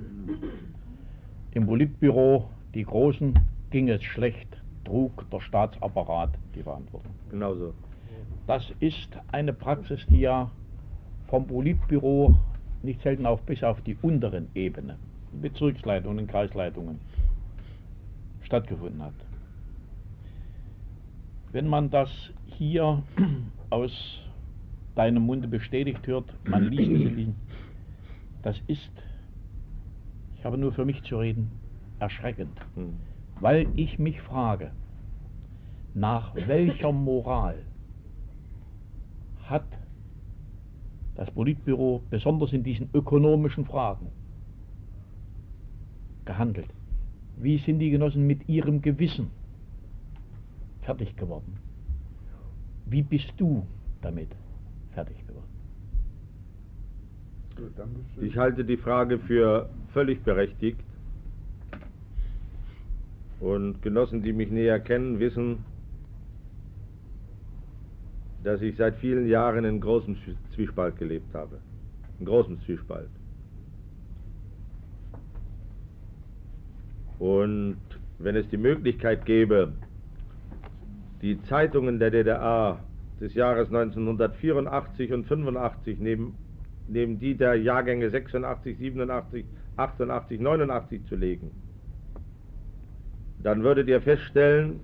im 1.52 1.66
Politbüro, 1.66 2.48
die 2.74 2.84
Großen, 2.84 3.38
ging 3.70 3.88
es 3.88 4.02
schlecht, 4.02 4.48
trug 4.84 5.28
der 5.30 5.40
Staatsapparat 5.40 6.30
die 6.54 6.62
Verantwortung. 6.62 7.12
Genauso. 7.30 7.74
Das 8.46 8.72
ist 8.80 9.08
eine 9.30 9.52
Praxis, 9.52 10.04
die 10.08 10.20
ja 10.20 10.50
vom 11.28 11.46
Politbüro 11.46 12.34
nicht 12.82 13.00
selten 13.02 13.26
auch 13.26 13.40
bis 13.40 13.62
auf 13.62 13.80
die 13.82 13.96
unteren 14.02 14.48
Ebenen, 14.54 14.96
Bezirksleitungen, 15.40 16.26
Kreisleitungen, 16.26 17.00
stattgefunden 18.42 19.02
hat. 19.02 19.14
Wenn 21.52 21.68
man 21.68 21.90
das 21.90 22.10
hier 22.46 23.02
aus 23.70 23.92
deinem 24.94 25.22
Munde 25.22 25.48
bestätigt 25.48 26.06
hört, 26.06 26.34
man 26.48 26.70
liest 26.70 26.90
es 26.90 27.10
in 27.10 27.16
diesem 27.16 27.34
das 28.42 28.60
ist, 28.66 28.90
ich 30.36 30.44
habe 30.44 30.58
nur 30.58 30.72
für 30.72 30.84
mich 30.84 31.00
zu 31.04 31.16
reden, 31.18 31.50
erschreckend, 32.00 32.58
Hm. 32.74 32.94
weil 33.40 33.68
ich 33.76 34.00
mich 34.00 34.20
frage, 34.22 34.72
nach 35.94 36.34
welcher 36.34 36.90
Moral 36.90 37.62
hat 39.44 39.66
das 41.14 41.30
Politbüro 41.30 42.02
besonders 42.10 42.52
in 42.52 42.64
diesen 42.64 42.88
ökonomischen 42.94 43.66
Fragen 43.66 44.08
gehandelt? 46.24 46.68
Wie 47.36 47.58
sind 47.58 47.78
die 47.78 47.90
Genossen 47.90 48.26
mit 48.26 48.48
ihrem 48.48 48.82
Gewissen 48.82 49.30
fertig 50.82 51.16
geworden? 51.16 51.56
Wie 52.86 53.02
bist 53.02 53.32
du 53.38 53.66
damit 54.00 54.28
fertig 54.92 55.16
geworden? 55.26 55.52
Ich 58.20 58.36
halte 58.36 58.64
die 58.64 58.76
Frage 58.76 59.18
für 59.18 59.68
völlig 59.92 60.22
berechtigt. 60.22 60.80
Und 63.40 63.82
Genossen, 63.82 64.22
die 64.22 64.32
mich 64.32 64.50
näher 64.50 64.80
kennen, 64.80 65.18
wissen, 65.18 65.64
dass 68.44 68.62
ich 68.62 68.76
seit 68.76 68.96
vielen 68.96 69.28
Jahren 69.28 69.64
in 69.64 69.80
großem 69.80 70.16
Zwiespalt 70.54 70.96
gelebt 70.96 71.34
habe. 71.34 71.58
In 72.18 72.26
großem 72.26 72.60
Zwiespalt. 72.62 73.08
Und 77.18 77.78
wenn 78.18 78.36
es 78.36 78.48
die 78.48 78.56
Möglichkeit 78.56 79.24
gäbe, 79.26 79.72
die 81.22 81.40
Zeitungen 81.44 81.98
der 81.98 82.10
DDR 82.10 82.80
des 83.20 83.34
Jahres 83.34 83.68
1984 83.68 85.12
und 85.12 85.24
85 85.24 86.00
neben, 86.00 86.34
neben 86.88 87.18
die 87.20 87.36
der 87.36 87.54
Jahrgänge 87.54 88.10
86, 88.10 88.76
87, 88.76 89.44
88, 89.76 90.40
89 90.40 91.06
zu 91.06 91.14
legen, 91.14 91.52
dann 93.38 93.62
würdet 93.62 93.88
ihr 93.88 94.00
feststellen, 94.00 94.80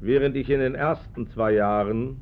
während 0.00 0.36
ich 0.36 0.50
in 0.50 0.60
den 0.60 0.74
ersten 0.74 1.26
zwei 1.28 1.52
Jahren 1.52 2.18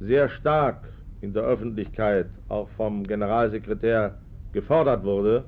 sehr 0.00 0.28
stark 0.28 0.88
in 1.20 1.32
der 1.32 1.42
Öffentlichkeit 1.42 2.28
auch 2.48 2.68
vom 2.70 3.04
Generalsekretär 3.04 4.18
gefordert 4.52 5.04
wurde, 5.04 5.44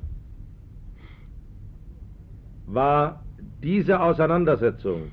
war 2.66 3.24
diese 3.62 4.01
Auseinandersetzung, 4.01 5.12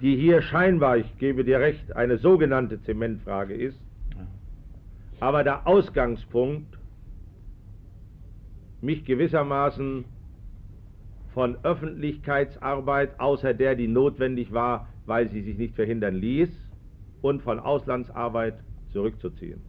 die 0.00 0.16
hier 0.16 0.42
scheinbar, 0.42 0.98
ich 0.98 1.18
gebe 1.18 1.44
dir 1.44 1.60
recht, 1.60 1.94
eine 1.96 2.18
sogenannte 2.18 2.80
Zementfrage 2.82 3.54
ist, 3.54 3.78
aber 5.20 5.44
der 5.44 5.66
Ausgangspunkt, 5.66 6.78
mich 8.80 9.04
gewissermaßen 9.04 10.04
von 11.32 11.56
Öffentlichkeitsarbeit, 11.64 13.18
außer 13.18 13.54
der, 13.54 13.74
die 13.74 13.88
notwendig 13.88 14.52
war, 14.52 14.88
weil 15.06 15.30
sie 15.30 15.42
sich 15.42 15.56
nicht 15.56 15.74
verhindern 15.74 16.14
ließ, 16.14 16.50
und 17.22 17.42
von 17.42 17.58
Auslandsarbeit 17.58 18.54
zurückzuziehen. 18.92 19.60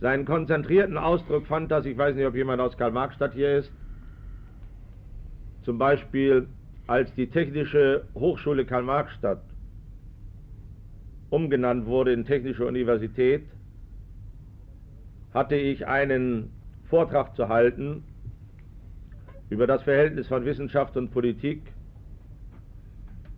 Seinen 0.00 0.26
konzentrierten 0.26 0.98
Ausdruck 0.98 1.46
fand 1.46 1.70
das, 1.70 1.86
ich 1.86 1.96
weiß 1.96 2.14
nicht, 2.16 2.26
ob 2.26 2.34
jemand 2.34 2.60
aus 2.60 2.76
Karl-Marx-Stadt 2.76 3.34
hier 3.34 3.58
ist, 3.58 3.72
zum 5.62 5.78
Beispiel 5.78 6.48
als 6.90 7.14
die 7.14 7.28
Technische 7.28 8.02
Hochschule 8.16 8.64
Karl-Marx-Stadt 8.64 9.44
umgenannt 11.30 11.86
wurde 11.86 12.12
in 12.12 12.24
Technische 12.24 12.66
Universität, 12.66 13.46
hatte 15.32 15.54
ich 15.54 15.86
einen 15.86 16.50
Vortrag 16.88 17.36
zu 17.36 17.48
halten 17.48 18.02
über 19.50 19.68
das 19.68 19.84
Verhältnis 19.84 20.26
von 20.26 20.44
Wissenschaft 20.44 20.96
und 20.96 21.12
Politik. 21.12 21.62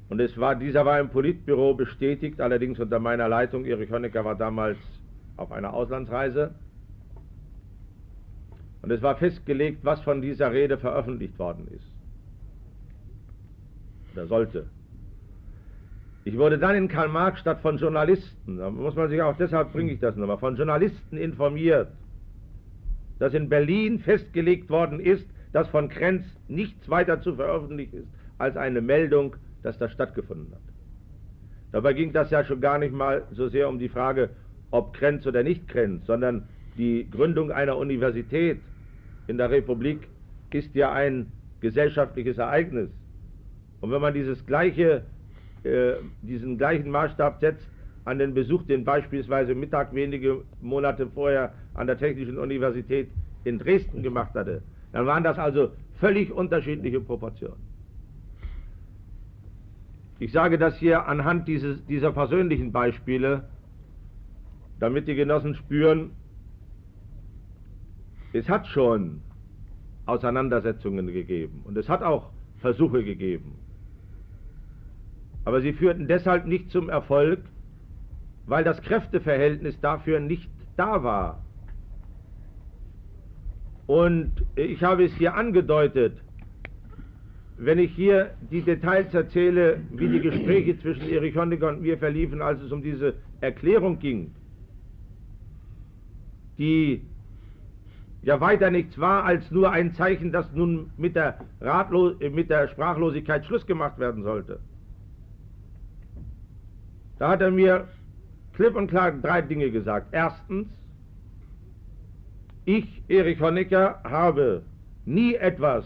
Und 0.08 0.18
es 0.18 0.38
war, 0.38 0.54
dieser 0.54 0.86
war 0.86 0.98
im 0.98 1.10
Politbüro 1.10 1.74
bestätigt, 1.74 2.40
allerdings 2.40 2.80
unter 2.80 3.00
meiner 3.00 3.28
Leitung. 3.28 3.66
Erich 3.66 3.90
Honecker 3.90 4.24
war 4.24 4.34
damals 4.34 4.78
auf 5.36 5.52
einer 5.52 5.74
Auslandsreise. 5.74 6.54
Und 8.80 8.90
es 8.90 9.02
war 9.02 9.16
festgelegt, 9.16 9.84
was 9.84 10.00
von 10.00 10.22
dieser 10.22 10.52
Rede 10.52 10.78
veröffentlicht 10.78 11.38
worden 11.38 11.68
ist. 11.68 11.91
Oder 14.12 14.26
sollte. 14.26 14.66
Ich 16.24 16.38
wurde 16.38 16.58
dann 16.58 16.76
in 16.76 16.88
Karl-Marx-Stadt 16.88 17.60
von 17.60 17.78
Journalisten, 17.78 18.58
da 18.58 18.70
muss 18.70 18.94
man 18.94 19.08
sich 19.08 19.20
auch, 19.22 19.36
deshalb 19.36 19.72
bringe 19.72 19.92
ich 19.92 19.98
das 19.98 20.14
nochmal, 20.14 20.38
von 20.38 20.56
Journalisten 20.56 21.16
informiert, 21.16 21.88
dass 23.18 23.34
in 23.34 23.48
Berlin 23.48 23.98
festgelegt 23.98 24.70
worden 24.70 25.00
ist, 25.00 25.26
dass 25.52 25.68
von 25.68 25.88
Krenz 25.88 26.24
nichts 26.48 26.88
weiter 26.88 27.20
zu 27.20 27.34
veröffentlichen 27.34 27.96
ist 27.98 28.08
als 28.38 28.56
eine 28.56 28.80
Meldung, 28.80 29.36
dass 29.62 29.78
das 29.78 29.92
stattgefunden 29.92 30.52
hat. 30.52 30.60
Dabei 31.72 31.92
ging 31.92 32.12
das 32.12 32.30
ja 32.30 32.44
schon 32.44 32.60
gar 32.60 32.78
nicht 32.78 32.92
mal 32.92 33.24
so 33.32 33.48
sehr 33.48 33.68
um 33.68 33.78
die 33.78 33.88
Frage, 33.88 34.30
ob 34.70 34.94
Krenz 34.94 35.26
oder 35.26 35.42
nicht 35.42 35.68
Krenz, 35.68 36.06
sondern 36.06 36.48
die 36.76 37.08
Gründung 37.10 37.50
einer 37.50 37.76
Universität 37.76 38.58
in 39.26 39.38
der 39.38 39.50
Republik 39.50 40.08
ist 40.50 40.74
ja 40.74 40.92
ein 40.92 41.32
gesellschaftliches 41.60 42.38
Ereignis. 42.38 42.90
Und 43.82 43.90
wenn 43.90 44.00
man 44.00 44.14
dieses 44.14 44.46
gleiche, 44.46 45.02
äh, 45.64 45.94
diesen 46.22 46.56
gleichen 46.56 46.90
Maßstab 46.90 47.40
setzt 47.40 47.68
an 48.04 48.18
den 48.18 48.32
Besuch, 48.32 48.62
den 48.62 48.84
beispielsweise 48.84 49.54
Mittag 49.54 49.92
wenige 49.92 50.42
Monate 50.60 51.08
vorher 51.08 51.52
an 51.74 51.88
der 51.88 51.98
Technischen 51.98 52.38
Universität 52.38 53.08
in 53.44 53.58
Dresden 53.58 54.02
gemacht 54.02 54.34
hatte, 54.34 54.62
dann 54.92 55.06
waren 55.06 55.24
das 55.24 55.38
also 55.38 55.72
völlig 55.98 56.32
unterschiedliche 56.32 57.00
Proportionen. 57.00 57.60
Ich 60.20 60.30
sage 60.30 60.58
das 60.58 60.78
hier 60.78 61.06
anhand 61.08 61.48
dieses, 61.48 61.84
dieser 61.86 62.12
persönlichen 62.12 62.70
Beispiele, 62.70 63.48
damit 64.78 65.08
die 65.08 65.16
Genossen 65.16 65.56
spüren, 65.56 66.12
es 68.32 68.48
hat 68.48 68.68
schon 68.68 69.20
Auseinandersetzungen 70.06 71.08
gegeben 71.08 71.62
und 71.64 71.76
es 71.76 71.88
hat 71.88 72.02
auch 72.02 72.30
Versuche 72.58 73.02
gegeben. 73.02 73.61
Aber 75.44 75.60
sie 75.60 75.72
führten 75.72 76.06
deshalb 76.06 76.46
nicht 76.46 76.70
zum 76.70 76.88
Erfolg, 76.88 77.40
weil 78.46 78.64
das 78.64 78.80
Kräfteverhältnis 78.82 79.80
dafür 79.80 80.20
nicht 80.20 80.50
da 80.76 81.02
war. 81.02 81.42
Und 83.86 84.32
ich 84.54 84.82
habe 84.82 85.04
es 85.04 85.12
hier 85.14 85.34
angedeutet, 85.34 86.16
wenn 87.58 87.78
ich 87.78 87.92
hier 87.94 88.30
die 88.50 88.62
Details 88.62 89.12
erzähle, 89.14 89.80
wie 89.90 90.08
die 90.08 90.20
Gespräche 90.20 90.78
zwischen 90.78 91.08
Erich 91.08 91.36
Honecker 91.36 91.68
und 91.68 91.82
mir 91.82 91.98
verliefen, 91.98 92.42
als 92.42 92.60
es 92.62 92.72
um 92.72 92.82
diese 92.82 93.14
Erklärung 93.40 93.98
ging, 93.98 94.34
die 96.58 97.02
ja 98.22 98.40
weiter 98.40 98.70
nichts 98.70 98.98
war 98.98 99.24
als 99.24 99.50
nur 99.50 99.70
ein 99.70 99.94
Zeichen, 99.94 100.32
dass 100.32 100.52
nun 100.52 100.90
mit 100.96 101.16
der, 101.16 101.38
Ratlos 101.60 102.14
mit 102.20 102.50
der 102.50 102.68
Sprachlosigkeit 102.68 103.44
Schluss 103.44 103.66
gemacht 103.66 103.98
werden 103.98 104.22
sollte. 104.22 104.60
Da 107.22 107.28
hat 107.28 107.40
er 107.40 107.52
mir 107.52 107.86
klipp 108.52 108.74
und 108.74 108.88
klar 108.88 109.12
drei 109.12 109.42
Dinge 109.42 109.70
gesagt. 109.70 110.08
Erstens, 110.10 110.66
ich, 112.64 113.00
Erich 113.06 113.40
Honecker, 113.40 114.00
habe 114.02 114.64
nie 115.04 115.36
etwas 115.36 115.84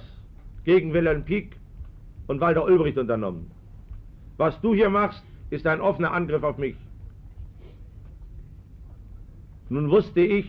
gegen 0.64 0.95
Wilhelm 0.95 1.24
Pieck 1.24 1.59
und 2.26 2.41
Walter 2.41 2.64
Ulbricht 2.64 2.97
unternommen. 2.97 3.51
Was 4.39 4.59
du 4.62 4.72
hier 4.72 4.89
machst, 4.89 5.22
ist 5.51 5.66
ein 5.66 5.82
offener 5.82 6.14
Angriff 6.14 6.43
auf 6.43 6.57
mich. 6.57 6.76
Nun 9.68 9.91
wusste 9.91 10.20
ich, 10.20 10.49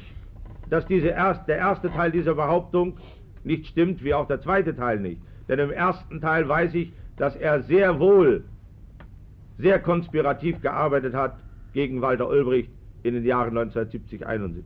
dass 0.70 0.88
diese 0.88 1.10
erst, 1.10 1.50
der 1.50 1.58
erste 1.58 1.92
Teil 1.92 2.14
dieser 2.14 2.36
Behauptung 2.36 2.98
nicht 3.44 3.68
stimmt, 3.68 4.06
wie 4.06 4.14
auch 4.14 4.28
der 4.30 4.40
zweite 4.40 4.74
Teil 4.74 5.02
nicht. 5.02 5.20
Denn 5.50 5.60
im 5.60 5.72
ersten 5.72 6.22
Teil 6.22 6.48
weiß 6.48 6.74
ich, 6.76 6.94
dass 7.18 7.36
er 7.36 7.62
sehr 7.64 8.00
wohl 8.00 8.46
sehr 9.58 9.80
konspirativ 9.80 10.62
gearbeitet 10.62 11.14
hat 11.14 11.38
gegen 11.74 12.02
Walter 12.02 12.28
Ulbricht 12.28 12.70
in 13.04 13.14
den 13.14 13.26
Jahren 13.26 13.58
1970, 13.58 14.26
71. 14.26 14.64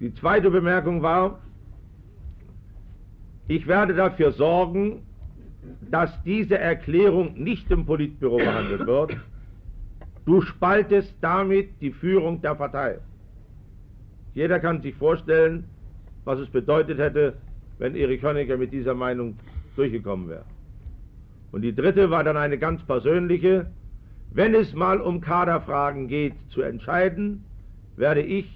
Die 0.00 0.14
zweite 0.14 0.50
Bemerkung 0.50 1.02
war, 1.02 1.40
ich 3.48 3.66
werde 3.66 3.94
dafür 3.94 4.32
sorgen, 4.32 5.02
dass 5.90 6.10
diese 6.22 6.58
Erklärung 6.58 7.34
nicht 7.34 7.70
im 7.70 7.84
Politbüro 7.84 8.38
behandelt 8.38 8.86
wird. 8.86 9.16
Du 10.24 10.40
spaltest 10.40 11.14
damit 11.20 11.80
die 11.80 11.90
Führung 11.90 12.40
der 12.40 12.54
Partei. 12.54 12.98
Jeder 14.34 14.60
kann 14.60 14.80
sich 14.80 14.94
vorstellen, 14.94 15.64
was 16.24 16.38
es 16.38 16.48
bedeutet 16.48 16.98
hätte, 16.98 17.34
wenn 17.78 17.96
Erich 17.96 18.22
Honecker 18.22 18.56
mit 18.56 18.72
dieser 18.72 18.94
Meinung 18.94 19.36
durchgekommen 19.74 20.28
wäre. 20.28 20.44
Und 21.52 21.62
die 21.62 21.74
dritte 21.74 22.10
war 22.10 22.24
dann 22.24 22.36
eine 22.36 22.58
ganz 22.58 22.82
persönliche. 22.84 23.66
Wenn 24.32 24.54
es 24.54 24.72
mal 24.74 25.00
um 25.00 25.20
Kaderfragen 25.20 26.06
geht 26.08 26.34
zu 26.50 26.62
entscheiden, 26.62 27.44
werde 27.96 28.22
ich 28.22 28.46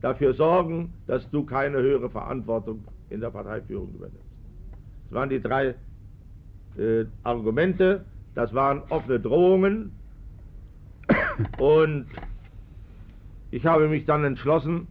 dafür 0.00 0.34
sorgen, 0.34 0.94
dass 1.06 1.28
du 1.30 1.44
keine 1.44 1.78
höhere 1.78 2.08
Verantwortung 2.08 2.84
in 3.10 3.20
der 3.20 3.30
Parteiführung 3.30 3.94
übernimmst. 3.94 4.24
Das 5.04 5.14
waren 5.14 5.28
die 5.28 5.40
drei 5.40 5.74
äh, 6.78 7.04
Argumente, 7.22 8.04
das 8.34 8.52
waren 8.54 8.82
offene 8.88 9.20
Drohungen 9.20 9.92
Und 11.58 12.06
ich 13.50 13.64
habe 13.64 13.88
mich 13.88 14.04
dann 14.06 14.24
entschlossen, 14.24 14.88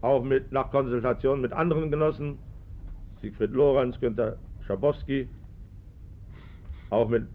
auch 0.00 0.22
mit, 0.22 0.52
nach 0.52 0.70
Konsultation 0.70 1.40
mit 1.40 1.52
anderen 1.52 1.90
Genossen, 1.90 2.38
Siegfried 3.20 3.52
Lorenz, 3.52 3.98
Günter 4.00 4.36
Schabowski, 4.66 5.28
auch 6.94 7.08
mit 7.08 7.26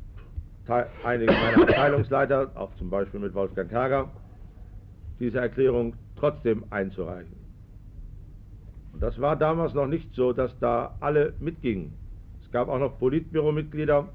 einigen 1.04 1.34
meiner 1.34 1.64
Abteilungsleiter, 1.64 2.52
auch 2.56 2.74
zum 2.76 2.90
Beispiel 2.90 3.20
mit 3.20 3.34
Wolfgang 3.34 3.70
Kager, 3.70 4.10
diese 5.20 5.40
Erklärung 5.40 5.96
trotzdem 6.16 6.64
einzureichen. 6.70 7.36
Und 8.94 9.02
das 9.04 9.20
war 9.20 9.36
damals 9.36 9.74
noch 9.74 9.88
nicht 9.88 10.14
so, 10.14 10.34
dass 10.34 10.58
da 10.60 10.96
alle 11.00 11.34
mitgingen. 11.40 11.94
Es 12.42 12.52
gab 12.52 12.70
auch 12.70 12.80
noch 12.80 12.98
Politbüromitglieder, 13.00 14.10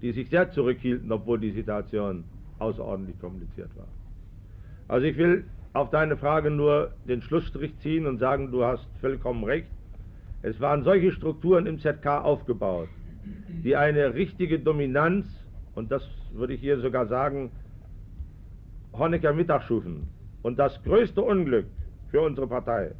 die 0.00 0.12
sich 0.12 0.28
sehr 0.30 0.50
zurückhielten, 0.50 1.10
obwohl 1.12 1.38
die 1.38 1.52
Situation 1.52 2.24
außerordentlich 2.58 3.20
kompliziert 3.20 3.70
war. 3.76 3.88
Also 4.88 5.06
ich 5.06 5.16
will 5.16 5.44
auf 5.74 5.90
deine 5.90 6.16
Frage 6.16 6.50
nur 6.50 6.92
den 7.06 7.22
Schlussstrich 7.22 7.78
ziehen 7.78 8.06
und 8.06 8.18
sagen, 8.18 8.50
du 8.50 8.64
hast 8.64 8.86
vollkommen 9.00 9.44
recht. 9.44 9.68
Es 10.42 10.60
waren 10.60 10.82
solche 10.82 11.12
Strukturen 11.12 11.66
im 11.66 11.78
ZK 11.78 12.06
aufgebaut, 12.24 12.88
die 13.64 13.76
eine 13.76 14.14
richtige 14.14 14.58
Dominanz, 14.58 15.26
und 15.74 15.90
das 15.90 16.02
würde 16.32 16.54
ich 16.54 16.60
hier 16.60 16.80
sogar 16.80 17.06
sagen, 17.06 17.50
Honecker 18.92 19.32
Mittag 19.32 19.62
schufen. 19.64 20.08
Und 20.42 20.58
das 20.58 20.82
größte 20.82 21.22
Unglück 21.22 21.66
für 22.10 22.20
unsere 22.20 22.46
Partei 22.46 22.92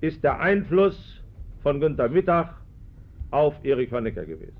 ist 0.00 0.22
der 0.22 0.38
Einfluss 0.40 1.24
von 1.62 1.80
Günter 1.80 2.08
Mittag 2.08 2.54
auf 3.30 3.54
Erich 3.64 3.90
Honecker 3.92 4.24
gewesen. 4.24 4.56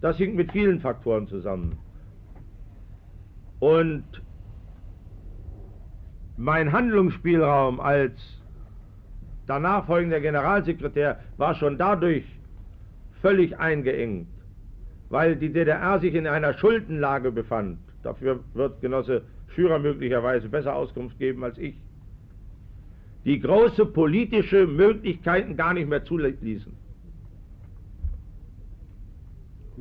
Das 0.00 0.18
hängt 0.18 0.34
mit 0.34 0.52
vielen 0.52 0.80
Faktoren 0.80 1.26
zusammen. 1.28 1.78
Und 3.58 4.04
mein 6.36 6.72
Handlungsspielraum 6.72 7.80
als 7.80 8.20
danach 9.46 9.86
folgender 9.86 10.20
Generalsekretär 10.20 11.20
war 11.36 11.54
schon 11.54 11.78
dadurch 11.78 12.24
völlig 13.20 13.58
eingeengt, 13.58 14.28
weil 15.08 15.36
die 15.36 15.52
DDR 15.52 15.98
sich 16.00 16.14
in 16.14 16.26
einer 16.26 16.54
Schuldenlage 16.54 17.32
befand. 17.32 17.78
Dafür 18.02 18.40
wird 18.54 18.80
Genosse 18.80 19.22
Schürer 19.54 19.78
möglicherweise 19.78 20.48
besser 20.48 20.74
Auskunft 20.74 21.18
geben 21.18 21.44
als 21.44 21.58
ich. 21.58 21.74
Die 23.24 23.40
große 23.40 23.86
politische 23.86 24.66
Möglichkeiten 24.66 25.56
gar 25.56 25.72
nicht 25.72 25.88
mehr 25.88 26.04
zuließen. 26.04 26.76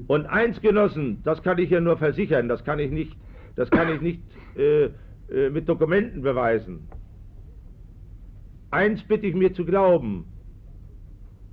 Und 0.08 0.26
eins, 0.26 0.60
Genossen, 0.62 1.22
das 1.24 1.44
kann 1.44 1.58
ich 1.58 1.70
ja 1.70 1.80
nur 1.80 1.98
versichern, 1.98 2.48
das 2.48 2.64
kann 2.64 2.80
ich 2.80 2.92
nicht, 2.92 3.16
das 3.56 3.70
kann 3.70 3.94
ich 3.94 4.02
nicht 4.02 4.22
äh, 4.56 4.86
äh, 4.86 5.50
mit 5.52 5.70
Dokumenten 5.70 6.22
beweisen. 6.22 6.88
Eins 8.74 9.04
bitte 9.04 9.28
ich 9.28 9.36
mir 9.36 9.54
zu 9.54 9.66
glauben, 9.66 10.26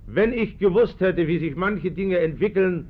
wenn 0.07 0.33
ich 0.33 0.57
gewusst 0.59 0.99
hätte, 1.01 1.29
wie 1.29 1.39
sich 1.39 1.55
manche 1.55 1.91
Dinge 1.91 2.19
entwickeln, 2.19 2.89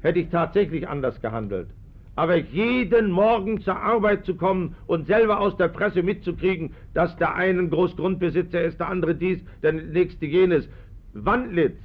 hätte 0.00 0.18
ich 0.18 0.30
tatsächlich 0.30 0.88
anders 0.88 1.20
gehandelt. 1.20 1.68
Aber 2.16 2.36
jeden 2.36 3.10
Morgen 3.10 3.60
zur 3.60 3.76
Arbeit 3.76 4.24
zu 4.24 4.34
kommen 4.34 4.76
und 4.86 5.06
selber 5.06 5.40
aus 5.40 5.58
der 5.58 5.68
Presse 5.68 6.02
mitzukriegen, 6.02 6.72
dass 6.94 7.14
der 7.18 7.34
eine 7.34 7.60
ein 7.60 7.68
Großgrundbesitzer 7.68 8.62
ist, 8.62 8.80
der 8.80 8.88
andere 8.88 9.14
dies, 9.14 9.44
der 9.62 9.74
nächste 9.74 10.24
jenes. 10.24 10.66
Wandlitz, 11.12 11.78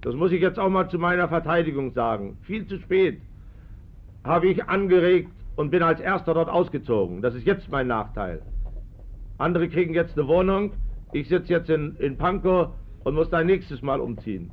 das 0.00 0.16
muss 0.16 0.32
ich 0.32 0.40
jetzt 0.40 0.58
auch 0.58 0.70
mal 0.70 0.90
zu 0.90 0.98
meiner 0.98 1.28
Verteidigung 1.28 1.92
sagen, 1.92 2.36
viel 2.42 2.66
zu 2.66 2.80
spät 2.80 3.20
habe 4.24 4.48
ich 4.48 4.64
angeregt 4.64 5.30
und 5.54 5.70
bin 5.70 5.84
als 5.84 6.00
erster 6.00 6.34
dort 6.34 6.48
ausgezogen. 6.48 7.22
Das 7.22 7.36
ist 7.36 7.46
jetzt 7.46 7.70
mein 7.70 7.86
Nachteil. 7.86 8.42
Andere 9.38 9.68
kriegen 9.68 9.94
jetzt 9.94 10.18
eine 10.18 10.26
Wohnung, 10.26 10.72
ich 11.12 11.28
sitze 11.28 11.52
jetzt 11.52 11.70
in, 11.70 11.96
in 11.96 12.16
Pankow 12.16 12.70
und 13.04 13.14
muss 13.14 13.30
da 13.30 13.42
nächstes 13.42 13.82
Mal 13.82 14.00
umziehen. 14.00 14.50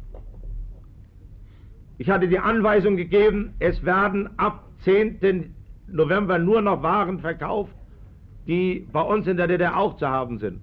Ich 1.98 2.10
hatte 2.10 2.28
die 2.28 2.40
Anweisung 2.40 2.98
gegeben, 2.98 3.54
es 3.60 3.84
werden 3.86 4.30
ab 4.38 4.64
10. 4.84 5.54
November 5.88 6.40
nur 6.40 6.62
noch 6.62 6.82
Waren 6.82 7.20
verkauft, 7.20 7.74
die 8.48 8.88
bei 8.92 9.02
uns 9.02 9.28
in 9.28 9.38
der 9.38 9.48
DDR 9.48 9.78
auch 9.78 9.98
zu 9.98 10.08
haben 10.08 10.40
sind. 10.40 10.62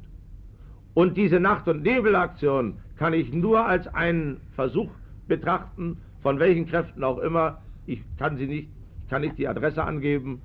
Und 0.94 1.16
diese 1.16 1.40
Nacht- 1.40 1.68
und 1.68 1.82
Nebelaktion 1.82 2.78
kann 2.96 3.14
ich 3.14 3.32
nur 3.32 3.64
als 3.64 3.86
einen 3.88 4.40
Versuch 4.54 4.90
betrachten, 5.28 5.98
von 6.22 6.38
welchen 6.38 6.66
Kräften 6.66 7.02
auch 7.04 7.18
immer, 7.18 7.62
ich 7.86 8.02
kann 8.18 8.36
sie 8.36 8.46
nicht, 8.46 8.68
kann 9.08 9.22
nicht 9.22 9.38
die 9.38 9.48
Adresse 9.48 9.82
angeben, 9.82 10.42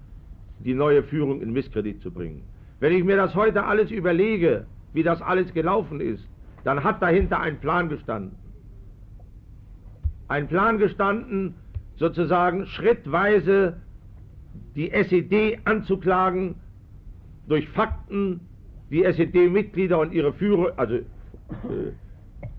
die 0.59 0.73
neue 0.73 1.03
Führung 1.03 1.41
in 1.41 1.51
Misskredit 1.51 2.01
zu 2.01 2.11
bringen. 2.11 2.43
Wenn 2.79 2.93
ich 2.93 3.03
mir 3.03 3.17
das 3.17 3.35
heute 3.35 3.65
alles 3.65 3.91
überlege, 3.91 4.65
wie 4.95 5.03
das 5.03 5.21
alles 5.21 5.53
gelaufen 5.53 5.99
ist, 5.99 6.25
dann 6.63 6.83
hat 6.83 7.01
dahinter 7.01 7.39
ein 7.41 7.59
Plan 7.59 7.89
gestanden. 7.89 8.37
Ein 10.27 10.47
Plan 10.47 10.79
gestanden, 10.79 11.53
sozusagen 11.97 12.65
schrittweise 12.65 13.75
die 14.75 14.89
SED 14.91 15.59
anzuklagen, 15.65 16.55
durch 17.47 17.67
Fakten 17.69 18.39
die 18.89 19.03
SED-Mitglieder 19.03 19.99
und 19.99 20.13
ihre 20.13 20.33
Führer, 20.33 20.73
also 20.77 20.95
äh, 20.95 21.03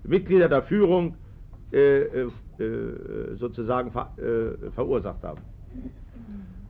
Mitglieder 0.03 0.47
der 0.47 0.63
Führung 0.63 1.15
äh, 1.73 2.01
äh, 2.03 2.29
sozusagen 3.35 3.91
ver, 3.91 4.13
äh, 4.17 4.71
verursacht 4.71 5.23
haben. 5.23 5.41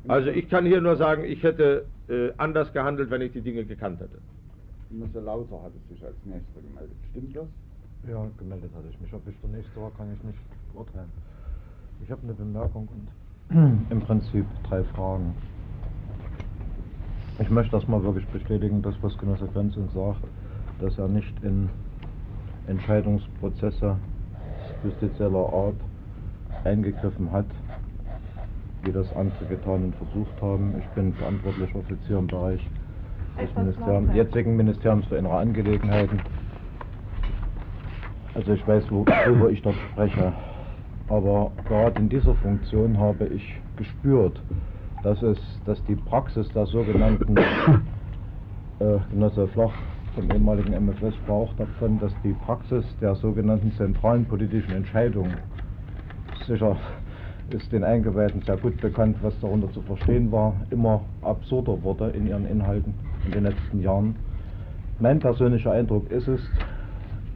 Also 0.07 0.29
ich 0.29 0.49
kann 0.49 0.65
hier 0.65 0.81
nur 0.81 0.95
sagen, 0.95 1.25
ich 1.25 1.43
hätte 1.43 1.85
äh, 2.07 2.29
anders 2.37 2.71
gehandelt, 2.71 3.11
wenn 3.11 3.21
ich 3.21 3.33
die 3.33 3.41
Dinge 3.41 3.65
gekannt 3.65 3.99
hätte. 3.99 4.17
Mr. 4.89 5.21
Lauter 5.21 5.61
hatte 5.63 5.77
sich 5.89 6.03
als 6.03 6.15
Nächster 6.25 6.61
gemeldet. 6.61 6.95
Stimmt 7.11 7.35
das? 7.35 7.47
Ja, 8.07 8.25
gemeldet 8.37 8.71
hatte 8.75 8.87
ich 8.89 8.99
mich. 9.01 9.13
Ob 9.13 9.27
ich 9.27 9.35
der 9.41 9.49
Nächste 9.49 9.81
war, 9.81 9.91
kann 9.91 10.13
ich 10.13 10.23
nicht 10.23 10.39
urteilen. 10.73 11.11
Ich 12.03 12.11
habe 12.11 12.21
eine 12.23 12.33
Bemerkung 12.33 12.87
und 12.87 13.87
im 13.89 14.01
Prinzip 14.01 14.45
drei 14.63 14.83
Fragen. 14.83 15.35
Ich 17.39 17.49
möchte 17.49 17.75
erstmal 17.75 18.03
wirklich 18.03 18.25
bestätigen, 18.27 18.81
das, 18.81 18.95
was 19.01 19.17
Genosse 19.17 19.47
Grenzing 19.47 19.89
sagt, 19.93 20.23
dass 20.79 20.97
er 20.97 21.07
nicht 21.07 21.33
in 21.43 21.69
Entscheidungsprozesse 22.67 23.97
justizieller 24.83 25.53
Art 25.53 25.75
eingegriffen 26.63 27.31
hat, 27.31 27.45
wie 28.83 28.91
das 28.91 29.11
andere 29.15 29.45
getan 29.45 29.85
und 29.85 29.95
versucht 29.95 30.41
haben. 30.41 30.75
Ich 30.79 30.87
bin 30.89 31.13
verantwortlicher 31.13 31.79
Offizier 31.79 32.17
im 32.17 32.27
Bereich 32.27 32.61
des 33.37 33.55
Ministerium, 33.55 34.13
jetzigen 34.13 34.55
Ministeriums 34.55 35.05
für 35.07 35.17
innere 35.17 35.37
Angelegenheiten. 35.37 36.21
Also 38.33 38.53
ich 38.53 38.67
weiß, 38.67 38.83
worüber 38.91 39.49
ich 39.49 39.61
dort 39.61 39.75
spreche. 39.91 40.33
Aber 41.09 41.51
gerade 41.67 41.99
in 41.99 42.09
dieser 42.09 42.35
Funktion 42.35 42.97
habe 42.97 43.27
ich 43.27 43.59
gespürt, 43.77 44.41
dass 45.03 45.21
es, 45.21 45.39
dass 45.65 45.83
die 45.85 45.95
Praxis 45.95 46.47
der 46.49 46.65
sogenannten 46.65 47.37
äh, 48.79 48.97
Genosse 49.11 49.47
Flach 49.49 49.71
vom 50.15 50.29
ehemaligen 50.31 50.73
MFS 50.73 51.15
sprach 51.15 51.53
davon, 51.57 51.99
dass 51.99 52.11
die 52.23 52.33
Praxis 52.33 52.83
der 52.99 53.15
sogenannten 53.15 53.71
zentralen 53.73 54.25
politischen 54.25 54.71
Entscheidung 54.71 55.29
sicher 56.45 56.75
ist 57.49 57.71
den 57.71 57.83
Eingeweihten 57.85 58.41
sehr 58.41 58.57
gut 58.57 58.79
bekannt, 58.81 59.17
was 59.21 59.39
darunter 59.39 59.71
zu 59.71 59.81
verstehen 59.83 60.31
war, 60.33 60.53
immer 60.69 61.01
absurder 61.21 61.81
wurde 61.81 62.09
in 62.09 62.27
ihren 62.27 62.45
Inhalten 62.45 62.93
in 63.27 63.33
den 63.33 63.43
letzten 63.43 63.81
Jahren. 63.81 64.15
Mein 64.99 65.19
persönlicher 65.19 65.71
Eindruck 65.71 66.09
ist 66.09 66.27
es, 66.27 66.41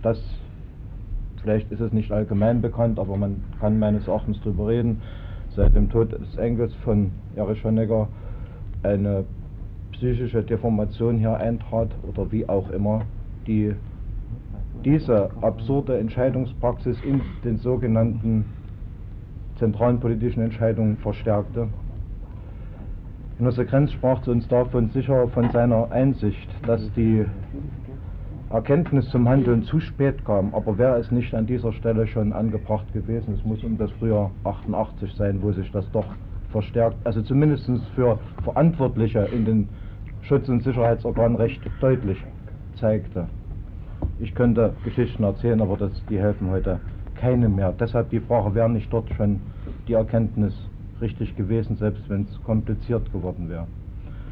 dass, 0.02 0.20
vielleicht 1.42 1.72
ist 1.72 1.82
es 1.82 1.92
nicht 1.92 2.12
allgemein 2.12 2.62
bekannt, 2.62 2.98
aber 2.98 3.18
man 3.18 3.44
kann 3.60 3.78
meines 3.78 4.08
Erachtens 4.08 4.40
darüber 4.44 4.68
reden, 4.68 5.02
seit 5.56 5.76
dem 5.76 5.90
Tod 5.90 6.14
des 6.14 6.38
Enkels 6.38 6.74
von 6.84 7.12
Erich 7.36 7.64
Honecker 7.64 8.08
eine 8.84 9.26
psychische 9.92 10.42
Deformation 10.42 11.20
hier 11.20 11.38
eintrat 11.38 11.90
oder 12.08 12.32
wie 12.32 12.48
auch 12.48 12.70
immer, 12.72 13.02
die 13.46 13.76
diese 14.84 15.30
absurde 15.42 16.00
Entscheidungspraxis 16.00 16.98
in 17.04 17.22
den 17.44 17.58
sogenannten 17.58 18.46
zentralen 19.58 20.00
politischen 20.00 20.42
Entscheidungen 20.42 20.98
verstärkte. 20.98 21.68
Genosse 23.42 23.66
Grenz 23.66 23.92
sprach 23.92 24.22
zu 24.22 24.30
uns 24.30 24.48
davon 24.50 24.92
sicher 24.92 25.28
von 25.30 25.50
seiner 25.50 25.92
Einsicht, 25.92 26.48
dass 26.68 26.80
die 26.94 27.26
Erkenntnis 28.52 29.10
zum 29.10 29.28
Handeln 29.28 29.64
zu 29.64 29.80
spät 29.80 30.24
kam, 30.26 30.54
aber 30.54 30.78
wäre 30.78 31.00
es 31.00 31.10
nicht 31.10 31.34
an 31.34 31.48
dieser 31.48 31.74
Stelle 31.74 32.06
schon 32.06 32.34
angebracht 32.34 32.94
gewesen, 32.94 33.34
es 33.34 33.44
muss 33.44 33.64
um 33.64 33.80
das 33.80 33.90
Frühjahr 33.94 34.30
88 34.44 35.16
sein, 35.16 35.42
wo 35.42 35.52
sich 35.54 35.72
das 35.72 35.90
doch 35.92 36.06
verstärkt, 36.52 36.98
also 37.04 37.24
zumindest 37.24 37.68
für 37.96 38.20
Verantwortliche 38.44 39.28
in 39.34 39.46
den 39.46 39.70
Schutz- 40.22 40.48
und 40.48 40.62
Sicherheitsorganen 40.62 41.36
recht 41.36 41.62
deutlich 41.80 42.24
zeigte. 42.76 43.28
Ich 44.20 44.36
könnte 44.36 44.76
Geschichten 44.84 45.24
erzählen, 45.24 45.62
aber 45.62 45.78
das, 45.78 45.92
die 46.12 46.20
helfen 46.20 46.52
heute 46.52 46.80
keine 47.16 47.50
mehr. 47.50 47.74
Deshalb 47.80 48.12
die 48.12 48.20
Frage, 48.20 48.54
wäre 48.54 48.70
nicht 48.70 48.94
dort 48.94 49.10
schon 49.16 49.40
die 49.88 49.94
Erkenntnis 49.94 50.54
richtig 51.02 51.36
gewesen, 51.36 51.76
selbst 51.76 52.10
wenn 52.10 52.24
es 52.24 52.44
kompliziert 52.44 53.12
geworden 53.12 53.50
wäre. 53.50 53.68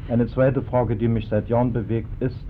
Eine 0.08 0.26
zweite 0.26 0.62
Frage, 0.62 0.96
die 0.96 1.08
mich 1.08 1.28
seit 1.28 1.48
Jahren 1.48 1.72
bewegt, 1.72 2.08
ist, 2.20 2.44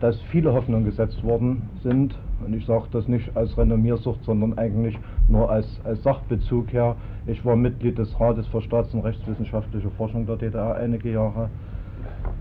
dass 0.00 0.20
viele 0.22 0.52
Hoffnungen 0.52 0.84
gesetzt 0.84 1.22
worden 1.22 1.68
sind, 1.82 2.14
und 2.44 2.54
ich 2.54 2.64
sage 2.64 2.86
das 2.90 3.06
nicht 3.06 3.36
als 3.36 3.56
Renommiersucht, 3.58 4.24
sondern 4.24 4.56
eigentlich 4.56 4.98
nur 5.28 5.50
als, 5.50 5.80
als 5.84 6.02
Sachbezug 6.02 6.72
her. 6.72 6.96
Ich 7.26 7.44
war 7.44 7.54
Mitglied 7.54 7.98
des 7.98 8.18
Rates 8.18 8.46
für 8.46 8.62
Staats- 8.62 8.94
und 8.94 9.00
Rechtswissenschaftliche 9.00 9.90
Forschung 9.90 10.26
der 10.26 10.36
DDR 10.36 10.74
einige 10.76 11.12
Jahre. 11.12 11.50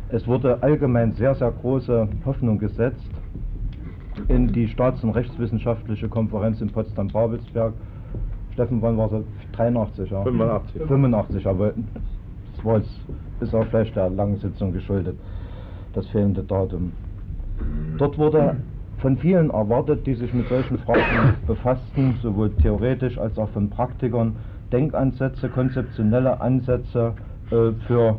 Es 0.07 0.25
wurde 0.25 0.63
allgemein 0.63 1.13
sehr, 1.13 1.35
sehr 1.35 1.51
große 1.51 2.07
Hoffnung 2.25 2.59
gesetzt 2.59 3.09
in 4.27 4.51
die 4.51 4.67
Staats- 4.67 5.03
und 5.03 5.11
Rechtswissenschaftliche 5.11 6.07
Konferenz 6.07 6.61
in 6.61 6.69
Potsdam-Babelsberg. 6.69 7.73
Steffen, 8.59 8.81
wann 8.81 8.97
war 8.97 9.07
das? 9.07 9.23
83, 9.53 10.11
ja? 10.11 10.21
85. 10.21 10.81
85, 10.81 11.47
aber 11.47 11.71
das 12.55 12.65
war 12.65 12.77
jetzt, 12.79 12.99
ist 13.39 13.55
auch 13.55 13.65
vielleicht 13.67 13.95
der 13.95 14.09
langen 14.09 14.35
Sitzung 14.35 14.73
geschuldet, 14.73 15.15
das 15.93 16.05
fehlende 16.07 16.43
Datum. 16.43 16.91
Dort 17.97 18.17
wurde 18.17 18.57
von 18.97 19.17
vielen 19.17 19.49
erwartet, 19.49 20.05
die 20.05 20.13
sich 20.13 20.33
mit 20.33 20.49
solchen 20.49 20.77
Fragen 20.79 21.35
befassten, 21.47 22.15
sowohl 22.21 22.49
theoretisch 22.55 23.17
als 23.17 23.37
auch 23.39 23.47
von 23.51 23.69
Praktikern, 23.69 24.35
Denkansätze, 24.73 25.47
konzeptionelle 25.47 26.41
Ansätze 26.41 27.13
äh, 27.51 27.71
für, 27.87 28.17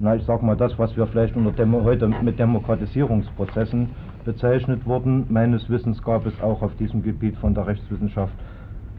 na 0.00 0.16
ich 0.16 0.24
sag 0.24 0.42
mal 0.42 0.54
das, 0.54 0.78
was 0.78 0.94
wir 0.98 1.06
vielleicht 1.06 1.34
unter 1.34 1.52
Demo 1.52 1.82
heute 1.82 2.08
mit 2.08 2.38
Demokratisierungsprozessen 2.38 3.88
bezeichnet 4.26 4.84
wurden. 4.84 5.24
Meines 5.30 5.70
Wissens 5.70 6.02
gab 6.02 6.26
es 6.26 6.38
auch 6.42 6.60
auf 6.60 6.76
diesem 6.76 7.02
Gebiet 7.02 7.38
von 7.38 7.54
der 7.54 7.66
Rechtswissenschaft 7.66 8.34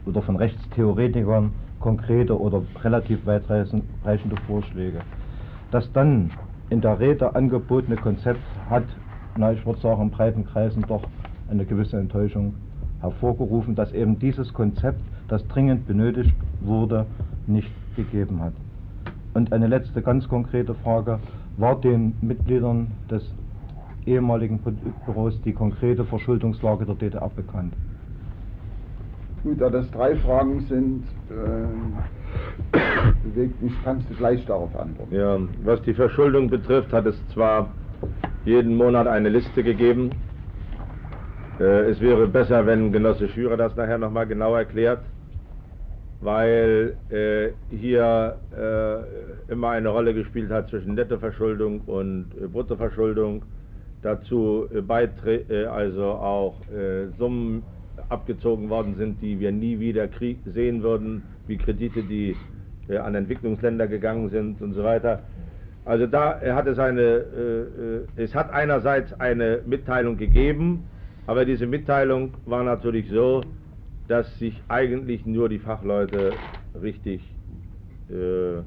oder 0.06 0.22
von 0.22 0.36
Rechtstheoretikern 0.36 1.52
konkrete 1.80 2.38
oder 2.38 2.62
relativ 2.82 3.26
weitreichende 3.26 4.36
Vorschläge. 4.46 5.00
Das 5.70 5.90
dann 5.92 6.30
in 6.70 6.80
der 6.80 6.98
Rede 7.00 7.34
angebotene 7.34 7.96
Konzept 7.96 8.40
hat 8.70 8.84
na, 9.36 9.52
ich 9.52 9.64
würde 9.64 9.80
sagen, 9.80 10.02
in 10.02 10.10
breiten 10.10 10.44
Kreisen 10.44 10.84
doch 10.86 11.02
eine 11.50 11.64
gewisse 11.64 11.98
Enttäuschung 11.98 12.54
hervorgerufen, 13.00 13.74
dass 13.74 13.92
eben 13.92 14.18
dieses 14.18 14.52
Konzept, 14.52 15.00
das 15.28 15.46
dringend 15.48 15.86
benötigt 15.86 16.34
wurde, 16.60 17.06
nicht 17.46 17.70
gegeben 17.96 18.40
hat. 18.40 18.52
Und 19.34 19.52
eine 19.52 19.66
letzte 19.66 20.02
ganz 20.02 20.28
konkrete 20.28 20.74
Frage, 20.74 21.18
war 21.56 21.80
den 21.80 22.14
Mitgliedern 22.20 22.88
des 23.10 23.22
ehemaligen 24.04 24.58
Büros 25.06 25.40
die 25.42 25.52
konkrete 25.52 26.04
Verschuldungslage 26.04 26.84
der 26.84 26.96
DDR 26.96 27.30
bekannt? 27.30 27.72
Gut, 29.42 29.60
da 29.60 29.70
das 29.70 29.90
drei 29.90 30.14
Fragen 30.16 30.60
sind, 30.68 31.04
äh, 31.28 32.78
bewegt 33.24 33.60
mich, 33.60 33.72
kannst 33.82 34.08
du 34.08 34.14
gleich 34.14 34.44
darauf 34.46 34.74
antworten. 34.76 35.12
Ja, 35.12 35.36
was 35.64 35.82
die 35.82 35.94
Verschuldung 35.94 36.48
betrifft, 36.48 36.92
hat 36.92 37.06
es 37.06 37.16
zwar 37.28 37.74
jeden 38.44 38.76
Monat 38.76 39.08
eine 39.08 39.30
Liste 39.30 39.64
gegeben. 39.64 40.10
Äh, 41.58 41.90
es 41.90 42.00
wäre 42.00 42.28
besser, 42.28 42.66
wenn 42.66 42.92
Genosse 42.92 43.28
Schürer 43.28 43.56
das 43.56 43.74
nachher 43.74 43.98
nochmal 43.98 44.28
genau 44.28 44.54
erklärt, 44.54 45.02
weil 46.20 46.94
äh, 47.10 47.48
hier 47.74 48.36
äh, 48.56 49.52
immer 49.52 49.70
eine 49.70 49.88
Rolle 49.88 50.14
gespielt 50.14 50.52
hat 50.52 50.68
zwischen 50.68 50.94
Nettoverschuldung 50.94 51.80
und 51.86 52.26
äh, 52.40 52.46
Bruttoverschuldung. 52.46 53.42
Dazu 54.02 54.68
äh, 54.72 54.80
Beiträ 54.82 55.66
also 55.66 56.04
auch 56.04 56.54
Summen 57.18 57.64
abgezogen 58.08 58.70
worden 58.70 58.94
sind, 58.96 59.20
die 59.22 59.38
wir 59.40 59.52
nie 59.52 59.80
wieder 59.80 60.08
sehen 60.46 60.82
würden, 60.82 61.22
wie 61.46 61.56
Kredite, 61.56 62.02
die 62.02 62.36
an 62.88 63.14
Entwicklungsländer 63.14 63.86
gegangen 63.86 64.28
sind 64.28 64.60
und 64.60 64.74
so 64.74 64.82
weiter. 64.82 65.22
Also 65.84 66.06
da 66.06 66.40
hat 66.40 66.66
es 66.66 66.78
eine, 66.78 67.00
äh, 67.00 67.60
äh, 67.60 68.06
es 68.16 68.34
hat 68.34 68.52
einerseits 68.52 69.12
eine 69.14 69.60
Mitteilung 69.66 70.16
gegeben, 70.16 70.84
aber 71.26 71.44
diese 71.44 71.66
Mitteilung 71.66 72.34
war 72.46 72.62
natürlich 72.62 73.08
so, 73.10 73.42
dass 74.06 74.38
sich 74.38 74.60
eigentlich 74.68 75.26
nur 75.26 75.48
die 75.48 75.58
Fachleute 75.58 76.32
richtig 76.80 77.20
äh, 78.10 78.62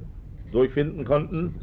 durchfinden 0.52 1.06
konnten. 1.06 1.56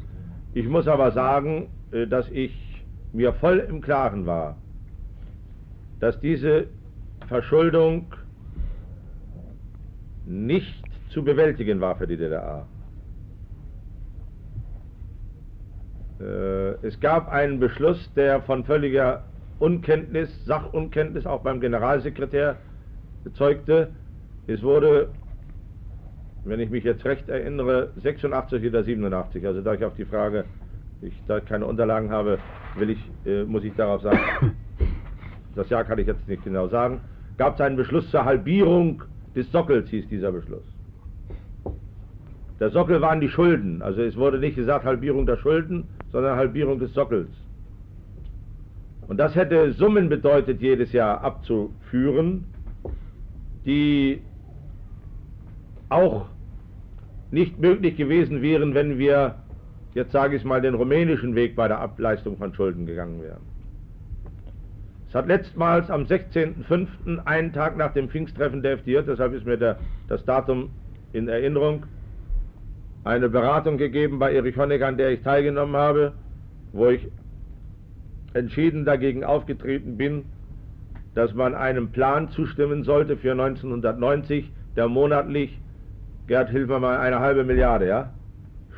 Ich 0.54 0.66
muss 0.68 0.88
aber 0.88 1.10
sagen, 1.10 1.68
äh, 1.90 2.06
dass 2.06 2.30
ich 2.30 2.86
mir 3.12 3.34
voll 3.34 3.58
im 3.58 3.82
Klaren 3.82 4.24
war, 4.24 4.56
dass 6.00 6.18
diese 6.20 6.66
Verschuldung 7.28 8.14
nicht 10.24 10.82
zu 11.10 11.22
bewältigen 11.22 11.80
war 11.80 11.96
für 11.96 12.06
die 12.06 12.16
DDR. 12.16 12.66
Äh, 16.20 16.86
es 16.86 16.98
gab 17.00 17.30
einen 17.30 17.58
Beschluss, 17.58 18.12
der 18.14 18.42
von 18.42 18.64
völliger 18.64 19.24
Unkenntnis, 19.58 20.44
Sachunkenntnis 20.44 21.26
auch 21.26 21.42
beim 21.42 21.60
Generalsekretär 21.60 22.56
bezeugte. 23.24 23.90
Es 24.46 24.62
wurde, 24.62 25.08
wenn 26.44 26.60
ich 26.60 26.70
mich 26.70 26.84
jetzt 26.84 27.04
recht 27.04 27.28
erinnere, 27.28 27.90
86 27.96 28.66
oder 28.66 28.82
87, 28.82 29.46
also 29.46 29.60
da 29.60 29.74
ich 29.74 29.84
auf 29.84 29.94
die 29.94 30.04
Frage, 30.04 30.44
ich 31.00 31.14
da 31.26 31.40
keine 31.40 31.66
Unterlagen 31.66 32.10
habe, 32.10 32.38
will 32.76 32.90
ich, 32.90 33.10
äh, 33.26 33.44
muss 33.44 33.64
ich 33.64 33.74
darauf 33.74 34.02
sagen, 34.02 34.56
das 35.54 35.68
Jahr 35.68 35.84
kann 35.84 35.98
ich 35.98 36.06
jetzt 36.06 36.26
nicht 36.28 36.44
genau 36.44 36.68
sagen, 36.68 37.00
gab 37.36 37.54
es 37.54 37.60
einen 37.60 37.76
Beschluss 37.76 38.10
zur 38.10 38.24
Halbierung 38.24 39.02
des 39.34 39.50
Sockels, 39.50 39.88
hieß 39.90 40.08
dieser 40.08 40.32
Beschluss. 40.32 40.64
Der 42.60 42.70
Sockel 42.70 43.00
waren 43.00 43.20
die 43.20 43.28
Schulden. 43.28 43.82
Also 43.82 44.02
es 44.02 44.16
wurde 44.16 44.38
nicht 44.38 44.54
gesagt 44.54 44.84
Halbierung 44.84 45.26
der 45.26 45.36
Schulden, 45.36 45.88
sondern 46.12 46.36
Halbierung 46.36 46.78
des 46.78 46.94
Sockels. 46.94 47.28
Und 49.08 49.16
das 49.18 49.34
hätte 49.34 49.72
Summen 49.72 50.08
bedeutet, 50.08 50.60
jedes 50.60 50.92
Jahr 50.92 51.22
abzuführen, 51.22 52.44
die 53.66 54.22
auch 55.88 56.26
nicht 57.30 57.58
möglich 57.58 57.96
gewesen 57.96 58.42
wären, 58.42 58.74
wenn 58.74 58.98
wir, 58.98 59.34
jetzt 59.94 60.12
sage 60.12 60.36
ich 60.36 60.44
mal, 60.44 60.60
den 60.60 60.74
rumänischen 60.74 61.34
Weg 61.34 61.56
bei 61.56 61.66
der 61.66 61.80
Ableistung 61.80 62.36
von 62.36 62.54
Schulden 62.54 62.86
gegangen 62.86 63.22
wären. 63.22 63.51
Es 65.12 65.16
hat 65.16 65.26
letztmals 65.26 65.90
am 65.90 66.04
16.05., 66.04 67.26
einen 67.26 67.52
Tag 67.52 67.76
nach 67.76 67.92
dem 67.92 68.08
Pfingsttreffen 68.08 68.62
der 68.62 68.78
FDJ, 68.78 69.00
deshalb 69.06 69.34
ist 69.34 69.44
mir 69.44 69.58
der, 69.58 69.76
das 70.08 70.24
Datum 70.24 70.70
in 71.12 71.28
Erinnerung, 71.28 71.84
eine 73.04 73.28
Beratung 73.28 73.76
gegeben 73.76 74.18
bei 74.18 74.32
Erich 74.32 74.56
Honecker, 74.56 74.86
an 74.86 74.96
der 74.96 75.10
ich 75.10 75.20
teilgenommen 75.20 75.76
habe, 75.76 76.14
wo 76.72 76.88
ich 76.88 77.06
entschieden 78.32 78.86
dagegen 78.86 79.22
aufgetreten 79.22 79.98
bin, 79.98 80.24
dass 81.14 81.34
man 81.34 81.54
einem 81.54 81.90
Plan 81.90 82.30
zustimmen 82.30 82.82
sollte 82.82 83.18
für 83.18 83.32
1990, 83.32 84.50
der 84.76 84.88
monatlich, 84.88 85.60
Gerd, 86.26 86.48
hilf 86.48 86.70
mir 86.70 86.80
mal, 86.80 86.96
eine 86.96 87.20
halbe 87.20 87.44
Milliarde, 87.44 87.86
ja, 87.86 88.14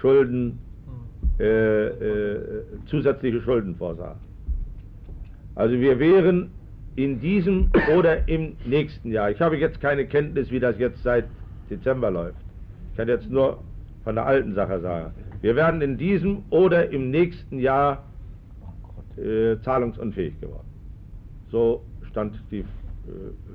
Schulden, 0.01 0.59
äh, 1.39 1.45
äh, 1.45 2.65
zusätzliche 2.87 3.41
Schulden 3.41 3.77
vorsah. 3.77 4.17
Also 5.55 5.79
wir 5.79 5.99
wären 5.99 6.51
in 6.97 7.21
diesem 7.21 7.71
oder 7.97 8.29
im 8.29 8.57
nächsten 8.65 9.11
Jahr, 9.11 9.31
ich 9.31 9.41
habe 9.41 9.57
jetzt 9.57 9.81
keine 9.81 10.07
Kenntnis, 10.07 10.51
wie 10.51 10.61
das 10.61 10.79
jetzt 10.79 11.03
seit 11.03 11.27
Dezember 11.71 12.11
läuft. 12.11 12.37
Ich 12.91 12.97
kann 12.97 13.09
jetzt 13.09 13.29
nur 13.31 13.59
von 14.05 14.15
der 14.15 14.27
alten 14.27 14.55
Sache 14.55 14.81
sagen. 14.81 15.13
Wir 15.41 15.57
werden 15.57 15.81
in 15.81 15.97
diesem 15.99 16.45
oder 16.51 16.91
im 16.91 17.11
nächsten 17.11 17.59
Jahr 17.59 18.05
äh, 19.17 19.57
zahlungsunfähig 19.63 20.41
geworden. 20.41 20.67
So 21.51 21.83
stand 22.11 22.39
die 22.51 22.61
äh, 22.61 22.65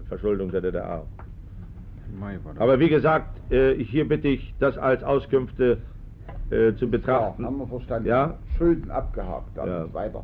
Verschuldung 0.07 0.51
der 0.51 0.61
DDR. 0.61 1.05
Aber 2.57 2.79
wie 2.79 2.89
gesagt, 2.89 3.51
äh, 3.51 3.75
hier 3.75 4.07
bitte 4.07 4.27
ich, 4.27 4.53
das 4.59 4.77
als 4.77 5.03
Auskünfte 5.03 5.77
äh, 6.49 6.73
zu 6.75 6.89
betrachten. 6.89 7.43
Ja, 7.43 7.47
haben 7.47 7.57
wir 7.59 7.67
verstanden. 7.67 8.07
Ja? 8.07 8.37
Schulden 8.57 8.89
abgehakt, 8.89 9.55
dann 9.55 9.67
Ja. 9.67 9.93
weiter. 9.93 10.23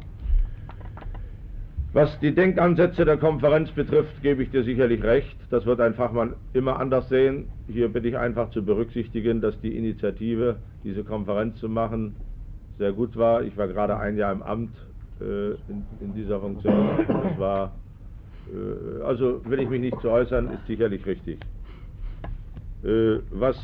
Was 1.96 2.20
die 2.20 2.36
Denkansätze 2.36 3.06
der 3.06 3.16
Konferenz 3.16 3.72
betrifft, 3.72 4.22
gebe 4.22 4.44
ich 4.44 4.50
dir 4.50 4.66
sicherlich 4.66 5.02
recht. 5.02 5.38
Das 5.50 5.66
wird 5.66 5.80
ein 5.80 5.94
Fachmann 5.94 6.34
immer 6.52 6.78
anders 6.78 7.08
sehen. 7.08 7.48
Hier 7.70 7.88
bitte 7.88 8.10
ich 8.10 8.18
einfach 8.18 8.50
zu 8.50 8.66
berücksichtigen, 8.66 9.40
dass 9.40 9.58
die 9.62 9.78
Initiative, 9.78 10.58
diese 10.84 11.06
Konferenz 11.06 11.58
zu 11.58 11.70
machen, 11.70 12.18
sehr 12.78 12.92
gut 12.92 13.16
war. 13.16 13.44
Ich 13.44 13.56
war 13.56 13.70
gerade 13.70 13.98
ein 13.98 14.18
Jahr 14.18 14.34
im 14.34 14.44
Amt 14.44 14.76
äh, 15.22 15.52
in, 15.52 15.86
in, 16.02 16.14
dieser 16.14 16.42
Funktion. 16.42 16.98
Das 17.08 17.40
war, 17.40 17.72
äh, 18.54 19.02
also 19.02 19.40
will 19.46 19.62
ich 19.62 19.70
mich 19.70 19.80
nicht 19.80 20.02
zu 20.02 20.10
äußern, 20.10 20.52
ist 20.52 20.68
sicherlich 20.68 21.06
richtig. 21.06 21.40
Äh, 22.84 23.20
was 23.32 23.56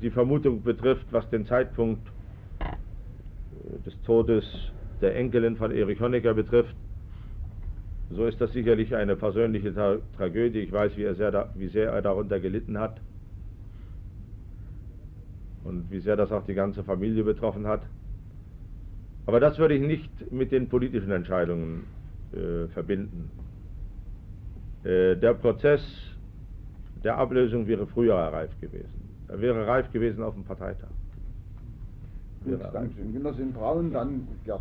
die 0.00 0.10
Vermutung 0.10 0.62
betrifft, 0.62 1.04
was 1.10 1.28
den 1.28 1.44
Zeitpunkt 1.44 2.00
äh, 2.60 3.84
des 3.84 4.00
Todes 4.06 4.46
der 5.02 5.14
Enkelin 5.14 5.56
von 5.56 5.72
Erich 5.72 6.00
Honecker 6.00 6.32
betrifft, 6.32 6.74
so 8.10 8.26
ist 8.26 8.40
das 8.40 8.52
sicherlich 8.52 8.94
eine 8.94 9.16
persönliche 9.16 9.74
Tra 9.74 9.98
Tragödie. 10.16 10.60
Ich 10.60 10.72
weiß, 10.72 10.96
wie, 10.96 11.04
er 11.04 11.14
sehr 11.14 11.30
da, 11.30 11.50
wie 11.54 11.68
sehr 11.68 11.90
er 11.90 12.02
darunter 12.02 12.40
gelitten 12.40 12.78
hat. 12.78 13.00
und 15.66 15.90
wie 15.90 16.00
sehr 16.00 16.16
das 16.16 16.32
auch 16.32 16.44
die 16.44 16.54
ganze 16.54 16.84
Familie 16.84 17.24
betroffen 17.24 17.66
hat. 17.66 17.82
Aber 19.26 19.40
das 19.40 19.58
würde 19.58 19.74
ich 19.74 19.82
nicht 19.82 20.32
mit 20.32 20.52
den 20.52 20.68
politischen 20.68 21.10
Entscheidungen 21.10 21.84
äh, 22.32 22.68
verbinden. 22.68 23.28
Äh, 24.84 25.16
der 25.16 25.34
Prozess 25.34 25.82
der 27.02 27.18
Ablösung 27.18 27.66
wäre 27.66 27.86
früher 27.86 28.14
reif 28.14 28.50
gewesen. 28.60 29.08
Er 29.28 29.40
wäre 29.40 29.66
reif 29.66 29.90
gewesen 29.92 30.22
auf 30.22 30.34
dem 30.34 30.44
Parteitag. 30.44 30.88
Gut, 32.44 32.60
Dankeschön. 32.72 33.12
Genossin 33.12 33.52
Braun, 33.52 33.92
dann 33.92 34.28
Gerd. 34.44 34.60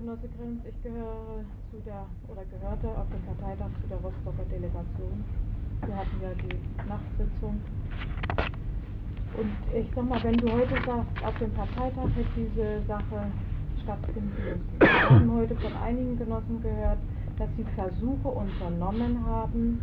Genosse 0.00 0.28
Grenz, 0.38 0.64
ich 0.64 0.82
gehöre 0.82 1.44
zu 1.70 1.76
der, 1.84 2.06
oder 2.26 2.40
gehörte 2.48 2.88
auf 2.88 3.04
dem 3.12 3.20
Parteitag 3.20 3.68
zu 3.82 3.86
der 3.86 3.98
Rostocker 3.98 4.48
Delegation. 4.50 5.22
Wir 5.84 5.94
hatten 5.94 6.16
ja 6.22 6.32
die 6.40 6.56
Nachtsitzung. 6.88 7.60
Und 9.36 9.52
ich 9.76 9.86
sag 9.94 10.08
mal, 10.08 10.22
wenn 10.24 10.38
du 10.38 10.52
heute 10.52 10.72
sagst, 10.86 11.22
auf 11.22 11.36
dem 11.36 11.52
Parteitag 11.52 12.08
hätte 12.16 12.32
diese 12.34 12.80
Sache 12.88 13.28
stattfinden 13.82 14.32
müssen. 14.40 14.80
Wir 14.80 15.10
haben 15.10 15.34
heute 15.34 15.54
von 15.56 15.76
einigen 15.76 16.16
Genossen 16.16 16.62
gehört, 16.62 16.98
dass 17.36 17.50
sie 17.58 17.64
Versuche 17.76 18.28
unternommen 18.28 19.22
haben, 19.26 19.82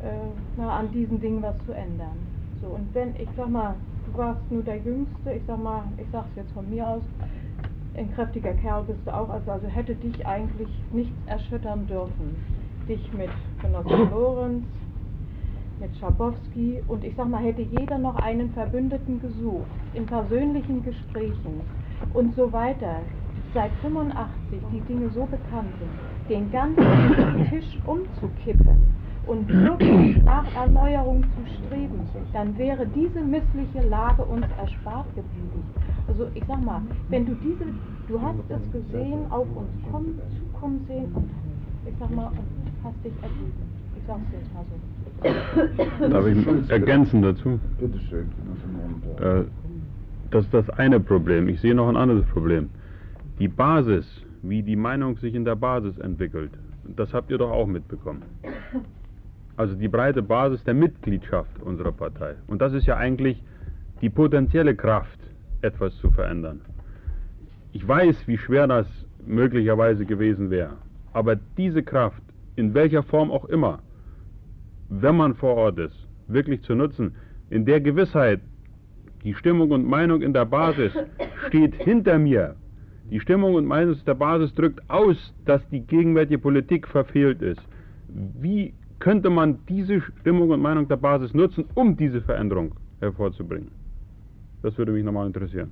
äh, 0.00 0.32
na, 0.56 0.78
an 0.78 0.90
diesen 0.90 1.20
Dingen 1.20 1.42
was 1.42 1.56
zu 1.66 1.72
ändern. 1.72 2.16
So, 2.62 2.68
und 2.68 2.94
wenn, 2.94 3.14
ich 3.16 3.28
sag 3.36 3.50
mal, 3.50 3.74
du 4.06 4.16
warst 4.16 4.40
nur 4.50 4.62
der 4.62 4.78
Jüngste, 4.78 5.32
ich 5.32 5.42
sag 5.46 5.62
mal, 5.62 5.82
ich 5.98 6.06
sag's 6.12 6.34
jetzt 6.34 6.52
von 6.52 6.68
mir 6.70 6.88
aus, 6.88 7.02
ein 7.98 8.14
kräftiger 8.14 8.54
Kerl 8.54 8.84
bist 8.84 9.00
du 9.04 9.14
auch, 9.14 9.28
also, 9.28 9.50
also 9.50 9.66
hätte 9.66 9.94
dich 9.96 10.26
eigentlich 10.26 10.68
nichts 10.92 11.16
erschüttern 11.26 11.86
dürfen. 11.86 12.36
Dich 12.88 13.12
mit 13.12 13.30
Genosse 13.60 14.08
Lorenz, 14.10 14.64
mit 15.80 15.96
Schabowski 15.98 16.82
und 16.86 17.04
ich 17.04 17.14
sag 17.16 17.28
mal, 17.28 17.42
hätte 17.42 17.62
jeder 17.62 17.98
noch 17.98 18.16
einen 18.16 18.50
Verbündeten 18.52 19.20
gesucht, 19.20 19.66
in 19.94 20.06
persönlichen 20.06 20.82
Gesprächen 20.84 21.60
und 22.14 22.34
so 22.36 22.52
weiter, 22.52 23.00
seit 23.52 23.70
85 23.82 24.60
die 24.72 24.80
Dinge 24.82 25.10
so 25.10 25.26
bekannt 25.26 25.72
sind, 25.78 26.28
den 26.28 26.50
ganzen 26.50 27.48
Tisch 27.50 27.78
umzukippen 27.84 28.78
und 29.26 29.48
wirklich 29.48 30.22
nach 30.24 30.46
Erneuerung 30.54 31.22
zu 31.22 31.66
streben, 31.66 32.00
dann 32.32 32.56
wäre 32.56 32.86
diese 32.86 33.20
missliche 33.20 33.86
Lage 33.88 34.24
uns 34.24 34.46
erspart 34.58 35.06
geblieben. 35.14 35.62
Also 36.08 36.26
ich 36.34 36.42
sag 36.48 36.64
mal, 36.64 36.80
wenn 37.08 37.26
du 37.26 37.34
diese, 37.34 37.64
du 38.08 38.20
hast 38.20 38.38
es 38.48 38.72
gesehen, 38.72 39.30
auf 39.30 39.46
uns 39.54 39.68
kommen, 39.90 40.18
zukommen 40.38 40.84
sehen 40.88 41.12
und 41.14 41.30
ich 41.86 41.94
sag 41.98 42.10
mal, 42.14 42.28
und 42.28 42.38
hast 42.84 42.96
dich 43.04 43.12
ergeben. 43.22 43.52
Ich 43.96 44.02
sag's 44.06 44.20
jetzt 44.32 44.54
mal 44.54 44.64
so. 46.00 46.08
Darf 46.08 46.26
ich 46.26 46.70
ergänzen 46.70 47.22
dazu? 47.22 47.60
Bitte 47.78 47.98
schön. 48.08 48.28
Äh, 49.20 49.44
das 50.30 50.44
ist 50.44 50.54
das 50.54 50.70
eine 50.70 51.00
Problem. 51.00 51.48
Ich 51.48 51.60
sehe 51.60 51.74
noch 51.74 51.88
ein 51.88 51.96
anderes 51.96 52.24
Problem. 52.26 52.70
Die 53.38 53.48
Basis, 53.48 54.06
wie 54.42 54.62
die 54.62 54.76
Meinung 54.76 55.16
sich 55.18 55.34
in 55.34 55.44
der 55.44 55.56
Basis 55.56 55.98
entwickelt, 55.98 56.52
das 56.96 57.12
habt 57.12 57.30
ihr 57.30 57.38
doch 57.38 57.50
auch 57.50 57.66
mitbekommen 57.66 58.22
also 59.58 59.74
die 59.74 59.88
breite 59.88 60.22
Basis 60.22 60.62
der 60.64 60.74
Mitgliedschaft 60.74 61.60
unserer 61.62 61.92
Partei. 61.92 62.36
Und 62.46 62.62
das 62.62 62.72
ist 62.72 62.86
ja 62.86 62.96
eigentlich 62.96 63.42
die 64.00 64.08
potenzielle 64.08 64.76
Kraft, 64.76 65.18
etwas 65.62 65.96
zu 65.98 66.10
verändern. 66.10 66.60
Ich 67.72 67.86
weiß, 67.86 68.26
wie 68.26 68.38
schwer 68.38 68.66
das 68.66 68.86
möglicherweise 69.26 70.06
gewesen 70.06 70.50
wäre, 70.50 70.76
aber 71.12 71.36
diese 71.56 71.82
Kraft, 71.82 72.22
in 72.56 72.74
welcher 72.74 73.02
Form 73.02 73.30
auch 73.30 73.44
immer, 73.46 73.80
wenn 74.88 75.16
man 75.16 75.34
vor 75.34 75.54
Ort 75.56 75.78
ist, 75.78 76.08
wirklich 76.28 76.62
zu 76.62 76.74
nutzen, 76.74 77.14
in 77.50 77.64
der 77.64 77.80
Gewissheit, 77.80 78.40
die 79.24 79.34
Stimmung 79.34 79.70
und 79.70 79.86
Meinung 79.86 80.22
in 80.22 80.32
der 80.32 80.44
Basis 80.44 80.92
steht 81.48 81.74
hinter 81.74 82.18
mir. 82.18 82.56
Die 83.10 83.20
Stimmung 83.20 83.54
und 83.54 83.64
Meinung 83.64 83.96
der 84.06 84.14
Basis 84.14 84.54
drückt 84.54 84.80
aus, 84.90 85.34
dass 85.46 85.66
die 85.70 85.80
gegenwärtige 85.80 86.38
Politik 86.38 86.86
verfehlt 86.86 87.40
ist. 87.42 87.62
Wie 88.08 88.74
könnte 88.98 89.30
man 89.30 89.58
diese 89.68 90.00
Stimmung 90.20 90.50
und 90.50 90.60
Meinung 90.60 90.88
der 90.88 90.96
Basis 90.96 91.32
nutzen, 91.32 91.64
um 91.74 91.96
diese 91.96 92.20
Veränderung 92.20 92.74
hervorzubringen? 93.00 93.77
Das 94.62 94.76
würde 94.76 94.92
mich 94.92 95.04
nochmal 95.04 95.26
interessieren. 95.26 95.70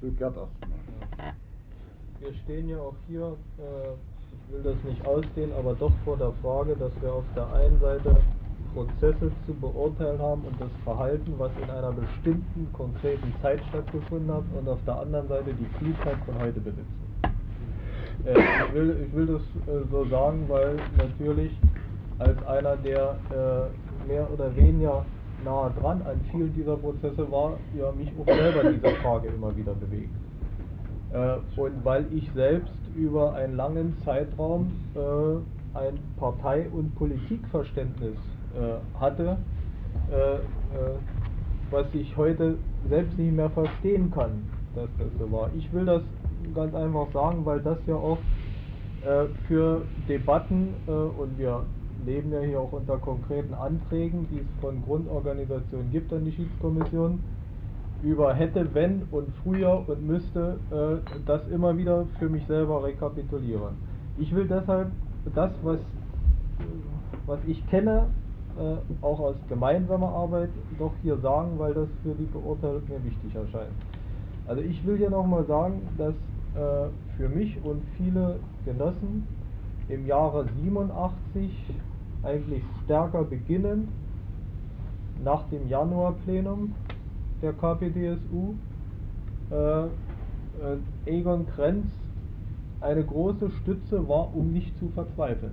So, 0.00 0.10
Gerd 0.12 0.34
Wir 2.20 2.34
stehen 2.44 2.68
ja 2.68 2.78
auch 2.78 2.94
hier, 3.08 3.36
äh, 3.58 3.92
ich 4.48 4.54
will 4.54 4.62
das 4.62 4.76
nicht 4.84 5.04
ausdehnen, 5.04 5.52
aber 5.58 5.74
doch 5.74 5.92
vor 6.04 6.16
der 6.16 6.32
Frage, 6.42 6.76
dass 6.76 6.92
wir 7.00 7.12
auf 7.12 7.24
der 7.34 7.52
einen 7.52 7.80
Seite 7.80 8.16
Prozesse 8.74 9.30
zu 9.46 9.54
beurteilen 9.54 10.20
haben 10.20 10.42
und 10.42 10.60
das 10.60 10.70
Verhalten, 10.82 11.34
was 11.38 11.50
in 11.62 11.70
einer 11.70 11.92
bestimmten 11.92 12.72
konkreten 12.72 13.32
Zeit 13.40 13.60
stattgefunden 13.68 14.32
hat 14.32 14.44
und 14.58 14.68
auf 14.68 14.80
der 14.84 14.98
anderen 14.98 15.28
Seite 15.28 15.54
die 15.54 15.78
Klugheit 15.78 16.16
von 16.26 16.38
heute 16.40 16.60
besitzen. 16.60 17.04
Äh, 18.24 18.38
ich, 18.38 18.74
will, 18.74 19.06
ich 19.06 19.14
will 19.14 19.26
das 19.26 19.42
äh, 19.42 19.86
so 19.90 20.04
sagen, 20.06 20.44
weil 20.48 20.76
natürlich 20.96 21.52
als 22.18 22.40
einer, 22.46 22.76
der 22.76 23.18
äh, 23.30 24.06
mehr 24.08 24.30
oder 24.32 24.54
weniger 24.56 25.04
nahe 25.44 25.70
dran 25.80 26.02
an 26.02 26.20
vielen 26.30 26.54
dieser 26.54 26.76
Prozesse 26.76 27.30
war, 27.30 27.58
ja 27.78 27.92
mich 27.92 28.10
auch 28.18 28.26
selber 28.26 28.70
diese 28.70 28.88
Frage 29.02 29.28
immer 29.28 29.56
wieder 29.56 29.74
bewegt. 29.74 30.14
Äh, 31.12 31.60
und 31.60 31.84
weil 31.84 32.06
ich 32.12 32.30
selbst 32.34 32.72
über 32.96 33.34
einen 33.34 33.56
langen 33.56 33.96
Zeitraum 34.04 34.72
äh, 34.94 35.78
ein 35.78 35.98
Partei- 36.18 36.68
und 36.72 36.94
Politikverständnis 36.96 38.16
äh, 38.54 39.00
hatte, 39.00 39.36
äh, 40.10 40.34
äh, 40.34 40.38
was 41.70 41.86
ich 41.92 42.16
heute 42.16 42.56
selbst 42.88 43.18
nicht 43.18 43.34
mehr 43.34 43.50
verstehen 43.50 44.10
kann, 44.12 44.44
dass 44.74 44.88
das 44.98 45.08
so 45.18 45.32
war. 45.32 45.50
Ich 45.56 45.72
will 45.72 45.84
das 45.84 46.02
ganz 46.54 46.74
einfach 46.74 47.10
sagen, 47.12 47.44
weil 47.44 47.60
das 47.60 47.78
ja 47.86 47.94
auch 47.94 48.18
äh, 49.04 49.24
für 49.48 49.82
Debatten 50.08 50.74
und 50.86 51.38
wir 51.38 51.62
leben 52.04 52.32
ja 52.32 52.40
hier 52.40 52.60
auch 52.60 52.72
unter 52.72 52.98
konkreten 52.98 53.54
Anträgen, 53.54 54.26
die 54.30 54.38
es 54.38 54.60
von 54.60 54.82
Grundorganisationen 54.82 55.90
gibt 55.90 56.12
an 56.12 56.24
die 56.24 56.32
Schiedskommission, 56.32 57.20
über 58.02 58.34
hätte, 58.34 58.68
wenn 58.74 59.02
und 59.10 59.28
früher 59.42 59.84
und 59.86 60.06
müsste 60.06 60.58
äh, 60.70 61.10
das 61.26 61.46
immer 61.48 61.76
wieder 61.76 62.06
für 62.18 62.28
mich 62.28 62.46
selber 62.46 62.84
rekapitulieren. 62.84 63.76
Ich 64.18 64.34
will 64.34 64.46
deshalb 64.46 64.90
das, 65.34 65.50
was, 65.62 65.78
was 67.26 67.38
ich 67.46 67.66
kenne, 67.70 68.06
äh, 68.58 68.76
auch 69.04 69.20
aus 69.20 69.36
gemeinsamer 69.48 70.08
Arbeit, 70.08 70.50
doch 70.78 70.92
hier 71.02 71.16
sagen, 71.18 71.58
weil 71.58 71.74
das 71.74 71.88
für 72.02 72.14
die 72.14 72.26
Beurteilung 72.26 72.82
mir 72.88 73.02
wichtig 73.02 73.34
erscheint. 73.34 73.72
Also 74.46 74.62
ich 74.62 74.84
will 74.86 74.98
hier 74.98 75.10
nochmal 75.10 75.44
sagen, 75.46 75.80
dass 75.96 76.14
äh, 76.54 76.88
für 77.16 77.28
mich 77.28 77.58
und 77.64 77.82
viele 77.96 78.36
Genossen 78.64 79.26
im 79.88 80.06
Jahre 80.06 80.46
87 80.62 81.50
eigentlich 82.24 82.62
stärker 82.84 83.24
beginnen 83.24 83.88
nach 85.22 85.48
dem 85.48 85.68
Januarplenum 85.68 86.74
der 87.42 87.52
KPDSU. 87.52 88.54
Äh, 89.50 89.84
äh, 89.84 89.88
Egon 91.06 91.46
Krenz 91.54 91.86
eine 92.80 93.04
große 93.04 93.50
Stütze 93.62 94.08
war, 94.08 94.34
um 94.34 94.52
nicht 94.52 94.78
zu 94.78 94.88
verzweifeln. 94.90 95.52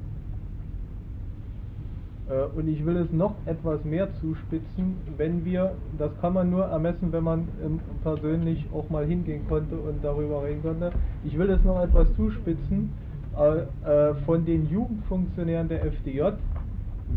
Äh, 2.30 2.58
und 2.58 2.68
ich 2.68 2.86
will 2.86 2.98
es 2.98 3.12
noch 3.12 3.36
etwas 3.46 3.84
mehr 3.84 4.14
zuspitzen, 4.16 4.96
wenn 5.18 5.44
wir, 5.46 5.74
das 5.98 6.12
kann 6.22 6.34
man 6.34 6.50
nur 6.50 6.66
ermessen, 6.66 7.12
wenn 7.12 7.24
man 7.24 7.48
ähm, 7.64 7.80
persönlich 8.04 8.66
auch 8.74 8.90
mal 8.90 9.06
hingehen 9.06 9.48
konnte 9.48 9.76
und 9.76 10.04
darüber 10.04 10.44
reden 10.44 10.62
konnte, 10.62 10.92
ich 11.24 11.38
will 11.38 11.50
es 11.50 11.64
noch 11.64 11.82
etwas 11.82 12.08
zuspitzen, 12.16 12.92
äh, 13.38 13.62
äh, 13.90 14.14
von 14.26 14.46
den 14.46 14.70
Jugendfunktionären 14.70 15.70
der 15.70 15.86
FDJ, 15.86 16.22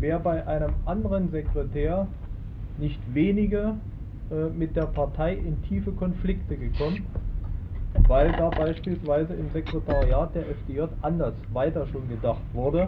wäre 0.01 0.19
bei 0.19 0.45
einem 0.47 0.73
anderen 0.85 1.29
Sekretär 1.31 2.07
nicht 2.77 2.99
wenige 3.13 3.75
äh, 4.31 4.49
mit 4.49 4.75
der 4.75 4.87
Partei 4.87 5.33
in 5.35 5.61
tiefe 5.63 5.91
Konflikte 5.91 6.57
gekommen, 6.57 7.05
weil 8.07 8.31
da 8.33 8.49
beispielsweise 8.49 9.33
im 9.33 9.49
Sekretariat 9.51 10.35
der 10.35 10.43
FDJ 10.49 10.81
anders 11.01 11.33
weiter 11.53 11.85
schon 11.87 12.07
gedacht 12.09 12.41
wurde. 12.53 12.87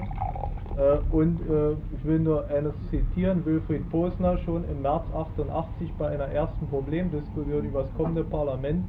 Äh, 0.77 0.97
und 1.11 1.39
äh, 1.49 1.73
ich 1.95 2.05
will 2.05 2.19
nur 2.19 2.47
eines 2.49 2.73
zitieren, 2.89 3.45
Wilfried 3.45 3.89
Posner 3.89 4.37
schon 4.39 4.63
im 4.69 4.81
März 4.81 5.05
88 5.15 5.91
bei 5.97 6.09
einer 6.09 6.27
ersten 6.27 6.67
Problemdiskussion 6.67 7.65
über 7.65 7.83
das 7.83 7.93
kommende 7.95 8.23
Parlament 8.23 8.83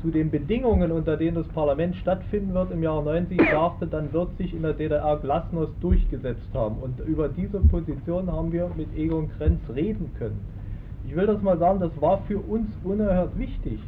zu 0.00 0.10
den 0.10 0.30
Bedingungen, 0.30 0.92
unter 0.92 1.16
denen 1.16 1.36
das 1.36 1.48
Parlament 1.48 1.96
stattfinden 1.96 2.54
wird 2.54 2.70
im 2.70 2.82
Jahr 2.82 3.02
90, 3.02 3.38
sagte, 3.50 3.86
dann 3.86 4.12
wird 4.12 4.36
sich 4.38 4.54
in 4.54 4.62
der 4.62 4.72
DDR 4.72 5.18
Glasnost 5.18 5.72
durchgesetzt 5.80 6.48
haben. 6.54 6.76
Und 6.76 7.00
über 7.00 7.28
diese 7.28 7.60
Position 7.60 8.30
haben 8.30 8.52
wir 8.52 8.70
mit 8.76 8.96
Egon 8.96 9.28
Krenz 9.36 9.60
reden 9.74 10.12
können. 10.18 10.40
Ich 11.06 11.14
will 11.14 11.26
das 11.26 11.42
mal 11.42 11.58
sagen, 11.58 11.80
das 11.80 11.90
war 12.00 12.18
für 12.26 12.38
uns 12.38 12.68
unerhört 12.82 13.38
wichtig, 13.38 13.78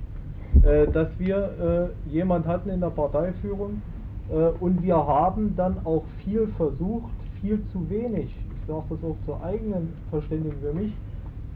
äh, 0.62 0.86
dass 0.88 1.08
wir 1.18 1.92
äh, 2.06 2.10
jemand 2.10 2.46
hatten 2.46 2.68
in 2.70 2.80
der 2.80 2.90
Parteiführung 2.90 3.82
äh, 4.30 4.34
und 4.60 4.82
wir 4.82 4.96
haben 4.96 5.54
dann 5.56 5.78
auch 5.84 6.04
viel 6.24 6.48
versucht, 6.56 7.10
viel 7.40 7.60
zu 7.72 7.88
wenig, 7.88 8.26
ich 8.26 8.66
sage 8.66 8.84
das 8.90 8.98
auch 9.04 9.16
zur 9.24 9.42
eigenen 9.42 9.92
Verständigung 10.10 10.58
für 10.60 10.72
mich, 10.72 10.92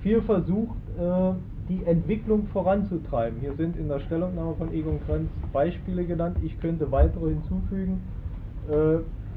viel 0.03 0.23
versucht, 0.23 0.77
äh, 0.99 1.33
die 1.71 1.85
Entwicklung 1.85 2.49
voranzutreiben. 2.49 3.39
Hier 3.41 3.55
sind 3.55 3.77
in 3.77 3.89
der 3.89 4.01
Stellungnahme 4.01 4.55
von 4.57 4.75
Egon 4.75 5.01
Krenz 5.07 5.31
Beispiele 5.53 6.05
genannt, 6.05 6.37
ich 6.43 6.61
könnte 6.61 6.91
weitere 6.91 7.31
hinzufügen. 7.31 8.03
Äh, 8.69 8.95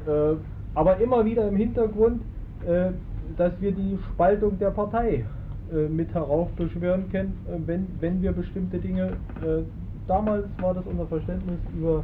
äh, 0.09 0.35
aber 0.73 0.97
immer 0.97 1.23
wieder 1.23 1.47
im 1.47 1.55
Hintergrund, 1.55 2.23
äh, 2.65 2.91
dass 3.37 3.53
wir 3.61 3.71
die 3.71 3.99
Spaltung 4.11 4.57
der 4.57 4.71
Partei 4.71 5.25
äh, 5.71 5.87
mit 5.87 6.13
heraufbeschwören 6.13 7.09
können, 7.11 7.37
äh, 7.47 7.57
wenn, 7.65 7.87
wenn 7.99 8.21
wir 8.21 8.31
bestimmte 8.31 8.79
Dinge, 8.79 9.13
äh, 9.41 9.61
damals 10.07 10.45
war 10.59 10.73
das 10.73 10.85
unser 10.85 11.05
Verständnis, 11.05 11.59
über, 11.77 12.03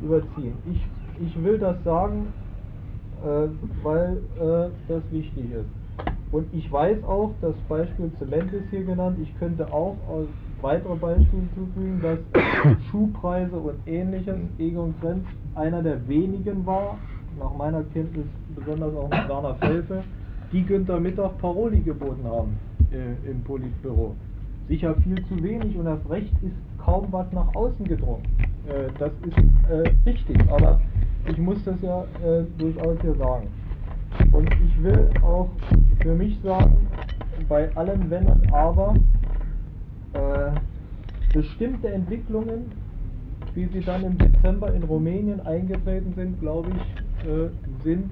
überziehen. 0.00 0.54
Ich, 0.70 0.86
ich 1.20 1.44
will 1.44 1.58
das 1.58 1.76
sagen, 1.84 2.28
weil 3.82 4.18
das 4.86 5.02
wichtig 5.10 5.50
ist. 5.50 5.77
Und 6.30 6.52
ich 6.52 6.70
weiß 6.70 7.02
auch, 7.04 7.32
das 7.40 7.54
Beispiel 7.68 8.10
Zement 8.18 8.52
ist 8.52 8.68
hier 8.70 8.84
genannt, 8.84 9.18
ich 9.22 9.38
könnte 9.38 9.72
auch 9.72 9.96
weitere 10.60 10.94
Beispiele 10.96 11.42
hinzufügen, 11.54 12.00
dass 12.02 12.18
Schuhpreise 12.90 13.56
und 13.56 13.76
ähnliches, 13.86 14.36
Egon 14.58 14.94
Krenz 15.00 15.24
einer 15.54 15.82
der 15.82 16.06
wenigen 16.08 16.66
war, 16.66 16.98
nach 17.38 17.56
meiner 17.56 17.82
Kenntnis 17.84 18.26
besonders 18.54 18.94
auch 18.94 19.08
mit 19.08 19.28
Werner 19.28 19.54
Felfe, 19.56 20.04
die 20.52 20.64
Günter 20.64 20.98
Mittag 20.98 21.38
Paroli 21.38 21.80
geboten 21.80 22.24
haben 22.24 22.58
äh, 22.90 23.30
im 23.30 23.42
Politbüro. 23.44 24.14
Sicher 24.66 24.94
viel 24.96 25.24
zu 25.26 25.42
wenig 25.42 25.76
und 25.76 25.84
das 25.84 26.00
Recht 26.10 26.32
ist 26.42 26.56
kaum 26.78 27.06
was 27.10 27.30
nach 27.32 27.54
außen 27.54 27.86
gedrungen. 27.86 28.22
Äh, 28.66 28.88
das 28.98 29.12
ist 29.26 29.38
äh, 29.70 30.08
richtig, 30.08 30.38
aber 30.50 30.80
ich 31.30 31.38
muss 31.38 31.62
das 31.64 31.80
ja 31.82 32.02
äh, 32.24 32.44
durchaus 32.58 33.00
hier 33.00 33.14
sagen. 33.14 33.48
Und 34.32 34.46
ich 34.66 34.82
will 34.82 35.08
auch 35.22 35.50
für 36.02 36.14
mich 36.14 36.40
sagen, 36.42 36.88
bei 37.48 37.74
allem 37.76 38.10
Wenn 38.10 38.26
und 38.26 38.52
Aber, 38.52 38.96
äh, 40.12 40.52
bestimmte 41.32 41.88
Entwicklungen, 41.88 42.62
wie 43.54 43.66
sie 43.66 43.82
dann 43.82 44.04
im 44.04 44.18
Dezember 44.18 44.72
in 44.74 44.84
Rumänien 44.84 45.40
eingetreten 45.40 46.14
sind, 46.14 46.40
glaube 46.40 46.70
ich, 46.72 46.82
äh, 47.24 47.48
sind 47.82 48.10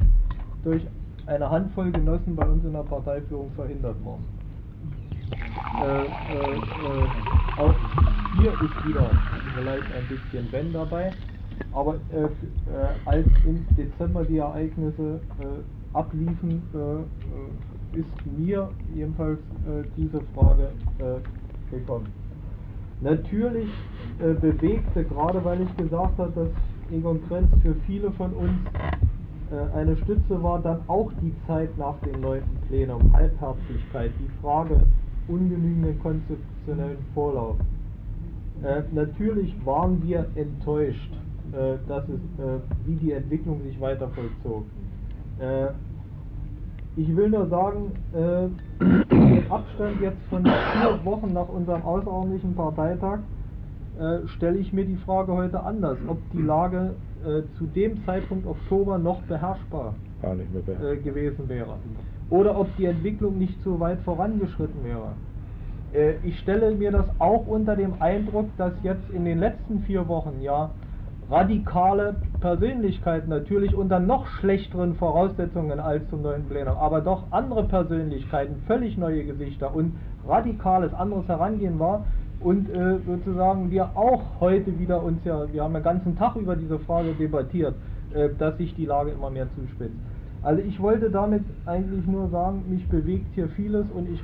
durch 0.64 0.82
eine 1.26 1.50
Handvoll 1.50 1.92
Genossen 1.92 2.36
bei 2.36 2.46
uns 2.46 2.64
in 2.64 2.72
der 2.72 2.82
Parteiführung 2.84 3.50
verhindert 3.52 4.02
worden. 4.04 4.24
Äh, 5.80 6.04
äh, 6.04 6.58
äh, 6.58 7.08
auch 7.56 7.74
hier 8.32 8.52
ist 8.60 8.84
wieder 8.84 9.10
vielleicht 9.54 9.90
ein 9.92 10.06
bisschen 10.08 10.50
Wenn 10.52 10.72
dabei, 10.72 11.12
aber 11.72 11.96
äh, 12.10 12.28
als 13.04 13.26
im 13.44 13.66
Dezember 13.76 14.24
die 14.24 14.38
Ereignisse 14.38 15.20
abliefen, 15.96 16.62
ist 17.92 18.38
mir 18.38 18.68
jedenfalls 18.94 19.38
diese 19.96 20.20
Frage 20.34 20.70
gekommen. 21.70 22.06
Natürlich 23.00 23.70
bewegte, 24.18 25.04
gerade 25.04 25.44
weil 25.44 25.62
ich 25.62 25.76
gesagt 25.76 26.18
habe, 26.18 26.32
dass 26.34 26.48
Egon 26.92 27.20
Krenz 27.28 27.48
für 27.62 27.74
viele 27.86 28.10
von 28.12 28.32
uns 28.32 28.52
äh, 29.50 29.76
eine 29.76 29.96
Stütze 29.98 30.42
war 30.42 30.60
dann 30.60 30.80
auch 30.88 31.10
die 31.22 31.32
Zeit 31.46 31.76
nach 31.78 31.98
dem 32.00 32.20
9. 32.20 32.42
Plenum, 32.68 33.12
Halbherzigkeit, 33.12 34.10
die 34.18 34.30
Frage 34.40 34.80
ungenügenden 35.28 35.98
konzeptionellen 36.00 36.98
Vorlauf. 37.14 37.56
Äh, 38.62 38.82
natürlich 38.92 39.54
waren 39.64 40.02
wir 40.02 40.26
enttäuscht, 40.34 41.12
äh, 41.52 41.76
dass 41.86 42.04
es, 42.08 42.44
äh, 42.44 42.58
wie 42.84 42.96
die 42.96 43.12
Entwicklung 43.12 43.62
sich 43.62 43.80
weiter 43.80 44.08
vollzog. 44.08 44.64
Äh, 46.96 47.00
ich 47.00 47.16
will 47.16 47.30
nur 47.30 47.46
sagen, 47.48 47.92
äh, 48.14 48.46
im 49.10 49.50
Abstand 49.50 50.00
jetzt 50.00 50.22
von 50.30 50.44
vier 50.44 51.04
Wochen 51.04 51.32
nach 51.32 51.48
unserem 51.48 51.82
außerordentlichen 51.82 52.54
Parteitag 52.54 53.20
stelle 54.26 54.58
ich 54.58 54.74
mir 54.74 54.84
die 54.84 54.96
Frage 54.96 55.32
heute 55.32 55.62
anders, 55.62 55.96
ob 56.06 56.18
die 56.32 56.42
Lage 56.42 56.96
äh, 57.24 57.42
zu 57.58 57.64
dem 57.66 58.04
Zeitpunkt 58.04 58.46
Oktober 58.46 58.98
noch 58.98 59.22
beherrschbar 59.22 59.94
äh, 60.22 60.96
gewesen 60.96 61.48
wäre. 61.48 61.78
Oder 62.30 62.58
ob 62.58 62.68
die 62.76 62.84
Entwicklung 62.84 63.38
nicht 63.38 63.60
so 63.64 63.80
weit 63.80 63.98
vorangeschritten 64.00 64.84
wäre. 64.84 65.12
Äh, 65.92 66.16
ich 66.22 66.38
stelle 66.40 66.72
mir 66.74 66.92
das 66.92 67.06
auch 67.18 67.46
unter 67.46 67.74
dem 67.74 67.94
Eindruck, 68.00 68.50
dass 68.58 68.74
jetzt 68.82 69.10
in 69.10 69.24
den 69.24 69.38
letzten 69.38 69.80
vier 69.80 70.06
Wochen 70.08 70.40
ja 70.40 70.70
radikale 71.30 72.16
Persönlichkeiten 72.40 73.30
natürlich 73.30 73.74
unter 73.74 73.98
noch 73.98 74.26
schlechteren 74.26 74.94
Voraussetzungen 74.94 75.80
als 75.80 76.08
zum 76.08 76.22
neuen 76.22 76.44
Plenum, 76.44 76.76
aber 76.76 77.00
doch 77.00 77.24
andere 77.30 77.64
Persönlichkeiten, 77.64 78.62
völlig 78.66 78.96
neue 78.96 79.24
Gesichter 79.24 79.74
und 79.74 79.96
radikales 80.26 80.94
anderes 80.94 81.26
Herangehen 81.26 81.78
war, 81.78 82.04
und 82.40 82.68
äh, 82.70 82.98
sozusagen 83.06 83.70
wir 83.70 83.96
auch 83.96 84.22
heute 84.40 84.78
wieder 84.78 85.02
uns 85.02 85.18
ja, 85.24 85.50
wir 85.52 85.62
haben 85.62 85.74
den 85.74 85.82
ganzen 85.82 86.16
Tag 86.16 86.36
über 86.36 86.54
diese 86.54 86.78
Frage 86.80 87.12
debattiert, 87.14 87.74
äh, 88.12 88.28
dass 88.38 88.56
sich 88.58 88.74
die 88.74 88.84
Lage 88.84 89.10
immer 89.10 89.30
mehr 89.30 89.46
zuspitzt. 89.56 89.96
Also 90.42 90.62
ich 90.62 90.80
wollte 90.80 91.10
damit 91.10 91.42
eigentlich 91.64 92.06
nur 92.06 92.28
sagen, 92.28 92.62
mich 92.68 92.86
bewegt 92.88 93.26
hier 93.34 93.48
vieles 93.48 93.86
und 93.94 94.08
ich 94.12 94.22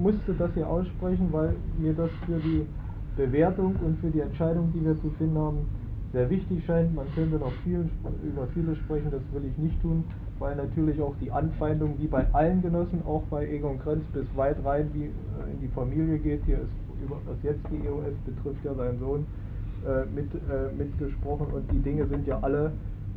musste 0.00 0.34
das 0.34 0.50
hier 0.54 0.68
aussprechen, 0.68 1.28
weil 1.32 1.56
mir 1.78 1.94
das 1.94 2.10
für 2.26 2.38
die 2.38 2.66
Bewertung 3.16 3.74
und 3.84 3.98
für 4.00 4.10
die 4.10 4.20
Entscheidung, 4.20 4.72
die 4.74 4.84
wir 4.84 5.00
zu 5.00 5.10
finden 5.18 5.38
haben, 5.38 5.66
sehr 6.14 6.30
wichtig 6.30 6.64
scheint. 6.64 6.94
Man 6.94 7.06
könnte 7.14 7.36
noch 7.36 7.52
viel 7.64 7.88
über 8.22 8.46
vieles 8.54 8.78
sprechen, 8.78 9.10
das 9.10 9.20
will 9.32 9.48
ich 9.50 9.58
nicht 9.58 9.80
tun, 9.82 10.04
weil 10.38 10.56
natürlich 10.56 11.00
auch 11.02 11.14
die 11.20 11.30
Anfeindung, 11.30 11.96
wie 11.98 12.06
bei 12.06 12.26
allen 12.32 12.62
Genossen, 12.62 13.02
auch 13.04 13.22
bei 13.24 13.46
Egon 13.46 13.78
Krenz 13.80 14.04
bis 14.12 14.24
weit 14.34 14.56
rein 14.64 14.88
wie 14.94 15.04
äh, 15.04 15.52
in 15.52 15.60
die 15.60 15.68
Familie 15.68 16.18
geht. 16.18 16.42
Hier 16.46 16.58
ist 16.58 16.70
über 17.04 17.16
was 17.26 17.36
jetzt 17.42 17.60
die 17.70 17.86
EOS 17.86 18.14
betrifft, 18.24 18.64
ja 18.64 18.74
sein 18.74 18.98
Sohn 18.98 19.26
äh, 19.84 20.06
mit, 20.14 20.32
äh, 20.34 20.72
mitgesprochen 20.78 21.48
und 21.52 21.70
die 21.70 21.80
Dinge 21.80 22.06
sind 22.06 22.26
ja 22.26 22.38
alle 22.40 22.72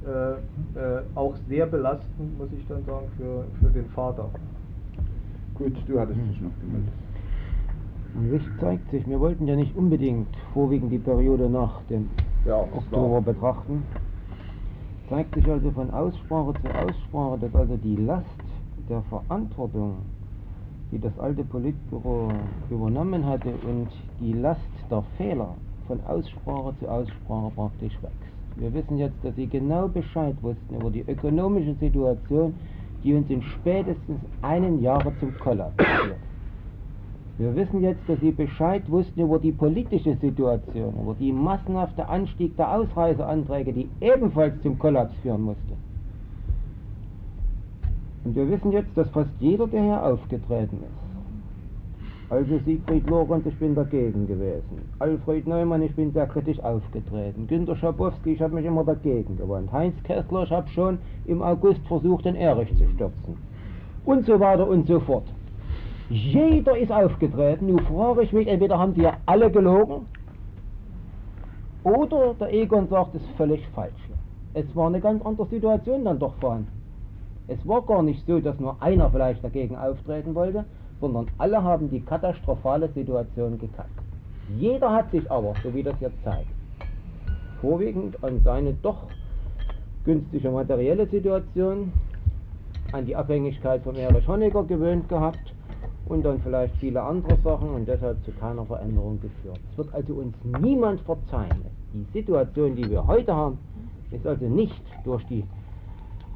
äh, 0.05 0.31
äh, 0.79 1.01
auch 1.15 1.35
sehr 1.47 1.65
belastend, 1.67 2.37
muss 2.37 2.49
ich 2.51 2.65
dann 2.67 2.83
sagen, 2.85 3.07
für, 3.17 3.45
für 3.59 3.71
den 3.71 3.85
Vater. 3.91 4.29
Gut, 5.55 5.73
du 5.87 5.99
hattest 5.99 6.19
dich 6.19 6.41
noch 6.41 6.51
gemeldet. 6.59 6.93
Licht 8.31 8.59
zeigt 8.59 8.89
sich, 8.89 9.07
wir 9.07 9.19
wollten 9.19 9.47
ja 9.47 9.55
nicht 9.55 9.75
unbedingt 9.75 10.27
vorwiegend 10.53 10.91
die 10.91 10.97
Periode 10.97 11.49
nach 11.49 11.81
dem 11.83 12.09
ja, 12.47 12.61
Oktober 12.61 13.21
betrachten. 13.21 13.83
Zeigt 15.09 15.35
sich 15.35 15.47
also 15.47 15.71
von 15.71 15.91
Aussprache 15.91 16.53
zu 16.61 16.67
Aussprache, 16.75 17.39
dass 17.39 17.55
also 17.55 17.77
die 17.77 17.95
Last 17.97 18.25
der 18.89 19.01
Verantwortung 19.03 19.97
die 20.91 20.99
das 20.99 21.17
alte 21.19 21.43
Politbüro 21.43 22.31
übernommen 22.69 23.25
hatte 23.25 23.49
und 23.49 23.89
die 24.19 24.33
Last 24.33 24.61
der 24.89 25.03
Fehler 25.17 25.55
von 25.87 25.99
Aussprache 26.05 26.73
zu 26.79 26.87
Aussprache 26.87 27.51
praktisch 27.55 27.93
wächst. 28.01 28.15
Wir 28.55 28.73
wissen 28.73 28.97
jetzt, 28.97 29.17
dass 29.23 29.35
Sie 29.35 29.47
genau 29.47 29.87
Bescheid 29.87 30.35
wussten 30.41 30.75
über 30.75 30.89
die 30.89 31.01
ökonomische 31.07 31.75
Situation, 31.75 32.53
die 33.03 33.13
uns 33.13 33.29
in 33.29 33.41
spätestens 33.41 34.19
einem 34.41 34.81
Jahre 34.81 35.13
zum 35.19 35.37
Kollaps 35.39 35.75
führt. 35.75 36.17
Wir 37.37 37.55
wissen 37.55 37.81
jetzt, 37.81 38.01
dass 38.07 38.19
Sie 38.19 38.31
Bescheid 38.31 38.89
wussten 38.89 39.21
über 39.21 39.37
die 39.37 39.51
politische 39.51 40.15
Situation, 40.15 40.93
über 40.99 41.15
die 41.19 41.31
massenhafte 41.31 42.07
Anstieg 42.09 42.57
der 42.57 42.73
Ausreiseanträge, 42.73 43.73
die 43.73 43.87
ebenfalls 44.01 44.59
zum 44.63 44.79
Kollaps 44.79 45.13
führen 45.21 45.43
musste. 45.43 45.73
Und 48.23 48.35
wir 48.35 48.49
wissen 48.49 48.71
jetzt, 48.71 48.89
dass 48.95 49.07
fast 49.09 49.29
jeder, 49.39 49.67
der 49.67 49.83
hier 49.83 50.03
aufgetreten 50.03 50.77
ist, 50.81 51.07
also 52.29 52.57
Siegfried 52.65 53.09
Lorenz, 53.09 53.45
ich 53.45 53.55
bin 53.57 53.73
dagegen 53.73 54.27
gewesen. 54.27 54.81
Alfred 54.99 55.47
Neumann, 55.47 55.81
ich 55.83 55.95
bin 55.95 56.11
sehr 56.11 56.27
kritisch 56.27 56.59
aufgetreten. 56.59 57.47
Günter 57.47 57.75
Schabowski, 57.77 58.33
ich 58.33 58.41
habe 58.41 58.55
mich 58.55 58.65
immer 58.65 58.83
dagegen 58.83 59.37
gewandt. 59.37 59.71
Heinz 59.71 59.95
Kessler, 60.03 60.43
ich 60.43 60.51
habe 60.51 60.67
schon 60.69 60.97
im 61.25 61.41
August 61.41 61.87
versucht, 61.87 62.25
den 62.25 62.35
Erich 62.35 62.67
zu 62.77 62.85
stürzen. 62.95 63.37
Und 64.03 64.25
so 64.25 64.37
weiter 64.41 64.67
und 64.67 64.87
so 64.87 64.99
fort. 64.99 65.23
Jeder 66.09 66.77
ist 66.77 66.91
aufgetreten. 66.91 67.67
Nun 67.67 67.79
frage 67.79 68.23
ich 68.23 68.31
mich, 68.31 68.47
entweder 68.47 68.79
haben 68.79 68.93
die 68.93 69.01
ja 69.01 69.17
alle 69.25 69.51
gelogen, 69.51 70.05
oder 71.83 72.33
der 72.33 72.53
Egon 72.53 72.89
sagt, 72.89 73.15
es 73.15 73.21
ist 73.21 73.31
völlig 73.37 73.65
falsch. 73.69 73.93
Es 74.53 74.65
war 74.75 74.87
eine 74.87 74.99
ganz 74.99 75.25
andere 75.25 75.47
Situation 75.47 76.03
dann 76.03 76.19
doch 76.19 76.35
vorhanden. 76.35 76.67
Es 77.47 77.65
war 77.65 77.81
gar 77.83 78.03
nicht 78.03 78.25
so, 78.27 78.39
dass 78.39 78.59
nur 78.59 78.75
einer 78.81 79.09
vielleicht 79.09 79.41
dagegen 79.41 79.77
auftreten 79.77 80.35
wollte, 80.35 80.65
sondern 80.99 81.27
alle 81.37 81.63
haben 81.63 81.89
die 81.89 82.01
katastrophale 82.01 82.89
Situation 82.89 83.57
gekannt. 83.57 83.89
Jeder 84.57 84.91
hat 84.91 85.11
sich 85.11 85.31
aber, 85.31 85.53
so 85.63 85.73
wie 85.73 85.83
das 85.83 85.95
jetzt 86.01 86.21
zeigt, 86.25 86.49
vorwiegend 87.61 88.21
an 88.21 88.41
seine 88.43 88.73
doch 88.73 89.03
günstige 90.03 90.49
materielle 90.49 91.07
Situation, 91.07 91.93
an 92.91 93.05
die 93.05 93.15
Abhängigkeit 93.15 93.81
von 93.83 93.95
Erich 93.95 94.27
Honecker 94.27 94.63
gewöhnt 94.63 95.07
gehabt 95.07 95.53
und 96.09 96.23
dann 96.23 96.39
vielleicht 96.41 96.75
viele 96.77 97.01
andere 97.01 97.37
Sachen 97.43 97.69
und 97.69 97.87
deshalb 97.87 98.23
zu 98.23 98.31
keiner 98.31 98.65
Veränderung 98.65 99.19
geführt. 99.21 99.59
Es 99.71 99.77
wird 99.77 99.93
also 99.93 100.13
uns 100.15 100.35
niemand 100.43 101.01
verzeihen. 101.01 101.63
Die 101.93 102.05
Situation, 102.13 102.75
die 102.75 102.89
wir 102.89 103.05
heute 103.05 103.35
haben, 103.35 103.57
ist 104.11 104.25
also 104.25 104.45
nicht 104.45 104.81
durch 105.03 105.25
die 105.27 105.43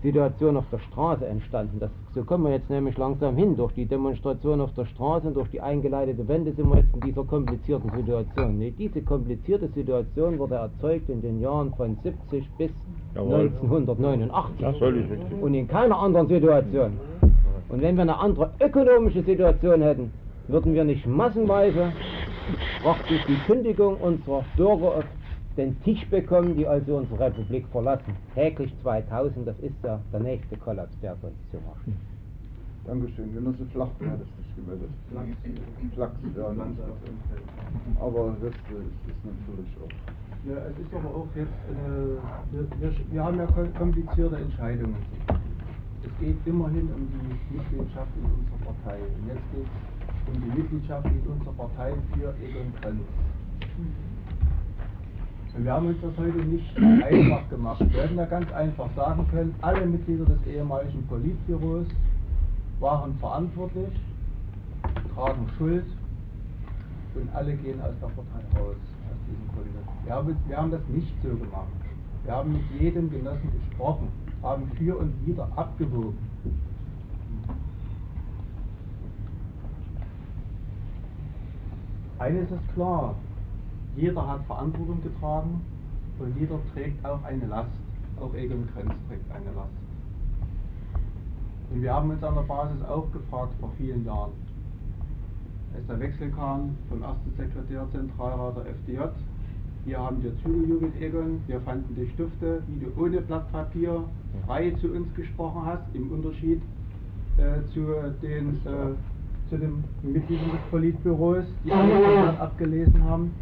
Situation 0.02 0.58
auf 0.58 0.66
der 0.72 0.80
Straße 0.80 1.26
entstanden. 1.26 1.80
Das, 1.80 1.92
so 2.16 2.24
kommen 2.24 2.46
wir 2.46 2.52
jetzt 2.52 2.70
nämlich 2.70 2.98
langsam 2.98 3.36
hin. 3.36 3.56
Durch 3.56 3.72
die 3.74 3.86
Demonstration 3.86 4.60
auf 4.60 4.74
der 4.74 4.86
Straße 4.86 5.28
und 5.28 5.36
durch 5.36 5.50
die 5.50 5.62
eingeleitete 5.62 6.28
Wende 6.28 6.54
sind 6.54 6.70
wir 6.70 6.78
jetzt 6.78 6.94
in 6.96 7.02
dieser 7.02 7.24
komplizierten 7.24 7.92
Situation. 7.96 8.58
Nee, 8.58 8.74
diese 8.78 9.02
komplizierte 9.04 9.68
Situation 9.70 10.40
wurde 10.40 10.56
erzeugt 10.56 11.08
in 11.10 11.22
den 11.22 11.40
Jahren 11.40 11.72
von 11.76 11.98
70 12.04 12.50
bis 12.58 12.72
Jawohl. 13.14 13.52
1989. 13.62 15.42
Und 15.42 15.54
in 15.54 15.68
keiner 15.68 16.00
anderen 16.00 16.28
Situation. 16.28 16.94
Und 17.72 17.82
wenn 17.82 17.96
wir 17.96 18.02
eine 18.02 18.18
andere 18.18 18.52
ökonomische 18.60 19.24
Situation 19.24 19.82
hätten, 19.82 20.12
würden 20.50 20.74
wir 20.74 20.84
nicht 20.84 21.08
massenweise 21.08 21.94
praktisch 22.84 23.24
die 23.30 23.38
Kündigung 23.48 23.96
unserer 23.96 24.44
Bürger 24.58 24.98
auf 24.98 25.06
den 25.56 25.82
Tisch 25.84 26.06
bekommen, 26.10 26.58
die 26.58 26.68
also 26.68 26.98
unsere 26.98 27.28
Republik 27.28 27.66
verlassen. 27.72 28.14
Täglich 28.36 28.74
2000, 28.82 29.48
das 29.48 29.58
ist 29.60 29.76
ja 29.84 30.02
der 30.12 30.20
nächste 30.20 30.58
Kollaps, 30.58 30.94
der 31.02 31.14
uns 31.14 31.34
zu 31.50 31.58
machen. 31.58 31.98
Dankeschön. 32.86 33.34
Genosse 33.34 33.66
Flachmann 33.72 34.12
hat 34.12 34.20
sich 34.20 34.56
gemeldet. 34.56 34.90
Flachs, 35.94 36.16
ja, 36.36 36.48
Aber 38.02 38.36
das 38.42 38.52
ist 38.52 39.24
natürlich 39.24 39.72
auch. 39.82 40.50
Ja, 40.50 40.58
es 40.58 40.78
ist 40.78 40.94
aber 40.94 41.10
auch 41.16 41.28
jetzt, 41.36 41.48
eine, 41.70 42.18
wir, 42.52 42.68
wir, 42.82 42.96
wir 43.12 43.24
haben 43.24 43.38
ja 43.38 43.46
komplizierte 43.78 44.36
Entscheidungen. 44.36 44.96
Es 46.04 46.10
geht 46.20 46.38
immerhin 46.46 46.90
um 46.94 47.08
die 47.08 47.58
Mitgliedschaft 47.58 48.10
in 48.18 48.26
unserer 48.26 48.74
Partei. 48.74 48.98
Und 48.98 49.28
jetzt 49.28 49.46
geht 49.54 49.66
es 49.66 50.34
um 50.34 50.42
die 50.42 50.60
Mitgliedschaft 50.60 51.06
in 51.06 51.32
unserer 51.32 51.54
Partei 51.54 51.94
für 52.14 52.34
Egon 52.44 52.74
Krenz. 52.82 53.02
Und 55.54 55.66
wir 55.66 55.74
haben 55.74 55.88
uns 55.88 55.98
das 56.02 56.18
heute 56.18 56.38
nicht 56.40 56.78
einfach 56.78 57.50
gemacht. 57.50 57.86
Wir 57.92 58.04
hätten 58.04 58.18
ja 58.18 58.26
ganz 58.26 58.52
einfach 58.54 58.90
sagen 58.96 59.28
können, 59.30 59.54
alle 59.62 59.86
Mitglieder 59.86 60.26
des 60.26 60.44
ehemaligen 60.48 61.06
Politbüros 61.08 61.88
waren 62.80 63.14
verantwortlich, 63.20 63.92
tragen 65.14 65.46
Schuld 65.58 65.86
und 67.14 67.36
alle 67.36 67.54
gehen 67.58 67.80
aus 67.82 67.94
der 68.02 68.08
Partei 68.08 68.60
raus, 68.60 68.76
aus 68.76 69.20
diesem 69.28 69.48
Grunde. 69.54 69.80
Wir 70.06 70.14
haben, 70.16 70.36
wir 70.48 70.58
haben 70.58 70.72
das 70.72 70.88
nicht 70.88 71.14
so 71.22 71.30
gemacht. 71.30 71.68
Wir 72.24 72.34
haben 72.34 72.54
mit 72.54 72.82
jedem 72.82 73.12
Genossen 73.12 73.52
gesprochen, 73.52 74.08
haben 74.42 74.72
für 74.78 74.98
und 74.98 75.26
wieder 75.26 75.48
abgewogen. 75.56 76.18
Eines 82.20 82.52
ist 82.52 82.74
klar, 82.74 83.16
jeder 83.96 84.28
hat 84.28 84.46
Verantwortung 84.46 85.02
getragen 85.02 85.62
und 86.20 86.40
jeder 86.40 86.60
trägt 86.74 87.04
auch 87.06 87.24
eine 87.24 87.46
Last. 87.48 87.72
Auch 88.20 88.34
Egon 88.36 88.68
Krenz 88.74 88.94
trägt 89.08 89.32
eine 89.32 89.52
Last. 89.56 89.74
Und 91.72 91.82
wir 91.82 91.94
haben 91.94 92.10
uns 92.10 92.24
an 92.24 92.36
der 92.36 92.42
Basis 92.42 92.84
auch 92.84 93.12
gefragt 93.12 93.54
vor 93.60 93.72
vielen 93.78 94.06
Jahren, 94.06 94.34
als 95.74 95.88
der 95.88 96.00
Wechsel 96.00 96.30
kam 96.32 96.78
vom 96.90 97.02
ersten 97.02 97.32
Sekretär 97.38 97.88
Zentralrat 97.92 98.58
der 98.58 98.66
FDJ, 98.68 99.00
hier 99.86 100.00
haben 100.00 100.22
wir 100.24 100.32
zugejubelt, 100.44 100.94
Egon, 101.02 101.42
wir 101.48 101.60
fanden 101.62 101.96
die 101.96 102.08
Stifte, 102.12 102.62
wie 102.68 102.86
du 102.86 103.02
ohne 103.02 103.22
Blatt 103.22 103.52
Papier 103.52 104.04
frei 104.46 104.72
zu 104.80 104.92
uns 104.92 105.14
gesprochen 105.16 105.64
hast, 105.66 105.84
im 105.94 106.12
Unterschied 106.12 106.62
äh, 107.38 107.66
zu 107.74 107.88
den 108.22 108.60
äh, 108.66 108.94
zu 109.50 109.58
den 109.58 109.84
Mitgliedern 110.02 110.52
des 110.52 110.62
Politbüros, 110.70 111.44
die 111.66 111.72
alle 111.74 112.40
abgelesen 112.40 113.04
haben. 113.04 113.34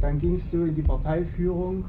Dann 0.00 0.20
gingst 0.20 0.46
du 0.52 0.66
in 0.66 0.76
die 0.76 0.82
Parteiführung, 0.82 1.84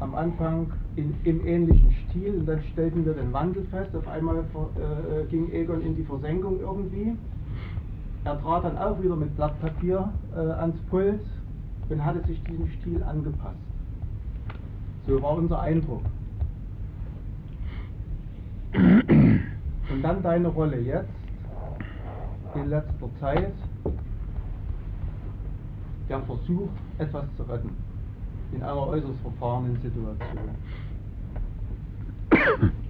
am 0.00 0.14
Anfang 0.14 0.72
in, 0.96 1.14
im 1.24 1.46
ähnlichen 1.46 1.92
Stil 2.08 2.34
und 2.38 2.46
dann 2.46 2.62
stellten 2.72 3.04
wir 3.04 3.12
den 3.12 3.32
Wandel 3.32 3.64
fest. 3.64 3.94
Auf 3.94 4.08
einmal 4.08 4.38
äh, 4.38 5.24
ging 5.28 5.52
Egon 5.52 5.82
in 5.82 5.96
die 5.96 6.04
Versenkung 6.04 6.60
irgendwie. 6.60 7.14
Er 8.24 8.40
trat 8.40 8.64
dann 8.64 8.78
auch 8.78 9.02
wieder 9.02 9.16
mit 9.16 9.36
Blatt 9.36 9.60
Papier 9.60 10.10
äh, 10.34 10.38
ans 10.38 10.78
Pult 10.88 11.20
und 11.88 12.04
hatte 12.04 12.26
sich 12.26 12.42
diesem 12.44 12.68
Stil 12.80 13.02
angepasst. 13.02 13.56
So 15.06 15.22
war 15.22 15.32
unser 15.34 15.60
Eindruck. 15.60 16.02
Und 18.74 20.02
dann 20.02 20.22
deine 20.22 20.48
Rolle 20.48 20.80
jetzt, 20.80 21.08
in 22.54 22.68
letzter 22.68 23.08
Zeit, 23.20 23.52
der 26.08 26.20
Versuch, 26.22 26.68
etwas 26.98 27.24
zu 27.36 27.42
retten 27.44 27.70
in 28.52 28.62
einer 28.62 28.86
äußerst 28.86 29.20
verfahrenen 29.22 29.76
Situation. 29.82 30.22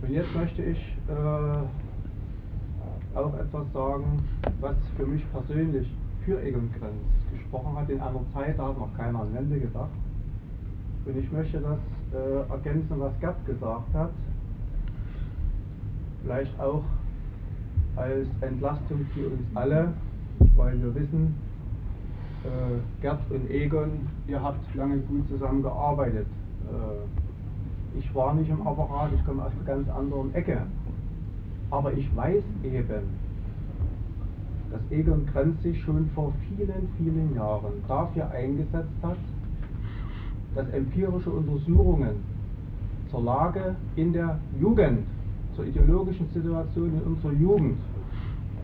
Und 0.02 0.10
jetzt 0.10 0.34
möchte 0.34 0.62
ich 0.62 0.78
äh, 1.08 1.66
auch 3.16 3.34
etwas 3.38 3.72
sagen, 3.72 4.22
was 4.60 4.76
für 4.96 5.06
mich 5.06 5.22
persönlich 5.32 5.88
für 6.26 6.42
Egon 6.42 6.68
Krenz 6.72 7.00
gesprochen 7.32 7.76
hat 7.76 7.88
in 7.88 8.00
einer 8.00 8.20
Zeit, 8.34 8.58
da 8.58 8.66
hat 8.66 8.78
noch 8.78 8.92
keiner 8.96 9.20
an 9.20 9.32
Wende 9.32 9.60
gedacht. 9.60 9.90
Und 11.04 11.16
ich 11.16 11.30
möchte 11.30 11.60
das 11.60 11.78
äh, 12.12 12.50
ergänzen, 12.50 12.98
was 12.98 13.18
Gerd 13.20 13.46
gesagt 13.46 13.94
hat, 13.94 14.10
vielleicht 16.22 16.58
auch 16.58 16.82
als 17.94 18.26
Entlastung 18.40 19.06
für 19.14 19.28
uns 19.28 19.40
alle, 19.54 19.92
weil 20.56 20.82
wir 20.82 20.94
wissen, 20.96 21.36
äh, 22.42 23.02
Gerd 23.02 23.20
und 23.30 23.48
Egon, 23.48 24.08
ihr 24.26 24.42
habt 24.42 24.74
lange 24.74 24.98
gut 24.98 25.28
zusammengearbeitet. 25.28 26.26
Äh, 26.66 27.98
ich 27.98 28.14
war 28.16 28.34
nicht 28.34 28.50
im 28.50 28.66
Apparat, 28.66 29.12
ich 29.14 29.24
komme 29.24 29.44
aus 29.44 29.52
einer 29.52 29.64
ganz 29.64 29.88
anderen 29.88 30.34
Ecke. 30.34 30.62
Aber 31.70 31.92
ich 31.92 32.14
weiß 32.16 32.42
eben, 32.64 33.25
dass 34.70 34.80
Egon 34.90 35.26
Krenz 35.32 35.62
sich 35.62 35.80
schon 35.82 36.08
vor 36.14 36.32
vielen, 36.48 36.88
vielen 36.96 37.34
Jahren 37.34 37.72
dafür 37.86 38.30
eingesetzt 38.30 38.96
hat, 39.02 39.18
dass 40.54 40.68
empirische 40.70 41.30
Untersuchungen 41.30 42.16
zur 43.10 43.22
Lage 43.22 43.76
in 43.96 44.12
der 44.12 44.38
Jugend, 44.60 45.06
zur 45.54 45.66
ideologischen 45.66 46.28
Situation 46.32 46.92
in 46.94 47.00
unserer 47.02 47.32
Jugend 47.32 47.78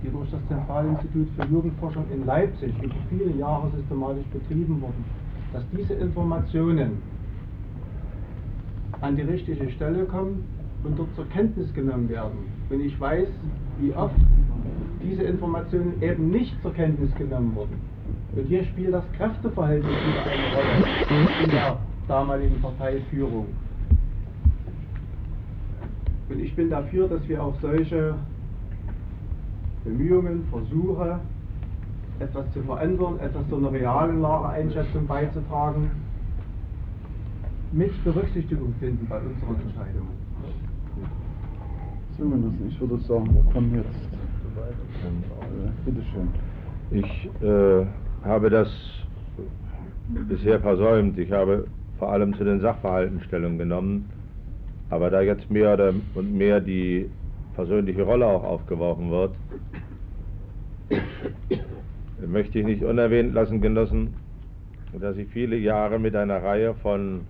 die 0.02 0.10
durch 0.10 0.30
das 0.30 0.40
Zentralinstitut 0.48 1.28
für 1.36 1.44
Jugendforschung 1.46 2.04
in 2.12 2.26
Leipzig 2.26 2.72
über 2.82 2.94
viele 3.08 3.30
Jahre 3.36 3.70
systematisch 3.70 4.26
betrieben 4.32 4.80
wurden, 4.80 5.04
dass 5.52 5.62
diese 5.76 5.94
Informationen 5.94 7.02
an 9.00 9.16
die 9.16 9.22
richtige 9.22 9.70
Stelle 9.70 10.04
kommen 10.04 10.44
und 10.84 10.98
dort 10.98 11.14
zur 11.14 11.28
Kenntnis 11.28 11.72
genommen 11.74 12.08
werden. 12.08 12.38
Und 12.70 12.80
ich 12.80 12.98
weiß, 13.00 13.28
wie 13.80 13.92
oft 13.94 14.14
diese 15.02 15.22
Informationen 15.24 16.00
eben 16.02 16.30
nicht 16.30 16.54
zur 16.62 16.72
Kenntnis 16.72 17.14
genommen 17.16 17.54
wurden. 17.54 17.80
Und 18.34 18.46
hier 18.46 18.64
spielt 18.64 18.94
das 18.94 19.04
Kräfteverhältnis 19.16 19.90
wieder 19.90 20.24
eine 20.24 20.54
Rolle 20.54 21.44
in 21.44 21.50
der 21.50 21.78
damaligen 22.08 22.60
Parteiführung. 22.60 23.46
Und 26.28 26.40
ich 26.40 26.54
bin 26.54 26.70
dafür, 26.70 27.08
dass 27.08 27.26
wir 27.28 27.42
auch 27.42 27.54
solche 27.60 28.14
Bemühungen, 29.84 30.44
Versuche, 30.50 31.20
etwas 32.20 32.52
zu 32.52 32.62
verändern, 32.62 33.18
etwas 33.20 33.48
zu 33.48 33.56
einer 33.56 33.72
realen 33.72 34.20
Lageeinschätzung 34.20 35.06
beizutragen, 35.06 35.90
mit 37.72 38.04
Berücksichtigung 38.04 38.74
finden 38.78 39.06
bei 39.08 39.18
unseren 39.18 39.60
Entscheidungen. 39.60 40.22
Zumindest, 42.16 42.54
ich 42.68 42.80
würde 42.80 42.98
sagen, 42.98 43.34
wir 43.34 43.52
kommen 43.52 43.74
jetzt. 43.74 44.12
Bitte 45.84 46.02
schön. 46.12 46.28
Ich 46.90 47.30
äh, 47.42 47.86
habe 48.24 48.50
das 48.50 48.68
bisher 50.28 50.60
versäumt. 50.60 51.18
Ich 51.18 51.32
habe 51.32 51.66
vor 51.98 52.12
allem 52.12 52.34
zu 52.34 52.44
den 52.44 52.60
Sachverhalten 52.60 53.20
Stellung 53.22 53.58
genommen. 53.58 54.10
Aber 54.90 55.10
da 55.10 55.22
jetzt 55.22 55.50
mehr 55.50 55.94
und 56.14 56.36
mehr 56.36 56.60
die 56.60 57.08
persönliche 57.54 58.02
Rolle 58.02 58.26
auch 58.26 58.44
aufgeworfen 58.44 59.10
wird, 59.10 59.34
möchte 62.26 62.58
ich 62.58 62.64
nicht 62.66 62.82
unerwähnt 62.82 63.34
lassen, 63.34 63.60
Genossen, 63.60 64.14
dass 65.00 65.16
ich 65.16 65.28
viele 65.30 65.56
Jahre 65.56 65.98
mit 65.98 66.14
einer 66.14 66.42
Reihe 66.42 66.74
von 66.74 67.22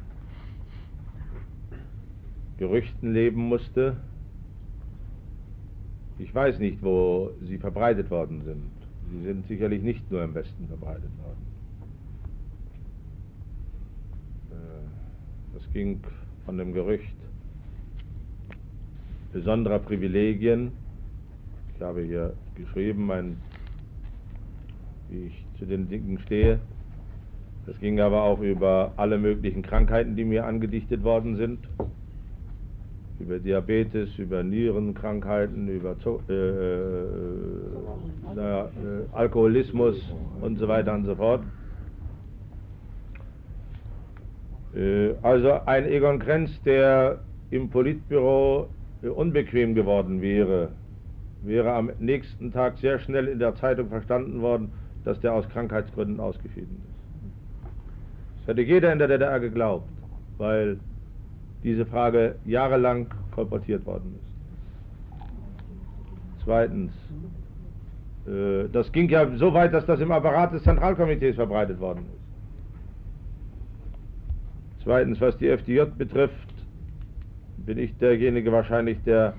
Gerüchten 2.58 3.12
leben 3.12 3.48
musste. 3.48 3.96
Ich 6.22 6.32
weiß 6.32 6.60
nicht, 6.60 6.82
wo 6.82 7.32
sie 7.42 7.58
verbreitet 7.58 8.08
worden 8.10 8.42
sind. 8.44 8.62
Sie 9.10 9.24
sind 9.24 9.46
sicherlich 9.48 9.82
nicht 9.82 10.08
nur 10.10 10.22
im 10.22 10.34
Westen 10.34 10.68
verbreitet 10.68 11.10
worden. 11.18 11.42
Äh, 14.52 15.54
das 15.58 15.72
ging 15.72 16.00
von 16.46 16.56
dem 16.58 16.72
Gerücht 16.72 17.14
besonderer 19.32 19.80
Privilegien. 19.80 20.70
Ich 21.74 21.82
habe 21.82 22.02
hier 22.02 22.34
geschrieben, 22.54 23.06
mein, 23.06 23.36
wie 25.10 25.26
ich 25.26 25.44
zu 25.58 25.66
den 25.66 25.88
Dingen 25.88 26.20
stehe. 26.20 26.60
Das 27.66 27.78
ging 27.80 27.98
aber 28.00 28.22
auch 28.22 28.40
über 28.40 28.92
alle 28.96 29.18
möglichen 29.18 29.62
Krankheiten, 29.62 30.14
die 30.14 30.24
mir 30.24 30.46
angedichtet 30.46 31.02
worden 31.02 31.36
sind. 31.36 31.58
Über 33.20 33.38
Diabetes, 33.38 34.18
über 34.18 34.42
Nierenkrankheiten, 34.42 35.68
über 35.68 35.96
äh, 36.28 36.32
äh, 38.34 38.60
äh, 38.60 38.66
Alkoholismus 39.12 39.96
und 40.40 40.58
so 40.58 40.66
weiter 40.68 40.94
und 40.94 41.04
so 41.04 41.14
fort. 41.14 41.42
Äh, 44.74 45.14
also 45.22 45.52
ein 45.66 45.86
Egon 45.86 46.18
Krenz, 46.18 46.50
der 46.62 47.20
im 47.50 47.70
Politbüro 47.70 48.68
äh, 49.02 49.08
unbequem 49.08 49.74
geworden 49.74 50.20
wäre, 50.22 50.70
wäre 51.42 51.72
am 51.72 51.90
nächsten 51.98 52.52
Tag 52.52 52.78
sehr 52.78 52.98
schnell 52.98 53.28
in 53.28 53.38
der 53.38 53.54
Zeitung 53.56 53.88
verstanden 53.88 54.40
worden, 54.40 54.72
dass 55.04 55.20
der 55.20 55.34
aus 55.34 55.48
Krankheitsgründen 55.48 56.20
ausgeschieden 56.20 56.82
ist. 56.84 56.92
Das 58.38 58.48
hätte 58.48 58.62
jeder 58.62 58.92
in 58.92 58.98
der 58.98 59.08
DDR 59.08 59.38
geglaubt, 59.40 59.88
weil 60.38 60.78
diese 61.62 61.86
Frage 61.86 62.36
jahrelang 62.44 63.06
kolportiert 63.34 63.86
worden 63.86 64.14
ist. 64.16 64.32
Zweitens, 66.44 66.92
äh, 68.26 68.68
das 68.72 68.90
ging 68.92 69.08
ja 69.08 69.28
so 69.36 69.54
weit, 69.54 69.72
dass 69.72 69.86
das 69.86 70.00
im 70.00 70.10
Apparat 70.10 70.52
des 70.52 70.62
Zentralkomitees 70.64 71.36
verbreitet 71.36 71.78
worden 71.80 72.06
ist. 72.12 72.22
Zweitens, 74.84 75.20
was 75.20 75.38
die 75.38 75.48
FDJ 75.48 75.82
betrifft, 75.96 76.52
bin 77.58 77.78
ich 77.78 77.96
derjenige 77.98 78.50
wahrscheinlich, 78.50 78.98
der 79.04 79.34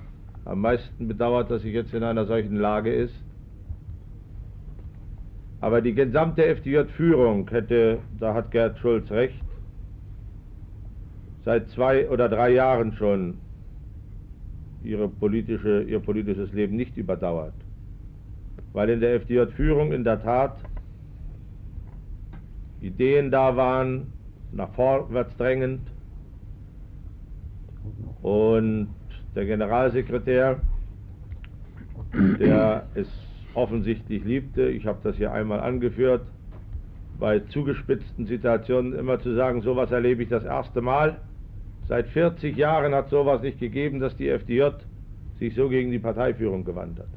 am 0.46 0.60
meisten 0.60 1.06
bedauert, 1.08 1.50
dass 1.50 1.62
sie 1.62 1.72
jetzt 1.72 1.92
in 1.92 2.02
einer 2.02 2.24
solchen 2.24 2.56
Lage 2.56 2.92
ist. 2.92 3.14
Aber 5.60 5.80
die 5.80 5.94
gesamte 5.94 6.44
FDJ-Führung 6.44 7.48
hätte, 7.50 7.98
da 8.18 8.34
hat 8.34 8.50
Gerd 8.50 8.78
Schulz 8.78 9.10
recht, 9.10 9.43
seit 11.44 11.68
zwei 11.70 12.08
oder 12.08 12.28
drei 12.28 12.50
Jahren 12.50 12.92
schon 12.92 13.38
ihre 14.82 15.08
politische, 15.08 15.82
ihr 15.82 16.00
politisches 16.00 16.52
Leben 16.52 16.76
nicht 16.76 16.96
überdauert. 16.96 17.54
Weil 18.72 18.90
in 18.90 19.00
der 19.00 19.14
FDJ-Führung 19.20 19.92
in 19.92 20.04
der 20.04 20.22
Tat 20.22 20.56
Ideen 22.80 23.30
da 23.30 23.56
waren, 23.56 24.12
nach 24.52 24.70
vorwärts 24.74 25.36
drängend. 25.36 25.80
Und 28.22 28.88
der 29.34 29.46
Generalsekretär, 29.46 30.60
der 32.38 32.86
es 32.94 33.08
offensichtlich 33.54 34.24
liebte, 34.24 34.68
ich 34.68 34.86
habe 34.86 34.98
das 35.02 35.16
hier 35.16 35.32
einmal 35.32 35.60
angeführt, 35.60 36.26
bei 37.18 37.40
zugespitzten 37.40 38.26
Situationen 38.26 38.94
immer 38.94 39.20
zu 39.20 39.34
sagen, 39.34 39.62
sowas 39.62 39.90
erlebe 39.90 40.22
ich 40.22 40.28
das 40.28 40.44
erste 40.44 40.80
Mal. 40.80 41.18
Seit 41.88 42.08
40 42.08 42.56
Jahren 42.56 42.94
hat 42.94 43.10
sowas 43.10 43.42
nicht 43.42 43.60
gegeben, 43.60 44.00
dass 44.00 44.16
die 44.16 44.28
FDJ 44.28 44.68
sich 45.38 45.54
so 45.54 45.68
gegen 45.68 45.90
die 45.90 45.98
Parteiführung 45.98 46.64
gewandt 46.64 46.98
hat. 46.98 47.08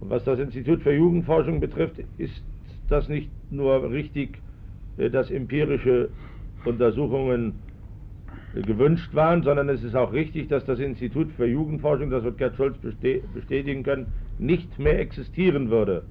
Und 0.00 0.10
was 0.10 0.24
das 0.24 0.38
Institut 0.38 0.82
für 0.82 0.92
Jugendforschung 0.92 1.60
betrifft, 1.60 1.96
ist 2.18 2.42
das 2.88 3.08
nicht 3.08 3.30
nur 3.50 3.90
richtig, 3.90 4.38
äh, 4.98 5.10
dass 5.10 5.30
empirische 5.30 6.08
Untersuchungen 6.64 7.54
äh, 8.54 8.62
gewünscht 8.62 9.14
waren, 9.14 9.42
sondern 9.42 9.68
es 9.68 9.82
ist 9.82 9.94
auch 9.94 10.12
richtig, 10.12 10.48
dass 10.48 10.64
das 10.64 10.80
Institut 10.80 11.30
für 11.32 11.46
Jugendforschung, 11.46 12.10
das 12.10 12.24
wird 12.24 12.38
Gerd 12.38 12.56
Schulz 12.56 12.76
bestätigen 12.78 13.82
können, 13.82 14.06
nicht 14.38 14.78
mehr 14.78 14.98
existieren 14.98 15.70
würde, 15.70 16.02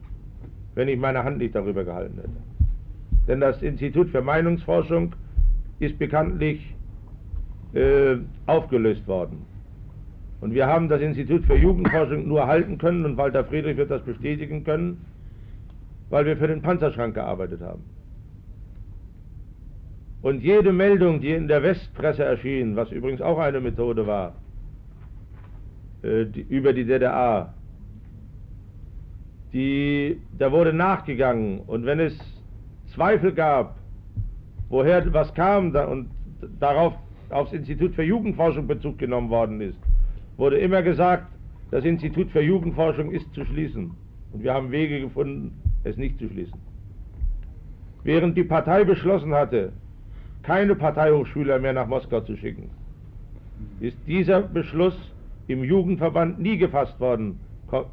wenn 0.74 0.88
ich 0.88 0.98
meine 0.98 1.24
Hand 1.24 1.38
nicht 1.38 1.56
darüber 1.56 1.84
gehalten 1.84 2.16
hätte. 2.18 2.30
Denn 3.28 3.40
das 3.40 3.62
Institut 3.62 4.10
für 4.10 4.22
Meinungsforschung 4.22 5.14
ist 5.80 5.98
bekanntlich 6.00 6.76
äh, 7.74 8.18
aufgelöst 8.46 9.08
worden. 9.08 9.46
Und 10.42 10.54
wir 10.54 10.68
haben 10.68 10.90
das 10.90 11.02
Institut 11.02 11.46
für 11.46 11.56
Jugendforschung 11.56 12.28
nur 12.28 12.48
halten 12.48 12.78
können, 12.78 13.06
und 13.06 13.18
Walter 13.18 13.44
Friedrich 13.44 13.78
wird 13.78 13.92
das 13.92 14.04
bestätigen 14.04 14.64
können, 14.64 15.06
weil 16.10 16.26
wir 16.26 16.38
für 16.38 16.48
den 16.48 16.62
Panzerschrank 16.62 17.16
gearbeitet 17.16 17.62
haben. 17.62 17.84
Und 20.22 20.42
jede 20.42 20.74
Meldung, 20.74 21.22
die 21.22 21.32
in 21.32 21.48
der 21.48 21.62
Westpresse 21.62 22.24
erschien, 22.24 22.76
was 22.76 22.92
übrigens 22.92 23.22
auch 23.22 23.38
eine 23.38 23.60
Methode 23.60 24.08
war, 24.08 24.36
äh, 26.02 26.26
die, 26.26 26.42
über 26.42 26.74
die 26.74 26.86
DDR, 26.86 27.54
die, 29.54 30.20
da 30.38 30.52
wurde 30.52 30.74
nachgegangen. 30.74 31.60
Und 31.60 31.86
wenn 31.86 32.00
es 32.00 32.18
Zweifel 32.94 33.34
gab, 33.34 33.78
woher 34.70 35.14
was 35.14 35.34
kam 35.34 35.72
da 35.74 35.86
und 35.86 36.10
darauf 36.60 36.94
aufs 37.30 37.54
Institut 37.54 37.96
für 37.96 38.04
Jugendforschung 38.04 38.68
Bezug 38.68 38.98
genommen 38.98 39.30
worden 39.30 39.62
ist, 39.62 39.78
wurde 40.38 40.58
immer 40.58 40.82
gesagt, 40.82 41.28
das 41.72 41.86
Institut 41.86 42.30
für 42.32 42.42
Jugendforschung 42.42 43.12
ist 43.12 43.34
zu 43.34 43.46
schließen. 43.46 43.92
Und 44.32 44.44
wir 44.44 44.54
haben 44.54 44.72
Wege 44.72 45.02
gefunden, 45.02 45.60
es 45.84 45.98
nicht 45.98 46.20
zu 46.20 46.28
schließen. 46.30 46.60
Während 48.04 48.38
die 48.38 48.44
Partei 48.44 48.84
beschlossen 48.84 49.34
hatte, 49.34 49.72
keine 50.44 50.76
Parteihochschüler 50.76 51.60
mehr 51.60 51.74
nach 51.74 51.88
Moskau 51.88 52.22
zu 52.22 52.38
schicken, 52.38 52.70
ist 53.80 53.98
dieser 54.06 54.42
Beschluss 54.42 54.96
im 55.48 55.64
Jugendverband 55.64 56.40
nie 56.40 56.58
gefasst 56.58 57.00
worden, 57.00 57.40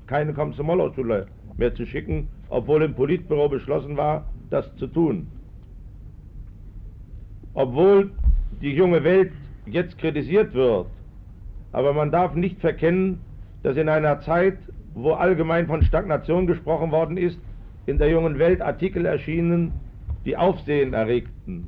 keine 0.06 0.34
Komsomolov-Schüler 0.34 1.26
mehr 1.56 1.74
zu 1.74 1.86
schicken, 1.86 2.28
obwohl 2.50 2.82
im 2.82 2.94
Politbüro 2.94 3.48
beschlossen 3.48 3.96
war, 3.96 4.26
das 4.50 4.74
zu 4.76 4.86
tun 4.86 5.26
obwohl 7.54 8.10
die 8.60 8.74
junge 8.74 9.04
Welt 9.04 9.32
jetzt 9.66 9.98
kritisiert 9.98 10.54
wird. 10.54 10.86
Aber 11.72 11.92
man 11.92 12.10
darf 12.10 12.34
nicht 12.34 12.60
verkennen, 12.60 13.20
dass 13.62 13.76
in 13.76 13.88
einer 13.88 14.20
Zeit, 14.20 14.58
wo 14.94 15.12
allgemein 15.12 15.66
von 15.66 15.82
Stagnation 15.82 16.46
gesprochen 16.46 16.90
worden 16.90 17.16
ist, 17.16 17.38
in 17.86 17.98
der 17.98 18.10
jungen 18.10 18.38
Welt 18.38 18.60
Artikel 18.60 19.06
erschienen, 19.06 19.72
die 20.24 20.36
Aufsehen 20.36 20.92
erregten. 20.92 21.66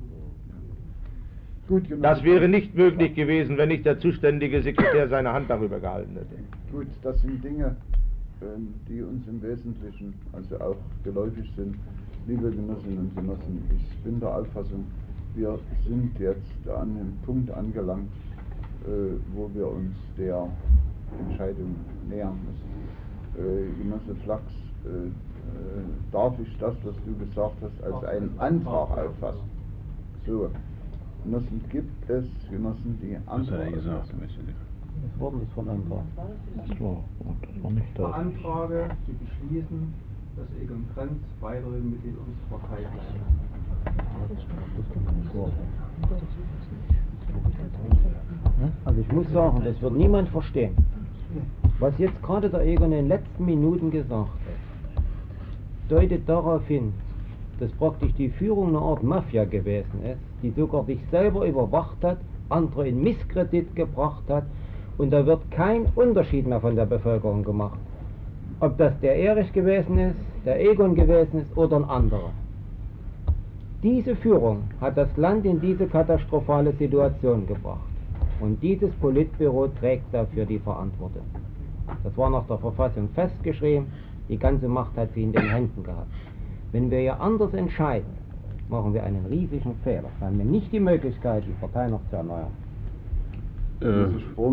Gut. 1.67 1.85
Das 2.03 2.23
wäre 2.23 2.47
nicht 2.49 2.75
möglich 2.75 3.15
gewesen, 3.15 3.57
wenn 3.57 3.69
nicht 3.69 3.87
der 3.87 3.99
zuständige 3.99 4.61
Sekretär 4.61 5.09
seine 5.09 5.33
Hand 5.33 5.49
darüber 5.49 5.81
gehalten 5.81 6.13
hätte. 6.15 6.37
Gut, 6.71 6.87
das 7.03 7.21
sind 7.23 7.43
Dinge, 7.43 7.75
ähm, 8.43 8.75
die 8.87 9.01
uns 9.01 9.27
im 9.27 9.43
Wesentlichen 9.43 10.13
also 10.33 10.61
auch 10.61 10.77
geläufig 11.05 11.51
sind. 11.57 11.77
Liebe 12.27 12.51
Genossinnen 12.51 12.99
und 12.99 13.17
Genossen, 13.17 13.63
ich 13.75 13.97
bin 14.05 14.21
der 14.21 14.37
Auffassung, 14.37 14.85
wir 15.35 15.59
sind 15.87 16.19
jetzt 16.19 16.69
an 16.69 16.97
dem 16.97 17.17
Punkt 17.25 17.51
angelangt, 17.51 18.11
äh, 18.87 19.17
wo 19.35 19.51
wir 19.55 19.69
uns 19.69 19.95
der 20.17 20.49
Entscheidung 21.29 21.75
nähern 22.09 22.39
müssen. 22.47 22.75
Äh, 23.37 23.83
Genosse 23.83 24.15
Flachs, 24.25 24.53
äh, 24.85 24.89
äh, 24.89 25.11
darf 26.13 26.39
ich 26.39 26.57
das, 26.59 26.75
was 26.85 26.95
du 27.05 27.27
gesagt 27.27 27.57
hast, 27.61 27.83
als 27.85 28.05
einen 28.05 28.39
Antrag 28.39 28.97
auffassen? 28.97 29.51
So, 30.27 30.51
Genossen, 31.25 31.61
gibt 31.71 32.11
es 32.11 32.25
Genossen, 32.51 32.99
die 33.03 33.17
Anträge 33.29 33.73
gesagt? 33.73 34.13
Das 34.13 35.21
Wort 35.21 35.35
ist 35.43 35.53
von 35.53 35.69
Antrag. 35.69 36.05
Das 36.57 36.81
war, 36.81 37.05
das 37.43 37.63
war 37.63 37.71
nicht 37.73 37.99
da. 37.99 38.11
Anfrage 38.11 38.91
zu 39.05 39.13
beschließen, 39.13 39.93
dass 40.37 40.47
Egon 40.63 40.85
Krenz 40.95 41.19
weiterhin 41.41 41.91
Mitglied 41.91 42.15
unserer 42.17 42.59
Partei 42.61 42.83
bleibt. 42.83 43.54
Also 48.85 49.01
ich 49.01 49.13
muss 49.13 49.31
sagen, 49.33 49.63
das 49.65 49.81
wird 49.83 49.95
niemand 49.95 50.29
verstehen. 50.29 50.75
Was 51.81 51.99
jetzt 51.99 52.23
gerade 52.23 52.49
der 52.49 52.65
Egon 52.65 52.93
in 52.93 52.93
den 52.93 53.09
letzten 53.09 53.45
Minuten 53.45 53.91
gesagt 53.91 54.29
hat, 54.29 55.01
deutet 55.89 56.29
darauf 56.29 56.67
hin, 56.67 56.93
dass 57.61 57.71
praktisch 57.73 58.13
die 58.15 58.31
Führung 58.31 58.69
eine 58.69 58.79
Art 58.79 59.03
Mafia 59.03 59.45
gewesen 59.45 60.03
ist, 60.05 60.21
die 60.43 60.51
sogar 60.51 60.85
sich 60.85 61.01
selber 61.11 61.47
überwacht 61.47 62.03
hat, 62.03 62.19
andere 62.49 62.89
in 62.89 63.03
Misskredit 63.03 63.75
gebracht 63.75 64.25
hat 64.29 64.45
und 64.99 65.11
da 65.13 65.27
wird 65.27 65.51
kein 65.51 65.87
Unterschied 65.95 66.47
mehr 66.47 66.61
von 66.61 66.77
der 66.77 66.87
Bevölkerung 66.87 67.43
gemacht. 67.43 67.79
Ob 68.61 68.79
das 68.79 68.99
der 69.01 69.17
Erich 69.17 69.53
gewesen 69.53 69.99
ist, 69.99 70.17
der 70.45 70.61
Egon 70.61 70.95
gewesen 70.95 71.41
ist 71.43 71.57
oder 71.57 71.77
ein 71.77 71.85
anderer. 71.85 72.31
Diese 73.85 74.17
Führung 74.17 74.63
hat 74.81 74.97
das 74.97 75.15
Land 75.19 75.45
in 75.45 75.61
diese 75.61 75.87
katastrophale 75.87 76.73
Situation 76.73 77.47
gebracht. 77.47 77.81
Und 78.41 78.63
dieses 78.63 78.91
Politbüro 78.93 79.69
trägt 79.79 80.07
dafür 80.11 80.47
die 80.47 80.59
Verantwortung. 80.59 81.27
Das 82.03 82.17
war 82.17 82.31
nach 82.31 82.47
der 82.47 82.57
Verfassung 82.57 83.11
festgeschrieben, 83.15 83.89
die 84.31 84.39
ganze 84.39 84.69
Macht 84.69 84.97
hat 84.97 85.11
sie 85.13 85.25
in 85.25 85.33
den 85.33 85.51
Händen 85.51 85.83
gehabt. 85.83 86.09
Wenn 86.73 86.91
wir 86.91 87.03
ja 87.03 87.19
anders 87.19 87.53
entscheiden, 87.53 88.09
machen 88.71 88.95
wir 88.95 89.05
einen 89.05 89.27
riesigen 89.27 89.75
Fehler. 89.85 90.09
Dann 90.19 90.31
haben 90.31 90.39
wir 90.39 90.47
nicht 90.47 90.73
die 90.73 90.81
Möglichkeit, 90.81 91.45
die 91.47 91.53
Partei 91.61 91.89
noch 91.89 92.01
zu 92.09 92.17
erneuern. 92.17 92.53
Äh, 93.81 94.07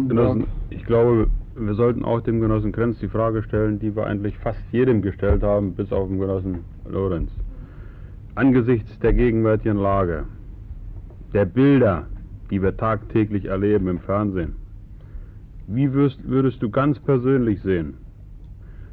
Genossen, 0.09 0.47
ich 0.71 0.85
glaube, 0.85 1.27
wir 1.55 1.73
sollten 1.75 2.03
auch 2.03 2.19
dem 2.19 2.41
Genossen 2.41 2.73
Krenz 2.73 2.99
die 2.99 3.07
Frage 3.07 3.43
stellen, 3.43 3.79
die 3.79 3.95
wir 3.95 4.07
eigentlich 4.07 4.37
fast 4.39 4.59
jedem 4.73 5.01
gestellt 5.01 5.41
haben, 5.41 5.73
bis 5.73 5.93
auf 5.93 6.09
den 6.09 6.19
Genossen 6.19 6.65
Lorenz 6.85 7.31
angesichts 8.35 8.97
der 8.99 9.13
gegenwärtigen 9.13 9.77
Lage, 9.77 10.25
der 11.33 11.45
Bilder, 11.45 12.07
die 12.49 12.61
wir 12.61 12.75
tagtäglich 12.75 13.45
erleben 13.45 13.87
im 13.87 13.99
Fernsehen. 13.99 14.55
Wie 15.67 15.93
würdest, 15.93 16.27
würdest 16.27 16.61
du 16.61 16.69
ganz 16.69 16.99
persönlich 16.99 17.61
sehen? 17.61 17.95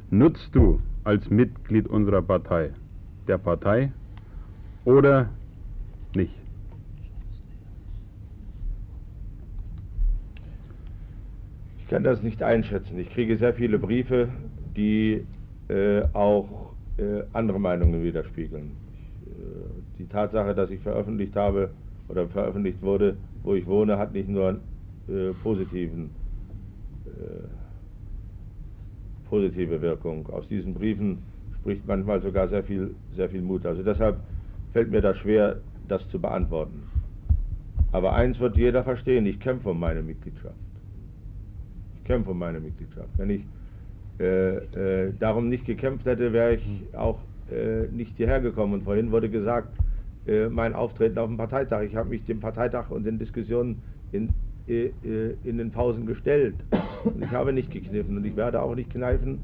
Nutzt 0.09 0.55
du 0.55 0.81
als 1.03 1.29
Mitglied 1.29 1.87
unserer 1.87 2.21
Partei 2.21 2.71
der 3.27 3.37
Partei 3.37 3.91
oder 4.85 5.29
nicht? 6.15 6.33
Ich 11.79 11.87
kann 11.87 12.03
das 12.03 12.21
nicht 12.21 12.41
einschätzen. 12.43 12.99
Ich 12.99 13.09
kriege 13.09 13.37
sehr 13.37 13.53
viele 13.53 13.79
Briefe, 13.79 14.29
die 14.77 15.25
äh, 15.69 16.03
auch 16.13 16.73
äh, 16.97 17.23
andere 17.33 17.59
Meinungen 17.59 18.03
widerspiegeln. 18.03 18.71
Äh, 19.39 19.97
die 19.97 20.07
Tatsache, 20.07 20.55
dass 20.55 20.69
ich 20.69 20.79
veröffentlicht 20.81 21.35
habe 21.35 21.71
oder 22.07 22.27
veröffentlicht 22.27 22.81
wurde, 22.81 23.17
wo 23.43 23.53
ich 23.53 23.65
wohne, 23.65 23.97
hat 23.97 24.13
nicht 24.13 24.29
nur 24.29 24.59
äh, 25.07 25.31
positiven, 25.43 26.09
äh, 27.05 27.47
positive 29.29 29.81
Wirkung. 29.81 30.27
Aus 30.29 30.47
diesen 30.47 30.73
Briefen 30.73 31.19
spricht 31.59 31.85
manchmal 31.87 32.21
sogar 32.21 32.47
sehr 32.47 32.63
viel, 32.63 32.95
sehr 33.15 33.29
viel 33.29 33.41
Mut. 33.41 33.65
Also 33.65 33.83
deshalb 33.83 34.17
fällt 34.73 34.91
mir 34.91 35.01
das 35.01 35.17
schwer, 35.17 35.57
das 35.87 36.07
zu 36.09 36.19
beantworten. 36.19 36.83
Aber 37.91 38.13
eins 38.13 38.39
wird 38.39 38.55
jeder 38.55 38.83
verstehen, 38.83 39.25
ich 39.25 39.39
kämpfe 39.39 39.69
um 39.69 39.79
meine 39.79 40.01
Mitgliedschaft. 40.01 40.55
Ich 41.97 42.03
kämpfe 42.05 42.31
um 42.31 42.39
meine 42.39 42.59
Mitgliedschaft. 42.59 43.09
Wenn 43.17 43.29
ich 43.31 43.41
äh, 44.19 44.57
äh, 44.57 45.13
darum 45.19 45.49
nicht 45.49 45.65
gekämpft 45.65 46.05
hätte, 46.05 46.31
wäre 46.33 46.55
ich 46.55 46.63
auch 46.93 47.19
äh, 47.51 47.87
nicht 47.91 48.15
hierher 48.17 48.41
gekommen. 48.41 48.73
Und 48.73 48.83
vorhin 48.83 49.11
wurde 49.11 49.29
gesagt, 49.29 49.69
äh, 50.27 50.49
mein 50.49 50.73
Auftreten 50.73 51.17
auf 51.17 51.27
dem 51.27 51.37
Parteitag. 51.37 51.83
Ich 51.83 51.95
habe 51.95 52.09
mich 52.09 52.23
dem 52.25 52.39
Parteitag 52.39 52.89
und 52.89 53.05
den 53.05 53.17
Diskussionen 53.19 53.81
in, 54.11 54.29
äh, 54.67 54.91
äh, 55.03 55.35
in 55.43 55.57
den 55.57 55.71
Pausen 55.71 56.05
gestellt. 56.05 56.55
Und 57.03 57.23
ich 57.23 57.31
habe 57.31 57.53
nicht 57.53 57.71
gekniffen 57.71 58.17
und 58.17 58.25
ich 58.25 58.35
werde 58.35 58.61
auch 58.61 58.75
nicht 58.75 58.89
kneifen. 58.91 59.39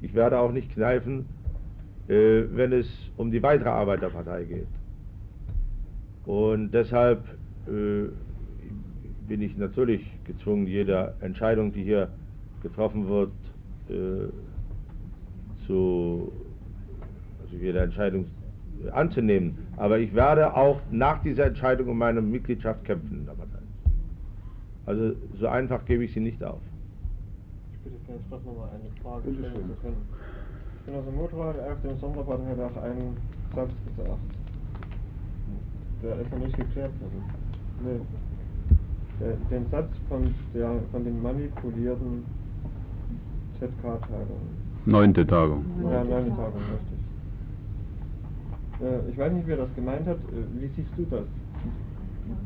Ich 0.00 0.14
werde 0.14 0.38
auch 0.38 0.52
nicht 0.52 0.70
kneifen, 0.72 1.24
wenn 2.06 2.72
es 2.72 2.86
um 3.16 3.30
die 3.30 3.42
weitere 3.42 3.70
Arbeit 3.70 4.02
der 4.02 4.08
Partei 4.08 4.44
geht. 4.44 4.66
Und 6.26 6.72
deshalb 6.72 7.24
bin 7.66 9.40
ich 9.40 9.56
natürlich 9.56 10.04
gezwungen, 10.24 10.66
jede 10.66 11.14
Entscheidung, 11.20 11.72
die 11.72 11.82
hier 11.82 12.10
getroffen 12.62 13.08
wird, 13.08 13.32
äh, 13.88 14.28
zu, 15.66 16.32
jede 17.60 17.80
Entscheidung 17.80 18.26
anzunehmen. 18.92 19.58
Aber 19.76 19.98
ich 19.98 20.14
werde 20.14 20.54
auch 20.54 20.80
nach 20.90 21.22
dieser 21.22 21.46
Entscheidung 21.46 21.88
um 21.88 21.98
meine 21.98 22.20
Mitgliedschaft 22.20 22.84
kämpfen 22.84 23.20
in 23.20 23.26
der 23.26 23.32
Partei. 23.32 23.58
Also 24.86 25.14
so 25.38 25.48
einfach 25.48 25.84
gebe 25.86 26.04
ich 26.04 26.12
sie 26.12 26.20
nicht 26.20 26.42
auf. 26.44 26.60
Ich 27.72 27.78
bitte 27.78 27.96
ganz 28.06 28.20
kurz 28.28 28.44
nochmal 28.44 28.68
eine 28.68 28.90
Frage 29.02 29.32
stellen 29.32 29.54
zu 29.54 29.74
können. 29.80 29.96
Genosse 30.86 31.10
Motorrad 31.10 31.56
auf 31.60 31.80
dem 31.82 31.98
Sonderparteitag 31.98 32.76
einen 32.82 33.16
Satz 33.54 33.70
gesagt. 33.86 34.18
Der 36.02 36.20
ist 36.20 36.30
noch 36.30 36.38
nicht 36.38 36.56
geklärt 36.56 36.92
worden. 37.00 37.24
Nee. 37.82 38.00
Der, 39.20 39.36
den 39.50 39.70
Satz 39.70 39.88
von, 40.08 40.34
der, 40.52 40.72
von 40.92 41.04
den 41.04 41.22
manipulierten 41.22 42.24
ZK-Tagung. 43.58 44.40
Neunte 44.84 45.26
Tagung. 45.26 45.64
Ja, 45.84 46.04
neunte 46.04 46.30
Tagung, 46.30 46.60
richtig. 46.60 46.93
Äh, 48.84 49.10
ich 49.10 49.18
weiß 49.18 49.32
nicht, 49.32 49.46
wer 49.46 49.56
das 49.56 49.74
gemeint 49.74 50.06
hat. 50.06 50.18
Äh, 50.18 50.60
wie 50.60 50.68
siehst 50.68 50.90
du 50.96 51.04
das? 51.04 51.24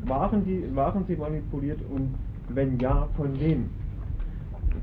Waren, 0.05 0.43
die, 0.45 0.75
waren 0.75 1.05
sie 1.05 1.15
manipuliert 1.15 1.79
und 1.89 2.15
wenn 2.49 2.79
ja, 2.79 3.07
von 3.15 3.39
wem? 3.39 3.69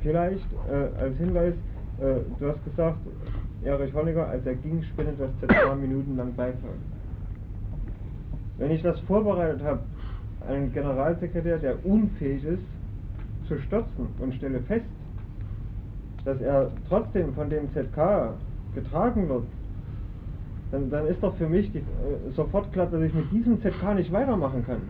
Vielleicht 0.03 0.47
äh, 0.70 1.01
als 1.01 1.16
Hinweis, 1.16 1.55
äh, 2.01 2.20
du 2.39 2.49
hast 2.49 2.65
gesagt, 2.65 2.99
Erich 3.65 3.95
Honecker, 3.95 4.28
als 4.28 4.47
er 4.47 4.55
ging, 4.55 4.83
spendet 4.83 5.20
das 5.20 5.31
ZK 5.41 5.74
minutenlang 5.77 6.35
Beifall. 6.35 6.77
Wenn 8.59 8.70
ich 8.70 8.83
das 8.83 8.99
vorbereitet 9.01 9.62
habe, 9.62 9.81
einen 10.49 10.73
Generalsekretär, 10.73 11.59
der 11.59 11.85
unfähig 11.85 12.45
ist, 12.45 12.62
zu 13.49 13.59
stürzen 13.59 14.09
und 14.19 14.35
stelle 14.35 14.61
fest, 14.61 14.87
dass 16.24 16.41
er 16.41 16.70
trotzdem 16.89 17.35
von 17.35 17.51
dem 17.51 17.73
ZK 17.73 18.35
getragen 18.74 19.28
wird, 19.28 19.45
dann, 20.70 20.90
dann 20.90 21.06
ist 21.06 21.22
doch 21.22 21.36
für 21.36 21.48
mich 21.48 21.70
die, 21.72 21.78
äh, 21.78 21.82
sofort 22.34 22.72
klar, 22.72 22.86
dass 22.86 23.02
ich 23.02 23.14
mit 23.14 23.30
diesem 23.32 23.60
ZK 23.60 23.94
nicht 23.94 24.12
weitermachen 24.12 24.64
kann. 24.66 24.82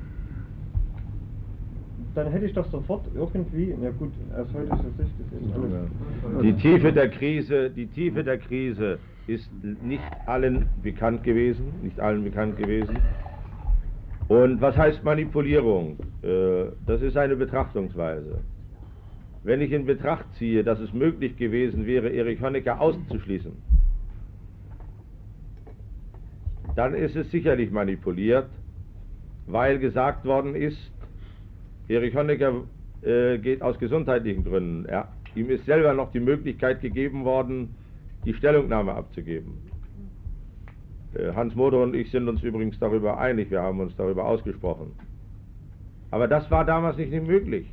Dann 2.15 2.29
hätte 2.29 2.47
ich 2.47 2.55
doch 2.55 2.67
sofort 2.71 3.07
irgendwie, 3.15 3.75
ja 3.83 3.91
gut, 3.91 4.13
heutiger 4.35 4.77
Sicht 4.97 5.15
ist 5.21 5.33
eben 5.33 5.53
alles. 5.53 6.43
Die 6.43 6.53
Tiefe 6.55 6.93
der 6.93 7.11
Krise, 7.11 7.71
die 7.71 7.87
Tiefe 7.87 8.25
der 8.25 8.39
Krise 8.39 8.99
ist 9.27 9.51
nicht 9.83 10.03
allen 10.25 10.67
bekannt 10.83 11.25
gewesen, 11.25 11.73
nicht 11.83 12.01
allen 12.01 12.25
bekannt 12.25 12.57
gewesen. 12.57 12.97
Und 14.29 14.61
was 14.61 14.77
heißt 14.77 15.05
Manipulierung? 15.05 15.99
Äh, 16.23 16.67
das 16.87 17.03
ist 17.03 17.17
eine 17.17 17.37
Betrachtungsweise. 17.37 18.39
Wenn 19.45 19.61
ich 19.61 19.71
in 19.71 19.87
Betracht 19.87 20.27
ziehe, 20.35 20.65
dass 20.65 20.81
es 20.81 20.93
möglich 20.93 21.37
gewesen 21.37 21.87
wäre, 21.87 22.09
Erich 22.09 22.41
Honecker 22.41 22.81
auszuschließen, 22.81 23.53
dann 26.77 26.95
ist 26.95 27.17
es 27.17 27.31
sicherlich 27.31 27.71
manipuliert, 27.71 28.49
weil 29.47 29.79
gesagt 29.79 30.25
worden 30.25 30.55
ist, 30.55 30.79
Erich 31.89 32.15
Honecker 32.15 32.65
äh, 33.03 33.39
geht 33.39 33.63
aus 33.63 33.79
gesundheitlichen 33.79 34.45
Gründen. 34.45 34.85
Er, 34.87 35.09
ihm 35.35 35.51
ist 35.51 35.65
selber 35.65 35.95
noch 35.95 36.13
die 36.13 36.21
Möglichkeit 36.21 36.81
gegeben 36.83 37.25
worden, 37.25 37.75
die 38.25 38.35
Stellungnahme 38.35 38.93
abzugeben. 38.95 39.55
Äh, 41.15 41.33
Hans 41.33 41.55
Moder 41.55 41.83
und 41.83 41.95
ich 41.95 42.11
sind 42.11 42.29
uns 42.29 42.43
übrigens 42.43 42.79
darüber 42.79 43.19
einig, 43.19 43.51
wir 43.51 43.63
haben 43.63 43.81
uns 43.81 43.97
darüber 43.97 44.27
ausgesprochen. 44.27 44.93
Aber 46.11 46.29
das 46.29 46.51
war 46.51 46.65
damals 46.65 46.99
nicht 46.99 47.13
möglich. 47.13 47.67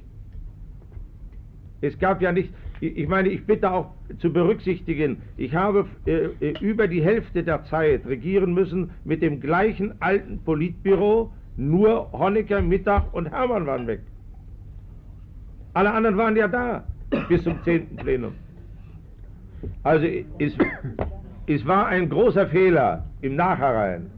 Es 1.82 1.98
gab 2.00 2.22
ja 2.22 2.32
nicht, 2.32 2.54
ich 2.88 3.08
meine, 3.08 3.30
ich 3.30 3.46
bitte 3.46 3.72
auch 3.72 3.92
zu 4.20 4.32
berücksichtigen, 4.32 5.22
ich 5.38 5.56
habe 5.56 5.86
äh, 6.06 6.26
äh, 6.42 6.54
über 6.60 6.88
die 6.88 7.02
Hälfte 7.02 7.44
der 7.44 7.64
Zeit 7.66 8.06
regieren 8.06 8.54
müssen 8.54 8.92
mit 9.06 9.22
dem 9.22 9.40
gleichen 9.40 9.94
alten 10.02 10.40
Politbüro, 10.44 11.32
nur 11.56 12.12
Honecker, 12.12 12.62
Mittag 12.62 13.14
und 13.14 13.28
Hermann 13.28 13.66
waren 13.66 13.88
weg. 13.88 14.02
Alle 15.74 15.92
anderen 15.92 16.18
waren 16.18 16.36
ja 16.36 16.48
da 16.48 16.84
bis 17.30 17.44
zum 17.44 17.62
10. 17.64 17.96
Plenum. 17.98 18.34
Also 19.84 20.06
es, 20.40 20.58
es 21.48 21.66
war 21.66 21.88
ein 21.88 22.10
großer 22.10 22.48
Fehler 22.48 23.06
im 23.22 23.36
Nachhinein, 23.38 24.12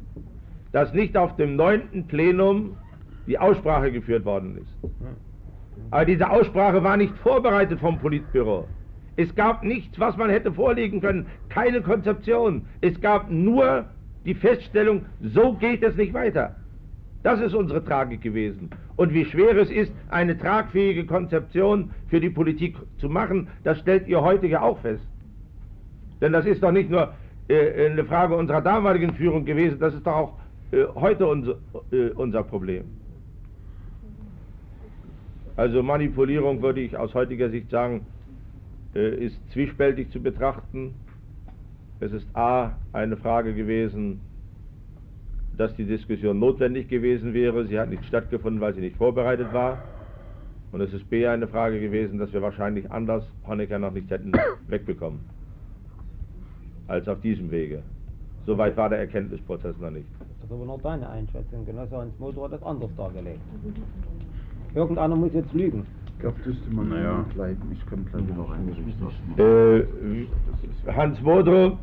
dass 0.71 0.91
nicht 0.93 1.15
auf 1.15 1.35
dem 1.35 1.55
9. 1.55 2.07
Plenum 2.07 2.77
die 3.27 3.37
Aussprache 3.37 3.91
geführt 3.91 4.25
worden 4.25 4.57
ist. 4.57 4.91
Aber 5.91 6.05
diese 6.05 6.29
Aussprache 6.29 6.83
war 6.83 6.97
nicht 6.97 7.15
vorbereitet 7.17 7.79
vom 7.79 7.99
Politbüro. 7.99 8.67
Es 9.17 9.33
gab 9.35 9.63
nichts, 9.63 9.99
was 9.99 10.17
man 10.17 10.29
hätte 10.29 10.51
vorlegen 10.51 10.99
können, 10.99 11.27
keine 11.49 11.81
Konzeption. 11.81 12.65
Es 12.81 12.99
gab 12.99 13.29
nur 13.29 13.85
die 14.25 14.33
Feststellung, 14.33 15.05
so 15.21 15.53
geht 15.53 15.83
es 15.83 15.95
nicht 15.95 16.13
weiter. 16.13 16.55
Das 17.23 17.39
ist 17.39 17.53
unsere 17.55 17.83
Tragik 17.83 18.21
gewesen. 18.21 18.69
Und 18.97 19.13
wie 19.13 19.25
schwer 19.25 19.57
es 19.57 19.71
ist, 19.71 19.91
eine 20.09 20.37
tragfähige 20.37 21.05
Konzeption 21.05 21.91
für 22.07 22.19
die 22.19 22.29
Politik 22.29 22.75
zu 22.97 23.09
machen, 23.09 23.47
das 23.63 23.79
stellt 23.79 24.07
ihr 24.07 24.21
heute 24.21 24.47
ja 24.47 24.61
auch 24.61 24.79
fest. 24.79 25.03
Denn 26.21 26.33
das 26.33 26.45
ist 26.45 26.61
doch 26.61 26.71
nicht 26.71 26.89
nur 26.89 27.13
äh, 27.47 27.87
eine 27.87 28.05
Frage 28.05 28.35
unserer 28.35 28.61
damaligen 28.61 29.13
Führung 29.13 29.45
gewesen, 29.45 29.79
das 29.79 29.93
ist 29.93 30.05
doch 30.05 30.15
auch 30.15 30.33
äh, 30.71 30.85
heute 30.95 31.27
unser, 31.27 31.55
äh, 31.91 32.09
unser 32.15 32.43
Problem. 32.43 32.85
Also 35.57 35.81
Manipulierung 35.81 36.61
würde 36.61 36.81
ich 36.81 36.97
aus 36.97 37.13
heutiger 37.13 37.49
Sicht 37.49 37.69
sagen, 37.69 38.05
äh, 38.93 39.25
ist 39.25 39.39
zwiespältig 39.51 40.11
zu 40.11 40.21
betrachten. 40.21 40.95
Es 41.99 42.11
ist 42.11 42.27
A 42.35 42.73
eine 42.91 43.15
Frage 43.15 43.53
gewesen, 43.53 44.19
dass 45.57 45.73
die 45.75 45.85
Diskussion 45.85 46.39
notwendig 46.39 46.89
gewesen 46.89 47.33
wäre. 47.33 47.65
Sie 47.67 47.79
hat 47.79 47.89
nicht 47.89 48.03
stattgefunden, 48.05 48.59
weil 48.59 48.73
sie 48.73 48.81
nicht 48.81 48.97
vorbereitet 48.97 49.53
war. 49.53 49.81
Und 50.73 50.81
es 50.81 50.93
ist 50.93 51.09
B 51.09 51.25
eine 51.25 51.47
Frage 51.47 51.79
gewesen, 51.79 52.19
dass 52.19 52.33
wir 52.33 52.41
wahrscheinlich 52.41 52.91
anders 52.91 53.23
Honecker 53.47 53.79
noch 53.79 53.91
nicht 53.91 54.09
hätten 54.09 54.33
wegbekommen. 54.67 55.21
Als 56.87 57.07
auf 57.07 57.21
diesem 57.21 57.49
Wege. 57.49 57.81
Soweit 58.45 58.75
war 58.75 58.89
der 58.89 58.99
Erkenntnisprozess 58.99 59.77
noch 59.79 59.89
nicht. 59.89 60.05
Das 60.19 60.49
ist 60.49 60.51
aber 60.51 60.65
noch 60.65 60.81
deine 60.81 61.09
Einschätzung. 61.09 61.65
Genosse 61.65 61.97
Hans 61.97 62.19
Motor 62.19 62.45
hat 62.45 62.53
das 62.53 62.63
anders 62.63 62.91
dargelegt. 62.97 63.39
Irgendeiner 64.75 65.15
muss 65.15 65.33
jetzt 65.33 65.53
lügen. 65.53 65.85
Ich 66.07 66.19
glaube, 66.19 66.37
das 66.45 66.53
ist 66.53 66.71
man 66.71 66.89
naja. 66.89 67.25
bleiben. 67.33 67.61
Ich 67.71 67.85
kann 67.87 68.05
gleich 68.11 68.27
noch 68.35 68.51
eine 68.51 68.71
äh, 69.41 70.27
Hans 70.93 71.21
Modrow 71.21 71.77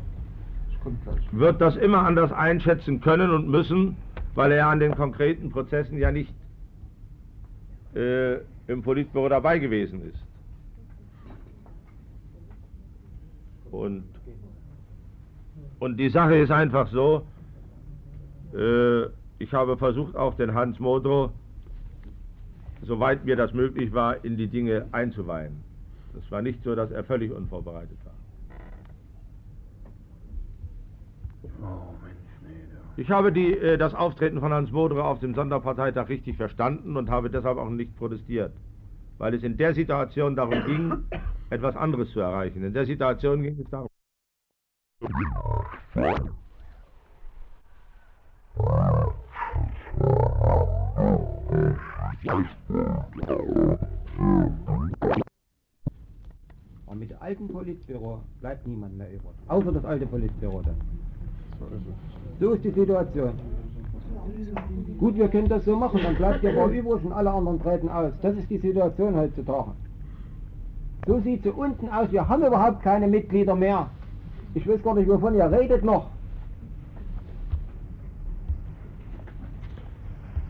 wird 1.31 1.61
das 1.61 1.75
immer 1.77 1.99
anders 1.99 2.31
einschätzen 2.31 2.99
können 3.01 3.31
und 3.31 3.47
müssen, 3.47 3.95
weil 4.35 4.51
er 4.51 4.67
an 4.67 4.79
den 4.79 4.95
konkreten 4.95 5.49
Prozessen 5.49 5.97
ja 5.97 6.11
nicht 6.11 6.33
äh, 7.95 8.35
im 8.67 8.81
Politbüro 8.83 9.29
dabei 9.29 9.59
gewesen 9.59 10.01
ist. 10.09 10.19
Und, 13.71 14.03
und 15.79 15.97
die 15.97 16.09
Sache 16.09 16.35
ist 16.35 16.51
einfach 16.51 16.89
so, 16.89 17.25
äh, 18.53 19.03
ich 19.39 19.51
habe 19.53 19.77
versucht, 19.77 20.15
auch 20.15 20.35
den 20.35 20.53
Hans 20.53 20.79
Modrow, 20.79 21.31
soweit 22.85 23.25
mir 23.25 23.35
das 23.35 23.53
möglich 23.53 23.93
war, 23.93 24.23
in 24.23 24.37
die 24.37 24.47
Dinge 24.47 24.87
einzuweihen. 24.91 25.63
Es 26.17 26.29
war 26.31 26.41
nicht 26.41 26.63
so, 26.63 26.75
dass 26.75 26.91
er 26.91 27.03
völlig 27.03 27.31
unvorbereitet 27.31 27.97
war. 28.05 28.13
Ich 32.95 33.09
habe 33.09 33.31
die, 33.31 33.57
äh, 33.57 33.77
das 33.77 33.95
Auftreten 33.95 34.39
von 34.39 34.53
Hans 34.53 34.71
Modrow 34.71 35.03
auf 35.03 35.19
dem 35.19 35.33
Sonderparteitag 35.33 36.09
richtig 36.09 36.37
verstanden 36.37 36.95
und 36.95 37.09
habe 37.09 37.29
deshalb 37.29 37.57
auch 37.57 37.69
nicht 37.69 37.95
protestiert, 37.97 38.53
weil 39.17 39.33
es 39.33 39.43
in 39.43 39.57
der 39.57 39.73
Situation 39.73 40.35
darum 40.35 40.63
ging, 40.65 41.03
etwas 41.49 41.75
anderes 41.75 42.11
zu 42.11 42.19
erreichen. 42.19 42.63
In 42.63 42.73
der 42.73 42.85
Situation 42.85 43.41
ging 43.41 43.59
es 43.59 43.69
darum. 43.69 43.89
Aber 56.85 56.95
mit 56.95 57.09
dem 57.09 57.17
alten 57.19 57.47
Politbüro 57.47 58.21
bleibt 58.39 58.65
niemand 58.67 58.97
mehr 58.97 59.11
über. 59.11 59.29
Außer 59.47 59.71
das 59.71 59.83
alte 59.83 60.05
Politbüro 60.05 60.61
dann. 60.61 60.75
So 62.39 62.51
ist 62.51 62.63
die 62.63 62.71
Situation. 62.71 63.33
Gut, 64.99 65.15
wir 65.15 65.27
können 65.27 65.49
das 65.49 65.65
so 65.65 65.75
machen, 65.75 65.99
dann 66.01 66.15
bleibt 66.15 66.43
ihr 66.43 66.51
aber 66.51 66.71
übrig 66.71 67.03
und 67.03 67.11
alle 67.11 67.31
anderen 67.31 67.61
treten 67.61 67.89
aus. 67.89 68.13
Das 68.21 68.35
ist 68.37 68.49
die 68.49 68.57
Situation 68.57 69.15
heutzutage. 69.15 69.71
So 71.05 71.19
sieht 71.19 71.43
sie 71.43 71.51
unten 71.51 71.89
aus. 71.89 72.09
Wir 72.11 72.27
haben 72.27 72.45
überhaupt 72.45 72.81
keine 72.81 73.07
Mitglieder 73.07 73.55
mehr. 73.55 73.89
Ich 74.53 74.65
weiß 74.67 74.81
gar 74.81 74.95
nicht, 74.95 75.09
wovon 75.09 75.35
ihr 75.35 75.51
redet 75.51 75.83
noch. 75.83 76.09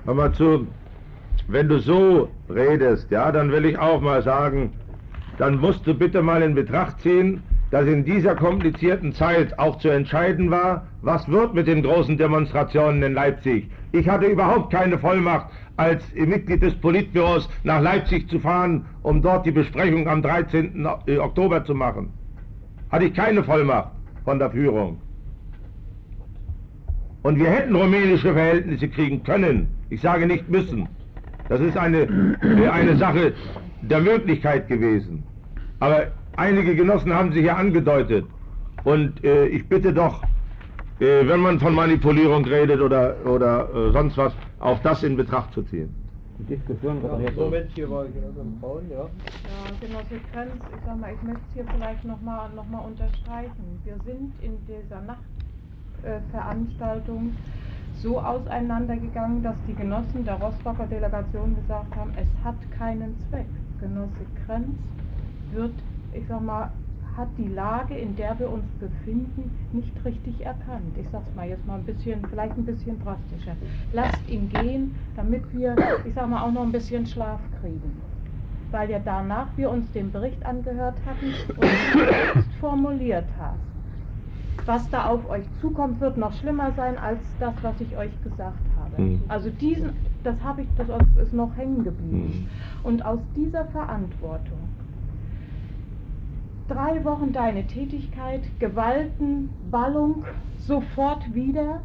Mal 0.06 0.34
zu, 0.34 0.68
wenn 1.48 1.68
du 1.68 1.80
so 1.80 2.30
redest, 2.50 3.12
ja, 3.12 3.32
dann 3.32 3.52
will 3.52 3.66
ich 3.66 3.78
auch 3.78 4.02
mal 4.02 4.22
sagen, 4.24 4.74
dann 5.38 5.58
musst 5.60 5.86
du 5.86 5.94
bitte 5.94 6.22
mal 6.22 6.42
in 6.42 6.56
Betracht 6.56 7.02
ziehen, 7.02 7.42
dass 7.72 7.88
in 7.88 8.06
dieser 8.06 8.36
komplizierten 8.36 9.14
Zeit 9.14 9.58
auch 9.58 9.80
zu 9.80 9.90
entscheiden 9.90 10.52
war, 10.52 10.86
was 11.02 11.28
wird 11.28 11.56
mit 11.56 11.68
den 11.68 11.82
großen 11.82 12.18
Demonstrationen 12.18 13.02
in 13.02 13.14
Leipzig. 13.14 13.70
Ich 13.92 14.08
hatte 14.08 14.28
überhaupt 14.28 14.72
keine 14.72 14.98
Vollmacht, 15.00 15.48
als 15.76 16.04
Mitglied 16.14 16.62
des 16.62 16.76
Politbüros 16.76 17.50
nach 17.64 17.82
Leipzig 17.82 18.30
zu 18.30 18.40
fahren, 18.40 18.86
um 19.02 19.24
dort 19.24 19.46
die 19.46 19.52
Besprechung 19.52 20.08
am 20.08 20.22
13. 20.22 20.86
Oktober 21.20 21.66
zu 21.66 21.74
machen. 21.74 22.14
Hatte 22.92 23.06
ich 23.06 23.14
keine 23.16 23.44
Vollmacht 23.44 23.90
von 24.24 24.38
der 24.38 24.52
Führung. 24.52 25.02
Und 27.24 27.40
wir 27.40 27.50
hätten 27.50 27.76
rumänische 27.76 28.34
Verhältnisse 28.34 28.88
kriegen 28.88 29.24
können. 29.24 29.68
Ich 29.90 30.02
sage 30.02 30.28
nicht 30.28 30.48
müssen. 30.48 30.88
Das 31.50 31.60
ist 31.62 31.78
eine, 31.78 32.08
eine 32.72 32.96
Sache 32.98 33.34
der 33.82 34.00
Möglichkeit 34.00 34.68
gewesen. 34.68 35.24
Aber 35.80 36.08
einige 36.38 36.76
Genossen 36.76 37.14
haben 37.14 37.34
sich 37.34 37.46
ja 37.46 37.56
angedeutet. 37.56 38.26
Und 38.84 39.24
äh, 39.24 39.48
ich 39.48 39.68
bitte 39.68 39.94
doch, 39.94 40.24
äh, 41.00 41.28
wenn 41.28 41.40
man 41.42 41.60
von 41.60 41.74
Manipulierung 41.74 42.46
redet 42.46 42.82
oder, 42.82 43.16
oder 43.26 43.70
äh, 43.74 43.92
sonst 43.92 44.18
was, 44.18 44.34
auch 44.60 44.80
das 44.80 45.04
in 45.04 45.18
Betracht 45.18 45.54
zu 45.54 45.64
ziehen. 45.64 45.94
Die 46.40 46.56
Diskussion 46.56 46.98
Ja, 47.04 47.20
jetzt 47.20 47.38
Moment, 47.38 47.70
hier 47.76 47.90
war 47.90 48.06
Braun, 48.60 48.84
ja. 48.90 49.02
Ja, 49.02 49.08
Genosse 49.80 50.20
Krenz, 50.32 50.52
ich 50.76 50.82
sag 50.86 51.00
mal, 51.00 51.14
ich 51.14 51.22
möchte 51.22 51.42
es 51.50 51.54
hier 51.54 51.66
vielleicht 51.76 52.06
nochmal 52.06 52.50
noch 52.56 52.68
mal 52.70 52.80
unterstreichen. 52.80 53.80
Wir 53.84 53.96
sind 54.06 54.34
in 54.42 54.58
dieser 54.66 55.02
Nachtveranstaltung 56.02 57.36
so 58.02 58.20
auseinandergegangen, 58.20 59.44
dass 59.44 59.56
die 59.68 59.74
Genossen 59.74 60.26
der 60.26 60.36
Rostocker 60.36 60.86
Delegation 60.88 61.56
gesagt 61.56 61.96
haben, 61.96 62.12
es 62.16 62.28
hat 62.44 62.56
keinen 62.78 63.16
Zweck. 63.30 63.46
Genosse 63.80 64.26
Krenz 64.46 64.78
wird, 65.54 65.74
ich 66.14 66.26
sag 66.28 66.42
mal, 66.42 66.72
hat 67.18 67.28
die 67.38 67.48
Lage, 67.48 67.96
in 67.96 68.16
der 68.16 68.38
wir 68.40 68.50
uns 68.50 68.66
befinden, 68.80 69.52
nicht 69.72 69.94
richtig 70.04 70.42
erkannt. 70.46 70.98
Ich 71.00 71.06
sag's 71.12 71.34
mal 71.36 71.48
jetzt 71.48 71.66
mal 71.68 71.76
ein 71.76 71.84
bisschen, 71.84 72.26
vielleicht 72.28 72.58
ein 72.58 72.66
bisschen 72.66 73.02
drastischer. 73.04 73.56
Lasst 73.92 74.28
ihn 74.28 74.50
gehen, 74.50 74.96
damit 75.16 75.44
wir, 75.54 75.76
ich 76.06 76.14
sag 76.16 76.30
mal, 76.30 76.42
auch 76.42 76.52
noch 76.52 76.64
ein 76.64 76.72
bisschen 76.72 77.06
Schlaf 77.06 77.40
kriegen. 77.62 78.02
Weil 78.72 78.90
ja 78.90 79.00
danach 79.04 79.48
wir 79.56 79.70
uns 79.70 79.92
den 79.92 80.12
Bericht 80.12 80.44
angehört 80.46 80.98
hatten 81.06 81.34
und 81.56 82.46
formuliert 82.60 83.28
hast. 83.40 83.73
Was 84.66 84.90
da 84.90 85.08
auf 85.08 85.30
euch 85.30 85.46
zukommt, 85.60 86.00
wird 86.00 86.18
noch 86.18 86.34
schlimmer 86.34 86.72
sein 86.74 86.98
als 86.98 87.20
das, 87.40 87.54
was 87.62 87.80
ich 87.82 87.98
euch 87.98 88.12
gesagt 88.24 88.66
habe. 88.80 89.02
Mhm. 89.02 89.22
Also 89.28 89.50
diesen, 89.50 89.92
das 90.24 90.36
habe 90.44 90.62
ich, 90.62 90.68
das 90.78 90.88
ist 91.22 91.34
noch 91.34 91.56
hängen 91.58 91.84
geblieben. 91.84 92.50
Und 92.84 93.06
aus 93.06 93.20
dieser 93.36 93.66
Verantwortung 93.66 94.60
drei 96.68 97.04
Wochen 97.04 97.34
deine 97.34 97.66
Tätigkeit, 97.68 98.42
Gewalten, 98.60 99.50
Ballung, 99.70 100.26
sofort 100.58 101.34
wieder. 101.34 101.82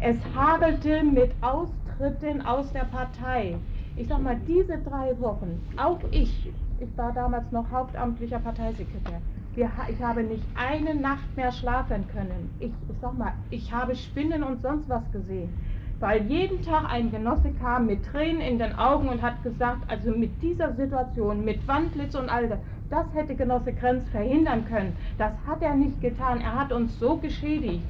Es 0.00 0.16
hagelte 0.34 1.02
mit 1.02 1.32
Austritten 1.40 2.42
aus 2.42 2.72
der 2.72 2.84
Partei. 2.84 3.56
Ich 3.96 4.08
sag 4.08 4.22
mal, 4.22 4.38
diese 4.46 4.78
drei 4.78 5.18
Wochen, 5.20 5.60
auch 5.76 5.98
ich, 6.10 6.50
ich 6.78 6.96
war 6.96 7.12
damals 7.12 7.50
noch 7.52 7.70
hauptamtlicher 7.70 8.38
Parteisekretär, 8.38 9.20
wir, 9.54 9.70
ich 9.88 10.00
habe 10.02 10.22
nicht 10.22 10.44
eine 10.54 10.94
Nacht 10.94 11.36
mehr 11.36 11.52
schlafen 11.52 12.06
können. 12.08 12.50
Ich, 12.60 12.70
ich 12.70 12.96
sag 13.00 13.18
mal, 13.18 13.32
ich 13.50 13.72
habe 13.72 13.96
Spinnen 13.96 14.42
und 14.42 14.62
sonst 14.62 14.88
was 14.88 15.10
gesehen. 15.12 15.52
Weil 15.98 16.22
jeden 16.26 16.62
Tag 16.62 16.90
ein 16.90 17.10
Genosse 17.10 17.52
kam 17.60 17.86
mit 17.86 18.06
Tränen 18.06 18.40
in 18.40 18.58
den 18.58 18.74
Augen 18.76 19.08
und 19.08 19.20
hat 19.20 19.42
gesagt, 19.42 19.82
also 19.88 20.12
mit 20.12 20.42
dieser 20.42 20.72
Situation, 20.74 21.44
mit 21.44 21.66
Wandlitz 21.68 22.14
und 22.14 22.30
all 22.30 22.48
das, 22.48 22.58
das 22.88 23.06
hätte 23.12 23.34
Genosse 23.34 23.72
Krenz 23.74 24.08
verhindern 24.08 24.64
können. 24.66 24.96
Das 25.18 25.32
hat 25.46 25.62
er 25.62 25.74
nicht 25.74 26.00
getan. 26.00 26.40
Er 26.40 26.58
hat 26.58 26.72
uns 26.72 26.98
so 26.98 27.16
geschädigt. 27.16 27.84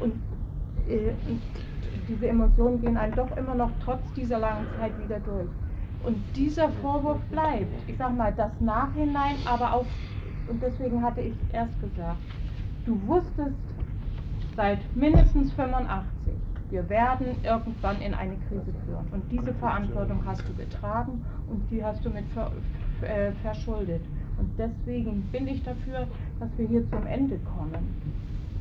Und, 0.00 0.12
äh, 0.88 1.12
diese 2.08 2.28
Emotionen 2.28 2.80
gehen 2.80 2.96
einem 2.96 3.14
doch 3.14 3.34
immer 3.36 3.54
noch 3.54 3.70
trotz 3.84 4.00
dieser 4.14 4.38
langen 4.38 4.66
Zeit 4.78 4.92
wieder 5.02 5.18
durch. 5.20 5.48
Und 6.04 6.22
dieser 6.36 6.68
Vorwurf 6.82 7.18
bleibt. 7.30 7.72
Ich 7.88 7.96
sag 7.96 8.16
mal, 8.16 8.32
das 8.36 8.52
Nachhinein, 8.60 9.36
aber 9.44 9.72
auch, 9.72 9.86
und 10.48 10.62
deswegen 10.62 11.02
hatte 11.02 11.20
ich 11.20 11.34
erst 11.52 11.78
gesagt, 11.80 12.18
du 12.84 13.00
wusstest 13.06 13.56
seit 14.56 14.78
mindestens 14.96 15.52
85, 15.52 16.32
wir 16.70 16.88
werden 16.88 17.36
irgendwann 17.44 18.00
in 18.00 18.14
eine 18.14 18.36
Krise 18.48 18.72
führen. 18.84 19.06
Und 19.12 19.30
diese 19.30 19.54
Verantwortung 19.54 20.24
hast 20.24 20.42
du 20.48 20.54
getragen 20.54 21.24
und 21.48 21.62
die 21.70 21.84
hast 21.84 22.04
du 22.04 22.10
mit 22.10 22.24
ver, 22.28 22.50
äh, 23.02 23.32
verschuldet. 23.42 24.02
Und 24.38 24.50
deswegen 24.58 25.22
bin 25.32 25.46
ich 25.46 25.62
dafür, 25.62 26.06
dass 26.40 26.50
wir 26.56 26.66
hier 26.66 26.88
zum 26.90 27.06
Ende 27.06 27.38
kommen. 27.38 27.94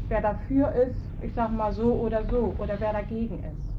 Wer 0.07 0.21
dafür 0.21 0.71
ist, 0.73 1.01
ich 1.21 1.33
sag 1.33 1.51
mal 1.51 1.73
so 1.73 1.93
oder 1.93 2.23
so, 2.25 2.53
oder 2.59 2.79
wer 2.79 2.93
dagegen 2.93 3.39
ist. 3.39 3.74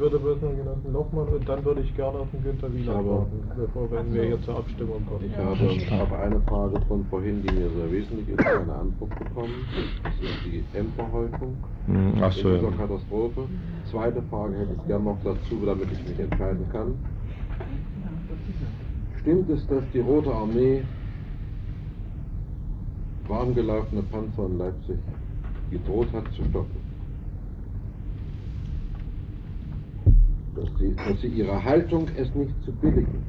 Ich 0.00 0.04
würde 0.04 0.18
bloß 0.18 0.40
noch 0.40 0.56
Genossen 0.56 0.92
Lochmann 0.94 1.28
und 1.28 1.46
dann 1.46 1.62
würde 1.62 1.82
ich 1.82 1.94
gerne 1.94 2.20
auf 2.20 2.30
den 2.32 2.42
Günther 2.42 2.72
Wieler 2.72 3.04
warten, 3.04 3.42
bevor 3.54 3.90
wenn 3.90 4.14
wir 4.14 4.22
hier 4.22 4.42
zur 4.44 4.56
Abstimmung 4.56 5.04
kommen. 5.04 5.26
Ich 5.26 5.36
habe 5.36 6.02
auf 6.02 6.12
eine 6.14 6.40
Frage 6.40 6.80
von 6.88 7.04
vorhin, 7.10 7.42
die 7.42 7.52
mir 7.52 7.68
sehr 7.68 7.92
wesentlich 7.92 8.28
ist, 8.30 8.46
eine 8.46 8.74
Antwort 8.76 9.10
bekommen. 9.18 9.52
Das 10.02 10.14
ist 10.14 10.44
die 10.46 10.64
Ämterhäufung 10.72 11.54
Hm, 11.84 12.14
Ach 12.22 12.32
so, 12.32 12.48
in 12.48 12.54
ja. 12.54 12.60
dieser 12.60 12.76
Katastrophe. 12.78 13.42
Zweite 13.90 14.22
Frage 14.30 14.56
hätte 14.56 14.72
ich 14.74 14.86
gerne 14.86 15.04
noch 15.04 15.18
dazu, 15.22 15.66
damit 15.66 15.92
ich 15.92 16.08
mich 16.08 16.18
entscheiden 16.18 16.64
kann. 16.72 16.94
Stimmt 19.20 19.50
es, 19.50 19.66
dass 19.66 19.84
die 19.92 20.00
Rote 20.00 20.32
Armee 20.32 20.82
warmgelaufene 23.28 24.02
Panzer 24.04 24.46
in 24.46 24.56
Leipzig 24.56 24.96
gedroht 25.70 26.08
hat 26.14 26.24
zu 26.32 26.42
stoppen? 26.44 26.89
Dass 30.56 30.68
sie, 30.78 30.94
dass 31.06 31.20
sie 31.20 31.28
ihre 31.28 31.62
Haltung, 31.64 32.08
es 32.16 32.34
nicht 32.34 32.54
zu 32.64 32.72
billigen, 32.72 33.22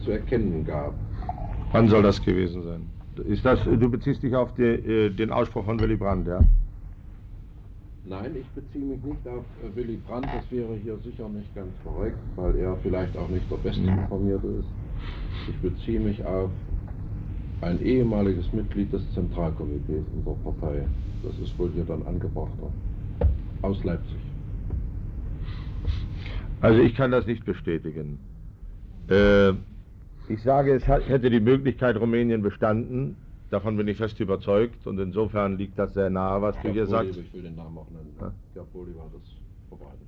zu 0.00 0.10
erkennen 0.12 0.64
gab. 0.64 0.94
Wann 1.72 1.88
soll 1.88 2.02
das 2.02 2.22
gewesen 2.22 2.62
sein? 2.62 2.90
Ist 3.26 3.44
das, 3.44 3.62
du 3.64 3.90
beziehst 3.90 4.22
dich 4.22 4.34
auf 4.34 4.54
die, 4.54 4.62
äh, 4.62 5.10
den 5.10 5.30
Ausspruch 5.30 5.64
von 5.64 5.80
Willy 5.80 5.96
Brandt, 5.96 6.26
ja? 6.28 6.40
Nein, 8.04 8.36
ich 8.38 8.46
beziehe 8.50 8.84
mich 8.84 9.02
nicht 9.02 9.26
auf 9.26 9.44
äh, 9.62 9.74
Willy 9.76 9.96
Brandt, 10.06 10.26
das 10.26 10.50
wäre 10.50 10.74
hier 10.76 10.96
sicher 10.98 11.28
nicht 11.28 11.52
ganz 11.54 11.70
korrekt, 11.82 12.18
weil 12.36 12.56
er 12.56 12.76
vielleicht 12.82 13.16
auch 13.16 13.28
nicht 13.28 13.50
der 13.50 13.56
Beste 13.56 13.80
Mhm. 13.82 13.98
informierte 13.98 14.46
ist. 14.46 14.68
Ich 15.48 15.56
beziehe 15.60 16.00
mich 16.00 16.24
auf 16.24 16.50
ein 17.62 17.80
ehemaliges 17.82 18.52
Mitglied 18.52 18.92
des 18.92 19.02
Zentralkomitees 19.12 20.04
unserer 20.14 20.34
Partei. 20.36 20.86
Das 21.22 21.38
ist 21.38 21.58
wohl 21.58 21.70
hier 21.72 21.84
dann 21.84 22.02
angebrachter. 22.06 22.70
Aus 23.62 23.82
Leipzig. 23.82 24.25
Also 26.60 26.80
ich 26.80 26.94
kann 26.94 27.10
das 27.10 27.26
nicht 27.26 27.44
bestätigen. 27.44 28.18
Äh, 29.08 29.50
ich 30.28 30.42
sage, 30.42 30.74
es 30.74 30.86
hat, 30.88 31.08
hätte 31.08 31.30
die 31.30 31.40
Möglichkeit 31.40 31.96
Rumänien 31.96 32.42
bestanden. 32.42 33.16
Davon 33.50 33.76
bin 33.76 33.86
ich 33.86 33.96
fest 33.96 34.18
überzeugt 34.18 34.86
und 34.86 34.98
insofern 34.98 35.56
liegt 35.56 35.78
das 35.78 35.94
sehr 35.94 36.10
nahe, 36.10 36.42
was 36.42 36.60
du 36.62 36.70
hier 36.70 36.86
sagst. 36.86 37.16
Ich 37.16 37.32
will 37.32 37.42
den 37.42 37.54
Namen 37.54 37.78
auch 37.78 37.88
nennen. 37.90 38.12
Ja. 38.20 38.32
War 38.56 39.10
das 39.12 39.22
verbreitet. 39.68 40.06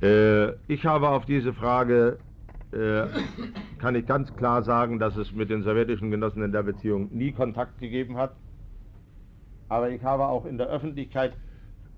Äh, 0.00 0.72
ich 0.72 0.86
habe 0.86 1.08
auf 1.08 1.26
diese 1.26 1.52
Frage, 1.52 2.18
äh, 2.70 3.06
kann 3.78 3.96
ich 3.96 4.06
ganz 4.06 4.34
klar 4.36 4.62
sagen, 4.62 5.00
dass 5.00 5.16
es 5.16 5.32
mit 5.32 5.50
den 5.50 5.64
sowjetischen 5.64 6.12
Genossen 6.12 6.42
in 6.42 6.52
der 6.52 6.62
Beziehung 6.62 7.08
nie 7.12 7.32
Kontakt 7.32 7.80
gegeben 7.80 8.16
hat. 8.16 8.36
Aber 9.68 9.90
ich 9.90 10.02
habe 10.04 10.26
auch 10.26 10.44
in 10.44 10.58
der 10.58 10.68
Öffentlichkeit 10.68 11.32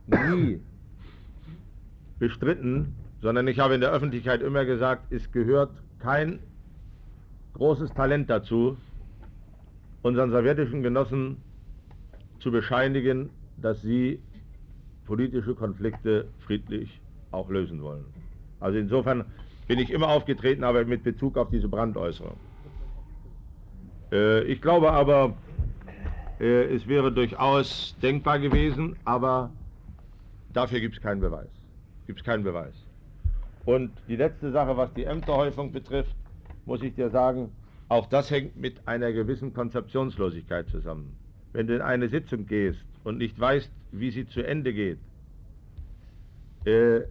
nie 0.07 0.61
bestritten, 2.21 2.95
sondern 3.21 3.49
ich 3.49 3.59
habe 3.59 3.75
in 3.75 3.81
der 3.81 3.91
Öffentlichkeit 3.91 4.43
immer 4.43 4.65
gesagt, 4.65 5.13
es 5.13 5.33
gehört 5.33 5.71
kein 5.99 6.39
großes 7.55 7.93
Talent 7.95 8.31
dazu, 8.31 8.77
unseren 10.03 10.31
sowjetischen 10.31 10.83
Genossen 10.83 11.39
zu 12.39 12.53
bescheinigen, 12.53 13.31
dass 13.57 13.83
sie 13.83 14.21
politische 15.07 15.55
Konflikte 15.55 16.29
friedlich 16.47 17.01
auch 17.33 17.51
lösen 17.51 17.83
wollen. 17.83 18.05
Also 18.61 18.79
insofern 18.79 19.25
bin 19.67 19.79
ich 19.79 19.91
immer 19.91 20.09
aufgetreten, 20.09 20.65
aber 20.65 20.85
mit 20.85 21.03
Bezug 21.03 21.37
auf 21.37 21.51
diese 21.51 21.69
Brandäußerung. 21.69 22.37
Äh, 24.13 24.43
ich 24.45 24.61
glaube 24.61 24.93
aber, 24.93 25.35
äh, 26.39 26.75
es 26.75 26.87
wäre 26.87 27.13
durchaus 27.13 27.97
denkbar 28.03 28.39
gewesen, 28.39 28.97
aber 29.05 29.51
dafür 30.53 30.81
gibt 30.81 30.97
es 30.97 31.03
keinen 31.03 31.21
Beweis. 31.21 31.60
Gibt 32.11 32.23
es 32.23 32.27
keinen 32.27 32.43
Beweis. 32.43 32.75
Und 33.65 33.93
die 34.09 34.17
letzte 34.17 34.51
Sache, 34.51 34.77
was 34.77 34.93
die 34.95 35.05
Ämterhäufung 35.05 35.71
betrifft, 35.71 36.17
muss 36.67 36.83
ich 36.83 36.93
dir 36.97 37.09
sagen, 37.09 37.53
auch 37.89 38.07
das 38.07 38.33
hängt 38.33 38.57
mit 38.57 38.89
einer 38.89 39.13
gewissen 39.13 39.55
Konzeptionslosigkeit 39.55 40.69
zusammen. 40.71 41.17
Wenn 41.53 41.69
du 41.69 41.77
in 41.77 41.83
eine 41.83 42.09
Sitzung 42.09 42.49
gehst 42.49 42.85
und 43.05 43.19
nicht 43.19 43.39
weißt, 43.39 43.71
wie 43.93 44.11
sie 44.11 44.27
zu 44.27 44.43
Ende 44.45 44.75
geht, 44.75 44.99
äh, 46.67 47.03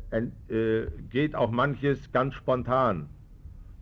äh, 0.50 0.88
geht 1.10 1.34
auch 1.34 1.52
manches 1.52 2.12
ganz 2.12 2.34
spontan. 2.34 3.08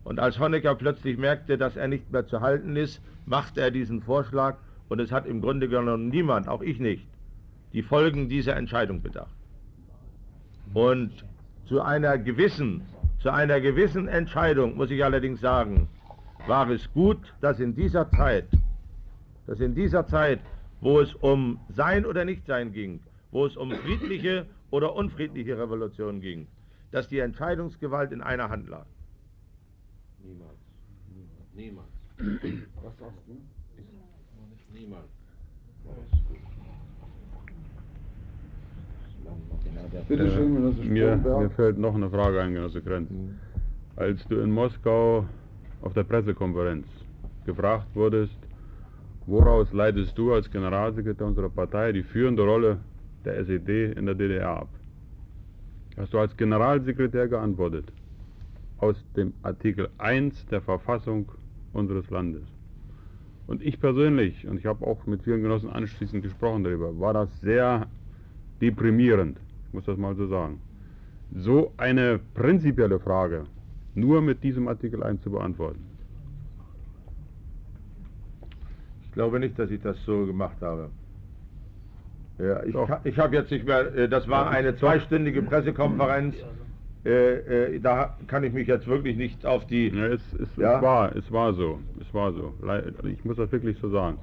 Und 0.04 0.20
als 0.20 0.38
Honecker 0.38 0.76
plötzlich 0.76 1.18
merkte, 1.18 1.58
dass 1.58 1.76
er 1.76 1.88
nicht 1.88 2.12
mehr 2.12 2.28
zu 2.28 2.42
halten 2.42 2.76
ist, 2.76 3.02
machte 3.26 3.60
er 3.60 3.72
diesen 3.72 4.02
Vorschlag 4.02 4.58
und 4.88 5.00
es 5.00 5.10
hat 5.10 5.26
im 5.26 5.40
Grunde 5.40 5.68
genommen 5.68 6.10
niemand, 6.10 6.46
auch 6.46 6.62
ich 6.62 6.78
nicht, 6.78 7.08
die 7.72 7.82
Folgen 7.82 8.28
dieser 8.28 8.54
Entscheidung 8.54 9.02
bedacht. 9.02 9.34
Und 10.74 11.24
zu 11.66 11.80
einer 11.80 12.18
gewissen, 12.18 12.82
zu 13.20 13.30
einer 13.30 13.60
gewissen 13.60 14.08
Entscheidung 14.08 14.76
muss 14.76 14.90
ich 14.90 15.04
allerdings 15.04 15.40
sagen, 15.40 15.88
war 16.46 16.68
es 16.70 16.92
gut, 16.92 17.18
dass 17.40 17.60
in 17.60 17.74
dieser 17.74 18.10
Zeit, 18.10 18.48
dass 19.46 19.60
in 19.60 19.74
dieser 19.74 20.06
Zeit, 20.06 20.40
wo 20.80 21.00
es 21.00 21.14
um 21.14 21.60
Sein 21.68 22.06
oder 22.06 22.24
Nichtsein 22.24 22.72
ging, 22.72 23.00
wo 23.30 23.46
es 23.46 23.56
um 23.56 23.72
friedliche 23.72 24.46
oder 24.70 24.94
unfriedliche 24.94 25.58
Revolution 25.58 26.20
ging, 26.20 26.46
dass 26.90 27.08
die 27.08 27.18
Entscheidungsgewalt 27.18 28.12
in 28.12 28.22
einer 28.22 28.48
Hand 28.48 28.68
lag. 28.68 28.86
Niemals. 30.22 30.58
Niemals. 31.54 31.88
Was 32.82 32.96
sagst 32.98 33.22
du? 33.26 33.36
Niemals. 34.72 35.08
Bitte 40.08 40.30
schön, 40.30 40.54
Genosse 40.54 40.80
mir, 40.82 41.18
Stromberg. 41.18 41.40
mir 41.40 41.50
fällt 41.50 41.78
noch 41.78 41.94
eine 41.94 42.10
Frage 42.10 42.40
ein, 42.40 42.54
Genosse 42.54 42.80
Krenz. 42.80 43.10
Als 43.96 44.26
du 44.28 44.40
in 44.40 44.50
Moskau 44.50 45.26
auf 45.82 45.92
der 45.92 46.04
Pressekonferenz 46.04 46.86
gefragt 47.44 47.88
wurdest, 47.94 48.38
woraus 49.26 49.72
leitest 49.72 50.16
du 50.16 50.32
als 50.32 50.50
Generalsekretär 50.50 51.26
unserer 51.26 51.48
Partei 51.50 51.92
die 51.92 52.02
führende 52.02 52.42
Rolle 52.42 52.78
der 53.24 53.38
SED 53.38 53.92
in 53.92 54.06
der 54.06 54.14
DDR 54.14 54.60
ab? 54.60 54.68
Hast 55.96 56.12
du 56.12 56.18
als 56.18 56.36
Generalsekretär 56.36 57.28
geantwortet, 57.28 57.92
aus 58.78 59.04
dem 59.16 59.34
Artikel 59.42 59.88
1 59.98 60.46
der 60.46 60.60
Verfassung 60.60 61.30
unseres 61.72 62.08
Landes. 62.10 62.44
Und 63.46 63.62
ich 63.62 63.80
persönlich, 63.80 64.46
und 64.46 64.58
ich 64.58 64.66
habe 64.66 64.86
auch 64.86 65.06
mit 65.06 65.22
vielen 65.22 65.42
Genossen 65.42 65.70
anschließend 65.70 66.22
gesprochen 66.22 66.64
darüber, 66.64 66.98
war 67.00 67.14
das 67.14 67.40
sehr 67.40 67.86
deprimierend, 68.60 69.38
ich 69.68 69.74
muss 69.74 69.84
das 69.84 69.98
mal 69.98 70.14
so 70.16 70.26
sagen. 70.26 70.60
So 71.34 71.72
eine 71.76 72.18
prinzipielle 72.34 72.98
Frage 72.98 73.46
nur 73.94 74.22
mit 74.22 74.42
diesem 74.42 74.68
Artikel 74.68 75.02
1 75.02 75.22
zu 75.22 75.30
beantworten. 75.30 75.84
Ich 79.02 79.12
glaube 79.12 79.40
nicht, 79.40 79.58
dass 79.58 79.70
ich 79.70 79.80
das 79.82 79.96
so 80.04 80.24
gemacht 80.26 80.56
habe. 80.60 80.90
Ja, 82.38 82.62
ich, 82.62 82.74
ich 83.04 83.18
habe 83.18 83.34
jetzt 83.34 83.50
nicht 83.50 83.66
mehr, 83.66 83.92
äh, 83.94 84.08
das 84.08 84.28
war 84.28 84.48
eine 84.48 84.76
zweistündige 84.76 85.42
Pressekonferenz, 85.42 86.36
äh, 87.04 87.74
äh, 87.74 87.80
da 87.80 88.16
kann 88.28 88.44
ich 88.44 88.52
mich 88.52 88.68
jetzt 88.68 88.86
wirklich 88.86 89.16
nicht 89.16 89.44
auf 89.44 89.66
die... 89.66 89.88
Ja, 89.88 90.06
es, 90.06 90.20
es, 90.34 90.48
Ja? 90.56 90.76
es, 90.76 90.82
war, 90.82 91.16
es 91.16 91.32
war 91.32 91.52
so, 91.54 91.80
es 92.00 92.14
war 92.14 92.32
so. 92.32 92.54
Ich 93.02 93.24
muss 93.24 93.36
das 93.36 93.50
wirklich 93.50 93.76
so 93.80 93.90
sagen. 93.90 94.18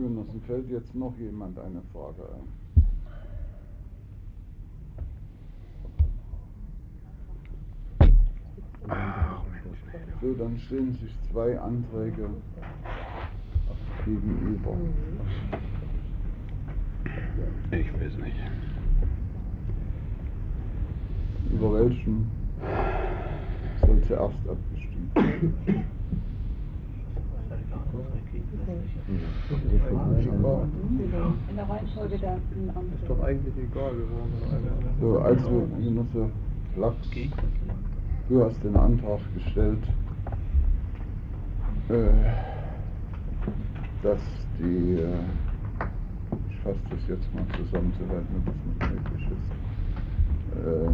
Genossen, 0.00 0.40
fällt 0.46 0.70
jetzt 0.70 0.94
noch 0.94 1.16
jemand 1.18 1.58
eine 1.58 1.82
Frage 1.92 2.22
ein? 2.34 2.48
So, 10.20 10.32
dann 10.34 10.58
stehen 10.58 10.92
sich 10.94 11.14
zwei 11.30 11.58
Anträge 11.60 12.30
gegenüber. 14.04 14.76
Ich 17.70 17.92
weiß 17.92 18.16
nicht. 18.18 18.36
Über 21.52 21.74
welchen 21.74 22.30
soll 23.80 24.00
zuerst 24.06 24.48
abgestimmt 24.48 25.14
werden? 25.16 26.01
In 31.48 31.56
der 31.56 31.68
Reihenfolge 31.68 32.18
der 32.18 32.32
Anträge. 32.32 32.94
Ist 32.94 33.08
doch 33.08 33.22
eigentlich 33.22 33.54
egal, 33.58 33.92
wir 33.96 34.08
wollen 34.10 34.32
So, 35.00 35.18
also, 35.18 35.68
Genosse 35.78 36.30
Lachs, 36.76 37.08
du 38.28 38.44
hast 38.44 38.64
den 38.64 38.76
Antrag 38.76 39.20
gestellt, 39.34 39.84
äh, 41.88 42.08
dass 44.02 44.20
die, 44.58 44.94
äh, 44.94 45.08
ich 46.50 46.58
fasse 46.60 46.78
das 46.90 47.00
jetzt 47.08 47.34
mal 47.34 47.44
zusammen, 47.58 47.92
soweit 47.98 48.30
mir 48.30 48.42
das 48.46 48.54
nicht 48.64 48.80
möglich 48.90 49.28
ist, 49.32 49.48
äh, 50.66 50.92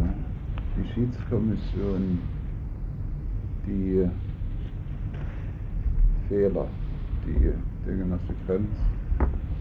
die 0.77 0.87
Schiedskommission 0.93 2.19
die 3.65 4.09
Fehler, 6.27 6.67
die 7.25 7.68
der 7.85 7.95
Genosse 7.95 8.33
Krenz 8.45 8.69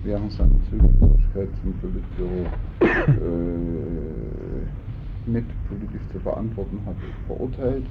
während 0.03 0.33
seiner 0.33 0.61
Zugehörigkeit 0.71 1.49
zum 1.63 1.73
Politbüro 1.81 2.47
äh, 2.81 3.09
mit 5.31 5.45
politisch 5.69 6.03
zu 6.13 6.21
verantworten 6.21 6.81
hatte, 6.87 7.03
verurteilt, 7.27 7.85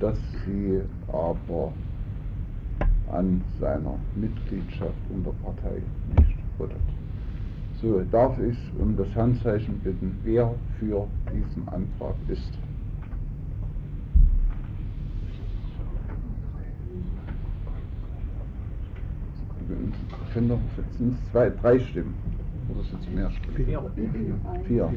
dass 0.00 0.18
sie 0.44 0.80
aber 1.08 1.72
an 3.10 3.42
seiner 3.60 3.98
Mitgliedschaft 4.14 4.94
in 5.10 5.24
der 5.24 5.32
Partei 5.42 5.82
nicht 6.18 6.36
rüttet. 6.58 6.76
So, 7.80 8.00
darf 8.10 8.38
ich 8.38 8.56
um 8.78 8.96
das 8.96 9.14
Handzeichen 9.14 9.78
bitten, 9.80 10.16
wer 10.24 10.54
für 10.78 11.06
diesen 11.32 11.68
Antrag 11.68 12.14
ist. 12.28 12.52
Sie 19.34 19.55
können 20.32 20.48
doch, 20.48 20.58
sind 20.98 21.14
es 21.14 21.30
zwei, 21.30 21.50
drei 21.50 21.78
Stimmen? 21.78 22.14
Oder 22.72 22.82
sind 22.84 23.00
es 23.02 23.10
mehr 23.14 23.30
Stimmen? 23.30 23.56
Vier. 24.16 24.38
Vier. 24.66 24.90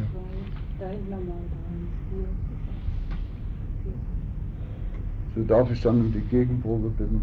So 5.35 5.43
darf 5.43 5.71
ich 5.71 5.81
dann 5.81 6.01
um 6.01 6.11
die 6.11 6.21
Gegenprobe 6.21 6.89
bitten. 6.89 7.21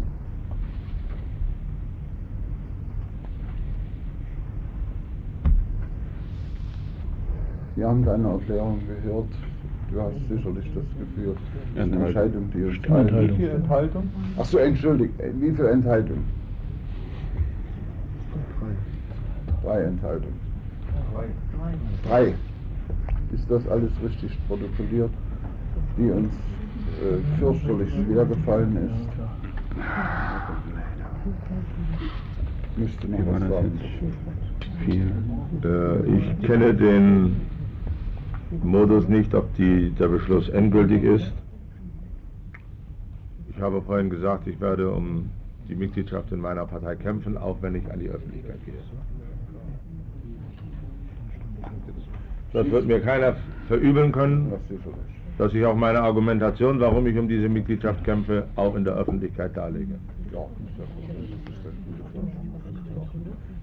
Wir 7.75 7.87
haben 7.87 8.03
deine 8.03 8.29
Erklärung 8.29 8.79
gehört. 8.87 9.27
Du 9.91 10.01
hast 10.01 10.15
sicherlich 10.27 10.73
das 10.73 10.83
Gefühl, 10.97 11.35
die 11.73 11.79
Enthaltung. 11.79 12.03
Entscheidung, 12.07 12.51
die 12.51 12.91
allen- 12.91 13.29
Wie 13.29 13.35
viel 13.35 13.49
Enthaltung? 13.49 14.09
Ach 14.37 14.45
so, 14.45 14.57
entschuldigt. 14.57 15.13
Wie 15.39 15.51
viel 15.51 15.65
Enthaltung? 15.65 16.23
Drei 19.67 19.83
Enthaltungen. 19.83 20.39
Drei. 22.05 22.35
Ist 23.33 23.51
das 23.51 23.67
alles 23.67 23.91
richtig 24.01 24.31
protokolliert, 24.47 25.11
die 25.97 26.09
uns 26.09 26.33
äh, 27.03 27.37
fürchterlich 27.37 27.91
schwer 27.91 28.25
gefallen 28.27 28.77
ist? 28.77 29.09
Müsste 32.77 33.07
noch 33.09 33.19
was 33.19 33.49
sagen. 33.49 33.79
Viel. 34.85 35.11
Äh, 35.65 36.17
ich 36.17 36.41
kenne 36.47 36.73
den 36.73 37.35
Modus 38.63 39.09
nicht, 39.09 39.35
ob 39.35 39.53
die, 39.55 39.89
der 39.89 40.07
Beschluss 40.07 40.47
endgültig 40.47 41.03
ist. 41.03 41.33
Ich 43.49 43.61
habe 43.61 43.81
vorhin 43.81 44.09
gesagt, 44.09 44.47
ich 44.47 44.61
werde 44.61 44.89
um 44.91 45.29
die 45.67 45.75
Mitgliedschaft 45.75 46.31
in 46.31 46.39
meiner 46.39 46.65
Partei 46.65 46.95
kämpfen, 46.95 47.37
auch 47.37 47.61
wenn 47.61 47.75
ich 47.75 47.91
an 47.91 47.99
die 47.99 48.07
Öffentlichkeit 48.07 48.63
gehe. 48.63 48.75
Das 52.57 52.71
wird 52.71 52.87
mir 52.87 52.99
keiner 52.99 53.35
verübeln 53.67 54.11
können, 54.11 54.51
dass 55.37 55.53
ich 55.53 55.63
auch 55.63 55.75
meine 55.75 56.01
Argumentation, 56.01 56.79
warum 56.79 57.05
ich 57.05 57.15
um 57.15 57.27
diese 57.27 57.47
Mitgliedschaft 57.47 58.03
kämpfe, 58.03 58.47
auch 58.55 58.73
in 58.73 58.83
der 58.83 58.95
Öffentlichkeit 58.95 59.55
darlege. 59.55 59.93
Ja, 60.33 60.39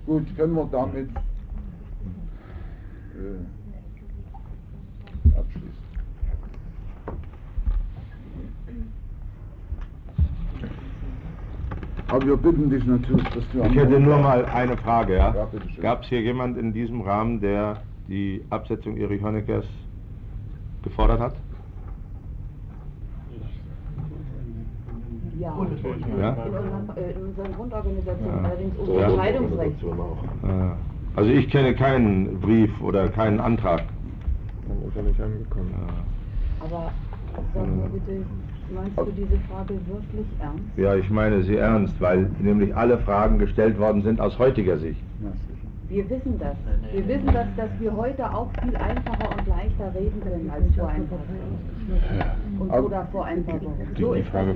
Gut, 0.07 0.25
können 0.37 0.55
wir 0.55 0.69
damit 0.71 1.09
äh, 3.17 3.41
abschließen. 5.37 5.73
Aber 12.07 12.27
wir 12.27 12.37
bitten 12.37 12.71
dich 12.71 12.85
natürlich, 12.85 13.29
dass 13.31 13.43
du 13.53 13.61
Ich 13.65 13.75
hätte 13.75 13.99
nur 13.99 14.19
mal 14.19 14.45
eine 14.45 14.77
Frage. 14.77 15.17
Ja? 15.17 15.35
Ja. 15.35 15.49
Gab 15.83 16.03
es 16.05 16.09
hier 16.11 16.21
jemand 16.21 16.57
in 16.57 16.73
diesem 16.73 17.01
Rahmen, 17.01 17.41
der 17.41 17.83
die 18.09 18.43
Absetzung 18.51 18.97
Erich 18.97 19.23
Honeckers 19.23 19.65
gefordert 20.83 21.21
hat? 21.21 21.35
Ja. 25.39 25.49
Ja? 25.49 25.53
In, 25.53 25.59
unserer, 25.59 26.97
äh, 26.97 27.13
in 27.13 27.23
unserer 27.27 27.49
Grundorganisation, 27.49 28.29
Ja. 28.29 28.43
allerdings 28.49 28.79
ohne 28.79 29.01
Ja. 29.01 29.09
Entscheidungsrecht. 29.09 29.85
Ah. 30.43 30.77
Also 31.17 31.31
ich 31.31 31.49
kenne 31.49 31.75
keinen 31.75 32.41
Brief 32.41 32.71
oder 32.81 33.09
keinen 33.09 33.41
Antrag. 33.41 33.85
Dann 34.69 34.89
ist 34.89 34.97
er 34.97 35.03
nicht 35.03 35.21
angekommen. 35.21 35.75
Aber 36.61 36.91
sag 37.55 37.67
mir 37.67 37.89
bitte, 37.89 38.25
meinst 38.75 38.97
du 38.99 39.13
diese 39.17 39.39
Frage 39.49 39.75
wirklich 39.75 40.27
ernst? 40.41 40.63
Ja, 40.77 40.95
ich 40.95 41.11
meine 41.11 41.43
sie 41.43 41.57
ernst, 41.57 42.01
weil 42.01 42.31
nämlich 42.41 42.75
alle 42.75 42.99
Fragen 42.99 43.39
gestellt 43.39 43.79
worden 43.79 44.03
sind 44.03 44.21
aus 44.21 44.39
heutiger 44.39 44.79
Sicht. 44.79 45.01
Wir 45.95 46.11
wissen 46.11 46.41
das. 46.41 46.57
Wir 46.93 47.07
wissen 47.07 47.27
das, 47.27 47.47
dass 47.57 47.71
wir 47.79 47.97
heute 47.97 48.29
auch 48.35 48.51
viel 48.61 48.75
einfacher 48.75 49.31
und 49.31 49.47
leichter 49.47 49.95
reden 49.95 50.21
können 50.25 50.51
als 50.51 50.65
vor 50.75 50.89
ein 50.89 51.07
paar 51.07 51.19
Wochen. 51.21 52.59
Und 52.59 52.71
oder 52.85 53.07
vor 53.13 53.25
ein 53.27 53.45
paar 53.45 53.63
Wochen. 53.63 53.95
So 54.01 54.15
Die 54.15 54.21
ist 54.21 54.29
Frage 54.31 54.51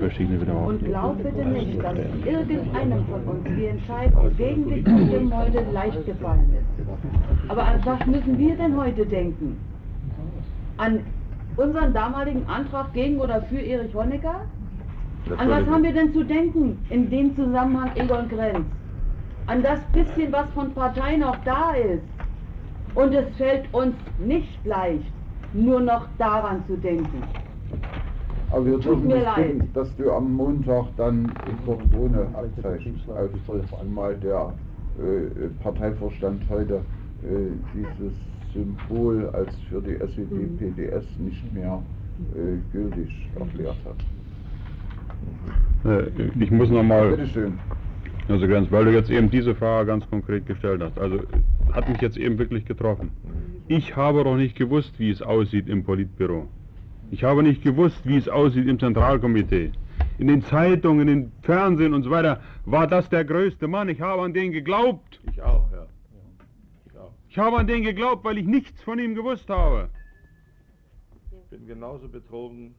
Und 0.66 0.84
glaub 0.84 1.22
bitte 1.22 1.44
nicht, 1.44 1.80
dass 1.80 1.96
irgendeinem 2.26 3.04
von 3.04 3.22
uns 3.22 3.44
die 3.56 3.66
Entscheidung 3.66 4.36
gegen 4.36 4.68
dich 4.68 4.84
zu 4.84 5.06
stimmen 5.06 5.32
heute 5.36 5.64
leicht 5.72 6.06
gefallen 6.06 6.56
ist. 6.58 7.48
Aber 7.48 7.62
an 7.62 7.80
was 7.84 8.04
müssen 8.06 8.36
wir 8.36 8.56
denn 8.56 8.76
heute 8.76 9.06
denken? 9.06 9.58
An 10.76 11.04
unseren 11.56 11.94
damaligen 11.94 12.44
Antrag 12.48 12.92
gegen 12.94 13.20
oder 13.20 13.42
für 13.42 13.60
Erich 13.60 13.94
Honecker? 13.94 14.40
An 15.36 15.50
was 15.50 15.66
haben 15.66 15.84
wir 15.84 15.92
denn 15.92 16.12
zu 16.12 16.24
denken 16.24 16.78
in 16.90 17.08
dem 17.10 17.36
Zusammenhang 17.36 17.92
Egon 17.94 18.28
Grenz? 18.28 18.66
An 19.48 19.62
das 19.62 19.80
bisschen, 19.92 20.30
was 20.30 20.48
von 20.50 20.74
Partei 20.74 21.16
noch 21.16 21.36
da 21.44 21.72
ist. 21.72 22.02
Und 22.94 23.14
es 23.14 23.34
fällt 23.36 23.72
uns 23.72 23.94
nicht 24.18 24.64
leicht, 24.66 25.10
nur 25.54 25.80
noch 25.80 26.06
daran 26.18 26.62
zu 26.66 26.76
denken. 26.76 27.22
Aber 28.50 28.66
wir 28.66 28.74
Tut 28.74 28.84
dürfen 28.84 29.08
mir 29.08 29.22
leid. 29.22 29.36
bitten, 29.36 29.72
dass 29.72 29.94
du 29.96 30.10
am 30.12 30.32
Montag 30.34 30.84
dann 30.96 31.32
dort 31.66 31.80
ohne 31.98 32.28
Abzeichen 32.34 33.00
auftrittst, 33.08 33.70
zumal 33.80 34.16
der 34.16 34.52
äh, 34.98 35.48
Parteivorstand 35.62 36.42
heute 36.50 36.82
äh, 37.22 37.26
dieses 37.74 38.14
Symbol 38.52 39.30
als 39.32 39.54
für 39.68 39.80
die 39.80 39.96
SED-PDS 39.96 41.04
nicht 41.18 41.54
mehr 41.54 41.82
äh, 42.34 42.58
gültig 42.72 43.30
erklärt 43.38 43.76
hat. 43.84 43.96
Äh, 45.90 46.10
Ich 46.40 46.50
muss 46.50 46.68
nochmal, 46.70 47.10
Bitte 47.10 47.26
schön. 47.28 47.58
Also 48.28 48.46
ganz, 48.46 48.70
weil 48.70 48.84
du 48.84 48.92
jetzt 48.92 49.10
eben 49.10 49.30
diese 49.30 49.54
Frage 49.54 49.86
ganz 49.86 50.08
konkret 50.08 50.46
gestellt 50.46 50.82
hast. 50.82 50.98
Also 50.98 51.20
hat 51.72 51.88
mich 51.88 52.00
jetzt 52.00 52.16
eben 52.16 52.38
wirklich 52.38 52.64
getroffen. 52.64 53.10
Ich 53.68 53.96
habe 53.96 54.24
doch 54.24 54.36
nicht 54.36 54.56
gewusst, 54.56 54.98
wie 54.98 55.10
es 55.10 55.22
aussieht 55.22 55.68
im 55.68 55.84
Politbüro. 55.84 56.48
Ich 57.10 57.24
habe 57.24 57.42
nicht 57.42 57.62
gewusst, 57.62 58.00
wie 58.04 58.16
es 58.16 58.28
aussieht 58.28 58.68
im 58.68 58.78
Zentralkomitee. 58.78 59.72
In 60.18 60.26
den 60.26 60.42
Zeitungen, 60.42 61.08
im 61.08 61.32
Fernsehen 61.42 61.94
und 61.94 62.02
so 62.02 62.10
weiter 62.10 62.40
war 62.64 62.86
das 62.86 63.08
der 63.08 63.24
größte 63.24 63.66
Mann. 63.66 63.88
Ich 63.88 64.00
habe 64.00 64.22
an 64.22 64.34
den 64.34 64.52
geglaubt. 64.52 65.20
Ich 65.30 65.40
auch, 65.40 65.70
ja. 65.72 65.86
Ich 66.86 66.98
auch. 66.98 67.12
Ich 67.28 67.38
habe 67.38 67.56
an 67.56 67.66
den 67.66 67.82
geglaubt, 67.82 68.24
weil 68.24 68.38
ich 68.38 68.46
nichts 68.46 68.82
von 68.82 68.98
ihm 68.98 69.14
gewusst 69.14 69.48
habe. 69.48 69.88
Ich 71.32 71.50
bin 71.50 71.66
genauso 71.66 72.08
betrogen. 72.08 72.74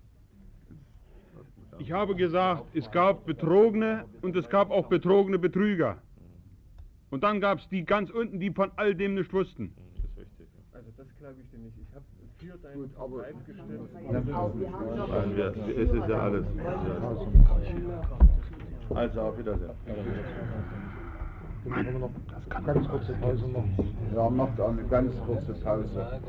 Ich 1.79 1.91
habe 1.91 2.15
gesagt, 2.15 2.63
es 2.73 2.89
gab 2.91 3.25
Betrogene 3.25 4.05
und 4.21 4.35
es 4.35 4.47
gab 4.49 4.69
auch 4.69 4.87
betrogene 4.87 5.39
Betrüger. 5.39 5.97
Und 7.09 7.23
dann 7.23 7.39
gab 7.41 7.59
es 7.59 7.67
die 7.69 7.83
ganz 7.85 8.09
unten, 8.11 8.39
die 8.39 8.51
von 8.51 8.71
all 8.75 8.93
dem 8.93 9.15
nicht 9.15 9.33
wussten. 9.33 9.73
Das 9.95 10.03
ist 10.03 10.17
richtig. 10.17 10.47
Also 10.73 10.89
das 10.97 11.07
glaube 11.17 11.35
ich 11.41 11.49
dir 11.49 11.57
nicht. 11.57 11.75
Ich 11.79 11.95
habe 11.95 12.05
für 12.37 12.57
dein 12.61 12.73
Gut, 12.75 12.89
aber- 12.97 13.23
Verbleib 13.23 13.45
gestimmt. 13.45 13.89
Nein, 14.11 15.35
wir, 15.35 15.47
es 15.77 15.89
ist 15.91 16.09
ja 16.09 16.19
alles. 16.19 16.45
Also 18.93 19.21
auf 19.21 19.37
Wiedersehen. 19.37 19.69
Ja, 24.15 24.29
macht 24.29 24.59
eine 24.61 24.83
ganz 24.83 25.17
kurze 25.25 25.53
Pause. 25.53 26.19